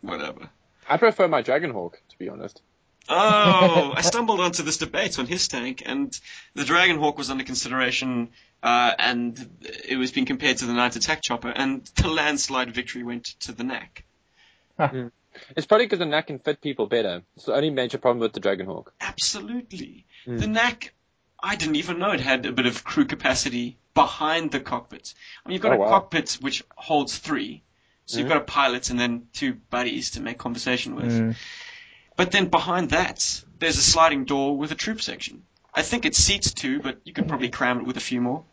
Whatever. 0.00 0.48
I 0.88 0.96
prefer 0.96 1.28
my 1.28 1.42
Dragonhawk, 1.42 1.92
to 2.08 2.18
be 2.18 2.28
honest. 2.28 2.60
Oh, 3.08 3.92
I 3.96 4.00
stumbled 4.00 4.40
onto 4.40 4.62
this 4.62 4.78
debate 4.78 5.18
on 5.18 5.26
HissTank, 5.26 5.82
and 5.84 6.18
the 6.54 6.64
Dragonhawk 6.64 7.18
was 7.18 7.30
under 7.30 7.44
consideration, 7.44 8.30
uh, 8.62 8.92
and 8.98 9.38
it 9.88 9.96
was 9.96 10.10
being 10.10 10.26
compared 10.26 10.56
to 10.58 10.66
the 10.66 10.72
Night 10.72 10.96
Attack 10.96 11.22
Chopper, 11.22 11.50
and 11.50 11.84
the 11.96 12.08
landslide 12.08 12.74
victory 12.74 13.02
went 13.02 13.26
to 13.40 13.52
the 13.52 13.62
NAC. 13.62 14.04
It's 15.56 15.66
probably 15.66 15.86
because 15.86 15.98
the 15.98 16.06
NAC 16.06 16.26
can 16.28 16.38
fit 16.38 16.60
people 16.60 16.86
better. 16.86 17.22
It's 17.36 17.44
the 17.44 17.54
only 17.54 17.70
major 17.70 17.98
problem 17.98 18.20
with 18.20 18.32
the 18.32 18.40
Dragonhawk. 18.40 18.88
Absolutely. 19.00 20.06
Mm. 20.26 20.40
The 20.40 20.46
NAC, 20.46 20.92
I 21.42 21.56
didn't 21.56 21.76
even 21.76 21.98
know 21.98 22.12
it 22.12 22.20
had 22.20 22.46
a 22.46 22.52
bit 22.52 22.66
of 22.66 22.84
crew 22.84 23.04
capacity 23.04 23.76
behind 23.94 24.52
the 24.52 24.60
cockpit. 24.60 25.14
I 25.44 25.48
mean, 25.48 25.54
you've 25.54 25.62
got 25.62 25.72
Oh, 25.72 25.76
a 25.76 25.78
wow. 25.78 25.88
cockpit 25.88 26.38
which 26.40 26.62
holds 26.76 27.18
three. 27.18 27.62
So 28.06 28.18
you've 28.18 28.26
Mhm. 28.26 28.30
got 28.30 28.36
a 28.38 28.44
pilot 28.44 28.90
and 28.90 28.98
then 28.98 29.28
two 29.32 29.54
buddies 29.70 30.10
to 30.12 30.20
make 30.20 30.38
conversation 30.38 30.94
with. 30.94 31.12
Mm. 31.12 31.36
But 32.16 32.30
then 32.30 32.46
behind 32.48 32.90
that, 32.90 33.42
there's 33.58 33.78
a 33.78 33.82
sliding 33.82 34.24
door 34.24 34.56
with 34.56 34.70
a 34.70 34.74
troop 34.74 35.00
section. 35.02 35.42
I 35.74 35.82
think 35.82 36.04
it 36.04 36.14
seats 36.14 36.52
two, 36.52 36.80
but 36.80 37.00
you 37.04 37.12
could 37.12 37.26
probably 37.28 37.48
cram 37.48 37.80
it 37.80 37.86
with 37.86 37.96
a 37.96 38.00
few 38.00 38.20
more. 38.20 38.44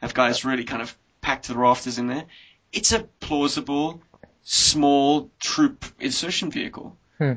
Have 0.00 0.14
guys 0.14 0.44
really 0.44 0.64
kind 0.64 0.82
of 0.82 0.96
packed 1.20 1.46
to 1.46 1.52
the 1.52 1.58
rafters 1.58 1.98
in 1.98 2.08
there. 2.08 2.24
It's 2.72 2.92
a 2.92 3.00
plausible, 3.20 4.02
small 4.42 5.30
troop 5.40 5.84
insertion 6.00 6.50
vehicle. 6.50 6.96
Hmm. 7.18 7.34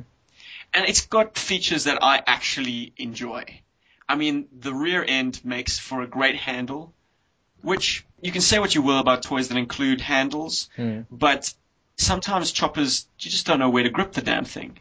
And 0.73 0.85
it's 0.88 1.05
got 1.05 1.38
features 1.38 1.84
that 1.85 1.99
I 2.03 2.22
actually 2.26 2.93
enjoy. 2.97 3.61
I 4.11 4.15
mean, 4.15 4.47
the 4.67 4.73
rear 4.73 5.03
end 5.07 5.39
makes 5.43 5.79
for 5.79 6.01
a 6.01 6.07
great 6.07 6.35
handle, 6.35 6.93
which 7.61 8.05
you 8.21 8.31
can 8.31 8.41
say 8.41 8.59
what 8.59 8.75
you 8.75 8.81
will 8.81 8.99
about 8.99 9.23
toys 9.23 9.47
that 9.49 9.57
include 9.57 10.01
handles, 10.01 10.69
Hmm. 10.75 11.01
but 11.09 11.53
sometimes 11.97 12.51
choppers 12.51 13.07
you 13.19 13.31
just 13.31 13.45
don't 13.45 13.59
know 13.59 13.69
where 13.69 13.83
to 13.83 13.89
grip 13.89 14.11
the 14.11 14.21
damn 14.21 14.45
thing, 14.45 14.77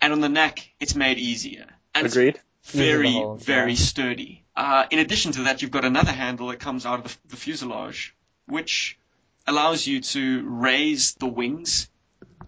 and 0.00 0.12
on 0.12 0.20
the 0.20 0.28
NAC 0.28 0.68
it's 0.80 0.94
made 0.94 1.18
easier. 1.18 1.66
And 1.94 2.06
it's 2.06 2.16
Agreed. 2.16 2.40
very, 2.64 3.08
Easy 3.10 3.44
very 3.44 3.72
yeah. 3.72 3.78
sturdy. 3.90 4.42
Uh, 4.56 4.84
in 4.90 4.98
addition 4.98 5.32
to 5.32 5.42
that, 5.44 5.62
you've 5.62 5.70
got 5.78 5.84
another 5.84 6.12
handle 6.12 6.48
that 6.48 6.58
comes 6.60 6.84
out 6.86 6.98
of 7.00 7.04
the, 7.04 7.16
the 7.30 7.36
fuselage, 7.36 8.14
which 8.46 8.98
allows 9.46 9.86
you 9.86 10.00
to 10.00 10.42
raise 10.48 11.14
the 11.14 11.26
wings 11.40 11.88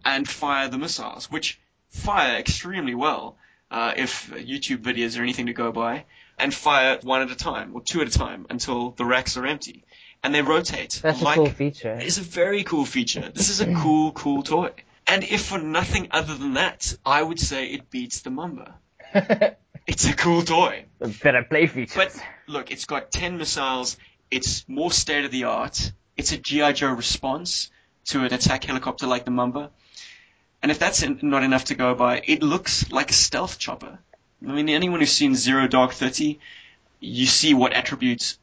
and 0.05 0.29
fire 0.29 0.69
the 0.69 0.79
missiles, 0.79 1.31
which 1.31 1.61
fire 1.91 2.37
extremely 2.39 2.95
well 2.95 3.37
uh, 3.71 3.95
if 3.97 4.31
YouTube 4.31 4.79
videos 4.79 5.19
are 5.19 5.23
anything 5.23 5.47
to 5.47 5.53
go 5.53 5.73
by, 5.73 6.05
and 6.39 6.55
fire 6.55 6.99
one 7.03 7.23
at 7.23 7.31
a 7.31 7.37
time 7.37 7.75
or 7.75 7.83
two 7.83 8.01
at 8.01 8.09
a 8.09 8.19
time 8.19 8.47
until 8.51 8.91
the 8.91 9.05
racks 9.05 9.37
are 9.37 9.47
empty, 9.47 9.85
and 10.23 10.35
they 10.35 10.43
rotate. 10.43 11.01
That's 11.03 11.23
like, 11.23 11.37
a 11.37 11.41
cool 11.41 11.51
feature. 11.51 11.99
It's 12.01 12.19
a 12.19 12.23
very 12.23 12.65
cool 12.65 12.85
feature. 12.85 13.31
This 13.35 13.51
is 13.51 13.61
a 13.61 13.75
cool, 13.75 14.13
cool 14.13 14.43
toy. 14.43 14.73
And 15.07 15.25
if 15.25 15.47
for 15.47 15.59
nothing 15.59 16.09
other 16.11 16.35
than 16.35 16.55
that, 16.55 16.95
I 17.05 17.23
would 17.23 17.41
say 17.41 17.67
it 17.67 17.91
beats 17.91 18.21
the 18.21 18.31
Mamba. 18.31 18.75
It's 19.89 20.07
a 20.07 20.13
cool 20.15 20.43
toy. 20.43 20.85
A 21.01 21.09
better 21.09 21.43
play 21.43 21.67
feature. 21.67 21.95
But 21.97 22.15
look, 22.47 22.71
it's 22.71 22.85
got 22.85 23.11
10 23.11 23.39
missiles. 23.39 23.97
It's 24.31 24.69
more 24.69 24.93
state 24.93 25.25
of 25.25 25.31
the 25.31 25.45
art. 25.45 25.93
It's 26.15 26.33
a 26.33 26.37
G.I. 26.37 26.73
Joe 26.73 26.93
response 26.93 27.71
to 28.09 28.21
an 28.21 28.35
attack 28.35 28.65
helicopter 28.65 29.07
like 29.07 29.25
the 29.25 29.31
Mamba. 29.31 29.71
And 30.63 30.71
if 30.71 30.79
that's 30.79 31.05
not 31.23 31.45
enough 31.45 31.67
to 31.67 31.75
go 31.75 31.95
by, 31.95 32.23
it 32.25 32.43
looks 32.43 32.91
like 32.91 33.11
a 33.11 33.15
stealth 33.15 33.59
chopper. 33.59 33.99
I 34.47 34.53
mean, 34.53 34.69
anyone 34.69 35.01
who's 35.01 35.13
seen 35.13 35.35
Zero 35.35 35.69
Dark 35.69 35.93
Thirty, 35.93 36.41
you 37.01 37.27
see 37.27 37.55
what 37.55 37.73
attributes 37.73 38.39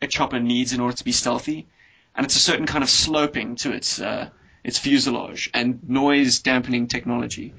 a 0.00 0.06
chopper 0.06 0.38
needs 0.40 0.72
in 0.72 0.80
order 0.80 0.96
to 0.96 1.04
be 1.04 1.12
stealthy, 1.12 1.66
and 2.14 2.24
it's 2.24 2.36
a 2.36 2.40
certain 2.40 2.66
kind 2.66 2.84
of 2.84 2.90
sloping 2.90 3.56
to 3.56 3.72
its 3.72 4.00
uh, 4.00 4.28
its 4.62 4.78
fuselage 4.78 5.50
and 5.54 5.88
noise 5.88 6.40
dampening 6.40 6.88
technology. 6.88 7.54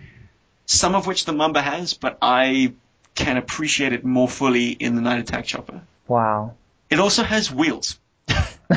Some 0.65 0.95
of 0.95 1.07
which 1.07 1.25
the 1.25 1.33
Mamba 1.33 1.61
has, 1.61 1.93
but 1.93 2.17
I 2.21 2.73
can 3.15 3.37
appreciate 3.37 3.93
it 3.93 4.03
more 4.03 4.27
fully 4.27 4.71
in 4.71 4.95
the 4.95 5.01
Night 5.01 5.19
Attack 5.19 5.45
chopper. 5.45 5.81
wow. 6.07 6.55
It 6.89 6.99
also 6.99 7.23
has 7.23 7.51
wheels, 7.51 7.99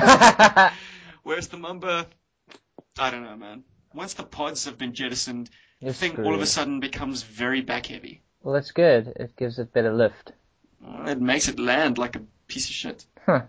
whereas 1.23 1.47
the 1.49 1.59
Mamba, 1.59 2.07
I 2.99 3.11
don't 3.13 3.23
know, 3.23 3.37
man. 3.37 3.63
Once 3.93 4.15
the 4.15 4.23
pods 4.23 4.67
have 4.67 4.79
been 4.79 4.95
jettisoned, 4.95 5.51
the 5.81 5.87
You're 5.87 5.95
thing 5.95 6.25
all 6.25 6.35
of 6.35 6.41
a 6.41 6.47
sudden 6.47 6.81
becomes 6.81 7.23
very 7.23 7.61
back 7.61 7.87
heavy. 7.87 8.23
Well, 8.43 8.55
that's 8.55 8.71
good. 8.71 9.09
It 9.17 9.37
gives 9.37 9.59
it 9.59 9.73
better 9.73 9.93
lift. 9.93 10.33
It 11.07 11.21
makes 11.21 11.49
it 11.49 11.59
land 11.59 11.99
like 11.99 12.17
a 12.17 12.23
piece 12.47 12.67
of 12.67 12.75
shit. 12.75 13.05
Huh. 13.27 13.43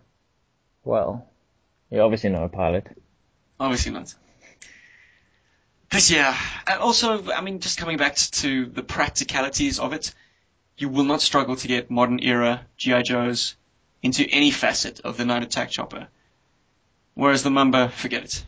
Well, 0.84 1.28
you're 1.90 2.04
obviously 2.04 2.30
not 2.30 2.46
a 2.46 2.50
pilot. 2.50 2.88
Obviously 3.60 3.92
not. 3.92 4.14
But 5.92 6.10
yeah, 6.10 6.36
and 6.68 6.80
also, 6.80 7.32
I 7.32 7.42
mean, 7.42 7.60
just 7.60 7.78
coming 7.78 7.98
back 7.98 8.16
to 8.16 8.66
the 8.66 8.82
practicalities 8.82 9.80
of 9.80 9.94
it, 9.94 10.14
you 10.78 10.90
will 10.90 11.04
not 11.04 11.22
struggle 11.22 11.56
to 11.58 11.68
get 11.68 11.92
modern 11.92 12.20
era 12.20 12.66
GI 12.78 13.04
Joes 13.04 13.56
into 14.02 14.26
any 14.28 14.52
facet 14.52 15.02
of 15.02 15.18
the 15.18 15.26
Night 15.26 15.44
Attack 15.44 15.70
chopper. 15.70 16.08
Whereas 17.14 17.44
the 17.44 17.52
Mamba, 17.52 17.90
forget 17.90 18.24
it. 18.24 18.46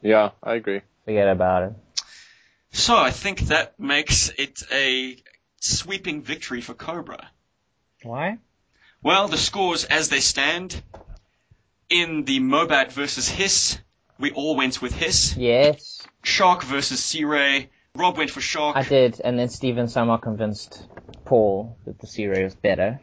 Yeah, 0.00 0.30
I 0.42 0.54
agree. 0.54 0.80
Forget 1.04 1.28
about 1.28 1.62
it. 1.64 1.72
So 2.72 2.96
I 2.96 3.10
think 3.10 3.40
that 3.40 3.78
makes 3.78 4.30
it 4.30 4.62
a 4.72 5.16
sweeping 5.60 6.22
victory 6.22 6.60
for 6.60 6.74
Cobra. 6.74 7.30
Why? 8.02 8.38
Well, 9.02 9.28
the 9.28 9.36
scores 9.36 9.84
as 9.84 10.08
they 10.08 10.20
stand 10.20 10.82
in 11.88 12.24
the 12.24 12.40
Mobat 12.40 12.92
versus 12.92 13.28
Hiss, 13.28 13.78
we 14.18 14.30
all 14.32 14.56
went 14.56 14.80
with 14.80 14.94
Hiss. 14.94 15.36
Yes, 15.36 16.02
Shark 16.22 16.62
versus 16.62 17.02
Sea 17.02 17.24
Ray, 17.24 17.70
Rob 17.96 18.16
went 18.16 18.30
for 18.30 18.40
Shark. 18.40 18.76
I 18.76 18.82
did, 18.82 19.20
and 19.22 19.38
then 19.38 19.48
Steven 19.48 19.86
somehow 19.86 20.16
convinced 20.16 20.88
Paul 21.24 21.76
that 21.84 22.00
the 22.00 22.08
Sea 22.08 22.26
Ray 22.26 22.42
was 22.42 22.54
better. 22.56 23.00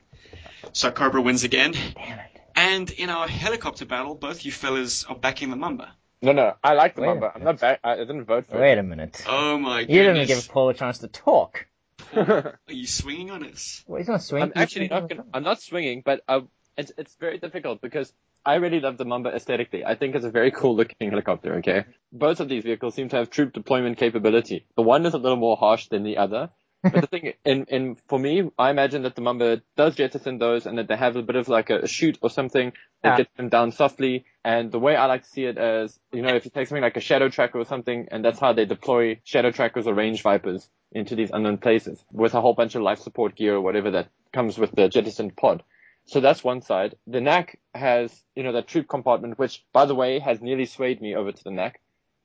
So 0.74 0.92
Cobra 0.92 1.22
wins 1.22 1.44
again. 1.44 1.72
Damn 1.72 2.20
it. 2.20 2.42
And 2.56 2.92
in 2.92 3.10
our 3.10 3.28
helicopter 3.28 3.86
battle, 3.86 4.16
both 4.16 4.44
you 4.44 4.52
fellas 4.52 5.06
are 5.06 5.16
backing 5.16 5.50
the 5.50 5.56
Mamba. 5.56 5.94
No, 6.22 6.32
no, 6.34 6.54
I 6.64 6.74
like 6.74 6.96
the 6.96 7.02
Wait 7.02 7.08
Mamba. 7.08 7.32
I'm 7.34 7.44
not 7.44 7.60
back. 7.60 7.80
I 7.84 7.94
I 7.94 7.98
didn't 7.98 8.26
vote 8.26 8.46
for 8.48 8.60
Wait 8.60 8.78
a 8.78 8.84
minute. 8.84 9.24
Oh 9.28 9.58
my 9.58 9.82
goodness. 9.82 9.96
You 9.96 10.02
didn't 10.04 10.18
goodness. 10.28 10.46
give 10.46 10.54
Paul 10.54 10.70
a 10.70 10.74
chance 10.74 11.00
to 11.00 11.08
talk. 11.08 11.66
it. 12.14 12.28
Are 12.30 12.58
you 12.68 12.88
swinging 12.88 13.32
on 13.32 13.44
us? 13.46 13.84
Well, 13.88 13.98
he's 13.98 14.08
not 14.08 14.22
swinging. 14.22 14.52
I'm 14.56 14.62
actually 14.62 14.88
not 14.88 15.10
gonna, 15.10 15.26
I'm 15.34 15.44
not 15.44 15.62
swinging, 15.62 16.04
but 16.06 16.22
uh, 16.28 16.42
it's 16.78 16.92
it's 16.98 17.16
very 17.16 17.40
difficult 17.40 17.82
because 17.82 18.14
I 18.46 18.56
really 18.56 18.80
love 18.80 18.98
the 18.98 19.06
Mamba 19.06 19.30
aesthetically. 19.30 19.84
I 19.86 19.96
think 19.96 20.16
it's 20.16 20.26
a 20.26 20.32
very 20.32 20.52
cool 20.52 20.76
looking 20.76 21.10
helicopter. 21.10 21.56
Okay, 21.56 21.86
both 22.12 22.40
of 22.40 22.50
these 22.50 22.64
vehicles 22.64 22.94
seem 22.96 23.10
to 23.10 23.16
have 23.18 23.30
troop 23.30 23.54
deployment 23.54 23.98
capability. 23.98 24.66
The 24.76 24.84
one 24.84 25.06
is 25.06 25.14
a 25.14 25.18
little 25.18 25.38
more 25.38 25.58
harsh 25.58 25.88
than 25.88 26.04
the 26.04 26.18
other. 26.18 26.50
But 26.90 27.02
the 27.02 27.08
thing, 27.08 27.34
and, 27.46 27.68
and 27.70 27.98
for 28.08 28.18
me, 28.20 28.50
I 28.58 28.70
imagine 28.70 29.04
that 29.04 29.16
the 29.16 29.22
Mamba 29.22 29.62
does 29.78 29.96
jettison 29.96 30.40
those 30.40 30.66
and 30.66 30.78
that 30.78 30.88
they 30.88 30.96
have 30.98 31.16
a 31.16 31.22
bit 31.22 31.36
of 31.36 31.48
like 31.48 31.70
a, 31.70 31.80
a 31.80 31.88
chute 31.88 32.18
or 32.22 32.30
something 32.30 32.74
that 33.04 33.10
Yeah. 33.10 33.18
gets 33.18 33.34
them 33.38 33.50
down 33.50 33.72
softly. 33.72 34.26
And 34.44 34.72
the 34.72 34.80
way 34.80 34.96
I 34.96 35.06
like 35.06 35.24
to 35.24 35.30
see 35.30 35.46
it 35.46 35.58
as, 35.58 36.00
you 36.12 36.22
know, 36.22 36.36
if 36.36 36.46
you 36.46 36.52
take 36.52 36.68
something 36.68 36.82
like 36.84 36.98
a 36.98 37.02
shadow 37.02 37.30
tracker 37.30 37.60
or 37.60 37.66
something, 37.66 38.08
and 38.12 38.26
that's 38.26 38.40
how 38.40 38.54
they 38.54 38.66
deploy 38.66 39.20
shadow 39.24 39.52
trackers 39.52 39.88
or 39.88 39.94
range 39.94 40.22
vipers 40.22 40.70
into 40.92 41.16
these 41.16 41.32
unknown 41.32 41.58
places 41.60 42.04
with 42.12 42.34
a 42.34 42.42
whole 42.42 42.54
bunch 42.54 42.76
of 42.76 42.82
life 42.82 43.00
support 43.00 43.36
gear 43.36 43.56
or 43.56 43.62
whatever 43.62 43.92
that 43.92 44.10
comes 44.34 44.58
with 44.58 44.72
the 44.72 44.90
jettisoned 44.90 45.36
pod. 45.38 45.64
So 46.06 46.20
that's 46.20 46.44
one 46.44 46.62
side. 46.62 46.96
The 47.08 47.22
NAC 47.22 47.60
has, 47.76 48.12
you 48.36 48.44
know, 48.44 48.54
that 48.54 48.68
troop 48.68 48.90
compartment, 48.90 49.38
which, 49.38 49.64
by 49.72 49.86
the 49.86 49.96
way, 49.96 50.20
has 50.20 50.42
nearly 50.42 50.66
swayed 50.66 51.00
me 51.02 51.16
over 51.16 51.32
to 51.32 51.44
the 51.44 51.52
NAC. 51.52 51.80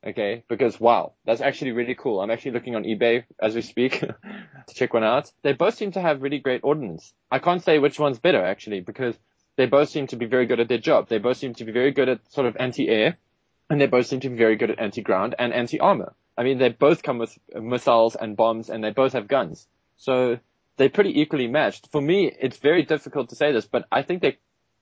Okay, 0.06 0.44
because 0.48 0.78
wow, 0.78 1.14
that's 1.24 1.40
actually 1.40 1.72
really 1.72 1.96
cool. 1.96 2.20
I'm 2.20 2.30
actually 2.30 2.52
looking 2.52 2.76
on 2.76 2.84
eBay 2.84 3.24
as 3.40 3.56
we 3.56 3.62
speak 3.62 4.00
to 4.00 4.74
check 4.74 4.94
one 4.94 5.02
out. 5.02 5.32
They 5.42 5.52
both 5.52 5.74
seem 5.74 5.90
to 5.92 6.00
have 6.00 6.22
really 6.22 6.38
great 6.38 6.60
ordnance. 6.62 7.12
I 7.28 7.40
can't 7.40 7.62
say 7.62 7.80
which 7.80 7.98
one's 7.98 8.20
better 8.20 8.44
actually 8.44 8.80
because 8.80 9.18
they 9.56 9.66
both 9.66 9.88
seem 9.88 10.06
to 10.08 10.16
be 10.16 10.26
very 10.26 10.46
good 10.46 10.60
at 10.60 10.68
their 10.68 10.78
job. 10.78 11.08
They 11.08 11.18
both 11.18 11.38
seem 11.38 11.54
to 11.54 11.64
be 11.64 11.72
very 11.72 11.90
good 11.90 12.08
at 12.08 12.32
sort 12.32 12.46
of 12.46 12.56
anti-air 12.56 13.18
and 13.68 13.80
they 13.80 13.86
both 13.86 14.06
seem 14.06 14.20
to 14.20 14.28
be 14.28 14.36
very 14.36 14.54
good 14.54 14.70
at 14.70 14.78
anti-ground 14.78 15.34
and 15.40 15.52
anti-armor. 15.52 16.14
I 16.38 16.44
mean, 16.44 16.58
they 16.58 16.68
both 16.68 17.02
come 17.02 17.18
with 17.18 17.36
missiles 17.52 18.14
and 18.14 18.36
bombs 18.36 18.70
and 18.70 18.84
they 18.84 18.90
both 18.90 19.14
have 19.14 19.26
guns. 19.26 19.66
So 19.96 20.38
they're 20.76 20.88
pretty 20.88 21.20
equally 21.20 21.48
matched. 21.48 21.90
For 21.90 22.00
me, 22.00 22.30
it's 22.40 22.58
very 22.58 22.84
difficult 22.84 23.30
to 23.30 23.36
say 23.36 23.50
this, 23.50 23.66
but 23.66 23.86
I 23.90 24.02
think 24.02 24.22
they're 24.22 24.36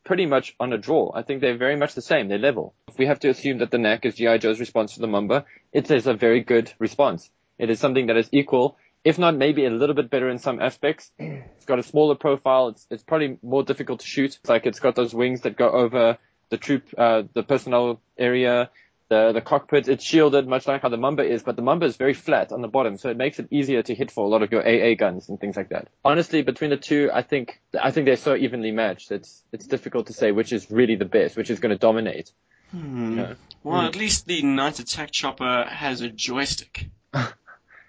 pretty 0.05 0.27
much 0.27 0.55
on 0.61 0.73
a 0.73 0.79
draw. 0.79 1.11
I 1.15 1.23
think 1.23 1.41
they're 1.41 1.57
very 1.57 1.77
much 1.77 1.95
the 1.95 2.03
same. 2.03 2.29
They're 2.29 2.39
level. 2.39 2.75
If 2.89 2.99
we 2.99 3.07
have 3.07 3.21
to 3.21 3.29
assume 3.31 3.59
that 3.59 3.71
the 3.71 3.79
NAC 3.79 4.07
is 4.07 4.15
G.I. 4.15 4.39
Joe's 4.39 4.61
response 4.61 4.95
to 4.95 5.01
the 5.01 5.07
Mamba, 5.07 5.45
it 5.73 5.91
is 5.91 6.07
a 6.07 6.15
very 6.15 6.41
good 6.41 6.73
response. 6.79 7.31
It 7.59 7.71
is 7.71 7.81
something 7.81 8.07
that 8.07 8.17
is 8.17 8.29
equal, 8.33 8.77
if 9.05 9.19
not 9.19 9.37
maybe 9.37 9.65
a 9.65 9.71
little 9.71 9.95
bit 9.95 10.11
better 10.11 10.29
in 10.29 10.39
some 10.39 10.61
aspects. 10.61 11.11
It's 11.19 11.67
got 11.67 11.79
a 11.79 11.83
smaller 11.83 12.15
profile. 12.15 12.69
It's, 12.69 12.87
it's 12.91 13.03
probably 13.03 13.39
more 13.43 13.63
difficult 13.63 14.01
to 14.01 14.07
shoot. 14.07 14.37
It's 14.37 14.51
like 14.51 14.67
it's 14.67 14.81
got 14.81 14.95
those 14.95 15.15
wings 15.15 15.41
that 15.43 15.57
go 15.57 15.71
over 15.71 16.19
the 16.51 16.59
troop, 16.59 16.85
uh, 16.99 17.23
the 17.33 17.43
personnel 17.43 18.03
area, 18.19 18.71
the, 19.09 19.33
the 19.33 19.41
cockpit. 19.41 19.89
It's 19.89 20.05
shielded, 20.05 20.47
much 20.47 20.67
like 20.67 20.83
how 20.83 20.89
the 20.89 20.97
Mamba 20.97 21.25
is, 21.25 21.43
but 21.43 21.57
the 21.57 21.63
Mamba 21.63 21.87
is 21.87 21.97
very 21.97 22.15
flat 22.15 22.53
on 22.53 22.63
the 22.63 22.69
bottom, 22.69 22.97
so 22.97 23.11
it 23.11 23.17
makes 23.17 23.39
it 23.39 23.49
easier 23.51 23.83
to 23.83 23.95
hit 23.95 24.11
for 24.11 24.25
a 24.25 24.29
lot 24.29 24.43
of 24.43 24.53
your 24.53 24.63
AA 24.67 24.95
guns 24.95 25.29
and 25.29 25.39
things 25.39 25.57
like 25.57 25.71
that. 25.71 25.89
Honestly, 26.05 26.43
between 26.43 26.71
the 26.71 26.77
two, 26.77 27.11
I 27.13 27.23
think, 27.23 27.61
I 27.81 27.91
think 27.91 28.07
they're 28.07 28.17
so 28.17 28.35
evenly 28.35 28.71
matched. 28.71 29.13
It's, 29.13 29.43
it's 29.53 29.67
difficult 29.67 30.07
to 30.09 30.13
say 30.13 30.33
which 30.33 30.53
is 30.53 30.71
really 30.71 30.97
the 30.97 31.05
best, 31.05 31.37
which 31.37 31.51
is 31.51 31.61
going 31.61 31.71
to 31.71 31.79
dominate. 31.79 32.33
Hmm. 32.71 33.19
Yeah. 33.19 33.35
Well, 33.63 33.83
at 33.83 33.97
least 33.97 34.27
the 34.27 34.43
Night 34.43 34.79
Attack 34.79 35.11
chopper 35.11 35.65
has 35.69 36.01
a 36.01 36.09
joystick. 36.09 36.89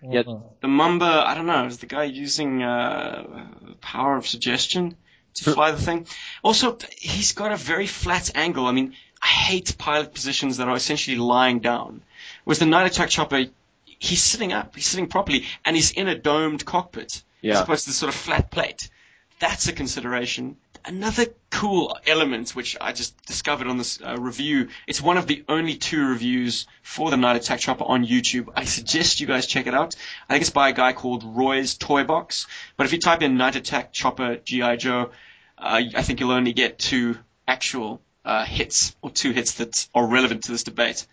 Yeah. 0.07 0.23
The 0.61 0.67
Mamba, 0.67 1.23
I 1.25 1.33
don't 1.33 1.47
know, 1.47 1.65
is 1.65 1.79
the 1.79 1.87
guy 1.87 2.03
using 2.03 2.61
uh, 2.61 3.47
power 3.81 4.17
of 4.17 4.27
suggestion 4.27 4.97
to 5.35 5.51
fly 5.51 5.71
the 5.71 5.81
thing? 5.81 6.07
Also, 6.43 6.77
he's 6.97 7.31
got 7.31 7.51
a 7.51 7.55
very 7.55 7.87
flat 7.87 8.31
angle. 8.35 8.67
I 8.67 8.71
mean, 8.71 8.93
I 9.26 9.27
hate 9.27 9.76
pilot 9.80 10.14
positions 10.14 10.57
that 10.57 10.68
are 10.68 10.76
essentially 10.76 11.18
lying 11.18 11.60
down. 11.60 12.03
Whereas 12.43 12.60
the 12.60 12.68
Night 12.68 12.85
Attack 12.85 13.10
chopper, 13.10 13.45
he's 13.85 14.22
sitting 14.22 14.53
up, 14.53 14.76
he's 14.76 14.85
sitting 14.85 15.07
properly, 15.07 15.45
and 15.65 15.76
he's 15.76 15.89
in 15.89 16.07
a 16.07 16.14
domed 16.14 16.64
cockpit 16.64 17.23
as 17.43 17.61
opposed 17.61 17.85
to 17.85 17.89
this 17.89 17.97
sort 17.97 18.14
of 18.14 18.15
flat 18.15 18.52
plate. 18.52 18.88
That's 19.39 19.68
a 19.68 19.73
consideration. 19.73 20.57
Another 20.85 21.26
cool 21.49 21.97
element 22.06 22.52
which 22.52 22.77
I 22.80 22.91
just 22.91 23.19
discovered 23.26 23.65
on 23.65 23.80
this 23.80 23.99
uh, 23.99 24.15
review. 24.15 24.69
It's 24.85 25.02
one 25.02 25.18
of 25.18 25.26
the 25.26 25.43
only 25.49 25.76
two 25.76 26.06
reviews 26.06 26.68
for 26.84 27.10
the 27.10 27.18
Night 27.18 27.35
Attack 27.35 27.61
Chopper 27.61 27.84
on 27.84 28.06
YouTube. 28.06 28.49
I 28.56 28.65
suggest 28.65 29.22
you 29.22 29.26
guys 29.26 29.47
check 29.47 29.65
it 29.65 29.73
out. 29.73 29.95
I 30.30 30.34
think 30.34 30.41
it's 30.41 30.52
by 30.52 30.69
a 30.69 30.73
guy 30.73 30.93
called 30.93 31.23
Roy's 31.23 31.76
Toy 31.76 32.03
Box. 32.03 32.45
But 32.77 32.85
if 32.85 32.93
you 32.93 32.99
type 32.99 33.23
in 33.23 33.38
Night 33.38 33.56
Attack 33.56 33.91
Chopper 33.91 34.35
GI 34.35 34.77
Joe, 34.77 35.10
uh, 35.57 35.81
I 35.95 36.03
think 36.03 36.19
you'll 36.19 36.30
only 36.30 36.53
get 36.53 36.77
two 36.77 37.18
actual 37.47 38.02
uh, 38.26 38.45
hits 38.45 38.95
or 39.02 39.11
two 39.11 39.31
hits 39.31 39.53
that 39.53 39.88
are 39.93 40.06
relevant 40.06 40.43
to 40.45 40.52
this 40.52 40.64
debate. 40.64 41.06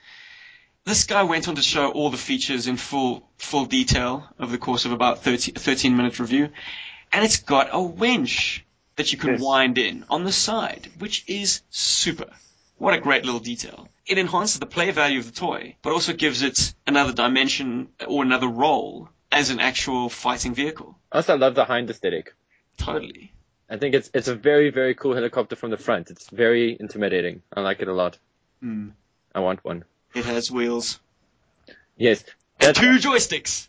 This 0.84 1.04
guy 1.04 1.22
went 1.22 1.46
on 1.48 1.54
to 1.54 1.62
show 1.62 1.92
all 1.92 2.10
the 2.10 2.16
features 2.16 2.66
in 2.66 2.76
full 2.76 3.28
full 3.36 3.66
detail 3.66 4.26
over 4.40 4.50
the 4.50 4.58
course 4.58 4.84
of 4.84 4.92
about 4.92 5.22
30, 5.22 5.52
13 5.52 5.96
minute 5.96 6.18
review, 6.18 6.48
and 7.12 7.24
it's 7.24 7.38
got 7.40 7.68
a 7.72 7.80
winch 7.80 8.64
that 8.96 9.12
you 9.12 9.18
can 9.18 9.32
Yes. 9.34 9.40
wind 9.40 9.78
in 9.78 10.04
on 10.10 10.24
the 10.24 10.32
side, 10.32 10.90
which 10.98 11.24
is 11.28 11.62
super. 11.70 12.30
What 12.78 12.94
a 12.94 13.00
great 13.00 13.24
little 13.24 13.40
detail. 13.40 13.88
It 14.06 14.18
enhances 14.18 14.58
the 14.58 14.66
play 14.66 14.90
value 14.90 15.20
of 15.20 15.26
the 15.26 15.32
toy, 15.40 15.76
but 15.82 15.92
also 15.92 16.12
gives 16.12 16.42
it 16.42 16.74
another 16.84 17.12
dimension 17.12 17.88
or 18.08 18.24
another 18.24 18.48
role 18.48 19.08
as 19.30 19.50
an 19.50 19.60
actual 19.60 20.08
fighting 20.08 20.52
vehicle. 20.54 20.98
I 21.12 21.18
also 21.18 21.36
love 21.38 21.54
the 21.54 21.64
hind 21.64 21.88
aesthetic. 21.90 22.34
Totally. 22.76 23.32
I 23.72 23.78
think 23.78 23.94
it's 23.94 24.10
it's 24.12 24.28
a 24.28 24.34
very 24.34 24.68
very 24.68 24.94
cool 24.94 25.14
helicopter 25.14 25.56
from 25.56 25.70
the 25.70 25.78
front. 25.78 26.10
It's 26.10 26.28
very 26.28 26.76
intimidating. 26.78 27.40
I 27.56 27.62
like 27.62 27.80
it 27.80 27.88
a 27.88 27.94
lot. 27.94 28.18
Mm. 28.62 28.92
I 29.34 29.40
want 29.40 29.64
one. 29.64 29.84
It 30.14 30.26
has 30.26 30.50
wheels. 30.50 31.00
Yes. 31.96 32.22
And 32.60 32.76
two 32.76 32.98
joysticks. 32.98 33.68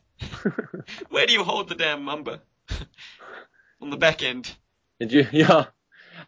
Where 1.10 1.26
do 1.26 1.32
you 1.32 1.46
hold 1.46 1.70
the 1.70 1.76
damn 1.76 2.04
Mamba? 2.04 2.42
On 3.82 3.90
the 3.90 3.96
back 3.96 4.24
end. 4.24 4.54
Did 5.00 5.14
you? 5.14 5.26
Yeah. 5.32 5.68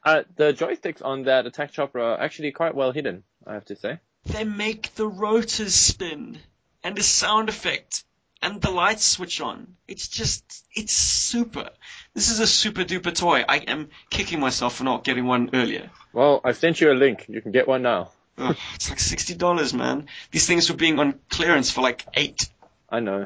Uh, 0.06 0.24
the 0.38 0.54
joysticks 0.54 1.04
on 1.04 1.24
that 1.24 1.46
attack 1.46 1.72
chopper 1.72 2.00
are 2.00 2.20
actually 2.20 2.52
quite 2.52 2.76
well 2.76 2.92
hidden. 2.92 3.24
I 3.46 3.56
have 3.56 3.66
to 3.66 3.76
say. 3.76 4.00
They 4.26 4.44
make 4.44 4.94
the 4.96 5.08
rotors 5.08 5.74
spin 5.74 6.38
and 6.84 6.98
a 6.98 7.04
sound 7.04 7.50
effect 7.50 8.04
and 8.46 8.62
the 8.62 8.70
lights 8.70 9.04
switch 9.04 9.42
on. 9.42 9.76
It's 9.88 10.08
just, 10.08 10.66
it's 10.76 10.94
super. 10.94 11.72
This 12.14 12.30
is 12.30 12.40
a 12.40 12.46
super 12.46 12.84
duper 12.84 13.14
toy. 13.14 13.44
I 13.50 13.58
am 13.58 13.90
kicking 14.12 14.40
myself 14.40 14.76
for 14.76 14.84
not 14.84 15.04
getting 15.04 15.26
one 15.26 15.50
earlier. 15.54 15.90
Well, 16.14 16.42
I've 16.44 16.58
sent 16.58 16.80
you 16.80 16.92
a 16.92 16.94
link. 16.94 17.26
You 17.28 17.42
can 17.42 17.52
get 17.52 17.68
one 17.68 17.82
now. 17.82 18.12
Ugh, 18.38 18.56
it's 18.76 18.90
like 18.90 19.00
sixty 19.00 19.34
dollars, 19.34 19.74
man. 19.74 20.08
These 20.30 20.46
things 20.46 20.70
were 20.70 20.76
being 20.76 21.00
on 21.00 21.20
clearance 21.30 21.72
for 21.72 21.82
like 21.82 22.06
eight. 22.14 22.50
I 22.88 23.00
know. 23.00 23.26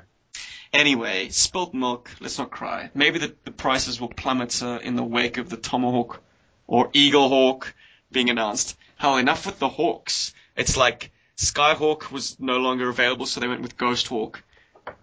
Anyway, 0.72 1.30
spilt 1.30 1.74
milk. 1.74 2.10
Let's 2.22 2.38
not 2.38 2.50
cry. 2.50 2.90
Maybe 2.94 3.20
the, 3.20 3.36
the 3.44 3.52
prices 3.52 4.00
will 4.00 4.08
plummet 4.08 4.64
uh, 4.64 4.80
in 4.82 4.96
the 4.96 5.04
wake 5.04 5.38
of 5.38 5.50
the 5.50 5.58
Tomahawk 5.58 6.22
or 6.66 6.92
Eagle 6.94 7.28
Hawk 7.28 7.76
being 8.10 8.30
announced. 8.30 8.78
Hell, 8.96 9.18
enough 9.18 9.46
with 9.46 9.60
the 9.60 9.68
Hawks. 9.68 10.34
It's 10.56 10.78
like 10.78 11.12
Skyhawk 11.36 12.10
was 12.10 12.40
no 12.40 12.58
longer 12.58 12.88
available, 12.88 13.26
so 13.26 13.42
they 13.42 13.48
went 13.48 13.62
with 13.62 13.76
Ghost 13.78 14.08
Hawk. 14.08 14.44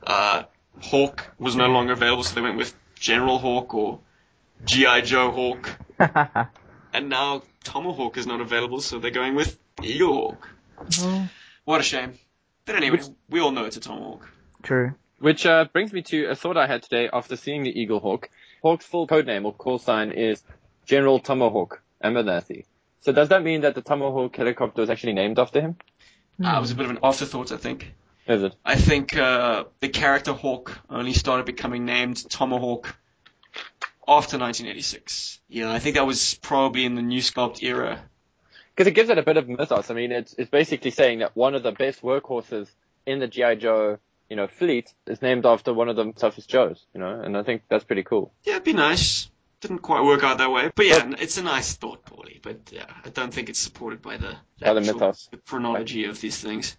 Uh, 0.03 0.45
Hawk 0.81 1.33
was 1.39 1.57
no 1.57 1.69
longer 1.69 1.93
available, 1.93 2.23
so 2.23 2.35
they 2.35 2.41
went 2.41 2.57
with 2.57 2.75
General 2.95 3.39
Hawk 3.39 3.75
or 3.75 4.01
G.I. 4.65 5.01
Joe 5.03 5.31
Hawk. 5.31 5.79
And 6.97 7.11
now 7.11 7.43
Tomahawk 7.63 8.17
is 8.17 8.27
not 8.27 8.41
available, 8.41 8.81
so 8.81 8.99
they're 8.99 9.11
going 9.11 9.35
with 9.35 9.59
Eagle 9.83 10.15
Hawk. 10.15 10.49
What 11.67 11.81
a 11.81 11.85
shame. 11.85 12.15
But 12.65 12.77
anyway, 12.77 13.01
we 13.29 13.41
all 13.41 13.51
know 13.51 13.67
it's 13.67 13.77
a 13.77 13.81
Tomahawk. 13.81 14.27
True. 14.63 14.95
Which 15.19 15.45
uh, 15.45 15.67
brings 15.71 15.93
me 15.93 16.01
to 16.05 16.29
a 16.29 16.35
thought 16.35 16.57
I 16.57 16.67
had 16.67 16.83
today 16.83 17.11
after 17.13 17.37
seeing 17.37 17.65
the 17.65 17.79
Eagle 17.79 18.01
Hawk. 18.01 18.31
Hawk's 18.63 18.87
full 18.87 19.07
codename 19.07 19.45
or 19.45 19.53
call 19.53 19.79
sign 19.79 20.11
is 20.11 20.43
General 20.87 21.19
Tomahawk 21.19 21.83
Abernathy. 22.03 22.65
So 23.03 23.13
does 23.13 23.29
that 23.29 23.43
mean 23.43 23.61
that 23.61 23.75
the 23.75 23.83
Tomahawk 23.83 24.35
helicopter 24.35 24.81
was 24.81 24.89
actually 24.89 25.13
named 25.13 25.39
after 25.39 25.61
him? 25.61 25.77
Uh, 26.43 26.57
it 26.57 26.61
was 26.63 26.71
a 26.71 26.77
bit 26.77 26.87
of 26.87 26.93
an 26.93 27.01
afterthought, 27.03 27.53
I 27.53 27.59
think. 27.59 27.93
Is 28.29 28.43
it? 28.43 28.55
I 28.65 28.75
think 28.77 29.17
uh, 29.17 29.65
the 29.81 29.89
character 29.89 30.33
Hawk 30.33 30.79
only 30.91 31.13
started 31.13 31.47
becoming 31.47 31.85
named 31.85 32.29
Tomahawk 32.29 32.97
after 34.09 34.39
1986. 34.39 35.41
Yeah, 35.49 35.71
I 35.73 35.79
think 35.79 35.97
that 35.97 36.07
was 36.07 36.35
probably 36.43 36.85
in 36.85 36.95
the 36.95 37.03
New 37.03 37.21
Sculpt 37.21 37.63
era. 37.63 38.01
Because 38.75 38.89
it 38.89 38.93
gives 38.95 39.11
it 39.11 39.19
a 39.19 39.23
bit 39.23 39.37
of 39.37 39.49
mythos. 39.49 39.91
I 39.91 39.95
mean, 39.95 40.13
it's, 40.13 40.35
it's 40.35 40.51
basically 40.51 40.91
saying 40.91 41.21
that 41.21 41.35
one 41.37 41.55
of 41.55 41.63
the 41.63 41.73
best 41.73 42.03
workhorses 42.03 42.69
in 43.07 43.21
the 43.21 43.27
G.I. 43.27 43.55
Joe, 43.55 43.99
you 44.29 44.37
know, 44.37 44.49
fleet 44.49 44.93
is 45.07 45.23
named 45.23 45.47
after 45.47 45.73
one 45.73 45.89
of 45.89 45.97
the 45.97 46.13
toughest 46.13 46.51
Joes, 46.51 46.85
you 46.93 47.01
know, 47.01 47.21
and 47.21 47.37
I 47.37 47.43
think 47.43 47.63
that's 47.69 47.85
pretty 47.85 48.03
cool. 48.03 48.33
Yeah, 48.45 48.55
it'd 48.55 48.65
be 48.65 48.73
nice. 48.73 49.31
Didn't 49.61 49.79
quite 49.79 50.05
work 50.05 50.23
out 50.23 50.39
that 50.39 50.51
way, 50.51 50.71
but 50.75 50.85
yeah, 50.85 51.13
it's 51.19 51.39
a 51.39 51.43
nice 51.43 51.73
thought, 51.75 52.05
Paulie. 52.05 52.43
But 52.43 52.71
yeah, 52.73 52.85
I 53.05 53.09
don't 53.09 53.33
think 53.33 53.49
it's 53.49 53.59
supported 53.59 54.03
by 54.03 54.19
the, 54.19 54.37
By 54.61 54.75
the 54.75 54.81
actual- 54.81 54.95
mythos. 54.95 55.29
the 55.31 55.39
chronology 55.39 56.05
of 56.05 56.21
these 56.21 56.37
things. 56.39 56.77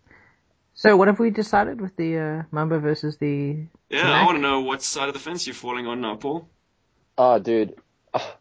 So 0.77 0.95
what 0.95 1.07
have 1.07 1.17
we 1.17 1.31
decided 1.31 1.81
with 1.81 1.95
the 1.95 2.17
uh, 2.19 2.43
Mamba 2.51 2.77
versus 2.77 3.17
the? 3.17 3.65
Yeah, 3.89 4.03
NAC? 4.03 4.13
I 4.13 4.25
want 4.25 4.37
to 4.37 4.41
know 4.43 4.61
what 4.61 4.83
side 4.83 5.07
of 5.07 5.15
the 5.15 5.19
fence 5.19 5.47
you're 5.47 5.55
falling 5.55 5.87
on 5.87 6.01
now, 6.01 6.17
Paul. 6.17 6.47
Oh, 7.17 7.39
dude. 7.39 7.73
Ah, 8.13 8.37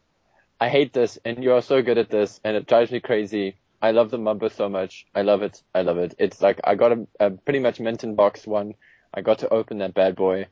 I 0.60 0.68
hate 0.68 0.92
this, 0.92 1.18
and 1.24 1.42
you 1.42 1.54
are 1.54 1.62
so 1.62 1.80
good 1.80 1.96
at 1.96 2.10
this, 2.10 2.38
and 2.44 2.54
it 2.54 2.66
drives 2.66 2.90
me 2.90 3.00
crazy. 3.00 3.56
I 3.80 3.92
love 3.92 4.10
the 4.10 4.18
Mamba 4.18 4.50
so 4.50 4.68
much. 4.68 5.06
I 5.14 5.22
love 5.22 5.40
it. 5.40 5.62
I 5.74 5.80
love 5.80 5.96
it. 5.96 6.14
It's 6.18 6.42
like 6.42 6.60
I 6.62 6.74
got 6.74 6.92
a, 6.92 7.06
a 7.18 7.30
pretty 7.30 7.58
much 7.58 7.80
mint 7.80 8.02
Minton 8.02 8.16
box 8.16 8.46
one. 8.46 8.74
I 9.14 9.22
got 9.22 9.38
to 9.38 9.48
open 9.48 9.78
that 9.78 9.94
bad 9.94 10.14
boy. 10.14 10.48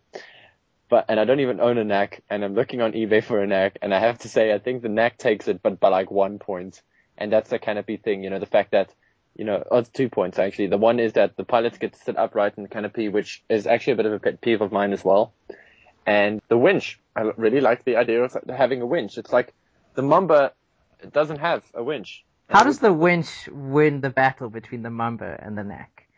But, 0.88 1.04
and 1.10 1.20
I 1.20 1.26
don't 1.26 1.40
even 1.40 1.60
own 1.60 1.76
a 1.76 1.84
NAC, 1.84 2.22
and 2.30 2.42
I'm 2.42 2.54
looking 2.54 2.80
on 2.80 2.92
eBay 2.92 3.22
for 3.22 3.42
a 3.42 3.46
NAC, 3.46 3.76
and 3.82 3.92
I 3.92 4.00
have 4.00 4.20
to 4.20 4.28
say, 4.30 4.54
I 4.54 4.58
think 4.58 4.80
the 4.80 4.88
NAC 4.88 5.18
takes 5.18 5.48
it, 5.48 5.62
but 5.62 5.80
by 5.80 5.88
like 5.88 6.10
one. 6.10 6.40
And 7.18 7.30
that's 7.30 7.50
the 7.50 7.58
canopy 7.58 7.98
thing, 7.98 8.24
you 8.24 8.30
know, 8.30 8.38
the 8.38 8.46
fact 8.46 8.70
that, 8.70 8.88
you 9.36 9.44
know, 9.44 9.64
oh, 9.70 9.78
it's 9.78 9.88
two 9.88 10.08
points 10.08 10.38
actually. 10.38 10.68
The 10.68 10.78
one 10.78 11.00
is 11.00 11.14
that 11.14 11.36
the 11.36 11.44
pilots 11.44 11.78
get 11.78 11.92
to 11.92 11.98
sit 11.98 12.16
upright 12.16 12.54
in 12.56 12.62
the 12.62 12.68
canopy, 12.68 13.08
which 13.08 13.42
is 13.48 13.66
actually 13.66 13.94
a 13.94 13.96
bit 13.96 14.06
of 14.06 14.12
a 14.12 14.18
pet 14.18 14.40
peeve 14.40 14.60
of 14.60 14.72
mine 14.72 14.92
as 14.92 15.04
well. 15.04 15.32
And 16.06 16.40
the 16.48 16.58
winch. 16.58 17.00
I 17.16 17.22
really 17.36 17.60
like 17.60 17.84
the 17.84 17.96
idea 17.96 18.24
of 18.24 18.36
having 18.48 18.82
a 18.82 18.86
winch. 18.86 19.18
It's 19.18 19.32
like 19.32 19.54
the 19.94 20.02
Mamba 20.02 20.52
doesn't 21.12 21.38
have 21.38 21.62
a 21.72 21.82
winch. 21.82 22.24
How 22.50 22.64
does 22.64 22.78
the 22.78 22.92
winch 22.92 23.48
win 23.50 24.00
the 24.00 24.10
battle 24.10 24.50
between 24.50 24.82
the 24.82 24.90
Mamba 24.90 25.38
and 25.40 25.56
the 25.56 25.64
NAC? 25.64 26.08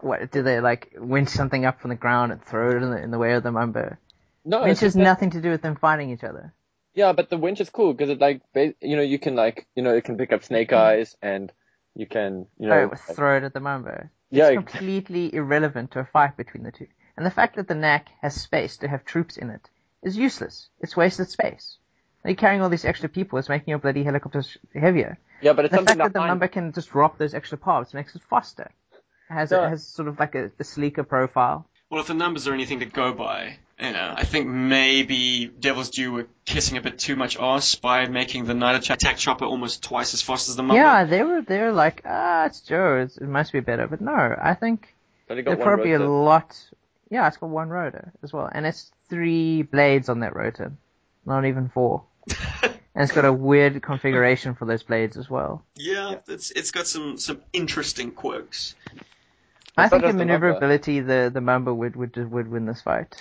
What 0.00 0.30
do 0.30 0.42
they 0.42 0.60
like 0.60 0.94
winch 0.98 1.28
something 1.28 1.64
up 1.64 1.80
from 1.80 1.90
the 1.90 1.96
ground 1.96 2.32
and 2.32 2.44
throw 2.44 2.70
it 2.70 2.82
in 2.82 2.90
the, 2.90 3.02
in 3.02 3.10
the 3.10 3.18
way 3.18 3.34
of 3.34 3.42
the 3.42 3.52
Mamba? 3.52 3.98
No, 4.44 4.62
Winch 4.62 4.72
it's 4.72 4.80
has 4.80 4.96
nothing 4.96 5.30
to 5.30 5.40
do 5.40 5.50
with 5.50 5.62
them 5.62 5.76
fighting 5.76 6.10
each 6.10 6.24
other. 6.24 6.52
Yeah, 6.94 7.12
but 7.12 7.30
the 7.30 7.38
winch 7.38 7.60
is 7.60 7.70
cool 7.70 7.94
because 7.94 8.10
it 8.10 8.20
like, 8.20 8.42
you 8.54 8.96
know, 8.96 9.02
you 9.02 9.18
can 9.18 9.36
like, 9.36 9.66
you 9.74 9.82
know, 9.82 9.94
it 9.94 10.04
can 10.04 10.18
pick 10.18 10.32
up 10.32 10.44
snake 10.44 10.70
mm-hmm. 10.70 10.98
eyes 10.98 11.16
and 11.22 11.52
you 11.94 12.06
can, 12.06 12.46
you 12.58 12.68
know, 12.68 12.90
oh, 12.92 13.12
throw 13.14 13.36
it 13.36 13.42
at 13.44 13.52
the 13.54 13.60
Mamba. 13.60 14.10
Yeah, 14.30 14.48
It's 14.48 14.58
ex- 14.58 14.70
completely 14.72 15.34
irrelevant 15.34 15.90
to 15.92 16.00
a 16.00 16.04
fight 16.04 16.36
between 16.36 16.62
the 16.62 16.72
two. 16.72 16.86
And 17.16 17.26
the 17.26 17.30
fact 17.30 17.56
that 17.56 17.68
the 17.68 17.74
NAC 17.74 18.08
has 18.22 18.34
space 18.40 18.78
to 18.78 18.88
have 18.88 19.04
troops 19.04 19.36
in 19.36 19.50
it 19.50 19.68
is 20.02 20.16
useless. 20.16 20.68
It's 20.80 20.96
wasted 20.96 21.28
space. 21.28 21.76
You're 22.24 22.34
carrying 22.34 22.62
all 22.62 22.68
these 22.70 22.84
extra 22.84 23.08
people. 23.08 23.38
It's 23.38 23.48
making 23.48 23.70
your 23.70 23.78
bloody 23.78 24.04
helicopters 24.04 24.56
heavier. 24.74 25.18
yeah, 25.42 25.52
but 25.52 25.64
it's 25.66 25.72
the 25.72 25.78
something 25.78 25.96
fact 25.98 25.98
that 25.98 26.12
the 26.12 26.20
behind- 26.20 26.30
Mamba 26.30 26.48
can 26.48 26.72
just 26.72 26.90
drop 26.90 27.18
those 27.18 27.34
extra 27.34 27.58
parts 27.58 27.92
makes 27.94 28.14
it 28.14 28.22
faster. 28.30 28.70
It 29.30 29.34
has, 29.34 29.50
No. 29.50 29.64
it 29.64 29.68
has 29.70 29.86
sort 29.86 30.08
of 30.08 30.18
like 30.18 30.34
a, 30.34 30.50
a 30.58 30.64
sleeker 30.64 31.02
profile. 31.02 31.66
Well, 31.90 32.00
if 32.00 32.06
the 32.06 32.14
numbers 32.14 32.46
are 32.48 32.54
anything 32.54 32.78
to 32.80 32.86
go 32.86 33.12
by, 33.12 33.58
you 33.82 33.90
know, 33.92 34.14
I 34.16 34.24
think 34.24 34.46
maybe 34.46 35.46
Devil's 35.46 35.90
Due 35.90 36.12
were 36.12 36.28
kissing 36.44 36.76
a 36.76 36.80
bit 36.80 37.00
too 37.00 37.16
much 37.16 37.36
ass 37.36 37.74
by 37.74 38.06
making 38.06 38.44
the 38.44 38.54
night 38.54 38.76
attack 38.88 39.16
chopper 39.16 39.44
almost 39.44 39.82
twice 39.82 40.14
as 40.14 40.22
fast 40.22 40.48
as 40.48 40.54
the 40.54 40.62
Mamba. 40.62 40.80
Yeah, 40.80 41.04
they 41.04 41.24
were 41.24 41.42
they 41.42 41.58
were 41.58 41.72
like, 41.72 42.02
ah, 42.04 42.46
it's 42.46 42.60
Joe. 42.60 43.00
It's, 43.02 43.16
it 43.16 43.26
must 43.26 43.52
be 43.52 43.58
better. 43.58 43.88
But 43.88 44.00
no, 44.00 44.36
I 44.40 44.54
think 44.54 44.94
But 45.26 45.38
it 45.38 45.42
got 45.42 45.50
they're 45.50 45.58
one 45.58 45.66
probably 45.66 45.94
a 45.94 45.98
lot. 45.98 46.56
Yeah, 47.10 47.26
it's 47.26 47.38
got 47.38 47.50
one 47.50 47.70
rotor 47.70 48.12
as 48.22 48.32
well, 48.32 48.48
and 48.50 48.64
it's 48.64 48.92
three 49.08 49.62
blades 49.62 50.08
on 50.08 50.20
that 50.20 50.36
rotor, 50.36 50.72
not 51.26 51.44
even 51.44 51.68
four. 51.68 52.04
and 52.62 52.72
it's 52.94 53.12
got 53.12 53.24
a 53.24 53.32
weird 53.32 53.82
configuration 53.82 54.54
for 54.54 54.64
those 54.64 54.84
blades 54.84 55.16
as 55.16 55.28
well. 55.28 55.64
Yeah, 55.74 56.18
it's 56.28 56.52
it's 56.52 56.70
got 56.70 56.86
some 56.86 57.18
some 57.18 57.42
interesting 57.52 58.12
quirks. 58.12 58.76
I 59.76 59.86
so 59.88 59.90
think 59.90 60.02
in 60.02 60.06
does 60.06 60.12
the 60.12 60.18
Mamba. 60.18 60.38
maneuverability, 60.38 61.00
the 61.00 61.32
the 61.34 61.40
Mamba 61.40 61.74
would 61.74 61.96
would 61.96 62.16
would 62.30 62.48
win 62.48 62.66
this 62.66 62.80
fight. 62.80 63.16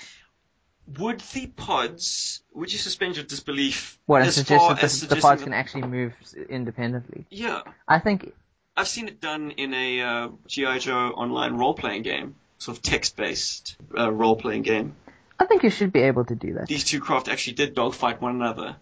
Would 0.99 1.19
the 1.19 1.47
pods? 1.47 2.41
Would 2.53 2.71
you 2.71 2.79
suspend 2.79 3.15
your 3.15 3.25
disbelief 3.25 3.99
What 4.05 4.23
as 4.23 4.35
suggest 4.35 4.67
that 4.67 5.09
the, 5.09 5.15
the 5.15 5.21
pods 5.21 5.43
can 5.43 5.53
actually 5.53 5.83
move 5.83 6.13
independently? 6.49 7.25
Yeah, 7.29 7.61
I 7.87 7.99
think 7.99 8.33
I've 8.75 8.87
seen 8.87 9.07
it 9.07 9.21
done 9.21 9.51
in 9.51 9.73
a 9.73 10.01
uh, 10.01 10.29
GI 10.47 10.79
Joe 10.79 11.09
online 11.09 11.55
role 11.55 11.73
playing 11.73 12.03
game, 12.03 12.35
sort 12.57 12.77
of 12.77 12.83
text 12.83 13.15
based 13.15 13.77
uh, 13.97 14.11
role 14.11 14.35
playing 14.35 14.63
game. 14.63 14.95
I 15.39 15.45
think 15.45 15.63
you 15.63 15.69
should 15.69 15.91
be 15.91 16.01
able 16.01 16.25
to 16.25 16.35
do 16.35 16.53
that. 16.55 16.67
These 16.67 16.83
two 16.83 16.99
craft 16.99 17.27
actually 17.27 17.53
did 17.53 17.73
dogfight 17.73 18.21
one 18.21 18.35
another, 18.35 18.75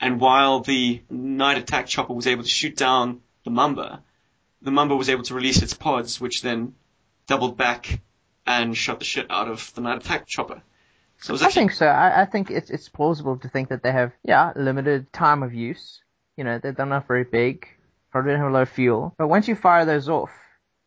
and 0.00 0.20
while 0.20 0.60
the 0.60 1.02
night 1.10 1.58
attack 1.58 1.86
chopper 1.86 2.12
was 2.12 2.26
able 2.26 2.42
to 2.42 2.48
shoot 2.48 2.76
down 2.76 3.20
the 3.44 3.50
Mamba, 3.50 4.02
the 4.62 4.70
Mamba 4.70 4.96
was 4.96 5.08
able 5.08 5.22
to 5.24 5.34
release 5.34 5.62
its 5.62 5.74
pods, 5.74 6.20
which 6.20 6.42
then 6.42 6.74
doubled 7.26 7.56
back 7.56 8.00
and 8.46 8.76
shot 8.76 8.98
the 8.98 9.04
shit 9.04 9.26
out 9.30 9.48
of 9.48 9.72
the 9.74 9.80
night 9.80 9.98
attack 9.98 10.26
chopper. 10.26 10.62
So 11.20 11.34
I 11.34 11.50
think 11.50 11.72
so. 11.72 11.86
I, 11.86 12.22
I 12.22 12.24
think 12.24 12.50
it's 12.50 12.70
it's 12.70 12.88
plausible 12.88 13.36
to 13.38 13.48
think 13.48 13.68
that 13.68 13.82
they 13.82 13.92
have 13.92 14.12
yeah 14.24 14.52
limited 14.56 15.12
time 15.12 15.42
of 15.42 15.52
use. 15.52 16.00
You 16.36 16.44
know 16.44 16.58
they're, 16.58 16.72
they're 16.72 16.86
not 16.86 17.06
very 17.06 17.24
big, 17.24 17.68
probably 18.10 18.32
don't 18.32 18.40
have 18.40 18.50
a 18.50 18.54
lot 18.54 18.62
of 18.62 18.70
fuel. 18.70 19.14
But 19.18 19.28
once 19.28 19.46
you 19.46 19.54
fire 19.54 19.84
those 19.84 20.08
off, 20.08 20.30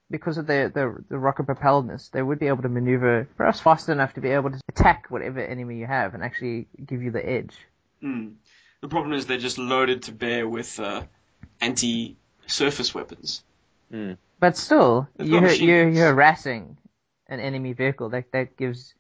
because 0.10 0.40
of 0.40 0.48
their 0.48 0.70
their 0.70 1.04
the 1.10 1.20
rocket 1.20 1.46
propelledness, 1.46 2.10
they 2.12 2.22
would 2.22 2.40
be 2.40 2.48
able 2.48 2.64
to 2.64 2.70
maneuver 2.70 3.28
perhaps 3.38 3.60
fast 3.60 3.90
enough 3.90 4.14
to 4.16 4.22
be 4.22 4.30
able 4.30 4.50
to 4.50 4.60
attack 4.70 5.06
whatever 5.10 5.40
enemy 5.40 5.78
you 5.78 5.86
have 5.86 6.16
and 6.16 6.24
actually 6.24 6.68
give 6.84 7.04
you 7.04 7.12
the 7.12 7.28
edge. 7.28 7.56
Hmm. 8.02 8.30
The 8.82 8.90
problem 8.90 9.14
is 9.14 9.28
they're 9.28 9.38
just 9.38 9.58
loaded 9.58 10.04
to 10.04 10.12
bear 10.12 10.48
with 10.48 10.80
uh, 10.80 11.04
anti-surface 11.62 12.94
weapons. 12.94 13.44
But 14.40 14.58
still, 14.58 15.08
you 15.20 15.32
got 15.32 15.44
machine 15.44 15.70
you're, 15.70 15.90
you're 15.90 16.08
harassing 16.08 16.78
an 17.28 17.40
enemy 17.40 17.74
vehicle. 17.74 18.10
That 18.10 18.32
that 18.32 18.58
gives 18.58 18.94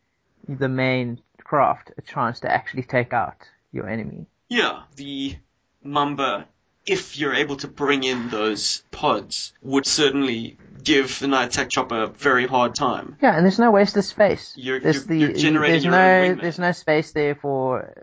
the 0.47 0.69
main 0.69 1.19
craft 1.43 1.91
a 1.97 2.01
chance 2.01 2.41
to 2.41 2.51
actually 2.51 2.83
take 2.83 3.13
out 3.13 3.35
your 3.71 3.87
enemy. 3.89 4.25
Yeah, 4.49 4.83
the 4.95 5.35
Mamba 5.83 6.47
if 6.85 7.17
you're 7.17 7.33
able 7.33 7.55
to 7.55 7.67
bring 7.69 8.03
in 8.03 8.29
those 8.29 8.83
pods, 8.91 9.53
would 9.61 9.85
certainly 9.85 10.57
give 10.83 11.17
the 11.19 11.27
night 11.29 11.45
attack 11.45 11.69
chopper 11.69 12.03
a 12.03 12.07
very 12.07 12.45
hard 12.45 12.75
time. 12.75 13.15
Yeah, 13.21 13.35
and 13.37 13.45
there's 13.45 13.57
no 13.57 13.71
wasted 13.71 14.03
space. 14.03 14.53
You're- 14.57 14.79
there's 14.81 15.07
you're- 15.07 15.19
you're 15.19 15.33
generating 15.33 15.89
there's 15.89 16.35
no 16.35 16.41
there's 16.41 16.59
no 16.59 16.71
space 16.73 17.13
there 17.13 17.35
for 17.35 17.93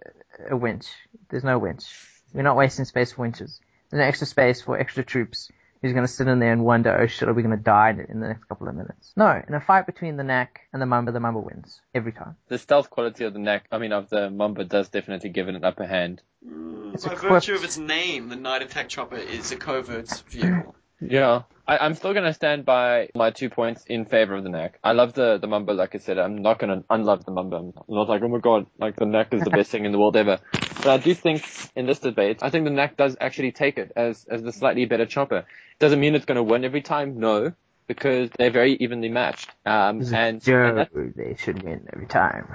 a 0.49 0.57
winch. 0.57 0.87
There's 1.29 1.45
no 1.45 1.59
winch. 1.59 1.85
We're 2.33 2.41
not 2.43 2.57
wasting 2.57 2.87
space 2.87 3.13
for 3.13 3.21
winches. 3.23 3.61
There's 3.91 4.01
no 4.01 4.07
extra 4.07 4.27
space 4.27 4.63
for 4.63 4.79
extra 4.79 5.05
troops 5.05 5.51
who's 5.83 5.93
going 5.93 6.07
to 6.07 6.13
sit 6.13 6.29
in 6.29 6.39
there 6.39 6.53
and 6.53 6.65
wonder, 6.65 6.97
oh 7.01 7.07
shit, 7.07 7.29
are 7.29 7.33
we 7.35 7.43
going 7.43 7.57
to 7.57 7.63
die 7.63 7.91
in 7.91 8.01
in 8.01 8.21
the 8.21 8.29
next 8.29 8.45
couple 8.49 8.69
of 8.69 8.75
minutes? 8.75 9.13
No, 9.17 9.43
in 9.47 9.55
a 9.55 9.61
fight 9.61 9.87
between 9.87 10.17
the 10.17 10.25
NAC 10.25 10.61
and 10.73 10.81
the 10.83 10.87
Mamba, 10.87 11.13
the 11.13 11.21
Mamba 11.21 11.41
wins 11.41 11.81
every 11.95 12.13
time. 12.13 12.37
The 12.49 12.59
stealth 12.59 12.91
quality 12.91 13.25
of 13.25 13.33
the 13.33 13.39
NAC, 13.39 13.67
I 13.73 13.79
mean, 13.79 13.93
of 13.93 14.09
the 14.11 14.31
Mamba 14.31 14.65
does 14.65 14.89
definitely 14.89 15.31
give 15.31 15.49
it 15.49 15.55
an 15.55 15.65
upper 15.65 15.87
hand. 15.87 16.23
Mm. 16.47 16.95
It's 16.95 17.07
By 17.07 17.13
equipped- 17.13 17.33
virtue 17.33 17.55
of 17.55 17.65
its 17.65 17.79
name, 17.79 18.29
the 18.29 18.37
night 18.37 18.63
attack 18.63 18.89
chopper 18.89 19.17
is 19.17 19.53
a 19.53 19.57
covert 19.57 20.11
vehicle. 20.29 20.75
Yeah. 21.01 21.43
I, 21.67 21.79
I'm 21.79 21.95
still 21.95 22.13
going 22.13 22.25
to 22.25 22.35
stand 22.35 22.65
by 22.65 23.11
my 23.15 23.31
two 23.31 23.49
points 23.49 23.85
in 23.87 24.05
favor 24.05 24.35
of 24.35 24.43
the 24.43 24.51
NAC. 24.51 24.79
I 24.83 24.93
love 24.93 25.13
the, 25.13 25.39
the 25.39 25.47
Mamba, 25.47 25.73
like 25.73 25.95
I 25.95 25.99
said. 25.99 26.19
I'm 26.19 26.43
not 26.43 26.59
going 26.59 26.81
to 26.81 26.85
unlove 26.91 27.25
the 27.25 27.31
Mamba. 27.31 27.57
I'm 27.57 27.73
not 27.89 28.09
like, 28.09 28.23
oh 28.23 28.29
my 28.29 28.41
god, 28.41 28.67
like 28.79 28.97
the 28.97 29.07
NAC 29.07 29.33
is 29.35 29.43
the 29.43 29.51
best 29.51 29.71
thing 29.71 29.85
in 29.85 29.93
the 29.93 29.99
world 29.99 30.17
ever. 30.17 30.41
But 30.51 30.87
I 30.89 30.97
do 30.99 31.15
think 31.15 31.47
in 31.77 31.87
this 31.87 32.01
debate, 32.01 32.41
I 32.43 32.51
think 32.51 32.65
the 32.65 32.73
NAC 32.73 32.97
does 32.97 33.17
actually 33.21 33.53
take 33.53 33.79
it 33.79 33.93
as, 33.95 34.27
as 34.29 34.43
the 34.43 34.53
slightly 34.53 34.85
better 34.87 35.07
chopper. 35.07 35.45
Doesn't 35.79 36.01
mean 36.01 36.17
it's 36.17 36.25
going 36.25 36.37
to 36.37 36.43
win 36.43 36.65
every 36.65 36.83
time, 36.83 37.21
no, 37.21 37.53
because 37.87 38.31
they're 38.37 38.51
very 38.51 38.75
evenly 38.75 39.09
matched. 39.09 39.51
Um, 39.65 40.01
and, 40.13 40.43
and, 40.47 40.89
they 41.15 41.37
should 41.39 41.63
win 41.63 41.87
every 41.93 42.07
time. 42.07 42.49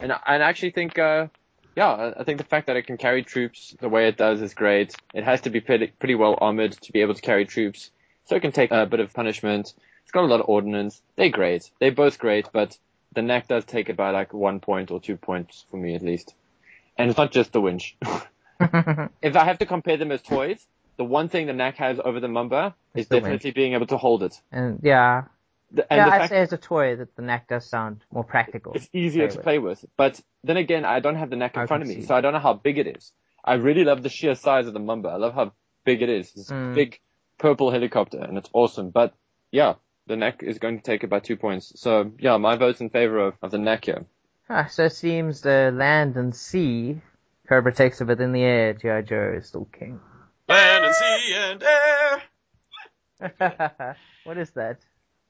and 0.00 0.12
I 0.12 0.20
and 0.26 0.42
I 0.42 0.48
actually 0.48 0.70
think, 0.70 0.98
uh, 0.98 1.26
yeah, 1.76 2.12
I- 2.18 2.24
think 2.24 2.38
the 2.38 2.44
fact 2.44 2.66
that 2.66 2.76
it 2.76 2.86
can 2.86 2.96
carry 2.96 3.22
troops 3.22 3.74
the 3.80 3.88
way 3.88 4.08
it 4.08 4.16
does 4.16 4.40
is 4.40 4.54
great. 4.54 4.94
It 5.12 5.24
has 5.24 5.40
to 5.42 5.50
be 5.50 5.60
pretty, 5.60 5.88
pretty 5.98 6.14
well 6.14 6.38
armored 6.40 6.72
to 6.72 6.92
be 6.92 7.00
able 7.00 7.14
to 7.14 7.22
carry 7.22 7.44
troops, 7.44 7.90
so 8.26 8.36
it 8.36 8.40
can 8.40 8.52
take 8.52 8.70
a 8.70 8.86
bit 8.86 9.00
of 9.00 9.12
punishment. 9.12 9.72
It's 10.02 10.12
got 10.12 10.24
a 10.24 10.26
lot 10.26 10.40
of 10.40 10.48
ordnance. 10.48 11.02
They're 11.16 11.30
great. 11.30 11.70
They're 11.80 11.92
both 11.92 12.18
great, 12.18 12.48
but 12.52 12.76
the 13.14 13.22
NAC 13.22 13.48
does 13.48 13.64
take 13.64 13.88
it 13.88 13.96
by 13.96 14.10
like 14.10 14.32
one 14.32 14.60
point 14.60 14.90
or 14.90 15.00
two 15.00 15.16
points 15.16 15.64
for 15.70 15.76
me 15.76 15.94
at 15.94 16.02
least. 16.02 16.34
And 16.96 17.10
it's 17.10 17.18
not 17.18 17.32
just 17.32 17.52
the 17.52 17.60
winch. 17.60 17.96
if 18.60 19.36
I 19.36 19.44
have 19.44 19.58
to 19.58 19.66
compare 19.66 19.96
them 19.96 20.12
as 20.12 20.22
toys, 20.22 20.64
the 20.96 21.04
one 21.04 21.28
thing 21.28 21.46
the 21.46 21.52
NAC 21.52 21.76
has 21.76 21.98
over 22.04 22.20
the 22.20 22.28
Mamba 22.28 22.74
is 22.94 23.08
the 23.08 23.16
winch. 23.16 23.24
definitely 23.24 23.50
being 23.50 23.72
able 23.74 23.86
to 23.86 23.96
hold 23.96 24.22
it. 24.22 24.40
And 24.52 24.78
yeah, 24.82 25.24
The- 25.70 25.92
And 25.92 25.98
yeah, 25.98 26.04
the 26.04 26.12
I'd 26.14 26.18
fact 26.18 26.30
say 26.30 26.38
as 26.40 26.52
a 26.52 26.58
toy 26.58 26.96
that 26.96 27.16
the 27.16 27.22
NAC 27.22 27.48
does 27.48 27.68
sound 27.68 28.04
more 28.12 28.24
practical. 28.24 28.72
it's 28.74 28.88
easier 28.92 29.28
to 29.28 29.36
with. 29.36 29.44
play 29.44 29.58
with. 29.58 29.84
But 29.96 30.20
then 30.44 30.56
again, 30.56 30.84
I 30.84 31.00
don't 31.00 31.16
have 31.16 31.30
the 31.30 31.36
NAC 31.36 31.56
in 31.56 31.62
I 31.62 31.66
front 31.66 31.82
of 31.82 31.88
me, 31.88 31.96
see. 31.96 32.02
so 32.02 32.14
I 32.14 32.20
don't 32.20 32.32
know 32.32 32.38
how 32.38 32.54
big 32.54 32.78
it 32.78 32.86
is. 32.96 33.12
I 33.44 33.54
really 33.54 33.84
love 33.84 34.02
the 34.02 34.08
sheer 34.08 34.34
size 34.34 34.66
of 34.66 34.72
the 34.74 34.80
Mamba. 34.80 35.08
I 35.10 35.16
love 35.16 35.34
how 35.34 35.52
big 35.84 36.02
it 36.02 36.08
is. 36.08 36.32
It's 36.36 36.50
a 36.50 36.54
Mm. 36.54 36.74
big 36.74 37.00
purple 37.38 37.70
helicopter, 37.70 38.18
and 38.18 38.38
it's 38.38 38.50
awesome. 38.52 38.90
But 38.90 39.14
yeah, 39.50 39.74
the 40.06 40.16
NAC 40.16 40.42
is 40.42 40.58
going 40.58 40.76
to 40.78 40.82
take 40.82 41.04
it 41.04 41.10
by 41.10 41.20
two 41.20 41.36
points. 41.36 41.72
So 41.80 42.12
yeah, 42.18 42.36
my 42.36 42.56
vote's 42.56 42.80
in 42.80 42.90
favor 42.90 43.18
of, 43.18 43.34
of 43.42 43.50
the 43.50 43.58
NAC 43.58 43.84
here. 43.86 44.04
Ah, 44.48 44.66
so 44.66 44.84
it 44.84 44.92
seems 44.92 45.40
the 45.40 45.72
land 45.74 46.16
and 46.16 46.34
sea, 46.36 47.00
Cobra 47.48 47.72
takes 47.74 48.00
it, 48.00 48.04
but 48.06 48.20
in 48.20 48.32
the 48.32 48.42
air, 48.42 48.72
G.I. 48.74 49.02
Joe 49.02 49.34
is 49.36 49.46
still 49.48 49.66
king. 49.66 50.00
Land 50.48 50.84
and 50.84 50.94
sea 50.94 51.34
and 51.34 51.62
air. 51.62 52.22
what 54.24 54.38
is 54.38 54.50
that? 54.52 54.78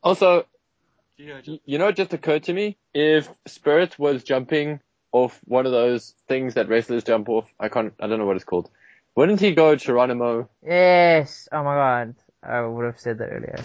Also, 0.04 0.46
Yeah, 1.16 1.40
y- 1.46 1.60
you 1.64 1.78
know, 1.78 1.88
it 1.88 1.96
just 1.96 2.12
occurred 2.12 2.44
to 2.44 2.52
me 2.52 2.76
if 2.92 3.28
Spirit 3.46 3.98
was 3.98 4.22
jumping 4.24 4.80
off 5.12 5.40
one 5.44 5.64
of 5.64 5.72
those 5.72 6.14
things 6.28 6.54
that 6.54 6.68
wrestlers 6.68 7.04
jump 7.04 7.28
off, 7.28 7.46
I 7.58 7.68
can't, 7.68 7.94
I 8.00 8.06
don't 8.08 8.18
know 8.18 8.26
what 8.26 8.36
it's 8.36 8.44
called. 8.44 8.68
Wouldn't 9.16 9.40
he 9.40 9.54
go 9.54 9.76
Geronimo? 9.76 10.48
Yes! 10.66 11.48
Oh 11.52 11.62
my 11.62 11.74
god. 11.74 12.14
I 12.42 12.60
would 12.62 12.84
have 12.84 12.98
said 13.00 13.18
that 13.18 13.28
earlier. 13.30 13.58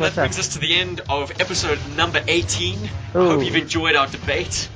That 0.00 0.14
brings 0.16 0.38
us 0.40 0.48
to 0.54 0.58
the 0.58 0.74
end 0.74 1.00
of 1.08 1.30
episode 1.40 1.78
number 1.96 2.20
18. 2.26 2.78
I 3.14 3.18
Ooh. 3.18 3.28
hope 3.30 3.44
you've 3.44 3.54
enjoyed 3.54 3.94
our 3.94 4.08
debate, 4.08 4.68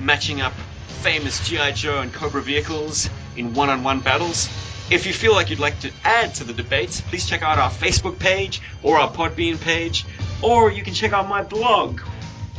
matching 0.00 0.42
up 0.42 0.52
famous 0.86 1.48
G.I. 1.48 1.72
Joe 1.72 2.00
and 2.00 2.12
Cobra 2.12 2.42
vehicles 2.42 3.08
in 3.36 3.54
one 3.54 3.70
on 3.70 3.82
one 3.84 4.00
battles. 4.00 4.48
If 4.90 5.06
you 5.06 5.12
feel 5.12 5.32
like 5.32 5.50
you'd 5.50 5.58
like 5.58 5.80
to 5.80 5.90
add 6.04 6.34
to 6.36 6.44
the 6.44 6.52
debate, 6.52 7.02
please 7.08 7.26
check 7.26 7.42
out 7.42 7.58
our 7.58 7.70
Facebook 7.70 8.16
page 8.18 8.60
or 8.82 8.98
our 8.98 9.10
Podbean 9.10 9.60
page, 9.60 10.04
or 10.42 10.70
you 10.70 10.82
can 10.82 10.92
check 10.94 11.12
out 11.12 11.28
my 11.28 11.42
blog, 11.42 12.00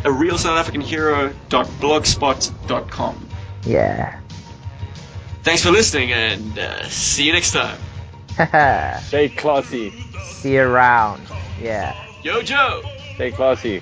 a 0.04 0.12
real 0.12 0.38
South 0.38 0.58
African 0.58 0.82
hero.blogspot.com. 0.82 3.30
Yeah. 3.64 4.20
Thanks 5.44 5.64
for 5.64 5.72
listening 5.72 6.12
and 6.12 6.60
uh, 6.60 6.84
see 6.90 7.26
you 7.26 7.32
next 7.32 7.54
time. 7.54 7.80
Stay 9.04 9.30
classy. 9.30 9.94
See 10.24 10.56
you 10.56 10.62
around. 10.62 11.22
Yeah. 11.62 11.96
Yo, 12.24 12.42
Joe! 12.42 12.82
Stay 13.16 13.32
classy. 13.32 13.82